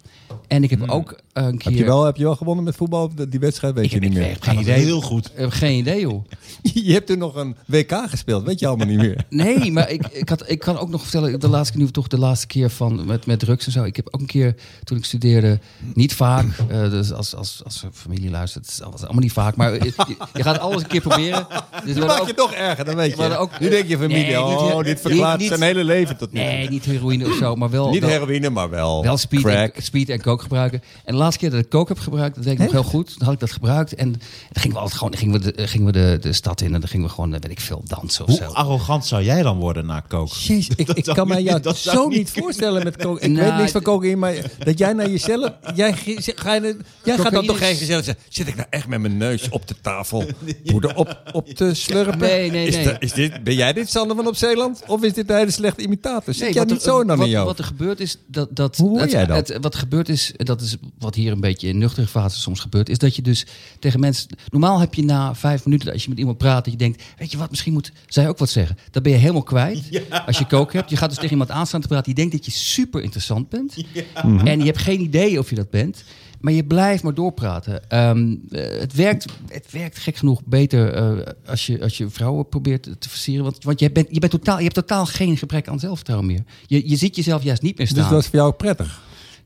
En 0.47 0.63
ik 0.63 0.69
heb 0.69 0.89
ook 0.89 1.11
eh, 1.11 1.17
een 1.33 1.57
keer... 1.57 1.71
Heb 1.71 1.79
je, 1.79 1.85
wel, 1.85 2.03
heb 2.05 2.15
je 2.17 2.23
wel 2.23 2.35
gewonnen 2.35 2.63
met 2.63 2.75
voetbal? 2.75 3.11
Die 3.29 3.39
wedstrijd 3.39 3.73
weet 3.73 3.83
Ik 3.85 3.91
je 3.91 3.99
niet 3.99 4.11
ik 4.11 4.17
meer. 4.17 4.27
heb 4.29 4.41
geen 4.41 4.59
idee. 4.59 4.79
Heel 4.83 5.01
goed. 5.01 5.25
Ik 5.25 5.31
heb 5.35 5.49
geen 5.49 5.77
idee, 5.77 5.99
joh. 6.01 6.25
Je 6.73 6.93
hebt 6.93 7.07
toen 7.07 7.17
nog 7.17 7.35
een 7.35 7.55
WK 7.65 7.91
gespeeld, 8.07 8.43
weet 8.45 8.59
je 8.59 8.67
allemaal 8.67 8.87
niet 8.87 8.97
meer. 8.97 9.25
Nee, 9.29 9.71
maar 9.71 9.89
ik, 9.89 10.07
ik, 10.11 10.29
had, 10.29 10.43
ik 10.49 10.59
kan 10.59 10.77
ook 10.77 10.89
nog 10.89 11.01
vertellen, 11.01 11.39
de 11.39 11.47
laatste 11.49 11.73
keer, 11.77 11.83
nu 11.85 11.91
toch 11.91 12.07
de 12.07 12.17
laatste 12.19 12.47
keer 12.47 12.69
van 12.69 13.05
met, 13.05 13.25
met 13.25 13.39
drugs 13.39 13.65
en 13.65 13.71
zo. 13.71 13.83
Ik 13.83 13.95
heb 13.95 14.07
ook 14.11 14.19
een 14.21 14.25
keer, 14.27 14.55
toen 14.83 14.97
ik 14.97 15.05
studeerde, 15.05 15.59
niet 15.93 16.13
vaak, 16.13 16.45
eh, 16.69 16.89
dus 16.89 17.11
als, 17.13 17.35
als, 17.35 17.61
als 17.63 17.83
familie 17.93 18.29
luistert, 18.29 18.65
het 18.65 18.73
is 18.73 18.81
alles- 18.81 19.01
allemaal 19.01 19.21
niet 19.21 19.31
vaak, 19.31 19.55
maar 19.55 19.73
je, 19.73 19.93
je 20.33 20.43
gaat 20.43 20.59
alles 20.59 20.81
een 20.81 20.87
keer 20.87 21.01
proberen. 21.01 21.47
Dus 21.49 21.59
er 21.59 21.85
Dat 21.85 21.85
worden 21.93 22.07
maak 22.07 22.19
ook- 22.21 22.27
je 22.27 22.33
toch 22.33 22.51
erger, 22.53 22.85
dan 22.85 22.95
weet 22.95 23.15
Maar 23.15 23.29
je. 23.29 23.37
ook- 23.37 23.59
nu 23.59 23.69
denk 23.69 23.87
je 23.87 23.97
familie, 23.97 24.15
Nee, 24.23 24.35
niet- 24.35 24.35
oh, 24.57 24.83
dit 24.83 25.01
verklaart 25.01 25.39
niet- 25.39 25.47
zijn 25.47 25.61
hele 25.61 25.83
leven 25.83 26.17
tot 26.17 26.31
nu 26.31 26.39
toe. 26.39 26.47
Nee, 26.49 26.69
niet 26.69 26.85
heroïne 26.85 27.25
of 27.25 27.35
zo, 27.35 27.55
maar 27.55 27.69
wel... 27.69 27.89
Niet 27.89 27.99
wel- 27.99 28.09
heroïne, 28.09 28.49
maar 28.49 28.69
wel, 28.69 29.03
Wel 29.03 29.17
speed 29.17 29.41
crack. 29.41 29.75
en, 29.75 29.83
speed 29.83 30.09
en 30.09 30.21
coke 30.21 30.41
gebruiken. 30.43 30.81
En 31.05 31.15
laatste 31.21 31.39
keer 31.39 31.49
dat 31.49 31.59
ik 31.59 31.69
coke 31.69 31.93
heb 31.93 32.01
gebruikt, 32.01 32.35
dat 32.35 32.43
weet 32.43 32.53
ik 32.53 32.59
nog 32.59 32.71
heel 32.71 32.83
goed. 32.83 33.13
Dan 33.17 33.23
had 33.25 33.33
ik 33.33 33.39
dat 33.39 33.51
gebruikt. 33.51 33.95
En 33.95 34.11
dan 34.11 34.21
gingen 34.51 34.75
we 34.75 34.81
altijd 34.81 34.97
gewoon 34.99 35.15
gingen 35.17 35.41
we 35.41 35.51
de, 35.51 35.67
gingen 35.67 35.85
we 35.85 35.91
de, 35.91 36.17
de 36.21 36.33
stad 36.33 36.61
in. 36.61 36.73
En 36.73 36.79
dan 36.79 36.89
gingen 36.89 37.05
we 37.07 37.11
gewoon, 37.13 37.33
eh, 37.33 37.39
weet 37.41 37.51
ik 37.51 37.59
veel, 37.59 37.81
dansen 37.85 38.23
of 38.27 38.29
Hoe 38.29 38.47
zo. 38.47 38.53
arrogant 38.53 39.05
zou 39.05 39.23
jij 39.23 39.41
dan 39.43 39.57
worden 39.57 39.85
na 39.85 39.99
koken? 39.99 40.35
Jezus, 40.41 40.75
ik, 40.75 40.89
ik 41.01 41.03
kan 41.03 41.27
mij 41.27 41.41
jou 41.41 41.59
dat 41.61 41.77
zo 41.77 42.07
niet 42.07 42.31
voorstellen 42.31 42.83
met 42.83 42.97
cocaïne. 42.97 43.33
Ik 43.33 43.39
Nou, 43.39 43.49
weet 43.51 43.59
niks 43.59 43.71
van 43.71 43.81
cocaïne, 43.81 44.15
maar 44.15 44.35
dat 44.59 44.77
jij 44.77 44.93
naar 44.93 45.09
jezelf... 45.09 45.51
Jij, 45.75 45.93
ga 46.35 46.53
je, 46.53 46.77
jij 47.03 47.17
gaat 47.17 47.31
dan 47.31 47.45
toch 47.45 47.57
geen 47.57 47.75
gezellig 47.75 48.05
zeggen... 48.05 48.23
Zit 48.29 48.47
ik 48.47 48.55
nou 48.55 48.67
echt 48.69 48.87
met 48.87 48.99
mijn 49.01 49.17
neus 49.17 49.49
op 49.49 49.67
de 49.67 49.75
tafel 49.81 50.23
poeder 50.71 50.95
op, 50.95 51.21
op 51.31 51.47
te 51.49 51.73
slurpen? 51.73 52.17
Nee, 52.19 52.51
nee, 52.51 52.67
Is 52.67 52.75
nee. 52.75 52.83
dat- 52.85 52.95
is 52.99 53.13
dit, 53.13 53.43
ben 53.43 53.55
jij 53.55 53.73
dit 53.73 53.89
Sander 53.89 54.15
van 54.15 54.27
op 54.27 54.35
Zeeland? 54.35 54.83
Of 54.87 55.03
is 55.03 55.13
dit 55.13 55.29
een 55.29 55.35
hele 55.35 55.51
slechte 55.51 55.81
imitator? 55.81 56.33
Zit 56.33 56.43
Nee, 56.43 56.51
jij 56.53 56.61
wat 56.61 56.71
niet 56.71 56.81
er- 56.85 56.91
zo 56.91 57.03
dan 57.03 57.17
wat, 57.17 57.25
in 57.25 57.31
jou? 57.31 57.45
Wat 57.45 57.57
er 57.59 57.63
gebeurt 57.65 57.99
is 57.99 58.17
dat... 58.27 58.47
dat 58.51 58.77
Hoe 58.77 58.99
het- 59.01 59.11
jij 59.11 59.25
dat? 59.25 59.47
het- 59.47 59.57
wat 59.61 59.73
er 59.73 59.79
gebeurt 59.79 60.09
is, 60.09 60.33
dat 60.37 60.61
is 60.61 60.75
wat 60.99 61.10
hier 61.15 61.31
een 61.31 61.39
beetje 61.39 61.67
in 61.67 61.77
nuchtere 61.77 62.07
fase 62.07 62.39
soms 62.39 62.59
gebeurt, 62.59 62.89
is 62.89 62.97
dat 62.97 63.15
je 63.15 63.21
dus 63.21 63.45
tegen 63.79 63.99
mensen... 63.99 64.29
Normaal 64.49 64.79
heb 64.79 64.93
je 64.93 65.03
na 65.03 65.35
vijf 65.35 65.65
minuten, 65.65 65.93
als 65.93 66.03
je 66.03 66.09
met 66.09 66.17
iemand 66.17 66.37
praat, 66.37 66.63
dat 66.63 66.73
je 66.73 66.79
denkt, 66.79 67.03
weet 67.17 67.31
je 67.31 67.37
wat, 67.37 67.49
misschien 67.49 67.73
moet 67.73 67.91
zij 68.07 68.29
ook 68.29 68.37
wat 68.37 68.49
zeggen. 68.49 68.77
Dan 68.91 69.03
ben 69.03 69.11
je 69.11 69.17
helemaal 69.17 69.43
kwijt 69.43 70.03
als 70.25 70.37
je 70.37 70.45
kook 70.45 70.73
hebt. 70.73 70.89
Je 70.89 70.97
gaat 70.97 71.09
dus 71.09 71.17
tegen 71.17 71.31
iemand 71.31 71.51
aanstaan 71.51 71.81
te 71.81 71.87
praten 71.87 72.05
die 72.05 72.15
denkt 72.15 72.31
dat 72.31 72.45
je 72.45 72.51
super 72.51 73.01
interessant 73.01 73.49
bent. 73.49 73.75
Mhm. 74.23 74.47
En 74.47 74.59
je 74.59 74.65
hebt 74.65 74.77
geen 74.77 75.01
idee 75.01 75.39
of 75.39 75.49
je 75.49 75.55
dat 75.55 75.69
bent. 75.69 76.03
Maar 76.41 76.53
je 76.53 76.63
blijft 76.63 77.03
maar 77.03 77.13
doorpraten. 77.13 77.89
Ehm, 77.89 78.35
eh, 78.49 78.79
het, 78.79 78.93
werkt, 78.93 79.25
het 79.47 79.71
werkt 79.71 79.97
gek 79.97 80.15
genoeg 80.15 80.41
beter 80.45 80.93
eh, 80.93 81.33
als, 81.45 81.65
je, 81.65 81.81
als 81.81 81.97
je 81.97 82.09
vrouwen 82.09 82.49
probeert 82.49 82.83
te 82.99 83.09
versieren. 83.09 83.43
Want, 83.43 83.63
want 83.63 83.79
je, 83.79 83.91
bent, 83.91 84.07
je, 84.11 84.19
bent 84.19 84.31
totaal, 84.31 84.57
je 84.57 84.63
hebt 84.63 84.75
totaal 84.75 85.05
geen 85.05 85.37
gebrek 85.37 85.67
aan 85.67 85.79
zelfvertrouwen 85.79 86.27
meer. 86.27 86.43
Je, 86.65 86.89
je 86.89 86.95
ziet 86.95 87.15
jezelf 87.15 87.43
juist 87.43 87.61
niet 87.61 87.77
meer 87.77 87.87
staan. 87.87 88.01
Dus 88.01 88.09
dat 88.09 88.19
is 88.19 88.27
voor 88.27 88.35
jou 88.35 88.49
ook 88.51 88.57
prettig? 88.57 89.01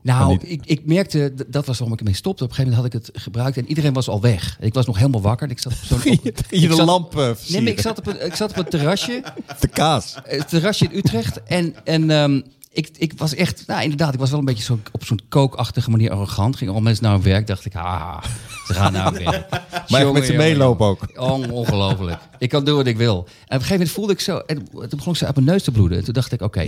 Nou, 0.06 0.38
ik, 0.42 0.60
ik 0.64 0.86
merkte, 0.86 1.34
dat 1.48 1.66
was 1.66 1.76
waarom 1.78 1.92
ik 1.92 1.98
ermee 1.98 2.14
stopte. 2.14 2.44
Op 2.44 2.50
een 2.50 2.54
gegeven 2.56 2.76
moment 2.78 2.92
had 2.94 3.02
ik 3.02 3.12
het 3.14 3.22
gebruikt 3.22 3.56
en 3.56 3.68
iedereen 3.68 3.92
was 3.92 4.08
al 4.08 4.20
weg. 4.20 4.56
Ik 4.60 4.74
was 4.74 4.86
nog 4.86 4.96
helemaal 4.96 5.20
wakker. 5.20 5.50
Ik 5.50 5.58
zat 5.58 5.72
op 5.72 5.78
zo'n... 5.78 5.98
Je- 6.22 6.28
op- 6.28 6.48
de 6.68 6.74
zat- 6.74 6.86
lamp 6.86 7.16
eh, 7.18 7.30
Nee, 7.48 7.62
maar 7.62 7.70
ik 7.72 7.80
zat 7.80 7.98
op 7.98 8.06
een, 8.06 8.26
ik 8.26 8.34
zat 8.34 8.50
op 8.50 8.56
een 8.56 8.68
terrasje. 8.68 9.22
De 9.60 9.68
kaas. 9.68 10.14
Het 10.24 10.48
terrasje 10.48 10.84
in 10.84 10.98
Utrecht. 10.98 11.42
En, 11.42 11.74
en 11.84 12.10
ehm, 12.10 12.40
ik, 12.76 12.90
ik 12.96 13.12
was 13.16 13.34
echt, 13.34 13.64
nou 13.66 13.82
inderdaad, 13.82 14.14
ik 14.14 14.20
was 14.20 14.30
wel 14.30 14.38
een 14.38 14.44
beetje 14.44 14.62
zo, 14.64 14.78
op 14.92 15.04
zo'n 15.04 15.20
kookachtige 15.28 15.90
manier 15.90 16.10
arrogant. 16.10 16.56
Ging 16.56 16.70
al 16.70 16.80
mensen 16.80 17.04
naar 17.04 17.12
hun 17.12 17.22
werk, 17.22 17.46
dacht 17.46 17.64
ik, 17.64 17.72
haha, 17.72 18.22
ze 18.66 18.74
gaan 18.74 18.92
naar 18.92 19.12
hun 19.12 19.24
werk. 19.24 19.46
Maar 19.88 20.00
Jongen, 20.00 20.14
met 20.20 20.26
ze 20.26 20.32
meelopen 20.36 20.86
ook. 20.86 21.00
On- 21.20 21.50
Ongelooflijk. 21.50 22.18
Ik 22.38 22.48
kan 22.48 22.64
doen 22.64 22.76
wat 22.76 22.86
ik 22.86 22.96
wil. 22.96 23.16
En 23.16 23.22
op 23.22 23.28
een 23.46 23.48
gegeven 23.56 23.72
moment 23.72 23.90
voelde 23.90 24.12
ik 24.12 24.20
zo, 24.20 24.36
en 24.38 24.68
toen 24.72 24.88
begon 24.96 25.12
ik 25.12 25.18
zo 25.18 25.24
uit 25.24 25.34
mijn 25.34 25.46
neus 25.46 25.62
te 25.62 25.70
bloeden. 25.70 25.98
En 25.98 26.04
toen 26.04 26.12
dacht 26.14 26.32
ik, 26.32 26.40
oké, 26.42 26.62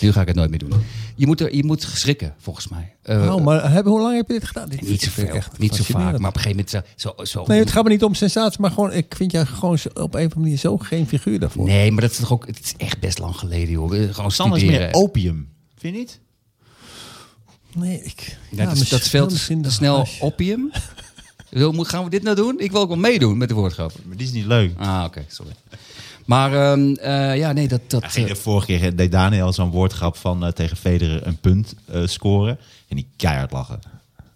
nu 0.00 0.12
ga 0.12 0.20
ik 0.20 0.26
het 0.26 0.36
nooit 0.36 0.50
meer 0.50 0.58
doen. 0.58 0.72
Je 1.14 1.26
moet, 1.26 1.40
er, 1.40 1.54
je 1.54 1.64
moet 1.64 1.82
schrikken, 1.82 2.34
volgens 2.38 2.68
mij. 2.68 2.94
Eh, 3.02 3.34
Oh, 3.34 3.44
maar 3.44 3.72
heb, 3.72 3.84
hoe 3.84 4.00
lang 4.00 4.16
heb 4.16 4.26
je 4.26 4.32
dit 4.32 4.44
gedaan? 4.44 4.68
Dit 4.68 4.88
niet 4.88 5.02
zo 5.02 5.10
veel, 5.10 5.28
echt 5.28 5.58
niet 5.58 5.74
zo 5.74 5.82
vaak, 5.82 6.18
maar 6.18 6.28
op 6.30 6.36
een 6.36 6.40
gegeven 6.42 6.50
moment 6.50 6.70
zo... 6.96 7.12
zo, 7.16 7.24
zo 7.24 7.44
Nee, 7.46 7.58
het 7.58 7.70
gaat 7.70 7.84
me 7.84 7.90
niet 7.90 8.04
om 8.04 8.14
sensatie, 8.14 8.60
maar 8.60 8.70
gewoon, 8.70 8.92
ik 8.92 9.14
vind 9.16 9.32
jij 9.32 9.44
gewoon 9.46 9.78
zo- 9.78 9.88
op 9.88 9.96
een 9.96 10.04
of 10.04 10.14
andere 10.14 10.40
manier 10.40 10.56
zo 10.56 10.76
geen 10.78 11.06
figuur 11.06 11.38
daarvoor. 11.38 11.66
Nee, 11.66 11.90
maar 11.92 12.00
dat 12.02 12.10
is 12.10 12.16
toch 12.16 12.32
ook, 12.32 12.46
het 12.46 12.60
is 12.64 12.74
echt 12.76 13.00
best 13.00 13.18
lang 13.18 13.36
geleden, 13.36 13.70
joh. 13.70 13.90
Gewoon 14.14 14.30
Sander 14.30 14.56
is 14.58 14.62
studeren. 14.64 14.90
meer 14.90 14.94
opium. 15.02 15.48
Vind 15.84 15.96
je 15.96 16.02
niet? 16.02 16.20
Nee, 17.74 18.02
ik. 18.02 18.38
Ja, 18.50 18.64
dat, 18.64 18.76
is, 18.76 18.88
dat 18.88 19.00
is 19.00 19.08
veel 19.08 19.26
te, 19.26 19.70
snel 19.70 20.06
opium. 20.20 20.70
Wil, 21.50 21.72
moet- 21.72 21.88
gaan 21.88 22.04
we 22.04 22.10
dit 22.10 22.22
nou 22.22 22.36
doen? 22.36 22.60
Ik 22.60 22.72
wil 22.72 22.80
ook 22.80 22.88
wel 22.88 22.96
meedoen 22.96 23.38
met 23.38 23.48
de 23.48 23.54
woordgrap. 23.54 23.92
Maar 24.04 24.16
die 24.16 24.26
is 24.26 24.32
niet 24.32 24.46
leuk. 24.46 24.72
Ah, 24.78 25.04
oké, 25.06 25.24
sorry. 25.28 25.52
Maar 26.26 26.54
ehm, 26.54 26.94
eh, 26.94 27.36
ja, 27.36 27.52
nee, 27.52 27.68
dat... 27.68 27.80
dat 27.86 28.04
ging 28.04 28.28
de 28.28 28.36
vorige 28.36 28.66
keer 28.66 28.96
deed 28.96 29.12
Daniel 29.12 29.52
zo'n 29.52 29.70
woordgrap 29.70 30.16
van 30.16 30.44
eh, 30.44 30.52
tegen 30.52 30.76
Federer 30.76 31.26
een 31.26 31.38
punt 31.38 31.74
eh, 31.84 32.06
scoren. 32.06 32.58
En 32.88 32.96
die 32.96 33.08
keihard 33.16 33.52
lachen. 33.52 33.80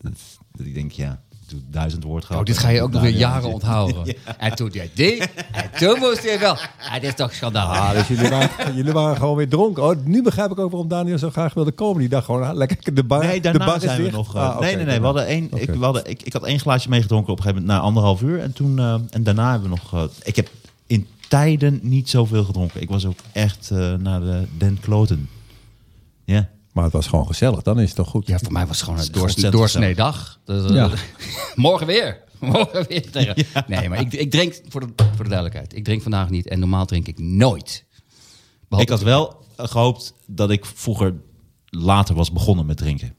Dat, 0.00 0.12
dat 0.52 0.66
ik 0.66 0.74
denk, 0.74 0.92
ja. 0.92 1.20
Doe 1.48 1.60
duizend 1.70 2.04
woord 2.04 2.26
Oh, 2.30 2.42
dit 2.42 2.58
ga 2.58 2.68
je 2.68 2.82
ook 2.82 2.90
nog 2.90 3.02
weer 3.02 3.10
jaren 3.16 3.52
onthouden. 3.52 4.04
En 4.38 4.54
toen 4.54 4.68
deed 4.68 4.90
die, 4.96 5.18
en 5.52 5.70
toen 5.78 5.98
moest 5.98 6.22
hij 6.22 6.38
wel. 6.38 6.52
Ah, 6.52 6.92
dit 6.94 7.02
is 7.02 7.14
toch 7.14 7.34
schandaal. 7.34 7.66
Ah, 7.68 7.90
dus 7.92 8.08
jullie 8.08 8.28
waren, 8.30 8.74
jullie 8.74 8.92
waren 8.92 9.16
gewoon 9.16 9.36
weer 9.36 9.48
dronken. 9.48 9.82
Oh, 9.82 9.96
nu 10.04 10.22
begrijp 10.22 10.50
ik 10.50 10.58
ook 10.58 10.70
waarom 10.70 10.88
Daniel 10.88 11.18
zo 11.18 11.30
graag 11.30 11.54
wilde 11.54 11.72
komen. 11.72 11.98
Die 11.98 12.08
dacht 12.08 12.24
gewoon, 12.24 12.42
ah, 12.42 12.54
lekker 12.56 12.94
de 12.94 13.04
bar, 13.04 13.24
Nee, 13.24 13.40
de 13.40 13.58
bar 13.58 13.76
is 13.76 13.82
zijn 13.82 13.96
we 13.96 14.02
dicht. 14.02 14.14
nog... 14.16 14.34
eh, 14.34 14.42
Ah, 14.42 14.60
nee, 14.60 14.76
nee, 14.76 14.84
nee. 14.84 14.98
We 14.98 15.04
hadden 15.04 15.26
één, 15.26 15.44
ik, 15.44 15.52
Oké. 15.68 15.78
we 15.78 15.84
hadden, 15.84 16.10
ik, 16.10 16.22
ik 16.22 16.32
had 16.32 16.44
één 16.44 16.60
glaasje 16.60 16.88
meegedronken 16.88 17.32
op 17.32 17.38
een 17.38 17.44
gegeven 17.44 17.64
moment 17.66 17.80
na 17.80 17.86
anderhalf 17.86 18.22
uur. 18.22 18.40
En, 18.40 18.52
toen, 18.52 18.78
eh, 18.78 18.94
en 19.10 19.22
daarna 19.22 19.50
hebben 19.50 19.70
we 19.70 19.76
nog... 19.82 19.94
eh, 19.94 20.02
ik 20.24 20.36
heb 20.36 20.50
in 20.86 21.06
tijden 21.28 21.78
niet 21.82 22.08
zoveel 22.10 22.44
gedronken. 22.44 22.82
Ik 22.82 22.88
was 22.88 23.06
ook 23.06 23.18
echt 23.32 23.70
eh, 23.70 23.94
naar 23.94 24.20
de 24.20 24.42
Den 24.58 24.78
Kloten. 24.80 25.28
Ja. 26.24 26.48
Maar 26.78 26.86
het 26.86 26.96
was 26.96 27.06
gewoon 27.06 27.26
gezellig, 27.26 27.62
dan 27.62 27.80
is 27.80 27.86
het 27.86 27.96
toch 27.96 28.08
goed. 28.08 28.26
Ja, 28.26 28.38
voor 28.38 28.52
mij 28.52 28.66
was 28.66 28.76
het 28.76 28.84
gewoon 28.84 29.00
een 29.00 29.12
doorsnee, 29.12 29.50
doorsnee 29.50 29.94
dag. 29.94 30.40
Dus, 30.44 30.64
eh, 30.70 30.74
Ja. 30.76 30.90
morgen 31.54 31.86
weer. 31.86 32.22
Morgen 32.40 32.86
weer 32.88 33.10
tegen. 33.10 33.46
Nee, 33.66 33.88
maar 33.88 34.00
ik, 34.00 34.12
ik 34.12 34.30
drink, 34.30 34.60
voor 34.68 34.80
de, 34.80 34.86
voor 35.14 35.24
de 35.24 35.30
duidelijkheid, 35.30 35.74
ik 35.76 35.84
drink 35.84 36.02
vandaag 36.02 36.30
niet. 36.30 36.46
En 36.48 36.58
normaal 36.58 36.86
drink 36.86 37.06
ik 37.06 37.18
nooit. 37.18 37.84
Behalve- 38.68 38.82
Ik 38.92 38.98
had 38.98 39.02
wel 39.02 39.44
eh, 39.56 39.66
gehoopt 39.66 40.14
dat 40.26 40.50
ik 40.50 40.64
vroeger 40.64 41.14
later 41.66 42.14
was 42.14 42.32
begonnen 42.32 42.66
met 42.66 42.76
drinken. 42.76 43.14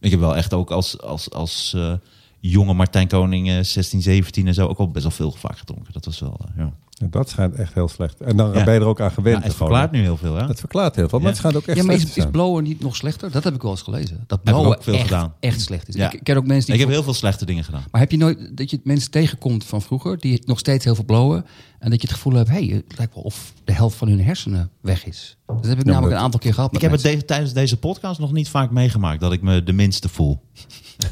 Ik 0.00 0.10
heb 0.10 0.20
wel 0.20 0.36
echt 0.36 0.54
ook 0.54 0.70
als, 0.70 1.00
als, 1.00 1.30
als 1.30 1.72
eh, 1.76 1.92
jonge 2.40 2.74
Martijn 2.74 3.08
Koning, 3.08 3.48
eh, 3.48 3.60
16, 3.62 4.02
17 4.02 4.46
en 4.46 4.54
zo, 4.54 4.66
ook 4.66 4.78
al 4.78 4.90
best 4.90 5.02
wel 5.04 5.12
veel 5.12 5.32
vaak 5.32 5.58
gedronken. 5.58 5.92
Dat 5.92 6.04
was 6.04 6.18
wel, 6.20 6.40
ja. 6.56 6.72
Dat 7.04 7.28
schijnt 7.28 7.54
echt 7.54 7.74
heel 7.74 7.88
slecht. 7.88 8.20
En 8.20 8.36
dan 8.36 8.52
Ja. 8.52 8.64
ben 8.64 8.74
je 8.74 8.80
er 8.80 8.86
ook 8.86 9.00
aan 9.00 9.10
gewend. 9.10 9.36
Ja, 9.36 9.42
het 9.42 9.52
gewoon. 9.52 9.68
verklaart 9.68 9.90
nu 9.92 10.00
heel 10.00 10.16
veel, 10.16 10.34
hè? 10.34 10.46
Het 10.46 10.58
verklaart 10.58 10.96
heel 10.96 11.08
veel, 11.08 11.18
maar 11.18 11.26
Ja. 11.28 11.32
het 11.32 11.38
schijnt 11.38 11.56
ook 11.56 11.66
echt 11.66 11.76
Ja, 11.78 11.84
maar 11.84 11.94
slecht 11.96 12.16
is, 12.16 12.24
is 12.24 12.30
blowen 12.30 12.64
niet 12.64 12.80
nog 12.80 12.96
slechter? 12.96 13.30
Dat 13.30 13.44
heb 13.44 13.54
ik 13.54 13.62
wel 13.62 13.70
eens 13.70 13.82
gelezen. 13.82 14.24
Dat 14.26 14.38
ik 14.38 14.44
blowen 14.44 14.76
ook 14.76 14.82
veel 14.82 14.94
echt, 14.94 15.02
gedaan. 15.02 15.34
echt 15.40 15.60
slecht 15.60 15.88
is. 15.88 15.94
Ja. 15.94 16.12
Ik 16.12 16.20
ken 16.22 16.36
ook 16.36 16.46
mensen 16.46 16.64
die... 16.66 16.74
Ik 16.74 16.80
heb 16.80 16.90
heel 16.90 17.02
veel 17.02 17.14
slechte 17.14 17.44
dingen 17.46 17.64
gedaan. 17.64 17.84
Maar 17.90 18.00
heb 18.00 18.10
je 18.10 18.16
nooit 18.16 18.56
dat 18.56 18.70
je 18.70 18.80
mensen 18.84 19.10
tegenkomt 19.10 19.64
van 19.64 19.82
vroeger... 19.82 20.18
die 20.18 20.42
nog 20.44 20.58
steeds 20.58 20.84
heel 20.84 20.94
veel 20.94 21.04
blowen... 21.04 21.44
en 21.78 21.90
dat 21.90 22.00
je 22.02 22.06
het 22.06 22.16
gevoel 22.16 22.32
hebt... 22.34 22.48
hé, 22.48 22.66
hey, 22.66 22.82
het 22.86 22.98
lijkt 22.98 23.14
wel 23.14 23.22
of 23.22 23.52
de 23.64 23.72
helft 23.72 23.96
van 23.96 24.08
hun 24.08 24.20
hersenen 24.22 24.70
weg 24.80 25.06
is. 25.06 25.36
Dat 25.46 25.66
heb 25.66 25.78
ik 25.78 25.84
namelijk 25.84 26.02
dat- 26.10 26.18
een 26.18 26.24
aantal 26.24 26.40
keer 26.40 26.54
gehad 26.54 26.68
Ik 26.68 26.72
met 26.74 26.82
heb 26.82 26.90
het 26.92 27.02
de- 27.20 27.24
tijdens 27.24 27.52
deze 27.52 27.76
podcast 27.76 28.20
nog 28.20 28.32
niet 28.32 28.48
vaak 28.48 28.70
meegemaakt 28.70 29.20
dat 29.20 29.32
ik 29.32 29.42
me 29.42 29.62
de 29.62 29.72
minste 29.72 30.08
voel. 30.08 30.40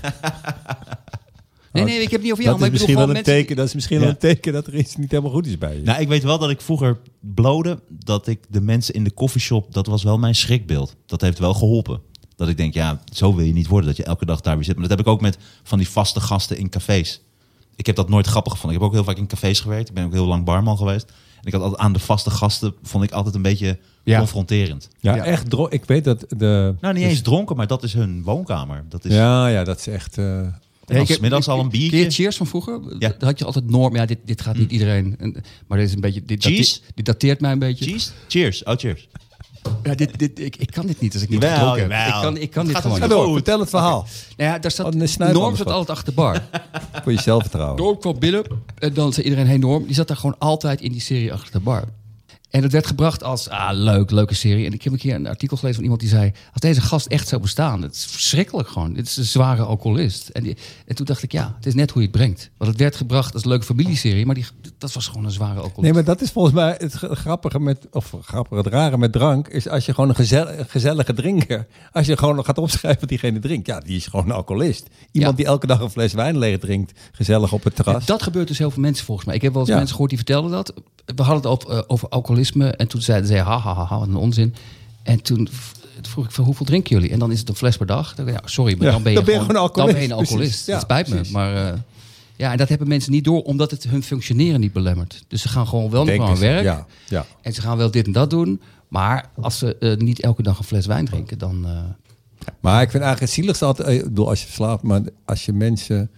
Nee, 1.74 1.84
nee, 1.84 1.94
ik 1.94 2.00
heb 2.02 2.10
het 2.12 2.22
niet 2.22 2.32
over 2.32 2.44
jou. 2.44 2.58
dat 2.58 2.66
maar 2.68 2.74
is 2.74 2.80
ik 2.80 2.86
bedoel 2.86 2.96
misschien 2.96 2.96
wel 2.96 3.02
een 3.06 3.12
mensen... 3.12 3.32
teken. 3.32 3.56
Dat 3.56 3.66
is 3.66 3.74
misschien 3.74 3.96
Ja. 3.96 4.02
wel 4.02 4.10
een 4.12 4.18
teken 4.18 4.52
dat 4.52 4.66
er 4.66 4.74
iets 4.74 4.96
niet 4.96 5.10
helemaal 5.10 5.32
goed 5.32 5.46
is 5.46 5.58
bij 5.58 5.76
je. 5.76 5.82
Nou, 5.82 6.00
ik 6.00 6.08
weet 6.08 6.22
wel 6.22 6.38
dat 6.38 6.50
ik 6.50 6.60
vroeger 6.60 6.98
blode, 7.20 7.80
dat 7.88 8.26
ik 8.26 8.38
de 8.48 8.60
mensen 8.60 8.94
in 8.94 9.04
de 9.04 9.10
koffieshop, 9.10 9.72
dat 9.74 9.86
was 9.86 10.02
wel 10.02 10.18
mijn 10.18 10.34
schrikbeeld. 10.34 10.96
Dat 11.06 11.20
heeft 11.20 11.38
wel 11.38 11.54
geholpen. 11.54 12.00
Dat 12.36 12.48
ik 12.48 12.56
denk, 12.56 12.74
ja, 12.74 13.00
zo 13.12 13.34
wil 13.34 13.44
je 13.44 13.52
niet 13.52 13.66
worden, 13.66 13.88
dat 13.88 13.96
je 13.96 14.04
elke 14.04 14.26
dag 14.26 14.40
daar 14.40 14.54
weer 14.54 14.64
zit. 14.64 14.74
Maar 14.78 14.88
dat 14.88 14.96
heb 14.98 15.06
ik 15.06 15.12
ook 15.12 15.20
met 15.20 15.38
van 15.62 15.78
die 15.78 15.88
vaste 15.88 16.20
gasten 16.20 16.58
in 16.58 16.68
cafés. 16.68 17.20
Ik 17.76 17.86
heb 17.86 17.96
dat 17.96 18.08
nooit 18.08 18.26
grappig 18.26 18.52
gevonden. 18.52 18.76
Ik 18.78 18.82
heb 18.84 18.92
ook 18.92 18.96
heel 19.04 19.12
vaak 19.12 19.22
in 19.22 19.26
cafés 19.28 19.60
gewerkt. 19.60 19.88
Ik 19.88 19.94
ben 19.94 20.04
ook 20.04 20.12
heel 20.12 20.26
lang 20.26 20.44
barman 20.44 20.76
geweest. 20.76 21.04
En 21.40 21.46
ik 21.46 21.52
had 21.52 21.62
altijd 21.62 21.80
aan 21.80 21.92
de 21.92 21.98
vaste 21.98 22.30
gasten, 22.30 22.74
vond 22.82 23.04
ik 23.04 23.10
altijd 23.12 23.34
een 23.34 23.42
beetje 23.42 23.78
Ja. 24.04 24.18
confronterend. 24.18 24.88
ja, 25.00 25.14
ja. 25.14 25.24
echt 25.24 25.50
dronken. 25.50 25.72
Ik 25.78 25.84
weet 25.84 26.04
dat 26.04 26.20
de... 26.28 26.74
Nou, 26.80 26.94
niet 26.94 27.02
dus- 27.02 27.12
eens 27.12 27.22
dronken, 27.22 27.56
maar 27.56 27.66
dat 27.66 27.82
is 27.82 27.92
hun 27.92 28.22
woonkamer. 28.22 28.84
Dat 28.88 29.04
is 29.04 29.14
Ja, 29.14 29.48
ja, 29.48 29.64
dat 29.64 29.78
is 29.78 29.86
echt... 29.86 30.18
eh, 30.18 30.40
dan 30.84 30.96
ik 30.96 31.08
heb- 31.08 31.20
middags 31.20 31.48
al 31.48 31.60
een 31.60 31.68
biertje. 31.68 32.10
Cheers 32.10 32.36
van 32.36 32.46
vroeger? 32.46 32.80
Ja. 32.98 32.98
Daar 32.98 33.14
had 33.18 33.38
je 33.38 33.44
altijd 33.44 33.70
norm. 33.70 33.96
Ja, 33.96 34.06
dit, 34.06 34.18
dit 34.24 34.40
gaat 34.40 34.56
niet 34.56 34.70
iedereen. 34.70 35.14
En- 35.18 35.36
Maar 35.66 35.78
dit 35.78 35.88
is 35.88 35.94
een 35.94 36.00
beetje. 36.00 36.22
Dit, 36.24 36.42
Cheese? 36.44 36.72
date- 36.80 36.92
dit 36.94 37.04
dateert 37.04 37.40
mij 37.40 37.52
een 37.52 37.58
beetje. 37.58 37.84
Cheers? 37.84 38.10
Cheers. 38.28 38.62
Oh, 38.62 38.74
cheers. 38.76 39.08
Ja, 39.82 39.94
dit, 39.94 40.18
dit, 40.18 40.38
ik, 40.40 40.56
ik 40.56 40.70
kan 40.70 40.86
dit 40.86 41.00
niet 41.00 41.12
als 41.14 41.22
ik 41.22 41.28
niet 41.28 41.42
Jawel, 41.42 41.58
gedronken 41.58 41.96
heb. 41.98 42.06
Ik 42.14 42.20
kan, 42.22 42.36
ik 42.36 42.50
kan 42.50 42.66
dit 42.66 42.76
gewoon 42.76 42.96
Ga 42.96 43.02
niet. 43.06 43.10
door, 43.12 43.32
vertel 43.32 43.60
het 43.60 43.68
verhaal. 43.70 44.06
Nou 44.36 44.50
ja, 44.50 44.58
daar 44.58 44.70
staat, 44.70 44.86
Oh, 44.94 45.32
Norm 45.32 45.56
zat 45.56 45.66
altijd 45.66 45.90
achter 45.90 46.04
de 46.04 46.12
bar. 46.20 46.42
Voor 47.02 47.12
je 47.12 47.20
zelfvertrouwen. 47.20 47.76
Norm 47.82 47.98
kwam 47.98 48.18
binnen 48.18 48.44
en 48.78 48.94
dan 48.94 49.12
zei 49.12 49.24
iedereen, 49.26 49.46
hey 49.46 49.56
Norm. 49.56 49.84
Die 49.86 49.94
zat 49.94 50.08
daar 50.08 50.16
gewoon 50.16 50.38
altijd 50.38 50.80
in 50.80 50.92
die 50.92 51.00
serie 51.00 51.32
achter 51.32 51.52
de 51.52 51.60
bar. 51.60 51.84
En 52.54 52.62
het 52.62 52.72
werd 52.72 52.86
gebracht 52.86 53.22
als, 53.24 53.48
ah, 53.48 53.68
leuk, 53.72 54.10
leuke 54.10 54.34
serie. 54.34 54.66
En 54.66 54.72
ik 54.72 54.82
heb 54.82 54.92
een 54.92 54.98
keer 54.98 55.14
een 55.14 55.26
artikel 55.26 55.56
gelezen 55.56 55.74
van 55.74 55.82
iemand 55.84 56.00
die 56.02 56.10
zei... 56.10 56.32
als 56.52 56.60
deze 56.60 56.80
gast 56.80 57.06
echt 57.06 57.28
zou 57.28 57.40
bestaan, 57.42 57.82
het 57.82 57.94
is 57.94 58.04
verschrikkelijk 58.04 58.68
gewoon. 58.68 58.92
Dit 58.92 59.06
is 59.06 59.16
een 59.16 59.24
zware 59.24 59.62
alcoholist. 59.62 60.28
En, 60.28 60.42
die- 60.42 60.56
en 60.86 60.94
toen 60.94 61.06
dacht 61.06 61.22
ik, 61.22 61.32
ja, 61.32 61.52
het 61.56 61.66
is 61.66 61.74
net 61.74 61.90
hoe 61.90 62.02
je 62.02 62.08
het 62.08 62.16
brengt. 62.16 62.50
Want 62.56 62.70
het 62.70 62.80
werd 62.80 62.96
gebracht 62.96 63.34
als 63.34 63.44
leuke 63.44 63.64
familieserie... 63.64 64.26
maar 64.26 64.34
die, 64.34 64.44
dat 64.78 64.92
was 64.92 65.06
gewoon 65.06 65.24
een 65.24 65.30
zware 65.30 65.52
alcoholist. 65.54 65.80
Nee, 65.82 65.92
maar 65.92 66.04
dat 66.04 66.20
is 66.20 66.30
volgens 66.30 66.54
mij 66.54 66.74
het 66.78 66.94
grappige 66.94 67.60
met, 67.60 67.86
of 67.90 68.14
grappige, 68.22 68.56
het 68.62 68.66
rare 68.72 68.98
met 68.98 69.12
drank, 69.12 69.48
is 69.48 69.68
als 69.68 69.86
je 69.86 69.94
gewoon 69.94 70.08
een 70.10 70.16
gezel, 70.16 70.48
een 70.48 70.68
gezellige 70.68 71.12
drinker, 71.14 71.66
als 71.92 72.06
je 72.06 72.16
gewoon 72.16 72.44
gaat 72.44 72.58
opschrijven 72.58 73.00
wat 73.00 73.08
diegene 73.08 73.38
drinkt, 73.38 73.66
ja, 73.66 73.80
die 73.80 73.96
is 73.96 74.06
gewoon 74.06 74.24
een 74.24 74.32
alcoholist. 74.32 74.86
Iemand 75.12 75.32
Ja. 75.32 75.36
die 75.44 75.46
elke 75.52 75.66
dag 75.66 75.80
een 75.80 75.90
fles 75.90 76.12
wijn 76.12 76.38
leeg 76.38 76.58
drinkt, 76.58 76.98
gezellig 77.12 77.52
op 77.52 77.64
het 77.64 77.76
terras. 77.76 78.06
Dat 78.06 78.22
gebeurt 78.22 78.48
dus 78.48 78.58
heel 78.58 78.70
veel 78.70 78.82
mensen 78.82 79.04
volgens 79.06 79.26
mij. 79.26 79.34
Ik 79.36 79.42
heb 79.42 79.52
wel 79.52 79.60
eens 79.60 79.70
Ja. 79.70 79.74
mensen 79.76 79.92
gehoord 79.94 80.10
die 80.10 80.18
vertelden 80.24 80.50
dat. 80.50 80.72
We 81.16 81.22
hadden 81.22 81.50
het 81.52 81.64
eh, 81.68 81.80
over 81.86 82.08
alcoholisme. 82.08 82.42
En 82.52 82.88
toen 82.88 83.02
zeiden 83.02 83.28
ze, 83.28 83.36
ha, 83.36 83.58
ha, 83.58 83.74
ha, 83.74 83.84
ha, 83.84 83.98
wat 83.98 84.08
een 84.08 84.16
onzin. 84.16 84.54
En 85.02 85.22
toen 85.22 85.48
vroeg 86.02 86.24
ik 86.24 86.30
van, 86.30 86.44
hoeveel 86.44 86.66
drinken 86.66 86.94
jullie? 86.96 87.10
En 87.10 87.18
dan 87.18 87.32
is 87.32 87.38
het 87.38 87.48
een 87.48 87.54
fles 87.54 87.76
per 87.76 87.86
dag. 87.86 88.14
Dan, 88.14 88.26
ja, 88.26 88.40
sorry, 88.44 88.76
maar 88.76 88.86
Ja, 88.86 88.92
dan 88.92 89.02
ben 89.02 89.12
je, 89.12 89.16
dan 89.18 89.26
ben 89.26 89.34
je 89.34 89.40
gewoon, 89.40 89.56
gewoon 89.56 89.76
dan 89.76 89.86
ben 89.86 90.02
je 90.02 90.08
een 90.08 90.12
alcoholist. 90.14 90.30
alcoholist. 90.30 90.66
Ja, 90.66 90.72
dat 90.72 90.82
spijt 90.82 91.08
me. 91.08 91.32
Maar 91.32 91.72
eh, 91.72 91.78
ja, 92.36 92.50
en 92.52 92.56
dat 92.58 92.68
hebben 92.68 92.88
mensen 92.88 93.12
niet 93.12 93.24
door, 93.24 93.42
omdat 93.42 93.70
het 93.70 93.84
hun 93.84 94.02
functioneren 94.02 94.60
niet 94.60 94.72
belemmert. 94.72 95.24
Dus 95.28 95.42
ze 95.42 95.48
gaan 95.48 95.66
gewoon 95.66 95.90
wel 95.90 96.00
nog 96.04 96.08
Denken 96.16 96.28
aan 96.28 96.38
werk. 96.38 96.62
Ja, 96.64 96.86
ja. 97.08 97.26
En 97.42 97.52
ze 97.52 97.60
gaan 97.60 97.76
wel 97.76 97.90
dit 97.90 98.06
en 98.06 98.12
dat 98.12 98.30
doen. 98.30 98.60
Maar 98.88 99.30
als 99.40 99.58
ze 99.58 99.76
eh, 99.76 99.96
niet 99.96 100.20
elke 100.20 100.42
dag 100.42 100.58
een 100.58 100.64
fles 100.64 100.86
wijn 100.86 101.04
drinken, 101.04 101.38
dan... 101.38 101.64
eh, 101.66 101.70
Maar 102.60 102.82
ik 102.82 102.90
vind 102.90 103.02
eigenlijk 103.02 103.20
het 103.20 103.30
zieligste 103.30 103.64
altijd, 103.64 103.88
ik 103.88 104.04
bedoel, 104.04 104.28
als 104.28 104.40
je 104.40 104.46
verslaafd, 104.46 104.82
maar 104.82 105.00
als 105.24 105.44
je 105.44 105.52
mensen, 105.52 106.10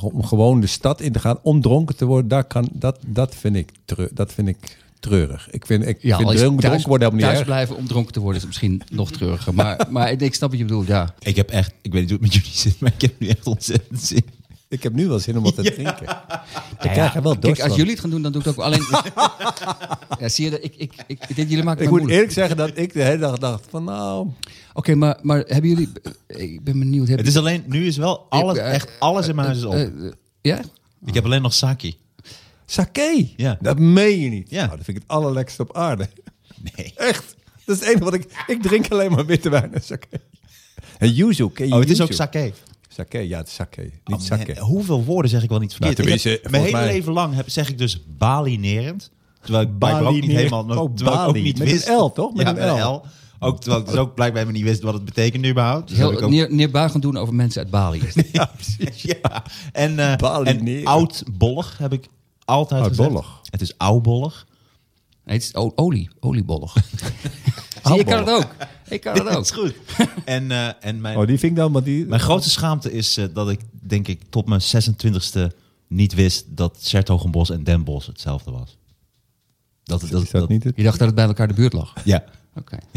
om 0.00 0.24
gewoon 0.24 0.60
de 0.60 0.66
stad 0.66 1.00
in 1.00 1.12
te 1.12 1.18
gaan 1.18 1.38
om 1.42 1.60
dronken 1.60 1.96
te 1.96 2.04
worden, 2.04 2.28
daar 2.28 2.44
kan, 2.44 2.68
dat, 2.72 2.98
dat 3.06 3.34
vind 3.34 3.56
ik, 3.56 3.70
treu- 3.84 4.08
dat 4.12 4.32
vind 4.32 4.48
ik 4.48 4.56
treurig. 5.00 5.48
Ik 5.50 5.66
vind, 5.66 5.86
ik 5.86 5.98
ja, 6.02 6.16
vind 6.16 6.28
dronken, 6.28 6.38
thuis, 6.38 6.60
dronken 6.60 6.88
worden 6.88 7.08
helemaal 7.08 7.10
thuis 7.10 7.38
niet 7.38 7.38
erg. 7.38 7.44
blijven 7.46 7.76
om 7.76 7.86
dronken 7.86 8.12
te 8.12 8.20
worden 8.20 8.40
is 8.40 8.46
misschien 8.46 8.82
nog 8.92 9.10
treuriger. 9.10 9.54
Maar, 9.54 9.86
maar 9.90 10.10
ik 10.22 10.34
snap 10.34 10.50
wat 10.50 10.58
je 10.58 10.64
bedoelt, 10.64 10.86
ja. 10.86 11.14
Ik 11.18 11.36
heb 11.36 11.50
echt, 11.50 11.72
ik 11.82 11.92
weet 11.92 12.00
niet 12.00 12.10
hoe 12.10 12.18
het 12.22 12.32
met 12.32 12.34
jullie 12.34 12.58
zit, 12.58 12.80
maar 12.80 12.92
ik 12.94 13.00
heb 13.00 13.12
nu 13.18 13.28
echt 13.28 13.46
ontzettend 13.46 14.00
zin. 14.02 14.24
Ik 14.68 14.82
heb 14.82 14.92
nu 14.92 15.08
wel 15.08 15.18
zin 15.18 15.36
om 15.36 15.42
wat 15.42 15.54
te 15.54 15.62
drinken. 15.72 16.06
Ik 16.82 16.90
krijg 16.90 17.14
er 17.14 17.22
wel 17.22 17.38
dorst 17.40 17.56
Kijk, 17.56 17.68
als 17.68 17.76
jullie 17.76 17.92
het 17.92 18.00
gaan 18.00 18.10
doen, 18.10 18.22
dan 18.22 18.32
doe 18.32 18.40
ik 18.40 18.46
het 18.46 18.58
ook 18.58 18.64
alleen. 18.64 18.82
ja, 20.20 20.28
zie 20.28 20.44
je 20.44 20.50
dat? 20.50 20.64
Ik, 20.64 20.74
ik, 20.76 20.92
ik, 21.06 21.18
ik 21.28 21.36
denk, 21.36 21.48
jullie 21.48 21.64
maken 21.64 21.82
Ik 21.84 21.88
moet 21.90 21.98
moeilijk. 21.98 22.12
eerlijk 22.20 22.32
zeggen 22.38 22.56
dat 22.56 22.70
ik 22.74 22.92
de 22.92 23.02
hele 23.02 23.18
dag 23.18 23.38
dacht 23.38 23.66
van 23.70 23.84
nou... 23.84 24.28
Oké, 24.74 24.94
maar, 24.94 25.18
maar 25.22 25.38
hebben 25.46 25.70
jullie. 25.70 25.88
Ik 26.26 26.64
ben 26.64 26.78
benieuwd. 26.78 27.08
Hebben 27.08 27.26
Het 27.26 27.34
is 27.34 27.40
alleen, 27.40 27.62
nu 27.66 27.86
is 27.86 27.96
wel 27.96 28.26
alles, 28.28 28.58
eh, 28.58 28.74
echt 28.74 28.90
alles 28.98 29.28
in 29.28 29.34
mijn 29.34 29.46
huis 29.46 29.58
is 29.58 29.64
op. 29.64 29.72
eh, 29.72 29.82
eh, 29.82 30.12
ja? 30.40 30.60
ik 31.04 31.14
heb 31.14 31.24
alleen 31.24 31.42
nog 31.42 31.54
sake. 31.54 31.94
Sake. 32.70 33.28
Ja. 33.36 33.58
Dat 33.60 33.78
meen 33.78 34.18
je 34.20 34.28
niet. 34.28 34.50
Ja. 34.50 34.64
Nou, 34.66 34.76
dat 34.76 34.84
vind 34.84 34.96
ik 34.96 35.02
het 35.02 35.12
allerlekkerste 35.12 35.62
op 35.62 35.76
aarde. 35.76 36.08
Nee. 36.76 36.92
Echt. 36.96 37.36
Dat 37.64 37.74
is 37.76 37.80
het 37.80 37.88
enige 37.88 38.04
wat 38.04 38.14
ik... 38.14 38.44
Ik 38.46 38.62
drink 38.62 38.90
alleen 38.92 39.10
maar 39.10 39.26
witte 39.26 39.48
wijn 39.50 39.74
en 39.74 39.82
sake. 39.82 40.06
En 40.98 41.12
yuzu. 41.12 41.48
Ken 41.50 41.66
je 41.68 41.72
Oh, 41.74 41.80
het 41.80 41.90
is 41.90 42.00
ook 42.00 42.12
sake. 42.12 42.52
Sake, 42.88 43.28
ja, 43.28 43.38
het 43.38 43.46
is 43.46 43.54
sake. 43.54 43.80
Niet 43.82 44.18
Oh, 44.18 44.20
sake. 44.20 44.54
man, 44.54 44.64
hoeveel 44.64 45.04
woorden 45.04 45.30
zeg 45.30 45.42
ik 45.42 45.48
wel 45.48 45.58
niet 45.58 45.74
verkeerd? 45.74 45.98
Nou, 46.24 46.36
heb- 46.42 46.50
mijn 46.50 46.62
hele 46.62 46.76
mij- 46.76 46.86
leven 46.86 47.12
lang 47.12 47.34
heb, 47.34 47.48
zeg 47.50 47.68
ik 47.68 47.78
dus 47.78 48.04
balinerend. 48.18 49.10
Terwijl 49.42 49.64
ik 49.64 49.78
blijkbaar 49.78 50.04
ook 50.06 50.12
niet 50.12 50.20
Balinerend. 50.20 50.50
helemaal... 50.54 50.78
Oh, 50.84 50.94
terwijl 50.94 51.16
ik 51.18 51.24
Bali. 51.26 51.38
ook 51.38 51.44
niet 51.44 51.58
Met 51.58 51.66
een 51.68 51.72
wist. 51.74 51.88
L, 51.88 52.06
toch? 52.08 52.34
Met 52.34 52.46
ja, 52.46 52.56
een 52.56 52.82
L. 52.82 52.92
L. 52.94 53.02
Ook, 53.38 53.60
terwijl 53.60 53.82
ik 53.82 53.88
dus 53.88 53.96
ook 53.98 54.14
blijkbaar 54.14 54.40
helemaal 54.42 54.60
niet 54.62 54.70
wist 54.70 54.82
wat 54.82 54.94
het 54.94 55.04
betekende 55.04 55.48
überhaupt. 55.48 55.88
Dus 55.88 55.96
Heel 55.96 56.20
ook- 56.22 56.30
neer, 56.30 56.52
neerbuigend 56.54 57.02
doen 57.02 57.16
over 57.16 57.34
mensen 57.34 57.62
uit 57.62 57.70
Bali. 57.70 58.02
Ja, 58.32 58.50
precies. 58.54 59.02
ja. 59.02 59.42
En, 59.72 59.98
eh 59.98 60.16
Balineren. 60.16 60.80
en 60.80 60.86
oudbollig 60.86 61.78
heb 61.78 61.92
ik 61.92 62.06
altijd 62.50 62.86
gezegd. 62.86 63.00
Oudbollig. 63.00 63.40
Het 63.50 63.60
is 63.60 63.78
oudbollig. 63.78 64.46
Nee, 65.24 65.36
het 65.36 65.44
is 65.44 65.54
olie. 65.54 66.10
Oliebollig. 66.20 66.74
Zie, 67.84 67.94
je, 67.94 68.00
ik 68.00 68.06
kan 68.06 68.18
het 68.18 68.28
ook. 68.30 68.54
Ik 68.88 69.00
kan 69.00 69.14
het 69.14 69.24
Dat 69.24 69.36
ook. 69.36 69.42
is 69.42 69.50
goed. 69.50 69.74
En, 70.24 70.50
eh, 70.50 70.68
en 70.80 71.00
mijn, 71.00 71.16
Oh, 71.16 71.26
die 71.26 71.38
vind 71.38 71.52
ik 71.52 71.58
dan, 71.58 71.72
want 71.72 71.84
die... 71.84 72.06
Mijn 72.06 72.20
grootste 72.20 72.50
schaamte 72.50 72.92
is 72.92 73.16
eh, 73.16 73.24
dat 73.34 73.50
ik, 73.50 73.60
denk 73.70 74.08
ik, 74.08 74.22
tot 74.30 74.46
mijn 74.46 74.60
26e 74.60 75.56
niet 75.88 76.14
wist 76.14 76.44
dat 76.48 76.76
Sertogenbos 76.80 77.50
en 77.50 77.64
Den 77.64 77.84
Bosch 77.84 78.06
hetzelfde 78.06 78.50
was. 78.50 78.78
Dat, 79.82 80.00
dat, 80.10 80.22
Is 80.22 80.30
dat 80.30 80.48
niet 80.48 80.64
het? 80.64 80.76
Je 80.76 80.82
dacht 80.82 80.98
dat 80.98 81.06
het 81.06 81.16
bij 81.16 81.24
elkaar 81.24 81.48
de 81.48 81.54
buurt 81.54 81.72
lag. 81.72 81.94
Ja. 82.04 82.24
Oké. 82.54 82.78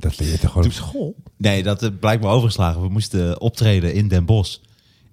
Dat 0.00 0.18
leer 0.18 0.30
je 0.30 0.38
toch 0.38 0.50
gewoon 0.52 0.66
op 0.66 0.72
school? 0.72 1.14
Nee, 1.36 1.62
dat 1.62 1.82
uh, 1.82 1.90
blijkbaar 2.00 2.30
overgeslagen. 2.30 2.82
We 2.82 2.88
moesten 2.88 3.40
optreden 3.40 3.94
in 3.94 4.08
Den 4.08 4.24
Bosch. 4.24 4.58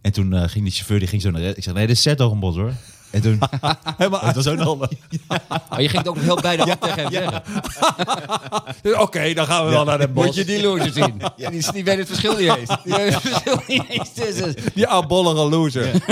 En 0.01 0.11
toen 0.11 0.33
eh, 0.33 0.49
ging 0.49 0.63
die 0.63 0.73
chauffeur 0.73 0.99
die 0.99 1.07
ging 1.07 1.21
zo 1.21 1.31
naar... 1.31 1.41
Ik 1.41 1.63
zei, 1.63 1.75
nee, 1.75 1.87
dit 1.87 1.95
is 1.95 2.01
Sertogenbos 2.01 2.55
hoor. 2.55 2.73
En 3.11 3.21
toen... 3.21 3.39
Helemaal 3.97 4.19
het 4.21 4.35
was 4.35 4.47
ook 4.47 4.57
nog... 4.57 4.77
Maar 5.69 5.81
je 5.81 5.89
ging 5.89 5.97
het 5.97 6.07
ook 6.07 6.15
nog 6.15 6.23
heel 6.23 6.41
bij 6.41 6.57
de 6.57 6.63
hand 6.63 6.81
tegen 6.81 7.01
hem 7.01 7.11
zeggen. 7.11 7.43
Oké, 9.05 9.33
dan 9.33 9.45
gaan 9.45 9.65
we 9.65 9.71
wel 9.71 9.83
naar 9.83 9.97
de 9.97 10.07
bos. 10.07 10.25
Moet 10.25 10.35
je 10.35 10.45
die 10.45 10.61
loser 10.61 10.91
zien. 10.93 11.21
Die, 11.51 11.71
die 11.71 11.83
weet 11.83 11.97
het 11.97 12.07
verschil 12.07 12.37
niet 12.37 12.55
eens. 12.55 12.69
Die 12.83 12.93
weet 12.95 13.13
het 13.13 13.21
verschil 13.21 13.61
niet 13.67 13.83
eens 13.89 14.13
tussen. 14.13 14.55
Die 14.73 14.87
oudbollige 14.87 15.49
loser. 15.49 16.03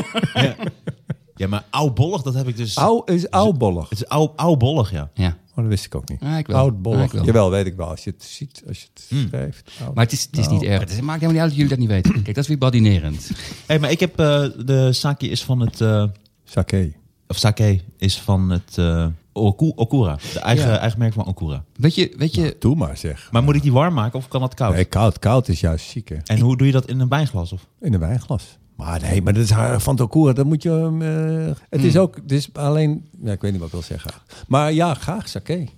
Ja, 1.36 1.48
maar 1.48 1.64
oudbollig, 1.70 2.22
dat 2.22 2.34
heb 2.34 2.48
ik 2.48 2.58
dus... 2.58 2.76
Au 2.76 3.02
is 3.06 3.30
oudbollig. 3.30 3.90
Het 3.90 4.02
is 4.02 4.08
oud, 4.08 4.32
oudbollig, 4.36 4.92
ja. 4.92 5.10
Ja. 5.14 5.38
dat 5.56 5.66
wist 5.66 5.86
ik 5.86 5.96
ook 5.96 6.10
niet. 6.10 6.20
Ja, 6.22 6.38
ik 6.38 6.48
wel. 6.48 6.58
Oudbollig. 6.58 7.00
Ja, 7.00 7.06
ik 7.06 7.12
wel. 7.12 7.24
Jawel, 7.24 7.50
weet 7.50 7.66
ik 7.66 7.76
wel. 7.76 7.88
Als 7.88 8.04
je 8.04 8.10
het 8.10 8.24
ziet, 8.24 8.64
als 8.68 8.80
je 8.80 8.86
het 8.94 9.06
Hmm. 9.10 9.28
schrijft. 9.28 9.72
oud. 9.84 9.96
Maar 9.96 10.04
het 10.04 10.14
is, 10.14 10.28
het 10.32 10.38
is 10.40 10.48
niet 10.48 10.64
erg. 10.64 10.80
Het 10.80 11.02
maakt 11.02 11.22
helemaal 11.22 11.32
niet 11.32 11.40
uit 11.40 11.50
dat 11.50 11.54
jullie 11.54 11.70
dat 11.70 11.78
niet 11.80 11.88
weten. 11.88 12.12
Kijk, 12.12 12.36
dat 12.36 12.44
is 12.44 12.48
weer 12.48 12.58
badinerend. 12.58 13.30
Hey, 13.66 13.80
maar 13.80 13.92
ik 13.92 14.00
heb 14.00 14.20
eh, 14.20 14.46
de 14.66 14.94
sake 14.94 15.28
is 15.30 15.44
van 15.44 15.60
het 15.60 15.82
eh, 15.82 16.04
Sake. 16.50 16.92
of 17.28 17.38
sake 17.38 17.82
is 17.98 18.20
van 18.20 18.50
het 18.50 18.78
eh, 18.78 19.08
Oku- 19.34 19.72
Okura, 19.76 20.18
de 20.34 20.40
eigen, 20.40 20.70
Ja. 20.70 20.78
eigen 20.80 21.00
merk 21.00 21.14
van 21.14 21.26
Okura. 21.26 21.64
Weet 21.76 21.96
je, 21.96 22.14
weet 22.18 22.36
je 22.36 22.56
Doe 22.60 22.76
maar 22.76 22.98
zeg. 22.98 23.28
Maar 23.32 23.44
moet 23.44 23.56
ik 23.56 23.62
die 23.62 23.72
warm 23.72 23.94
maken 23.94 24.20
of 24.20 24.28
kan 24.28 24.42
dat 24.42 24.54
koud? 24.54 24.74
Nee, 24.74 24.86
koud. 24.86 25.20
Koud 25.20 25.48
is 25.48 25.60
juist 25.60 25.90
ziek, 25.90 26.10
hè. 26.10 26.16
En 26.26 26.40
hoe 26.40 26.58
doe 26.58 26.68
je 26.68 26.74
dat 26.74 26.88
in 26.88 27.00
een 27.00 27.10
wijnglas? 27.10 27.52
Of? 27.54 27.68
In 27.82 27.94
een 27.94 28.00
wijnglas. 28.00 28.58
Maar 28.76 29.02
nee, 29.02 29.22
maar 29.22 29.34
dat 29.34 29.44
is 29.44 29.50
haar 29.50 29.82
van 29.82 29.96
Tokura. 29.96 30.34
Dat 30.34 30.46
moet 30.46 30.64
je. 30.64 30.70
hem, 30.70 31.02
eh, 31.02 31.56
het 31.70 31.84
is 31.84 31.98
ook. 31.98 32.16
Het 32.16 32.32
is 32.32 32.50
alleen. 32.54 33.08
Ja, 33.24 33.32
ik 33.32 33.42
weet 33.42 33.52
niet 33.52 33.60
wat 33.60 33.70
ik 33.70 33.74
wil 33.74 33.84
zeggen. 33.84 34.12
Maar 34.48 34.74
ja, 34.74 34.94
graag 34.94 35.30
sake. 35.30 35.68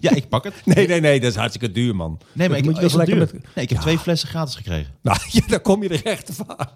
Ja, 0.00 0.14
ik 0.14 0.28
pak 0.28 0.44
het. 0.44 0.54
Nee, 0.64 0.86
nee, 0.88 1.00
nee. 1.00 1.20
Dat 1.20 1.30
is 1.30 1.36
hartstikke 1.36 1.72
duur, 1.72 1.96
man. 1.96 2.18
Nee, 2.32 2.48
maar 2.48 2.48
Dat 2.48 2.56
ik, 2.58 2.64
moet 2.64 2.80
je 2.80 2.84
is 2.86 2.92
toch 2.92 3.00
dat 3.00 3.08
lekker 3.08 3.26
duur? 3.32 3.40
met. 3.42 3.54
Nee, 3.54 3.64
ik 3.64 3.70
heb 3.70 3.78
Ja. 3.78 3.84
twee 3.84 3.98
flessen 3.98 4.28
gratis 4.28 4.54
gekregen. 4.54 4.92
Nou, 5.02 5.18
ja, 5.30 5.40
dan 5.48 5.60
kom 5.62 5.82
je 5.82 5.88
er 5.88 6.04
echt 6.04 6.26
te 6.26 6.32
vaak. 6.32 6.70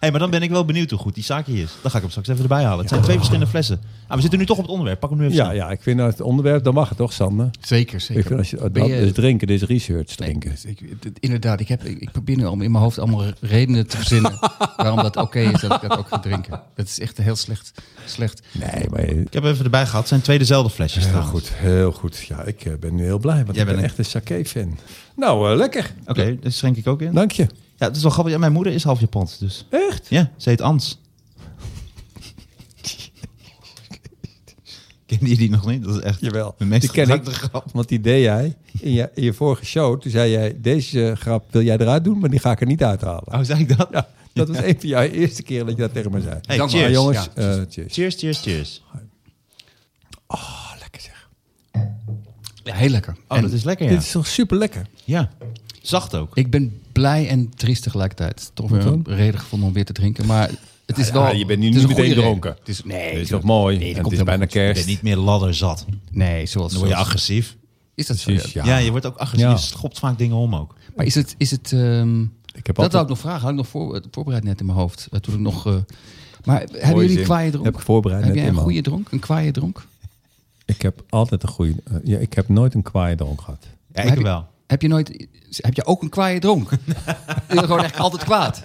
Hey, 0.00 0.10
maar 0.10 0.20
dan 0.20 0.30
ben 0.30 0.42
ik 0.42 0.50
wel 0.50 0.64
benieuwd 0.64 0.90
hoe 0.90 0.98
goed 0.98 1.14
die 1.14 1.24
sake 1.24 1.52
is. 1.52 1.70
Dan 1.82 1.90
ga 1.90 1.96
ik 1.96 2.02
hem 2.02 2.10
straks 2.10 2.28
even 2.28 2.42
erbij 2.42 2.62
halen. 2.64 2.78
Het 2.78 2.88
zijn 2.88 3.02
twee 3.02 3.16
verschillende 3.16 3.46
flessen. 3.50 3.80
Ah, 4.08 4.14
we 4.14 4.20
zitten 4.20 4.38
nu 4.38 4.46
toch 4.46 4.56
op 4.56 4.62
het 4.62 4.72
onderwerp. 4.72 5.00
Pak 5.00 5.10
hem 5.10 5.18
nu 5.18 5.24
even 5.24 5.36
Ja, 5.36 5.50
ja, 5.50 5.70
ik 5.70 5.82
vind 5.82 5.98
dat 5.98 6.10
het 6.10 6.20
onderwerp, 6.20 6.64
dan 6.64 6.74
mag 6.74 6.88
het 6.88 6.98
toch, 6.98 7.12
Sander? 7.12 7.50
Zeker, 7.60 7.94
Ik 7.94 8.00
zeker. 8.00 8.22
vind 8.24 8.38
als 8.38 8.50
je, 8.50 8.56
dat 8.56 8.72
Ben 8.72 8.86
je- 8.86 8.96
is 8.96 9.12
drinken, 9.12 9.46
dit 9.46 9.62
is 9.62 9.68
research 9.68 10.04
drinken. 10.14 10.54
Nee, 10.64 10.74
ik, 10.78 10.96
het- 11.02 11.18
inderdaad, 11.20 11.60
ik, 11.60 11.68
heb, 11.68 11.84
ik, 11.84 11.98
ik 11.98 12.10
probeer 12.12 12.36
nu 12.36 12.44
al 12.46 12.52
in 12.52 12.58
mijn 12.70 12.82
hoofd 12.84 12.98
allemaal 12.98 13.24
redenen 13.40 13.86
te 13.86 13.96
verzinnen 13.96 14.38
waarom 14.76 15.02
dat 15.02 15.16
oké 15.16 15.38
is 15.40 15.60
dat 15.60 15.74
ik 15.82 15.88
dat 15.88 15.98
ook 15.98 16.08
ga 16.08 16.18
drinken. 16.18 16.60
Dat 16.74 16.86
is 16.86 17.00
echt 17.00 17.16
heel 17.18 17.36
slecht. 17.36 17.72
slecht. 18.04 18.42
Nee, 18.52 18.84
maar 18.90 19.00
je- 19.06 19.20
Ik 19.20 19.32
heb 19.32 19.44
even 19.44 19.64
erbij 19.64 19.84
gehad. 19.84 19.98
Het 20.00 20.08
zijn 20.08 20.20
twee 20.20 20.38
dezelfde 20.38 20.70
flesjes 20.70 21.02
heel 21.04 21.12
trouwens. 21.12 21.48
goed, 21.48 21.56
heel 21.58 21.92
goed. 21.92 22.16
Ja, 22.28 22.42
ik 22.42 22.64
eh, 22.64 22.72
ben 22.80 22.98
heel 22.98 23.18
blij, 23.18 23.44
want 23.44 23.48
Jij 23.56 23.58
ik 23.60 23.64
ben 23.64 23.74
bent 23.80 23.86
echt 23.86 23.98
een 23.98 24.04
sake-fan. 24.04 24.78
Nou, 25.16 25.50
eh, 25.50 25.56
lekker. 25.56 25.92
Oké, 26.06 26.36
dat 26.40 26.52
schenk 26.52 26.76
ik 26.76 26.86
ook 26.86 27.02
in. 27.02 27.12
Dank 27.12 27.30
je. 27.30 27.46
Ja, 27.76 27.86
het 27.86 27.96
is 27.96 28.02
wel 28.02 28.10
grappig. 28.10 28.32
Ja, 28.32 28.38
mijn 28.38 28.52
moeder 28.52 28.72
is 28.72 28.84
half 28.84 29.00
Japans, 29.00 29.38
dus... 29.38 29.66
Echt? 29.70 30.06
Ja, 30.08 30.30
ze 30.36 30.48
heet 30.48 30.60
Ans. 30.60 31.00
Ken 35.06 35.18
je 35.28 35.36
die 35.36 35.50
nog 35.50 35.66
niet? 35.66 35.84
Dat 35.84 35.94
is 35.96 36.00
echt 36.00 36.20
Jawel. 36.20 36.54
de 36.58 36.64
meest 36.64 36.80
Die 36.80 36.90
ken 36.90 37.02
ik. 37.02 37.08
gebruikte 37.14 37.48
grap. 37.48 37.64
Want 37.72 37.88
die 37.88 38.00
deed 38.00 38.22
jij 38.22 38.56
in 38.80 38.92
je, 38.92 39.10
in 39.14 39.22
je 39.22 39.32
vorige 39.32 39.64
show. 39.64 40.00
Toen 40.00 40.10
zei 40.10 40.30
jij, 40.30 40.56
deze 40.60 41.14
grap 41.18 41.52
wil 41.52 41.62
jij 41.62 41.76
eruit 41.78 42.04
doen, 42.04 42.18
maar 42.18 42.30
die 42.30 42.38
ga 42.38 42.50
ik 42.50 42.60
er 42.60 42.66
niet 42.66 42.82
uithalen. 42.82 43.32
Oh, 43.32 43.40
zei 43.42 43.60
ik 43.60 43.76
dat? 43.76 43.88
Ja, 43.92 44.08
dat 44.32 44.48
was 44.48 44.56
een 44.56 44.76
van 44.80 44.88
jouw 44.88 45.02
eerste 45.02 45.42
keer 45.42 45.64
dat 45.64 45.76
je 45.76 45.80
dat 45.82 45.92
tegen 45.92 46.10
me 46.10 46.20
zei. 46.20 46.38
Hey, 46.42 46.56
Dank 46.56 46.70
cheers. 46.70 46.82
Maar 46.82 46.92
jongens, 46.92 47.28
Ja. 47.34 47.42
eh, 47.56 47.60
cheers. 47.68 47.94
Cheers, 47.94 48.14
cheers, 48.16 48.40
cheers. 48.40 48.82
Oh, 50.26 50.70
lekker 50.80 51.00
zeg. 51.00 51.28
Ja, 52.64 52.74
heel 52.74 52.88
lekker. 52.90 53.16
Oh, 53.28 53.36
En 53.36 53.42
dat 53.42 53.52
is 53.52 53.64
lekker, 53.64 53.86
ja. 53.86 53.92
Dit 53.92 54.02
is 54.02 54.10
toch 54.10 54.26
super 54.26 54.56
lekker? 54.58 54.86
Ja, 55.04 55.30
zacht 55.82 56.14
ook. 56.14 56.36
Ik 56.36 56.50
ben 56.50 56.80
blij 56.98 57.28
en 57.28 57.50
triest 57.56 57.82
tegelijkertijd. 57.82 58.50
Toch 58.54 58.70
weer 58.70 58.86
een 58.86 59.02
reden 59.06 59.40
gevonden 59.40 59.68
om 59.68 59.74
weer 59.74 59.84
te 59.84 59.92
drinken. 59.92 60.26
Maar 60.26 60.50
het 60.86 60.98
is 60.98 61.06
Ja, 61.06 61.12
wel. 61.12 61.34
je 61.34 61.44
bent 61.46 61.58
nu 61.60 61.64
het 61.66 61.74
niet 61.74 61.82
een 61.84 61.88
meteen 61.96 62.14
dronken. 62.14 62.56
Het 62.58 62.68
is, 62.68 62.84
nee, 62.84 63.12
Dit 63.12 63.22
is 63.22 63.28
toch 63.28 63.42
mooi? 63.42 63.78
Nee, 63.78 63.94
het 63.94 64.12
is 64.12 64.22
bijna 64.22 64.44
goed. 64.44 64.52
Je 64.52 64.58
kerst. 64.58 64.74
bent 64.74 64.86
niet 64.86 65.02
meer 65.02 65.16
ladder 65.16 65.54
zat. 65.54 65.84
Nee, 66.10 66.46
zoals. 66.46 66.70
Dan 66.70 66.78
word 66.80 66.90
je 66.90 66.96
zoals- 66.96 67.08
agressief. 67.08 67.56
is 67.94 68.06
dat 68.06 68.16
zo? 68.16 68.32
Precies, 68.32 68.52
Ja. 68.52 68.64
ja. 68.64 68.70
Ja, 68.78 68.84
je 68.84 68.90
wordt 68.90 69.06
ook 69.06 69.16
agressief. 69.16 69.46
Ja. 69.48 69.52
Je 69.52 69.58
schopt 69.58 69.98
vaak 69.98 70.18
dingen 70.18 70.36
om 70.36 70.54
ook. 70.54 70.74
Maar 70.96 71.06
is 71.06 71.14
het. 71.14 71.34
Is 71.38 71.50
het 71.50 71.72
ehm, 71.72 72.22
Ik 72.22 72.66
heb 72.66 72.76
dat 72.76 72.76
altijd- 72.76 72.92
wou 72.92 73.02
ik 73.04 73.08
nog 73.10 73.18
vragen. 73.18 73.40
Had 73.40 73.50
ik 73.50 73.56
nog 73.56 73.68
voor, 73.68 74.02
voorbereid 74.10 74.44
net 74.44 74.60
in 74.60 74.66
mijn 74.66 74.78
hoofd. 74.78 75.08
eh, 75.10 75.20
toen 75.20 75.34
ik 75.34 75.40
nog. 75.40 75.66
eh, 75.66 75.74
maar 76.44 76.60
hebben 76.72 77.00
jullie 77.02 77.18
een 77.18 77.24
kwaaie 77.24 77.50
dronk? 77.50 77.64
Heb 77.64 77.74
ik 77.74 77.80
voorbereid 77.80 78.24
Heb 78.24 78.32
net 78.34 78.42
jij 78.42 78.48
een 78.52 78.56
goede 78.58 78.80
dronk? 78.82 79.10
Een 79.12 79.18
kwaaie 79.18 79.50
dronk? 79.52 79.86
Ik 80.64 80.82
heb 80.82 81.02
altijd 81.08 81.42
een 81.42 81.48
goede... 81.48 81.74
eh, 81.84 81.94
ja, 82.04 82.18
ik 82.18 82.32
heb 82.32 82.48
nooit 82.48 82.74
een 82.74 82.82
kwaaie 82.82 83.16
dronk 83.16 83.40
gehad. 83.40 83.66
Ja, 83.94 84.02
ik 84.02 84.08
heb 84.08 84.18
je- 84.18 84.24
wel. 84.24 84.46
Heb 84.66 84.82
je 84.82 84.88
nooit. 84.88 85.26
Heb 85.56 85.74
je 85.74 85.84
ook 85.84 86.02
een 86.02 86.08
kwaaie 86.08 86.38
dronk? 86.40 86.70
je 87.48 87.54
bent 87.54 87.60
gewoon 87.60 87.84
echt 87.84 87.98
altijd 87.98 88.24
kwaad. 88.24 88.60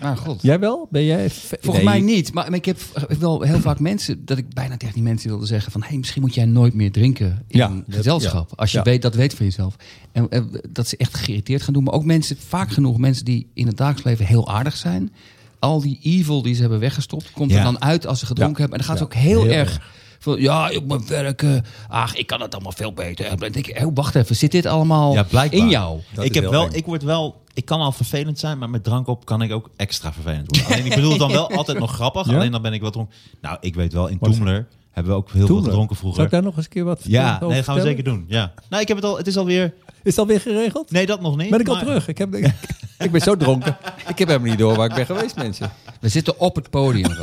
Maar 0.00 0.16
god. 0.16 0.42
Jij 0.42 0.58
wel? 0.58 0.88
Ben 0.90 1.04
jij... 1.04 1.30
Volgens 1.30 1.74
Nee, 1.74 1.84
mij 1.84 2.00
niet. 2.00 2.32
Maar, 2.32 2.44
maar 2.48 2.58
ik 2.58 2.64
heb 2.64 2.78
wel 3.18 3.42
heel 3.42 3.60
vaak 3.60 3.78
mensen 3.80 4.24
dat 4.24 4.38
ik 4.38 4.54
bijna 4.54 4.76
tegen 4.76 4.94
die 4.94 5.02
mensen 5.02 5.28
wilde 5.28 5.46
zeggen 5.46 5.72
van 5.72 5.82
hey, 5.82 5.96
misschien 5.96 6.22
moet 6.22 6.34
jij 6.34 6.44
nooit 6.44 6.74
meer 6.74 6.92
drinken 6.92 7.44
in 7.48 7.58
Ja, 7.58 7.68
een 7.68 7.84
gezelschap. 7.88 8.48
ja. 8.48 8.54
Als 8.56 8.70
je 8.70 8.76
Ja. 8.78 8.82
weet 8.84 9.02
dat 9.02 9.14
weet 9.14 9.34
van 9.34 9.46
jezelf. 9.46 9.76
En, 10.12 10.28
en 10.30 10.60
dat 10.68 10.88
ze 10.88 10.96
echt 10.96 11.14
geïrriteerd 11.16 11.62
gaan 11.62 11.74
doen. 11.74 11.84
Maar 11.84 11.94
ook 11.94 12.04
mensen, 12.04 12.36
vaak 12.48 12.70
genoeg 12.70 12.98
mensen 12.98 13.24
die 13.24 13.46
in 13.54 13.66
het 13.66 13.76
dagelijks 13.76 14.04
leven 14.08 14.26
heel 14.26 14.48
aardig 14.50 14.76
zijn. 14.76 15.12
Al 15.58 15.80
die 15.80 15.98
evil 16.02 16.42
die 16.42 16.54
ze 16.54 16.60
hebben 16.60 16.78
weggestopt, 16.80 17.30
komt 17.32 17.50
Ja. 17.50 17.56
er 17.58 17.64
dan 17.64 17.82
uit 17.82 18.06
als 18.06 18.18
ze 18.18 18.26
gedronken 18.26 18.56
Ja. 18.64 18.68
hebben. 18.70 18.78
En 18.80 18.86
dan 18.86 18.96
gaat 18.96 19.08
Ja, 19.08 19.14
ze 19.14 19.18
ook 19.18 19.28
heel, 19.28 19.42
heel 19.42 19.52
erg. 19.52 19.80
Van, 20.22 20.40
ja, 20.40 20.68
ik 20.68 20.84
moet 20.84 21.08
werken. 21.08 21.64
Ach, 21.88 22.14
ik 22.14 22.26
kan 22.26 22.40
het 22.40 22.54
allemaal 22.54 22.72
veel 22.72 22.92
beter. 22.92 23.26
En 23.26 23.36
dan 23.36 23.52
denk 23.52 23.66
ik, 23.66 23.84
oh, 23.84 23.90
wacht 23.94 24.14
even, 24.14 24.36
zit 24.36 24.50
dit 24.52 24.66
allemaal 24.66 25.12
Ja, 25.12 25.22
blijkbaar. 25.22 25.60
in 25.60 25.68
jou? 25.68 26.00
Dat 26.14 26.24
ik 26.24 26.30
is 26.30 26.34
heb 26.34 26.44
heel 26.44 26.52
wel, 26.52 26.64
eng. 26.66 26.72
ik 26.72 26.84
word 26.86 27.02
wel, 27.02 27.42
ik 27.54 27.64
kan 27.64 27.80
al 27.80 27.92
vervelend 27.92 28.38
zijn, 28.38 28.58
maar 28.58 28.70
met 28.70 28.84
drank 28.84 29.06
op 29.06 29.24
kan 29.24 29.42
ik 29.42 29.52
ook 29.52 29.70
extra 29.76 30.12
vervelend 30.12 30.56
worden. 30.56 30.72
Alleen 30.72 30.86
ik 30.86 30.94
bedoel 30.94 31.10
het 31.10 31.18
dan 31.18 31.32
wel 31.32 31.50
altijd 31.50 31.78
nog 31.78 31.92
grappig. 31.92 32.26
Ja? 32.30 32.34
Alleen 32.34 32.50
dan 32.52 32.62
ben 32.62 32.72
ik 32.72 32.80
wel 32.80 32.90
dronken. 32.90 33.14
Nou, 33.40 33.56
ik 33.60 33.74
weet 33.74 33.92
wel, 33.92 34.06
in 34.08 34.16
Wat 34.20 34.32
Toemler 34.32 34.68
hebben 34.90 35.12
we 35.12 35.18
ook 35.18 35.30
heel 35.30 35.46
veel 35.46 35.56
gedronken 35.62 35.96
Zal 35.96 36.08
ik 36.08 36.14
vroeger. 36.14 36.30
daar 36.30 36.42
nog 36.42 36.56
eens 36.56 36.64
een 36.64 36.70
keer 36.70 36.84
wat 36.84 37.00
Ja, 37.02 37.34
over 37.34 37.48
nee, 37.48 37.62
gaan 37.62 37.74
we 37.74 37.80
zeker 37.80 38.04
doen. 38.04 38.24
Ja. 38.28 38.52
Nou, 38.68 38.82
ik 38.82 38.88
heb 38.88 38.96
het 38.96 39.06
al, 39.06 39.16
het 39.16 39.26
is 39.26 39.36
alweer. 39.36 39.64
Is 40.02 40.10
het 40.10 40.18
alweer 40.18 40.40
geregeld? 40.40 40.90
Nee, 40.90 41.06
dat 41.06 41.20
nog 41.20 41.36
niet. 41.36 41.50
Ben 41.50 41.60
ik 41.60 41.68
al 41.68 41.78
terug? 41.78 42.08
Ik, 42.08 42.18
heb, 42.18 42.34
ik 42.98 43.10
ben 43.12 43.20
zo 43.20 43.36
dronken. 43.36 43.76
Ik 44.08 44.18
heb 44.18 44.28
helemaal 44.28 44.48
niet 44.50 44.58
door 44.58 44.76
waar 44.76 44.88
ik 44.88 44.94
ben 44.94 45.06
geweest, 45.06 45.36
mensen. 45.36 45.70
We 46.00 46.08
zitten 46.08 46.38
op 46.40 46.54
het 46.56 46.70
podium. 46.70 47.10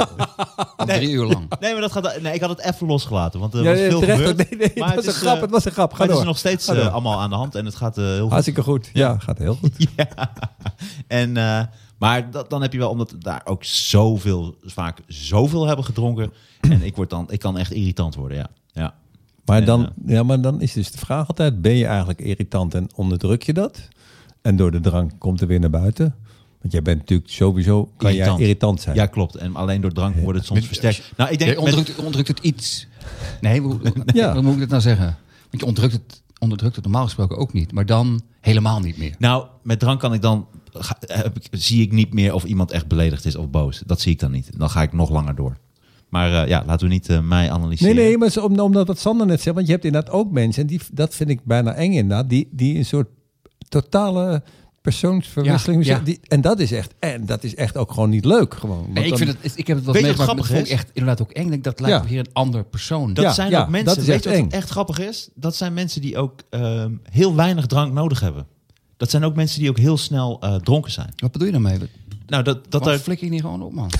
Al 0.77 0.85
drie 0.85 1.09
uur 1.09 1.25
lang. 1.25 1.49
Nee, 1.59 1.71
maar 1.71 1.81
dat 1.81 1.91
gaat. 1.91 2.21
Nee, 2.21 2.33
ik 2.33 2.41
had 2.41 2.49
het 2.49 2.59
even 2.61 2.87
losgelaten, 2.87 3.39
want 3.39 3.53
er 3.53 3.63
Ja, 3.63 3.69
was 3.69 3.79
veel 3.79 3.99
terecht. 3.99 4.19
gebeurd. 4.25 4.49
Nee, 4.49 4.59
nee, 4.59 4.71
Maar 4.75 4.87
het 4.95 5.05
was 5.05 5.15
een 5.15 5.21
grap. 5.21 5.35
eh, 5.35 5.41
Het 5.41 5.51
was 5.51 5.65
een 5.65 5.71
grap. 5.71 5.91
Ga 5.93 5.97
Maar 5.97 6.07
het 6.07 6.11
is 6.15 6.17
door. 6.17 6.27
nog 6.31 6.37
steeds 6.37 6.65
door. 6.65 6.75
eh, 6.75 6.93
allemaal 6.93 7.19
aan 7.19 7.29
de 7.29 7.35
hand 7.35 7.55
en 7.55 7.65
het 7.65 7.75
gaat 7.75 7.97
eh, 7.97 8.03
heel 8.03 8.21
goed. 8.21 8.29
Hartstikke 8.29 8.61
goed. 8.63 8.89
Ja, 8.93 9.17
gaat 9.19 9.37
heel 9.37 9.55
goed. 9.55 9.73
Ja. 9.95 10.07
En, 11.07 11.37
eh, 11.37 11.61
maar 11.97 12.31
dat, 12.31 12.49
dan 12.49 12.61
heb 12.61 12.71
je 12.73 12.77
wel, 12.79 12.89
omdat 12.89 13.15
daar 13.19 13.41
ook 13.45 13.63
zoveel, 13.63 14.55
vaak 14.63 14.99
zoveel 15.07 15.67
hebben 15.67 15.85
gedronken. 15.85 16.31
En 16.69 16.81
ik, 16.81 16.95
word 16.95 17.09
dan, 17.09 17.31
ik 17.31 17.39
kan 17.39 17.57
echt 17.57 17.71
irritant 17.71 18.15
worden, 18.15 18.37
ja. 18.37 18.47
ja. 18.71 18.93
Maar 19.45 19.59
En, 19.59 19.65
dan, 19.65 19.85
eh, 19.85 19.89
ja, 20.05 20.23
maar 20.23 20.41
dan 20.41 20.61
is 20.61 20.73
dus 20.73 20.91
de 20.91 20.97
vraag 20.97 21.27
altijd: 21.27 21.61
ben 21.61 21.73
je 21.75 21.85
eigenlijk 21.85 22.19
irritant 22.21 22.73
en 22.73 22.89
onderdruk 22.95 23.43
je 23.43 23.53
dat? 23.53 23.87
En 24.41 24.55
door 24.55 24.71
de 24.71 24.79
drank 24.79 25.11
komt 25.17 25.41
er 25.41 25.47
weer 25.47 25.59
naar 25.59 25.69
buiten? 25.69 26.15
Want 26.61 26.73
jij 26.73 26.81
bent 26.81 26.99
natuurlijk 26.99 27.29
sowieso 27.29 27.91
kan 27.97 28.09
Irritant. 28.09 28.37
jij 28.37 28.47
irritant 28.47 28.81
zijn. 28.81 28.95
Ja, 28.95 29.05
klopt. 29.05 29.35
En 29.35 29.55
alleen 29.55 29.81
door 29.81 29.91
drank 29.93 30.15
wordt 30.15 30.37
het 30.37 30.47
soms 30.47 30.65
versterkt. 30.65 31.11
Nou, 31.17 31.31
ik 31.31 31.37
denk 31.39 31.49
Je 31.51 31.55
met- 31.55 31.65
onderdrukt, 31.65 31.97
onderdrukt 31.99 32.27
het 32.27 32.39
iets. 32.39 32.87
Nee, 33.41 33.59
hoe, 33.61 33.79
Ja. 34.13 34.33
hoe 34.33 34.41
moet 34.41 34.53
ik 34.53 34.59
dat 34.59 34.69
nou 34.69 34.81
zeggen? 34.81 35.05
Want 35.49 35.61
je 35.61 35.65
onderdrukt 35.65 35.93
het, 35.93 36.21
onderdrukt 36.39 36.75
het 36.75 36.83
normaal 36.83 37.03
gesproken 37.03 37.37
ook 37.37 37.53
niet. 37.53 37.71
Maar 37.71 37.85
dan 37.85 38.21
helemaal 38.41 38.79
niet 38.79 38.97
meer. 38.97 39.15
nou, 39.19 39.45
met 39.63 39.79
drank 39.79 39.99
kan 39.99 40.13
ik 40.13 40.21
dan, 40.21 40.47
ga- 40.79 40.97
heb 41.07 41.35
ik, 41.37 41.47
zie 41.51 41.81
ik 41.81 41.91
niet 41.91 42.13
meer 42.13 42.33
of 42.33 42.43
iemand 42.43 42.71
echt 42.71 42.87
beledigd 42.87 43.25
is 43.25 43.35
of 43.35 43.49
boos. 43.49 43.83
Dat 43.85 44.01
zie 44.01 44.11
ik 44.11 44.19
dan 44.19 44.31
niet. 44.31 44.49
Dan 44.57 44.69
ga 44.69 44.81
ik 44.81 44.93
nog 44.93 45.09
langer 45.09 45.35
door. 45.35 45.57
Maar 46.09 46.43
eh, 46.43 46.49
ja, 46.49 46.63
laten 46.65 46.87
we 46.87 46.93
niet 46.93 47.09
eh, 47.09 47.19
mij 47.21 47.51
analyseren. 47.51 47.95
Nee, 47.95 48.05
nee, 48.05 48.17
maar 48.17 48.43
om- 48.43 48.59
omdat 48.59 48.87
wat 48.87 48.99
Sander 48.99 49.27
net 49.27 49.41
zegt, 49.41 49.55
want 49.55 49.67
je 49.67 49.73
hebt 49.73 49.85
inderdaad 49.85 50.11
ook 50.13 50.31
mensen, 50.31 50.61
en 50.61 50.67
die, 50.67 50.81
dat 50.91 51.15
vind 51.15 51.29
ik 51.29 51.39
bijna 51.43 51.73
eng 51.73 51.91
inderdaad, 51.93 52.29
die, 52.29 52.47
die 52.51 52.77
een 52.77 52.85
soort 52.85 53.07
totale 53.69 54.43
persoonsverwisseling. 54.81 55.85
Ja, 55.85 55.95
ja. 55.95 56.01
Die, 56.03 56.19
en 56.27 56.41
dat 56.41 56.59
is 56.59 56.71
echt, 56.71 56.93
en 56.99 57.25
dat 57.25 57.43
is 57.43 57.55
echt 57.55 57.77
ook 57.77 57.91
gewoon 57.91 58.09
niet 58.09 58.25
leuk. 58.25 58.53
Gewoon. 58.53 58.85
Nee, 58.93 59.03
ik, 59.03 59.09
dan- 59.09 59.17
vind 59.17 59.37
het, 59.41 59.51
ik 59.57 59.67
heb 59.67 59.77
het 59.77 59.85
wat 59.85 59.95
meegemaakt. 59.95 60.21
grappig 60.21 60.51
is? 60.51 60.69
echt 60.69 60.89
inderdaad 60.93 61.21
ook 61.21 61.31
eng. 61.31 61.43
Ik 61.43 61.49
denk, 61.49 61.63
Dat 61.63 61.79
lijkt 61.79 61.95
Ja. 61.95 62.01
op 62.03 62.07
hier 62.09 62.19
een 62.19 62.33
ander 62.33 62.63
persoon. 62.63 63.13
Dat 63.13 63.23
Ja, 63.23 63.31
zijn 63.31 63.49
ja, 63.49 63.61
ook 63.61 63.69
mensen, 63.69 63.87
dat 63.87 63.97
is 63.97 64.05
weet 64.05 64.15
echt 64.15 64.23
je 64.23 64.29
wat 64.29 64.39
eng. 64.39 64.49
echt 64.59 64.69
grappig 64.69 64.99
is? 64.99 65.29
Dat 65.35 65.55
zijn 65.55 65.73
mensen 65.73 66.01
die 66.01 66.17
ook 66.17 66.39
ehm, 66.49 66.91
heel 67.11 67.35
weinig 67.35 67.65
drank 67.65 67.93
nodig 67.93 68.19
hebben. 68.19 68.45
Dat 68.97 69.09
zijn 69.09 69.23
ook 69.23 69.35
mensen 69.35 69.59
die 69.59 69.69
ook 69.69 69.77
heel 69.77 69.97
snel 69.97 70.37
eh, 70.41 70.55
dronken 70.55 70.91
zijn. 70.91 71.13
Wat 71.15 71.31
bedoel 71.31 71.47
je 71.47 71.53
daarmee? 71.53 71.79
Nou, 72.27 72.43
dat, 72.43 72.71
dat 72.71 72.87
er, 72.87 72.99
flik 72.99 73.21
ik 73.21 73.29
niet 73.29 73.41
gewoon 73.41 73.63
op, 73.63 73.73
man? 73.73 73.89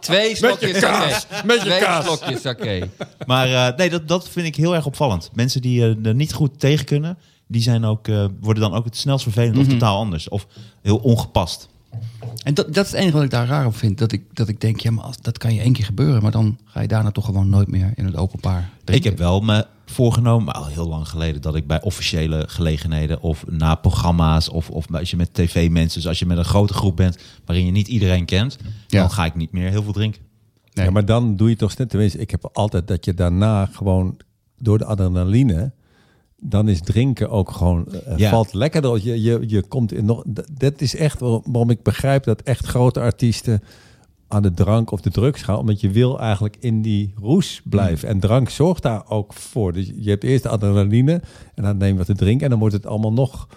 Twee 0.00 0.36
slokjes 0.36 0.78
sake. 0.78 1.46
Met 1.46 1.56
je 1.56 1.66
Twee 1.66 1.80
kaas. 1.80 2.04
slokjes 2.04 2.40
sake. 2.40 2.88
maar 3.26 3.52
eh, 3.52 3.76
nee, 3.76 3.90
dat, 3.90 4.08
dat 4.08 4.28
vind 4.28 4.46
ik 4.46 4.56
heel 4.56 4.74
erg 4.74 4.86
opvallend. 4.86 5.30
Mensen 5.32 5.60
die 5.60 5.82
eh, 5.82 6.06
er 6.06 6.14
niet 6.14 6.32
goed 6.32 6.60
tegen 6.60 6.84
kunnen, 6.84 7.18
die 7.46 7.62
zijn 7.62 7.84
ook, 7.84 8.08
eh, 8.08 8.24
worden 8.40 8.62
dan 8.62 8.74
ook 8.74 8.84
het 8.84 8.96
snelst 8.96 9.22
vervelend 9.22 9.58
of 9.58 9.66
totaal 9.66 9.96
anders. 9.96 10.28
Of 10.28 10.46
heel 10.82 10.96
ongepast. 10.96 11.68
En 12.44 12.54
dat, 12.54 12.74
dat 12.74 12.84
is 12.84 12.90
het 12.90 13.00
enige 13.00 13.14
wat 13.16 13.24
ik 13.24 13.30
daar 13.30 13.46
raar 13.46 13.66
op 13.66 13.76
vind. 13.76 13.98
Dat 13.98 14.12
ik, 14.12 14.22
dat 14.32 14.48
ik 14.48 14.60
denk, 14.60 14.80
ja, 14.80 14.90
maar 14.90 15.04
als, 15.04 15.16
dat 15.20 15.38
kan 15.38 15.54
je 15.54 15.60
één 15.60 15.72
keer 15.72 15.84
gebeuren. 15.84 16.22
Maar 16.22 16.30
dan 16.30 16.58
ga 16.64 16.80
je 16.80 16.88
daarna 16.88 17.10
toch 17.10 17.24
gewoon 17.24 17.48
nooit 17.48 17.68
meer 17.68 17.92
in 17.94 18.04
het 18.04 18.16
openbaar 18.16 18.70
Ik 18.84 19.04
heb 19.04 19.18
wel 19.18 19.40
me 19.40 19.66
voorgenomen, 19.86 20.44
maar 20.44 20.54
al 20.54 20.66
heel 20.66 20.88
lang 20.88 21.08
geleden, 21.08 21.40
dat 21.42 21.54
ik 21.54 21.66
bij 21.66 21.82
officiële 21.82 22.44
gelegenheden 22.48 23.20
of 23.20 23.44
na 23.50 23.74
programma's 23.74 24.48
of, 24.48 24.70
of 24.70 24.94
als 24.94 25.10
je 25.10 25.16
met 25.16 25.34
tv-mensen, 25.34 26.00
dus 26.00 26.08
als 26.08 26.18
je 26.18 26.26
met 26.26 26.38
een 26.38 26.44
grote 26.44 26.72
groep 26.74 26.96
bent 26.96 27.18
waarin 27.44 27.64
je 27.66 27.72
niet 27.72 27.88
iedereen 27.88 28.24
kent, 28.24 28.56
Ja. 28.86 29.00
dan 29.00 29.10
ga 29.10 29.24
ik 29.24 29.34
niet 29.34 29.52
meer 29.52 29.70
heel 29.70 29.82
veel 29.82 29.92
drinken. 29.92 30.22
Nee. 30.72 30.84
Ja, 30.84 30.90
maar 30.92 31.04
dan 31.04 31.36
doe 31.36 31.48
je 31.48 31.56
toch 31.56 31.76
net, 31.76 31.88
tenminste, 31.90 32.18
ik 32.18 32.30
heb 32.30 32.48
altijd 32.52 32.88
dat 32.88 33.04
je 33.04 33.14
daarna 33.14 33.66
gewoon 33.66 34.16
door 34.58 34.78
de 34.78 34.84
adrenaline, 34.84 35.72
dan 36.44 36.68
is 36.68 36.80
drinken 36.80 37.30
ook 37.30 37.50
gewoon, 37.50 37.86
eh, 37.92 38.16
Ja. 38.16 38.30
valt 38.30 38.52
lekkerder. 38.52 39.00
Je, 39.04 39.22
je, 39.22 39.44
je 39.46 39.62
komt 39.62 39.92
in 39.92 40.04
nog, 40.04 40.22
dat 40.52 40.80
is 40.80 40.96
echt 40.96 41.20
waar- 41.20 41.40
waarom 41.44 41.70
ik 41.70 41.82
begrijp 41.82 42.24
dat 42.24 42.42
echt 42.42 42.66
grote 42.66 43.00
artiesten 43.00 43.62
aan 44.28 44.42
de 44.42 44.52
drank 44.54 44.90
of 44.90 45.00
de 45.00 45.10
drugs 45.10 45.42
gaan. 45.42 45.56
Omdat 45.58 45.80
je 45.80 45.90
wil 45.90 46.20
eigenlijk 46.20 46.56
in 46.60 46.82
die 46.82 47.14
roes 47.20 47.60
blijven. 47.64 48.08
En 48.08 48.20
drank 48.20 48.48
zorgt 48.48 48.82
daar 48.82 49.02
ook 49.10 49.32
voor. 49.32 49.72
Dus 49.72 49.92
je 49.96 50.10
hebt 50.10 50.24
eerst 50.24 50.42
de 50.42 50.48
adrenaline 50.48 51.22
en 51.54 51.62
dan 51.62 51.76
neem 51.76 51.90
je 51.92 51.96
wat 51.96 52.06
te 52.06 52.14
drinken. 52.14 52.44
En 52.44 52.50
dan 52.50 52.58
wordt 52.58 52.74
het 52.74 52.86
allemaal 52.86 53.12
nog 53.12 53.48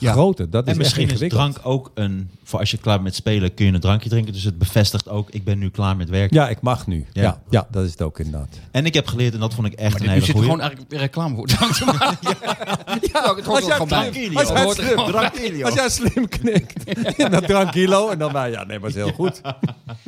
Ja. 0.00 0.12
groter. 0.12 0.50
Dat 0.50 0.66
is 0.66 0.72
en 0.72 0.78
misschien 0.78 1.08
echt 1.10 1.20
is 1.20 1.28
drank 1.28 1.56
ook 1.62 1.90
een... 1.94 2.30
Voor 2.44 2.58
als 2.58 2.70
je 2.70 2.76
klaar 2.76 2.94
bent 2.94 3.04
met 3.06 3.14
spelen 3.14 3.54
kun 3.54 3.66
je 3.66 3.72
een 3.72 3.80
drankje 3.80 4.08
drinken. 4.08 4.32
Dus 4.32 4.44
het 4.44 4.58
bevestigt 4.58 5.08
ook, 5.08 5.30
ik 5.30 5.44
ben 5.44 5.58
nu 5.58 5.70
klaar 5.70 5.96
met 5.96 6.08
werken. 6.08 6.36
Ja, 6.36 6.48
ik 6.48 6.60
mag 6.60 6.86
nu. 6.86 7.06
Ja. 7.12 7.22
Ja. 7.22 7.40
Ja, 7.50 7.66
dat 7.70 7.84
is 7.84 7.90
het 7.90 8.02
ook 8.02 8.18
inderdaad. 8.18 8.58
En 8.70 8.86
ik 8.86 8.94
heb 8.94 9.06
geleerd, 9.06 9.34
en 9.34 9.40
dat 9.40 9.54
vond 9.54 9.66
ik 9.66 9.72
echt 9.72 9.92
Maar 9.92 10.02
een 10.02 10.08
hele 10.08 10.24
zit 10.24 10.28
er 10.28 10.34
goeie. 10.34 10.50
gewoon 10.50 10.60
eigenlijk 10.60 10.92
reclame 10.92 11.34
voor 11.34 11.46
drank 11.46 11.72
te 11.72 11.84
maken. 11.84 12.18
ja, 13.12 13.34
het 13.34 13.44
hoort 13.44 13.64
gewoon 13.72 13.88
bij. 13.88 14.30
als 14.34 14.48
jij 14.48 14.68
slim, 14.70 15.64
als 15.64 15.74
jij 15.74 15.88
slim 15.88 16.28
knikt 16.28 16.84
in 17.18 17.30
dat 17.30 17.46
drankkilo 17.46 18.08
en 18.08 18.18
dan, 18.18 18.32
nou 18.32 18.50
ja, 18.50 18.64
nee, 18.64 18.78
maar 18.78 18.88
het 18.88 18.98
is 18.98 19.04
heel 19.04 19.12
goed. 19.12 19.40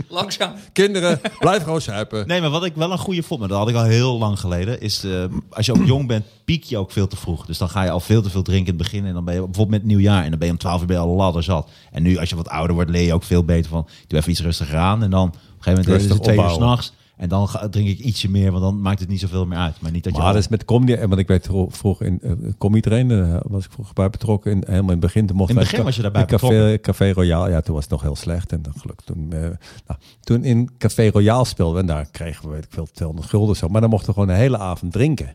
Langzaam. 0.08 0.52
Kinderen, 0.72 1.20
blijf 1.38 1.62
gewoon 1.62 1.80
zuipen. 1.80 2.26
Nee, 2.26 2.40
maar 2.40 2.50
wat 2.50 2.64
ik 2.64 2.74
wel 2.74 2.92
een 2.92 2.98
goede 2.98 3.22
vond, 3.22 3.40
maar 3.40 3.48
dat 3.48 3.58
had 3.58 3.68
ik 3.68 3.74
al 3.74 3.84
heel 3.84 4.18
lang 4.18 4.40
geleden, 4.40 4.80
is 4.80 5.04
eh, 5.04 5.24
als 5.50 5.66
je 5.66 5.72
ook 5.72 5.86
jong 5.86 6.06
bent, 6.06 6.24
piek 6.44 6.64
je 6.64 6.78
ook 6.78 6.90
veel 6.92 7.06
te 7.06 7.16
vroeg. 7.16 7.46
Dus 7.46 7.58
dan 7.58 7.68
ga 7.68 7.82
je 7.82 7.90
al 7.90 8.00
veel 8.00 8.22
te 8.22 8.30
veel 8.30 8.42
drinken 8.42 8.72
in 8.72 8.78
het 8.78 8.82
begin 8.90 9.06
en 9.06 9.14
dan 9.14 9.24
ben 9.24 9.34
je 9.34 9.40
bijvoorbeeld 9.40 9.81
met 9.81 9.81
nieuwjaar 9.84 10.24
en 10.24 10.30
dan 10.30 10.38
ben 10.38 10.46
je 10.48 10.52
om 10.52 10.58
12 10.60 10.80
uur 10.80 10.86
ben 10.86 10.96
je 10.96 11.02
al 11.02 11.14
ladder 11.16 11.42
zat. 11.42 11.70
En 11.90 12.02
nu 12.02 12.18
als 12.18 12.28
je 12.28 12.36
wat 12.36 12.48
ouder 12.48 12.74
wordt, 12.74 12.90
leer 12.90 13.06
je 13.06 13.14
ook 13.14 13.22
veel 13.22 13.44
beter 13.44 13.70
van, 13.70 13.86
doe 14.06 14.18
even 14.18 14.30
iets 14.30 14.42
rustiger 14.42 14.78
aan 14.78 15.02
en 15.02 15.10
dan 15.10 15.28
op 15.28 15.34
een 15.34 15.40
gegeven 15.58 15.84
moment 15.84 16.02
is 16.04 16.10
het 16.10 16.22
twee 16.22 16.38
uur 16.38 16.48
s'nachts 16.50 16.92
en 17.16 17.28
dan 17.28 17.48
ga, 17.48 17.68
drink 17.68 17.88
ik 17.88 17.98
ietsje 17.98 18.30
meer, 18.30 18.50
want 18.50 18.62
dan 18.62 18.80
maakt 18.80 19.00
het 19.00 19.08
niet 19.08 19.20
zoveel 19.20 19.46
meer 19.46 19.58
uit. 19.58 19.80
Maar 19.80 19.90
niet 19.90 20.04
dat 20.04 20.12
je 20.12 20.18
Maar 20.18 20.28
al- 20.28 20.34
dat 20.34 20.42
is 20.42 20.48
met 20.48 20.64
comedy, 20.64 20.92
en 20.92 21.08
want 21.08 21.20
ik 21.20 21.26
weet 21.26 21.46
vro- 21.46 21.68
vroeger 21.70 22.06
in 22.06 22.18
uh, 22.22 22.32
comedy 22.58 22.80
trainen, 22.80 23.40
was 23.48 23.64
ik 23.64 23.72
vroeger 23.72 23.94
bij 23.94 24.10
betrokken. 24.10 24.50
In, 24.50 24.58
helemaal 24.66 24.82
in 24.82 24.88
het 24.90 25.00
begin, 25.00 25.26
toen 25.26 25.36
mocht 25.36 25.50
In 25.50 25.56
het 25.56 25.64
begin 25.64 25.84
was 25.84 25.96
je 25.96 26.02
daarbij 26.02 26.24
café, 26.24 26.78
café 26.80 27.10
Royaal, 27.12 27.48
ja, 27.48 27.60
toen 27.60 27.74
was 27.74 27.82
het 27.82 27.92
nog 27.92 28.02
heel 28.02 28.16
slecht. 28.16 28.52
En 28.52 28.62
dan 28.62 28.72
gelukkig 28.76 29.06
toen, 29.06 29.26
eh, 29.32 29.40
nou, 29.86 30.00
toen 30.20 30.44
in 30.44 30.70
Café 30.78 31.08
Royaal 31.08 31.44
speelden 31.44 31.74
we, 31.74 31.80
en 31.80 31.86
daar 31.86 32.06
kregen 32.10 32.48
we, 32.48 32.54
weet 32.54 32.64
ik 32.64 32.72
veel, 32.72 32.86
200 32.92 33.28
gulden 33.28 33.56
zo. 33.56 33.68
Maar 33.68 33.80
dan 33.80 33.90
mochten 33.90 34.08
we 34.08 34.12
gewoon 34.14 34.28
de 34.28 34.40
hele 34.40 34.58
avond 34.58 34.92
drinken. 34.92 35.34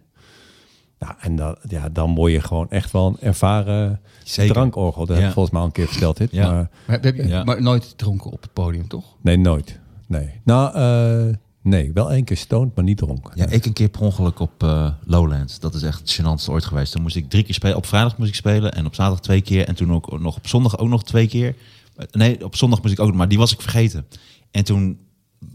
Nou, 0.99 1.13
en 1.19 1.35
dan, 1.35 1.55
ja, 1.67 1.89
dan 1.89 2.15
word 2.15 2.31
je 2.31 2.41
gewoon 2.41 2.69
echt 2.69 2.91
wel 2.91 3.07
een 3.07 3.17
ervaren 3.19 4.01
Zeker. 4.23 4.53
drankorgel. 4.53 5.05
Dat 5.05 5.17
heb 5.17 5.25
ik 5.27 5.31
volgens 5.33 5.51
mij 5.53 5.61
al 5.61 5.67
een 5.67 5.73
keer 5.73 5.87
verteld. 5.87 6.17
Dit, 6.17 6.31
Ja. 6.31 6.51
maar 6.51 6.69
Maar, 6.87 6.99
heb 7.01 7.15
je, 7.15 7.27
Ja. 7.27 7.43
maar 7.43 7.61
nooit 7.61 7.97
dronken 7.97 8.31
op 8.31 8.41
het 8.41 8.53
podium, 8.53 8.87
toch? 8.87 9.05
nee, 9.21 9.37
nooit. 9.37 9.79
Nee. 10.07 10.29
Nou, 10.43 10.73
eh, 10.75 11.35
nee, 11.61 11.91
wel 11.93 12.11
één 12.11 12.23
keer 12.23 12.37
stoned, 12.37 12.75
maar 12.75 12.83
niet 12.83 12.97
dronken. 12.97 13.31
Ja, 13.35 13.45
ik 13.47 13.65
een 13.65 13.73
keer 13.73 13.89
per 13.89 14.01
ongeluk 14.01 14.39
op 14.39 14.63
eh, 14.63 14.91
Lowlands. 15.05 15.59
Dat 15.59 15.73
is 15.73 15.83
echt 15.83 15.99
het 15.99 16.19
gênantste 16.21 16.49
ooit 16.51 16.65
geweest. 16.65 16.91
Toen 16.91 17.01
moest 17.01 17.15
ik 17.15 17.29
drie 17.29 17.43
keer 17.43 17.53
spelen. 17.53 17.75
Op 17.77 17.85
vrijdag 17.85 18.17
moest 18.17 18.29
ik 18.29 18.35
spelen 18.35 18.71
en 18.73 18.85
op 18.85 18.95
zaterdag 18.95 19.21
twee 19.23 19.41
keer. 19.41 19.67
En 19.67 19.75
toen 19.75 19.93
ook 19.93 20.19
nog 20.19 20.35
op 20.35 20.47
zondag 20.47 20.77
ook 20.77 20.87
nog 20.89 21.03
twee 21.03 21.27
keer. 21.27 21.55
Eh, 21.95 22.05
Nee, 22.11 22.43
op 22.45 22.55
zondag 22.55 22.81
moest 22.81 22.93
ik 22.93 22.99
ook, 22.99 23.13
maar 23.13 23.27
die 23.27 23.37
was 23.37 23.53
ik 23.53 23.61
vergeten. 23.61 24.05
En 24.51 24.63
toen 24.63 24.99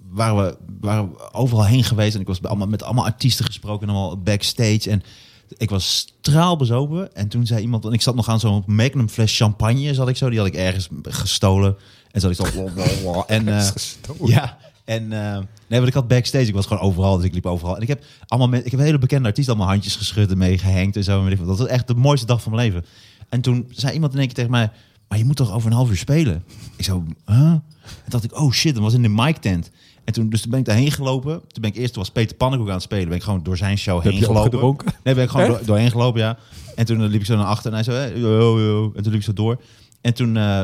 waren 0.09 0.37
we, 0.45 0.57
waren 0.81 1.11
we 1.11 1.33
overal 1.33 1.65
heen 1.67 1.85
geweest. 1.85 2.15
En 2.15 2.21
ik 2.21 2.27
was 2.27 2.41
bij 2.41 2.51
allemaal, 2.51 2.69
met 2.69 2.83
allemaal 2.83 3.05
artiesten 3.05 3.45
gesproken 3.45 3.89
en 3.89 3.95
allemaal 3.95 4.19
backstage. 4.23 4.91
En 4.91 5.03
ik 5.57 5.71
was 5.71 5.97
straalbezopen. 5.97 7.15
En 7.15 7.29
toen 7.29 7.47
zei 7.47 7.61
iemand, 7.61 7.85
en 7.85 7.93
ik 7.93 8.03
zat 8.03 8.15
nog 8.15 8.29
aan 8.29 8.41
zo'n 8.41 8.63
Magnum 8.67 9.09
fles 9.09 9.37
champagne, 9.37 9.95
zat 9.95 10.09
ik 10.09 10.17
zo. 10.17 10.29
Die 10.29 10.39
had 10.39 10.47
ik 10.47 10.55
ergens 10.55 10.89
gestolen. 11.03 11.77
En 12.11 12.21
zat 12.21 12.31
ik 12.31 12.37
zo... 12.37 12.45
en, 13.27 13.49
eh, 13.49 13.69
ja, 14.25 14.59
en 14.85 15.13
eh, 15.13 15.39
nee, 15.69 15.79
want 15.79 15.87
ik 15.87 15.95
had 15.95 16.09
backstage, 16.09 16.47
ik 16.47 16.55
was 16.55 16.67
gewoon 16.67 16.83
overal, 16.83 17.17
dus 17.17 17.25
ik 17.25 17.35
liep 17.35 17.47
overal. 17.47 17.77
En 17.77 17.83
ik 17.83 17.89
heb 17.89 18.05
allemaal 18.27 18.49
met, 18.49 18.65
ik 18.65 18.71
heb 18.71 18.81
hele 18.81 18.99
bekende 18.99 19.29
artiest 19.29 19.49
allemaal 19.49 19.67
handjes 19.67 19.97
geschud 19.97 20.31
en 20.31 20.39
meegehenkt 20.39 20.97
en 20.97 21.05
zo. 21.05 21.29
Dat 21.29 21.59
was 21.59 21.67
echt 21.67 21.87
de 21.87 21.95
mooiste 21.95 22.27
dag 22.27 22.43
van 22.43 22.53
mijn 22.53 22.67
leven. 22.67 22.85
En 23.29 23.41
toen 23.41 23.67
zei 23.71 23.93
iemand 23.93 24.13
in 24.13 24.19
één 24.19 24.27
keer 24.27 24.37
tegen 24.37 24.51
mij, 24.51 24.71
maar 25.09 25.19
je 25.19 25.25
moet 25.25 25.37
toch 25.37 25.53
over 25.53 25.71
een 25.71 25.77
half 25.77 25.91
uur 25.91 25.97
spelen? 25.97 26.45
Ik 26.77 26.85
zo, 26.85 27.05
huh? 27.27 27.37
En 27.37 28.09
dacht 28.09 28.25
ik, 28.25 28.39
oh 28.39 28.53
shit, 28.53 28.75
dat 28.75 28.83
was 28.83 28.95
in 28.95 29.03
de 29.03 29.09
mic 29.09 29.37
tent. 29.37 29.71
En 30.05 30.13
toen, 30.13 30.29
dus 30.31 30.41
toen 30.41 30.51
ben 30.51 30.61
ik 30.61 30.67
daarheen 30.67 30.91
gelopen. 30.91 31.33
Toen 31.33 31.63
ben 31.63 31.71
ik 31.71 31.77
eerst, 31.77 31.93
toen 31.93 32.03
was 32.03 32.13
Peter 32.13 32.37
Pannenkoek 32.37 32.69
aan 32.69 32.75
het 32.75 32.83
spelen. 32.83 33.09
Ben 33.09 33.17
ik 33.17 33.23
gewoon 33.23 33.43
door 33.43 33.57
zijn 33.57 33.79
show 33.79 34.03
heen 34.03 34.23
gelopen. 34.23 34.87
Nee, 35.03 35.15
ben 35.15 35.25
ik 35.25 35.31
gewoon 35.31 35.47
door, 35.47 35.61
doorheen 35.65 35.91
gelopen, 35.91 36.21
ja. 36.21 36.39
En 36.75 36.87
toen 36.87 37.03
eh, 37.03 37.09
liep 37.09 37.21
ik 37.21 37.27
zo 37.27 37.37
naar 37.37 37.47
achter 37.47 37.67
en 37.71 37.75
hij 37.75 37.85
zo, 37.85 37.93
hey, 37.93 38.19
yo, 38.19 38.61
yo. 38.61 38.93
En 38.97 39.03
toen 39.03 39.13
liep 39.13 39.21
ik 39.21 39.27
zo 39.27 39.33
door. 39.33 39.61
En 40.01 40.15
toen, 40.15 40.37
eh, 40.37 40.63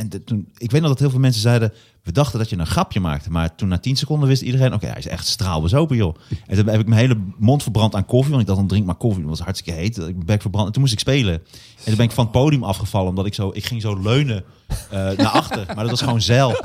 en 0.00 0.08
de- 0.08 0.24
toen, 0.24 0.48
ik 0.56 0.70
weet 0.70 0.80
nog 0.80 0.90
dat 0.90 0.98
heel 0.98 1.10
veel 1.10 1.18
mensen 1.18 1.42
zeiden, 1.42 1.72
we 2.02 2.12
dachten 2.12 2.38
dat 2.38 2.50
je 2.50 2.58
een 2.58 2.66
grapje 2.66 3.00
maakte. 3.00 3.30
Maar 3.30 3.54
toen 3.54 3.68
na 3.68 3.78
10 3.78 3.96
seconden 3.96 4.28
wist 4.28 4.42
iedereen, 4.42 4.72
oké, 4.74 4.86
hij 4.86 4.98
is 4.98 5.06
echt 5.06 5.26
straalbezopen, 5.26 5.96
joh. 5.96 6.14
En 6.46 6.56
toen 6.56 6.66
heb 6.68 6.80
ik 6.80 6.86
mijn 6.86 7.00
hele 7.00 7.18
mond 7.38 7.62
verbrand 7.62 7.94
aan 7.94 8.04
koffie. 8.06 8.28
Want 8.30 8.40
ik 8.40 8.46
dacht, 8.46 8.58
dan 8.58 8.68
drink 8.68 8.86
maar 8.86 8.94
koffie. 8.94 9.20
Dat 9.20 9.30
was 9.30 9.40
hartstikke 9.40 9.80
heet. 9.80 9.98
Ik 9.98 10.16
ben 10.16 10.26
bek 10.26 10.40
verbrand. 10.40 10.66
En 10.66 10.72
toen 10.72 10.80
moest 10.82 10.92
ik 10.94 10.98
spelen. 11.00 11.32
En 11.34 11.42
toen 11.84 11.96
ben 11.96 12.04
ik 12.04 12.10
van 12.12 12.24
het 12.24 12.32
podium 12.32 12.64
afgevallen. 12.64 13.08
Omdat 13.08 13.26
ik 13.26 13.34
zo, 13.34 13.50
ik 13.54 13.64
ging 13.64 13.80
zo 13.80 14.00
leunen 14.02 14.44
eh, 14.90 14.98
naar 14.98 15.26
achter. 15.26 15.64
Maar 15.66 15.76
dat 15.76 15.90
was 15.90 16.00
gewoon 16.02 16.20
zeil. 16.22 16.64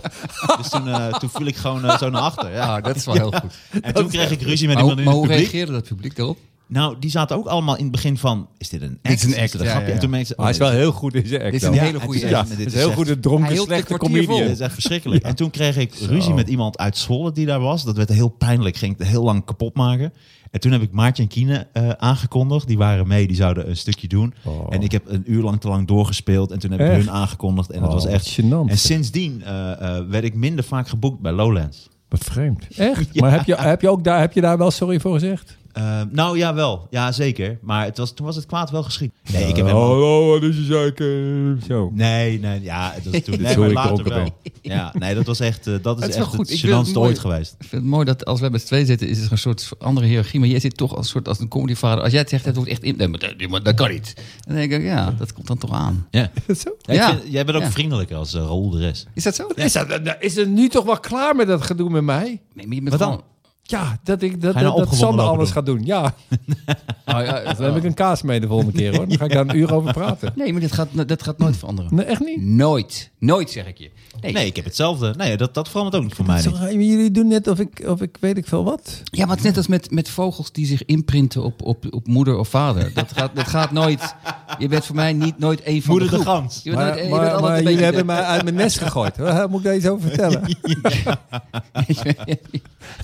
Dus 0.57 0.69
toen, 0.69 0.87
eh, 0.87 1.07
toen 1.13 1.29
viel 1.29 1.45
ik 1.45 1.55
gewoon 1.55 1.85
eh, 1.85 1.97
zo 1.97 2.09
naar 2.09 2.21
achter. 2.21 2.51
Ja. 2.51 2.55
Ja, 2.55 2.81
dat 2.81 2.95
is 2.95 3.05
wel 3.05 3.15
heel 3.15 3.31
goed. 3.41 3.53
En 3.81 3.93
toen 3.93 4.07
kreeg 4.07 4.31
ik 4.31 4.41
ruzie 4.41 4.67
met 4.67 4.75
Maar, 4.75 4.85
hoe- 4.85 4.95
iemand 4.95 4.99
in 4.99 5.05
maar 5.05 5.13
het 5.13 5.13
hoe 5.13 5.27
publiek. 5.27 5.51
reageerde 5.51 5.71
dat 5.71 5.87
publiek 5.87 6.15
daarop? 6.15 6.37
Nou, 6.67 6.95
die 6.99 7.09
zaten 7.09 7.37
ook 7.37 7.45
allemaal 7.45 7.75
in 7.75 7.83
het 7.83 7.91
begin 7.91 8.17
van, 8.17 8.47
is 8.57 8.69
dit 8.69 8.81
een 8.81 8.99
act? 9.01 9.21
Dit 9.21 9.29
is 9.29 9.35
een 9.35 9.41
act, 9.41 9.51
dit 9.51 9.61
een 9.61 9.67
ja, 9.67 9.71
grapje? 9.71 9.87
ja, 9.87 9.93
En 9.93 9.99
toen 9.99 10.09
ja. 10.09 10.15
mensen, 10.15 10.35
hij 10.41 10.49
is 10.49 10.57
wel 10.57 10.69
heel 10.69 10.91
goed 10.91 11.13
in 11.13 11.27
zijn 11.27 11.41
act. 11.41 11.51
Dit 11.51 11.61
is 11.61 11.67
een 11.67 11.73
hele 11.73 11.93
het 11.93 12.01
goede 12.01 12.19
is 12.19 12.29
Ja, 12.29 12.43
dit 12.43 12.59
is 12.59 12.65
is 12.65 12.73
heel 12.73 12.91
goed 12.91 13.09
een 13.09 13.19
dronken, 13.19 13.49
dit 13.49 13.61
slechte 13.63 13.97
comedian. 13.97 14.39
Dat 14.39 14.49
is 14.49 14.59
echt 14.59 14.73
verschrikkelijk. 14.73 15.23
En 15.23 15.35
toen 15.35 15.49
kreeg 15.49 15.77
ik 15.77 15.95
ruzie 15.95 16.33
met 16.33 16.49
iemand 16.49 16.77
uit 16.77 16.97
Zwolle 16.97 17.31
die 17.31 17.45
daar 17.45 17.59
was. 17.59 17.83
Dat 17.83 17.97
werd 17.97 18.09
heel 18.09 18.29
pijnlijk. 18.29 18.77
Ging 18.77 18.97
het 18.97 19.07
heel 19.07 19.23
lang 19.23 19.45
kapot 19.45 19.75
maken. 19.75 20.13
En 20.51 20.59
toen 20.59 20.71
heb 20.71 20.81
ik 20.81 20.91
Maartje 20.91 21.23
en 21.23 21.29
Kine 21.29 21.67
eh, 21.73 21.89
aangekondigd. 21.89 22.67
Die 22.67 22.77
waren 22.77 23.07
mee. 23.07 23.27
Die 23.27 23.35
zouden 23.35 23.69
een 23.69 23.77
stukje 23.77 24.07
doen. 24.07 24.33
Oh. 24.43 24.67
En 24.69 24.81
ik 24.81 24.91
heb 24.91 25.03
een 25.07 25.23
uur 25.25 25.43
lang 25.43 25.61
te 25.61 25.67
lang 25.67 25.87
doorgespeeld. 25.87 26.51
En 26.51 26.59
toen 26.59 26.71
heb 26.71 26.79
ik 26.79 26.87
Echt? 26.87 26.97
hun 26.97 27.11
aangekondigd. 27.11 27.71
En 27.71 27.79
dat 27.79 27.87
Oh, 27.87 27.93
was 27.93 28.03
wat 28.03 28.13
echt... 28.13 28.39
gênant. 28.41 28.69
En 28.69 28.77
sindsdien 28.77 29.43
eh, 29.43 29.71
eh, 29.71 30.05
werd 30.09 30.23
ik 30.23 30.33
minder 30.35 30.63
vaak 30.63 30.87
geboekt 30.87 31.19
bij 31.19 31.31
Lowlands. 31.31 31.89
Wat 32.09 32.23
vreemd. 32.23 32.67
Echt? 32.77 33.19
Maar 33.19 33.31
heb 33.31 33.45
je, 33.45 33.55
heb, 33.55 33.81
je 33.81 33.89
ook 33.89 34.03
daar, 34.03 34.19
heb 34.19 34.33
je 34.33 34.41
daar 34.41 34.57
wel 34.57 34.71
sorry 34.71 34.99
voor 34.99 35.13
gezegd? 35.13 35.57
Eh, 35.75 36.01
nou 36.11 36.37
ja, 36.37 36.53
wel. 36.53 36.87
Ja, 36.89 37.11
zeker. 37.11 37.57
Maar 37.61 37.85
het 37.85 37.97
was, 37.97 38.11
toen 38.13 38.25
was 38.25 38.35
het 38.35 38.45
kwaad 38.45 38.69
wel 38.71 38.83
geschied. 38.83 39.11
Nee, 39.31 39.47
ik 39.47 39.55
heb 39.55 39.65
helemaal... 39.65 39.89
Oh, 39.91 40.21
oh, 40.25 40.29
wat 40.29 40.43
is 40.43 40.55
je 40.55 40.63
zaken? 40.63 41.61
Zo. 41.67 41.91
Nee, 41.93 42.39
nee, 42.39 42.61
ja, 42.61 42.93
dat 43.03 43.13
is 43.13 43.23
toen. 43.23 43.41
Nee, 43.41 43.57
maar 43.57 43.67
ik 43.69 43.73
later 43.73 44.03
wel. 44.03 44.37
Ja, 44.61 44.93
nee, 44.97 45.15
dat 45.15 45.25
was 45.25 45.39
echt, 45.39 45.67
eh, 45.67 45.73
dat 45.81 45.97
is 45.97 46.03
Het 46.03 46.13
is 46.13 46.19
echt 46.19 46.27
goed. 46.27 46.49
het 46.49 46.61
het 46.61 46.69
gênantste 46.71 46.97
ooit 46.97 47.19
geweest. 47.19 47.55
Ik 47.59 47.67
vind 47.67 47.81
het 47.81 47.91
mooi 47.91 48.05
dat 48.05 48.25
als 48.25 48.39
we 48.39 48.49
met 48.49 48.61
z'n 48.61 48.67
tweeën 48.67 48.85
zitten, 48.85 49.07
is 49.07 49.19
het 49.21 49.31
een 49.31 49.37
soort 49.37 49.71
andere 49.79 50.07
hiërarchie. 50.07 50.39
Maar 50.39 50.49
jij 50.49 50.59
zit 50.59 50.77
toch 50.77 50.95
als 50.95 51.05
een 51.05 51.11
soort 51.11 51.27
als 51.27 51.39
een 51.39 51.47
comedyvader. 51.47 52.03
Als 52.03 52.11
jij 52.11 52.21
het 52.21 52.29
zegt, 52.29 52.45
het 52.45 52.55
wordt 52.55 52.69
echt 52.69 52.83
in. 52.83 52.95
Nee, 52.97 53.07
maar 53.07 53.19
dat, 53.19 53.47
maar 53.49 53.63
dat 53.63 53.75
kan 53.75 53.91
niet. 53.91 54.13
Dan 54.47 54.55
denk 54.55 54.71
ik, 54.71 54.81
ja, 54.83 55.11
dat 55.17 55.33
komt 55.33 55.47
dan 55.47 55.57
toch 55.57 55.71
aan. 55.73 56.07
Ja. 56.11 56.31
Zo. 56.63 56.75
Ja, 56.81 56.93
ik 56.93 56.99
Ja. 56.99 57.09
vind- 57.19 57.31
jij 57.33 57.45
bent 57.45 57.57
ook 57.57 57.63
Ja. 57.63 57.71
vriendelijker 57.71 58.15
als 58.17 58.33
uh, 58.35 58.41
Raoul 58.41 58.69
de 58.69 58.79
rest. 58.79 59.07
Is 59.13 59.23
dat 59.23 59.35
zo? 59.35 59.47
Is, 59.55 59.73
dat, 59.73 60.15
is 60.19 60.35
het 60.35 60.49
nu 60.49 60.69
toch 60.69 60.85
wel 60.85 60.99
klaar 60.99 61.35
met 61.35 61.47
dat 61.47 61.61
gedoe 61.61 61.89
met 61.89 62.03
mij? 62.03 62.41
Nee, 62.53 62.65
maar 62.67 62.75
je 62.75 62.81
bent 62.81 62.89
Wat 62.89 62.99
dan? 62.99 63.21
Ja, 63.67 63.99
dat, 64.03 64.21
ik, 64.21 64.41
dat, 64.41 64.55
nou 64.55 64.79
dat, 64.79 64.95
Sander 64.95 65.25
alles 65.25 65.45
doen? 65.45 65.53
gaat 65.53 65.65
doen. 65.65 65.81
Ja, 65.85 66.13
Oh, 67.05 67.25
ja, 67.25 67.53
dan 67.53 67.65
heb 67.65 67.75
ik 67.75 67.83
een 67.83 67.93
kaas 67.93 68.21
mee 68.21 68.39
de 68.39 68.47
volgende 68.47 68.71
keer 68.71 68.95
hoor. 68.95 69.07
Dan 69.07 69.17
ga 69.17 69.25
ik 69.25 69.31
daar 69.31 69.49
een 69.49 69.55
uur 69.55 69.73
over 69.73 69.93
praten. 69.93 70.33
Nee, 70.35 70.51
maar 70.51 70.61
dit 70.61 70.71
gaat, 70.71 71.07
dat 71.07 71.23
gaat 71.23 71.37
nooit 71.37 71.57
veranderen. 71.57 71.95
Nee, 71.95 72.05
echt 72.05 72.19
niet? 72.19 72.41
Nooit. 72.41 73.11
Nooit, 73.19 73.51
zeg 73.51 73.65
ik 73.67 73.77
je. 73.77 73.91
Nee. 74.21 74.31
Nee, 74.31 74.45
ik 74.45 74.55
heb 74.55 74.65
hetzelfde. 74.65 75.13
Nee, 75.17 75.37
dat, 75.37 75.53
dat 75.53 75.69
verandert 75.69 75.95
ook 75.95 76.03
niet 76.03 76.13
voor 76.15 76.25
mij 76.25 76.41
Zo, 76.41 76.49
niet. 76.49 76.71
jullie 76.71 77.11
doen 77.11 77.27
net 77.27 77.47
of 77.47 77.59
ik, 77.59 77.83
of 77.87 78.01
ik 78.01 78.17
weet 78.19 78.37
ik 78.37 78.47
veel 78.47 78.63
wat. 78.63 79.01
Ja, 79.03 79.25
maar 79.25 79.35
het 79.35 79.39
is 79.39 79.43
net 79.45 79.57
als 79.57 79.67
met, 79.67 79.91
met 79.91 80.09
vogels 80.09 80.51
die 80.51 80.65
zich 80.65 80.85
imprinten 80.85 81.43
op, 81.43 81.61
op, 81.61 81.85
op 81.89 82.07
moeder 82.07 82.37
of 82.37 82.47
vader. 82.47 82.93
Dat 82.93 83.11
gaat, 83.15 83.35
dat 83.35 83.47
gaat 83.47 83.71
nooit... 83.71 84.15
Je 84.57 84.67
bent 84.67 84.85
voor 84.85 84.95
mij 84.95 85.13
niet 85.13 85.37
nooit 85.37 85.61
één 85.61 85.81
van 85.81 85.91
Moeder 85.91 86.17
de 86.17 86.23
gans. 86.25 86.61
Je 86.63 86.75
bent, 86.75 86.81
Maar, 86.81 86.95
nooit, 86.95 87.03
je 87.03 87.09
bent 87.09 87.21
altijd 87.21 87.41
maar 87.41 87.49
een 87.49 87.55
jullie 87.57 87.63
beetje 87.69 87.83
hebben 87.83 88.05
mij 88.05 88.21
uit 88.21 88.43
mijn 88.43 88.55
nest 88.55 88.79
gegooid. 88.79 89.17
Moet 89.49 89.59
ik 89.59 89.63
daar 89.65 89.75
iets 89.75 89.87
over 89.87 90.07
vertellen? 90.09 90.41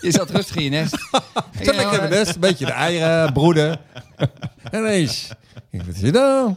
je 0.02 0.12
zat 0.12 0.30
rustig 0.30 0.51
nest. 0.60 0.92
Zat 1.62 1.76
ik 1.76 1.82
in 1.92 1.98
mijn 1.98 2.10
nest, 2.10 2.34
een 2.36 2.40
beetje 2.42 2.66
de 2.66 2.72
eieren, 2.72 3.34
broeden. 3.34 3.80
En 4.72 4.80
ineens. 4.80 5.30
Ik, 5.70 5.82
Wat 5.84 5.96
is 5.96 6.12
nou? 6.12 6.54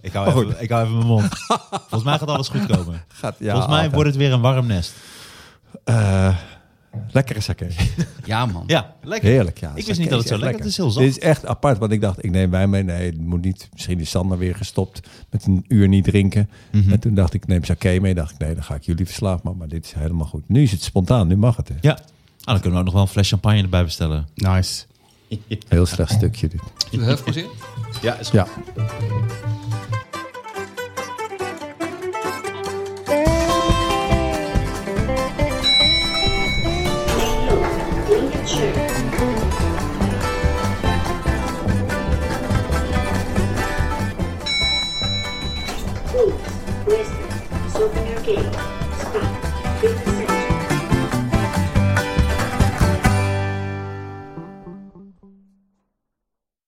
Ik 0.00 0.12
hou, 0.12 0.28
even, 0.48 0.62
ik 0.62 0.70
hou 0.70 0.82
even 0.84 0.94
mijn 0.96 1.06
mond. 1.08 1.28
Volgens 1.70 2.02
mij 2.04 2.18
gaat 2.18 2.28
alles 2.28 2.48
goed 2.48 2.66
komen. 2.66 3.02
Gaat, 3.08 3.34
ja, 3.38 3.44
Volgens 3.50 3.66
mij 3.66 3.74
altijd. 3.74 3.92
wordt 3.92 4.08
het 4.08 4.16
weer 4.18 4.32
een 4.32 4.40
warm 4.40 4.66
nest. 4.66 4.92
Eh, 5.84 6.36
lekkere 7.10 7.40
sake. 7.40 7.66
Ja, 8.24 8.46
man. 8.46 8.64
Ja, 8.66 8.94
lekker. 9.02 9.28
Heerlijk, 9.30 9.58
ja. 9.60 9.72
Ik 9.74 9.86
wist 9.86 9.98
niet 9.98 10.10
dat 10.10 10.18
het 10.18 10.28
zo 10.28 10.34
echt 10.34 10.42
lekker- 10.42 10.60
het 10.60 10.68
is 10.70 10.76
heel 10.76 10.90
zacht. 10.90 11.06
Dit 11.06 11.16
is 11.16 11.22
echt 11.22 11.46
apart, 11.46 11.78
want 11.78 11.92
ik 11.92 12.00
dacht, 12.00 12.24
ik 12.24 12.30
neem 12.30 12.50
wijn 12.50 12.70
mee. 12.70 12.82
Nee, 12.82 13.06
het 13.06 13.20
moet 13.20 13.42
niet. 13.44 13.68
Misschien 13.72 14.00
is 14.00 14.10
Sander 14.10 14.38
weer 14.38 14.54
gestopt 14.54 15.00
met 15.30 15.46
een 15.46 15.64
uur 15.68 15.88
niet 15.88 16.04
drinken. 16.04 16.50
Mhm. 16.72 16.92
En 16.92 17.00
toen 17.00 17.14
dacht 17.14 17.34
ik, 17.34 17.46
neem 17.46 17.64
sake 17.64 17.98
mee. 18.00 18.14
dacht 18.14 18.30
ik, 18.32 18.38
nee, 18.38 18.54
dan 18.54 18.64
ga 18.64 18.74
ik 18.74 18.82
jullie 18.82 19.06
verslaafd 19.06 19.42
maken. 19.42 19.58
Maar 19.58 19.68
dit 19.68 19.84
is 19.84 19.92
helemaal 19.92 20.26
goed. 20.26 20.48
Nu 20.48 20.62
is 20.62 20.70
het 20.70 20.82
spontaan, 20.82 21.26
nu 21.28 21.36
mag 21.36 21.56
het. 21.56 21.68
Hè. 21.68 21.74
Ja. 21.80 21.98
Ah, 22.40 22.52
dan 22.52 22.60
kunnen 22.60 22.72
we 22.72 22.78
ook 22.78 22.84
nog 22.84 22.92
wel 22.94 23.02
een 23.02 23.08
fles 23.08 23.28
champagne 23.28 23.62
erbij 23.62 23.84
bestellen. 23.84 24.28
Nice. 24.34 24.84
Heel 25.68 25.86
slecht 25.86 26.12
stukje 26.12 26.48
dit. 26.48 26.60
Heel 26.90 27.16
veel 27.16 27.32
zin. 27.32 27.46
Ja, 28.02 28.14
is 28.18 28.30
Ja. 28.30 28.46
Please, 46.10 46.34
listen, 46.86 47.70
souvenir 47.72 48.18
game. 48.24 48.48
Stop. 48.52 48.69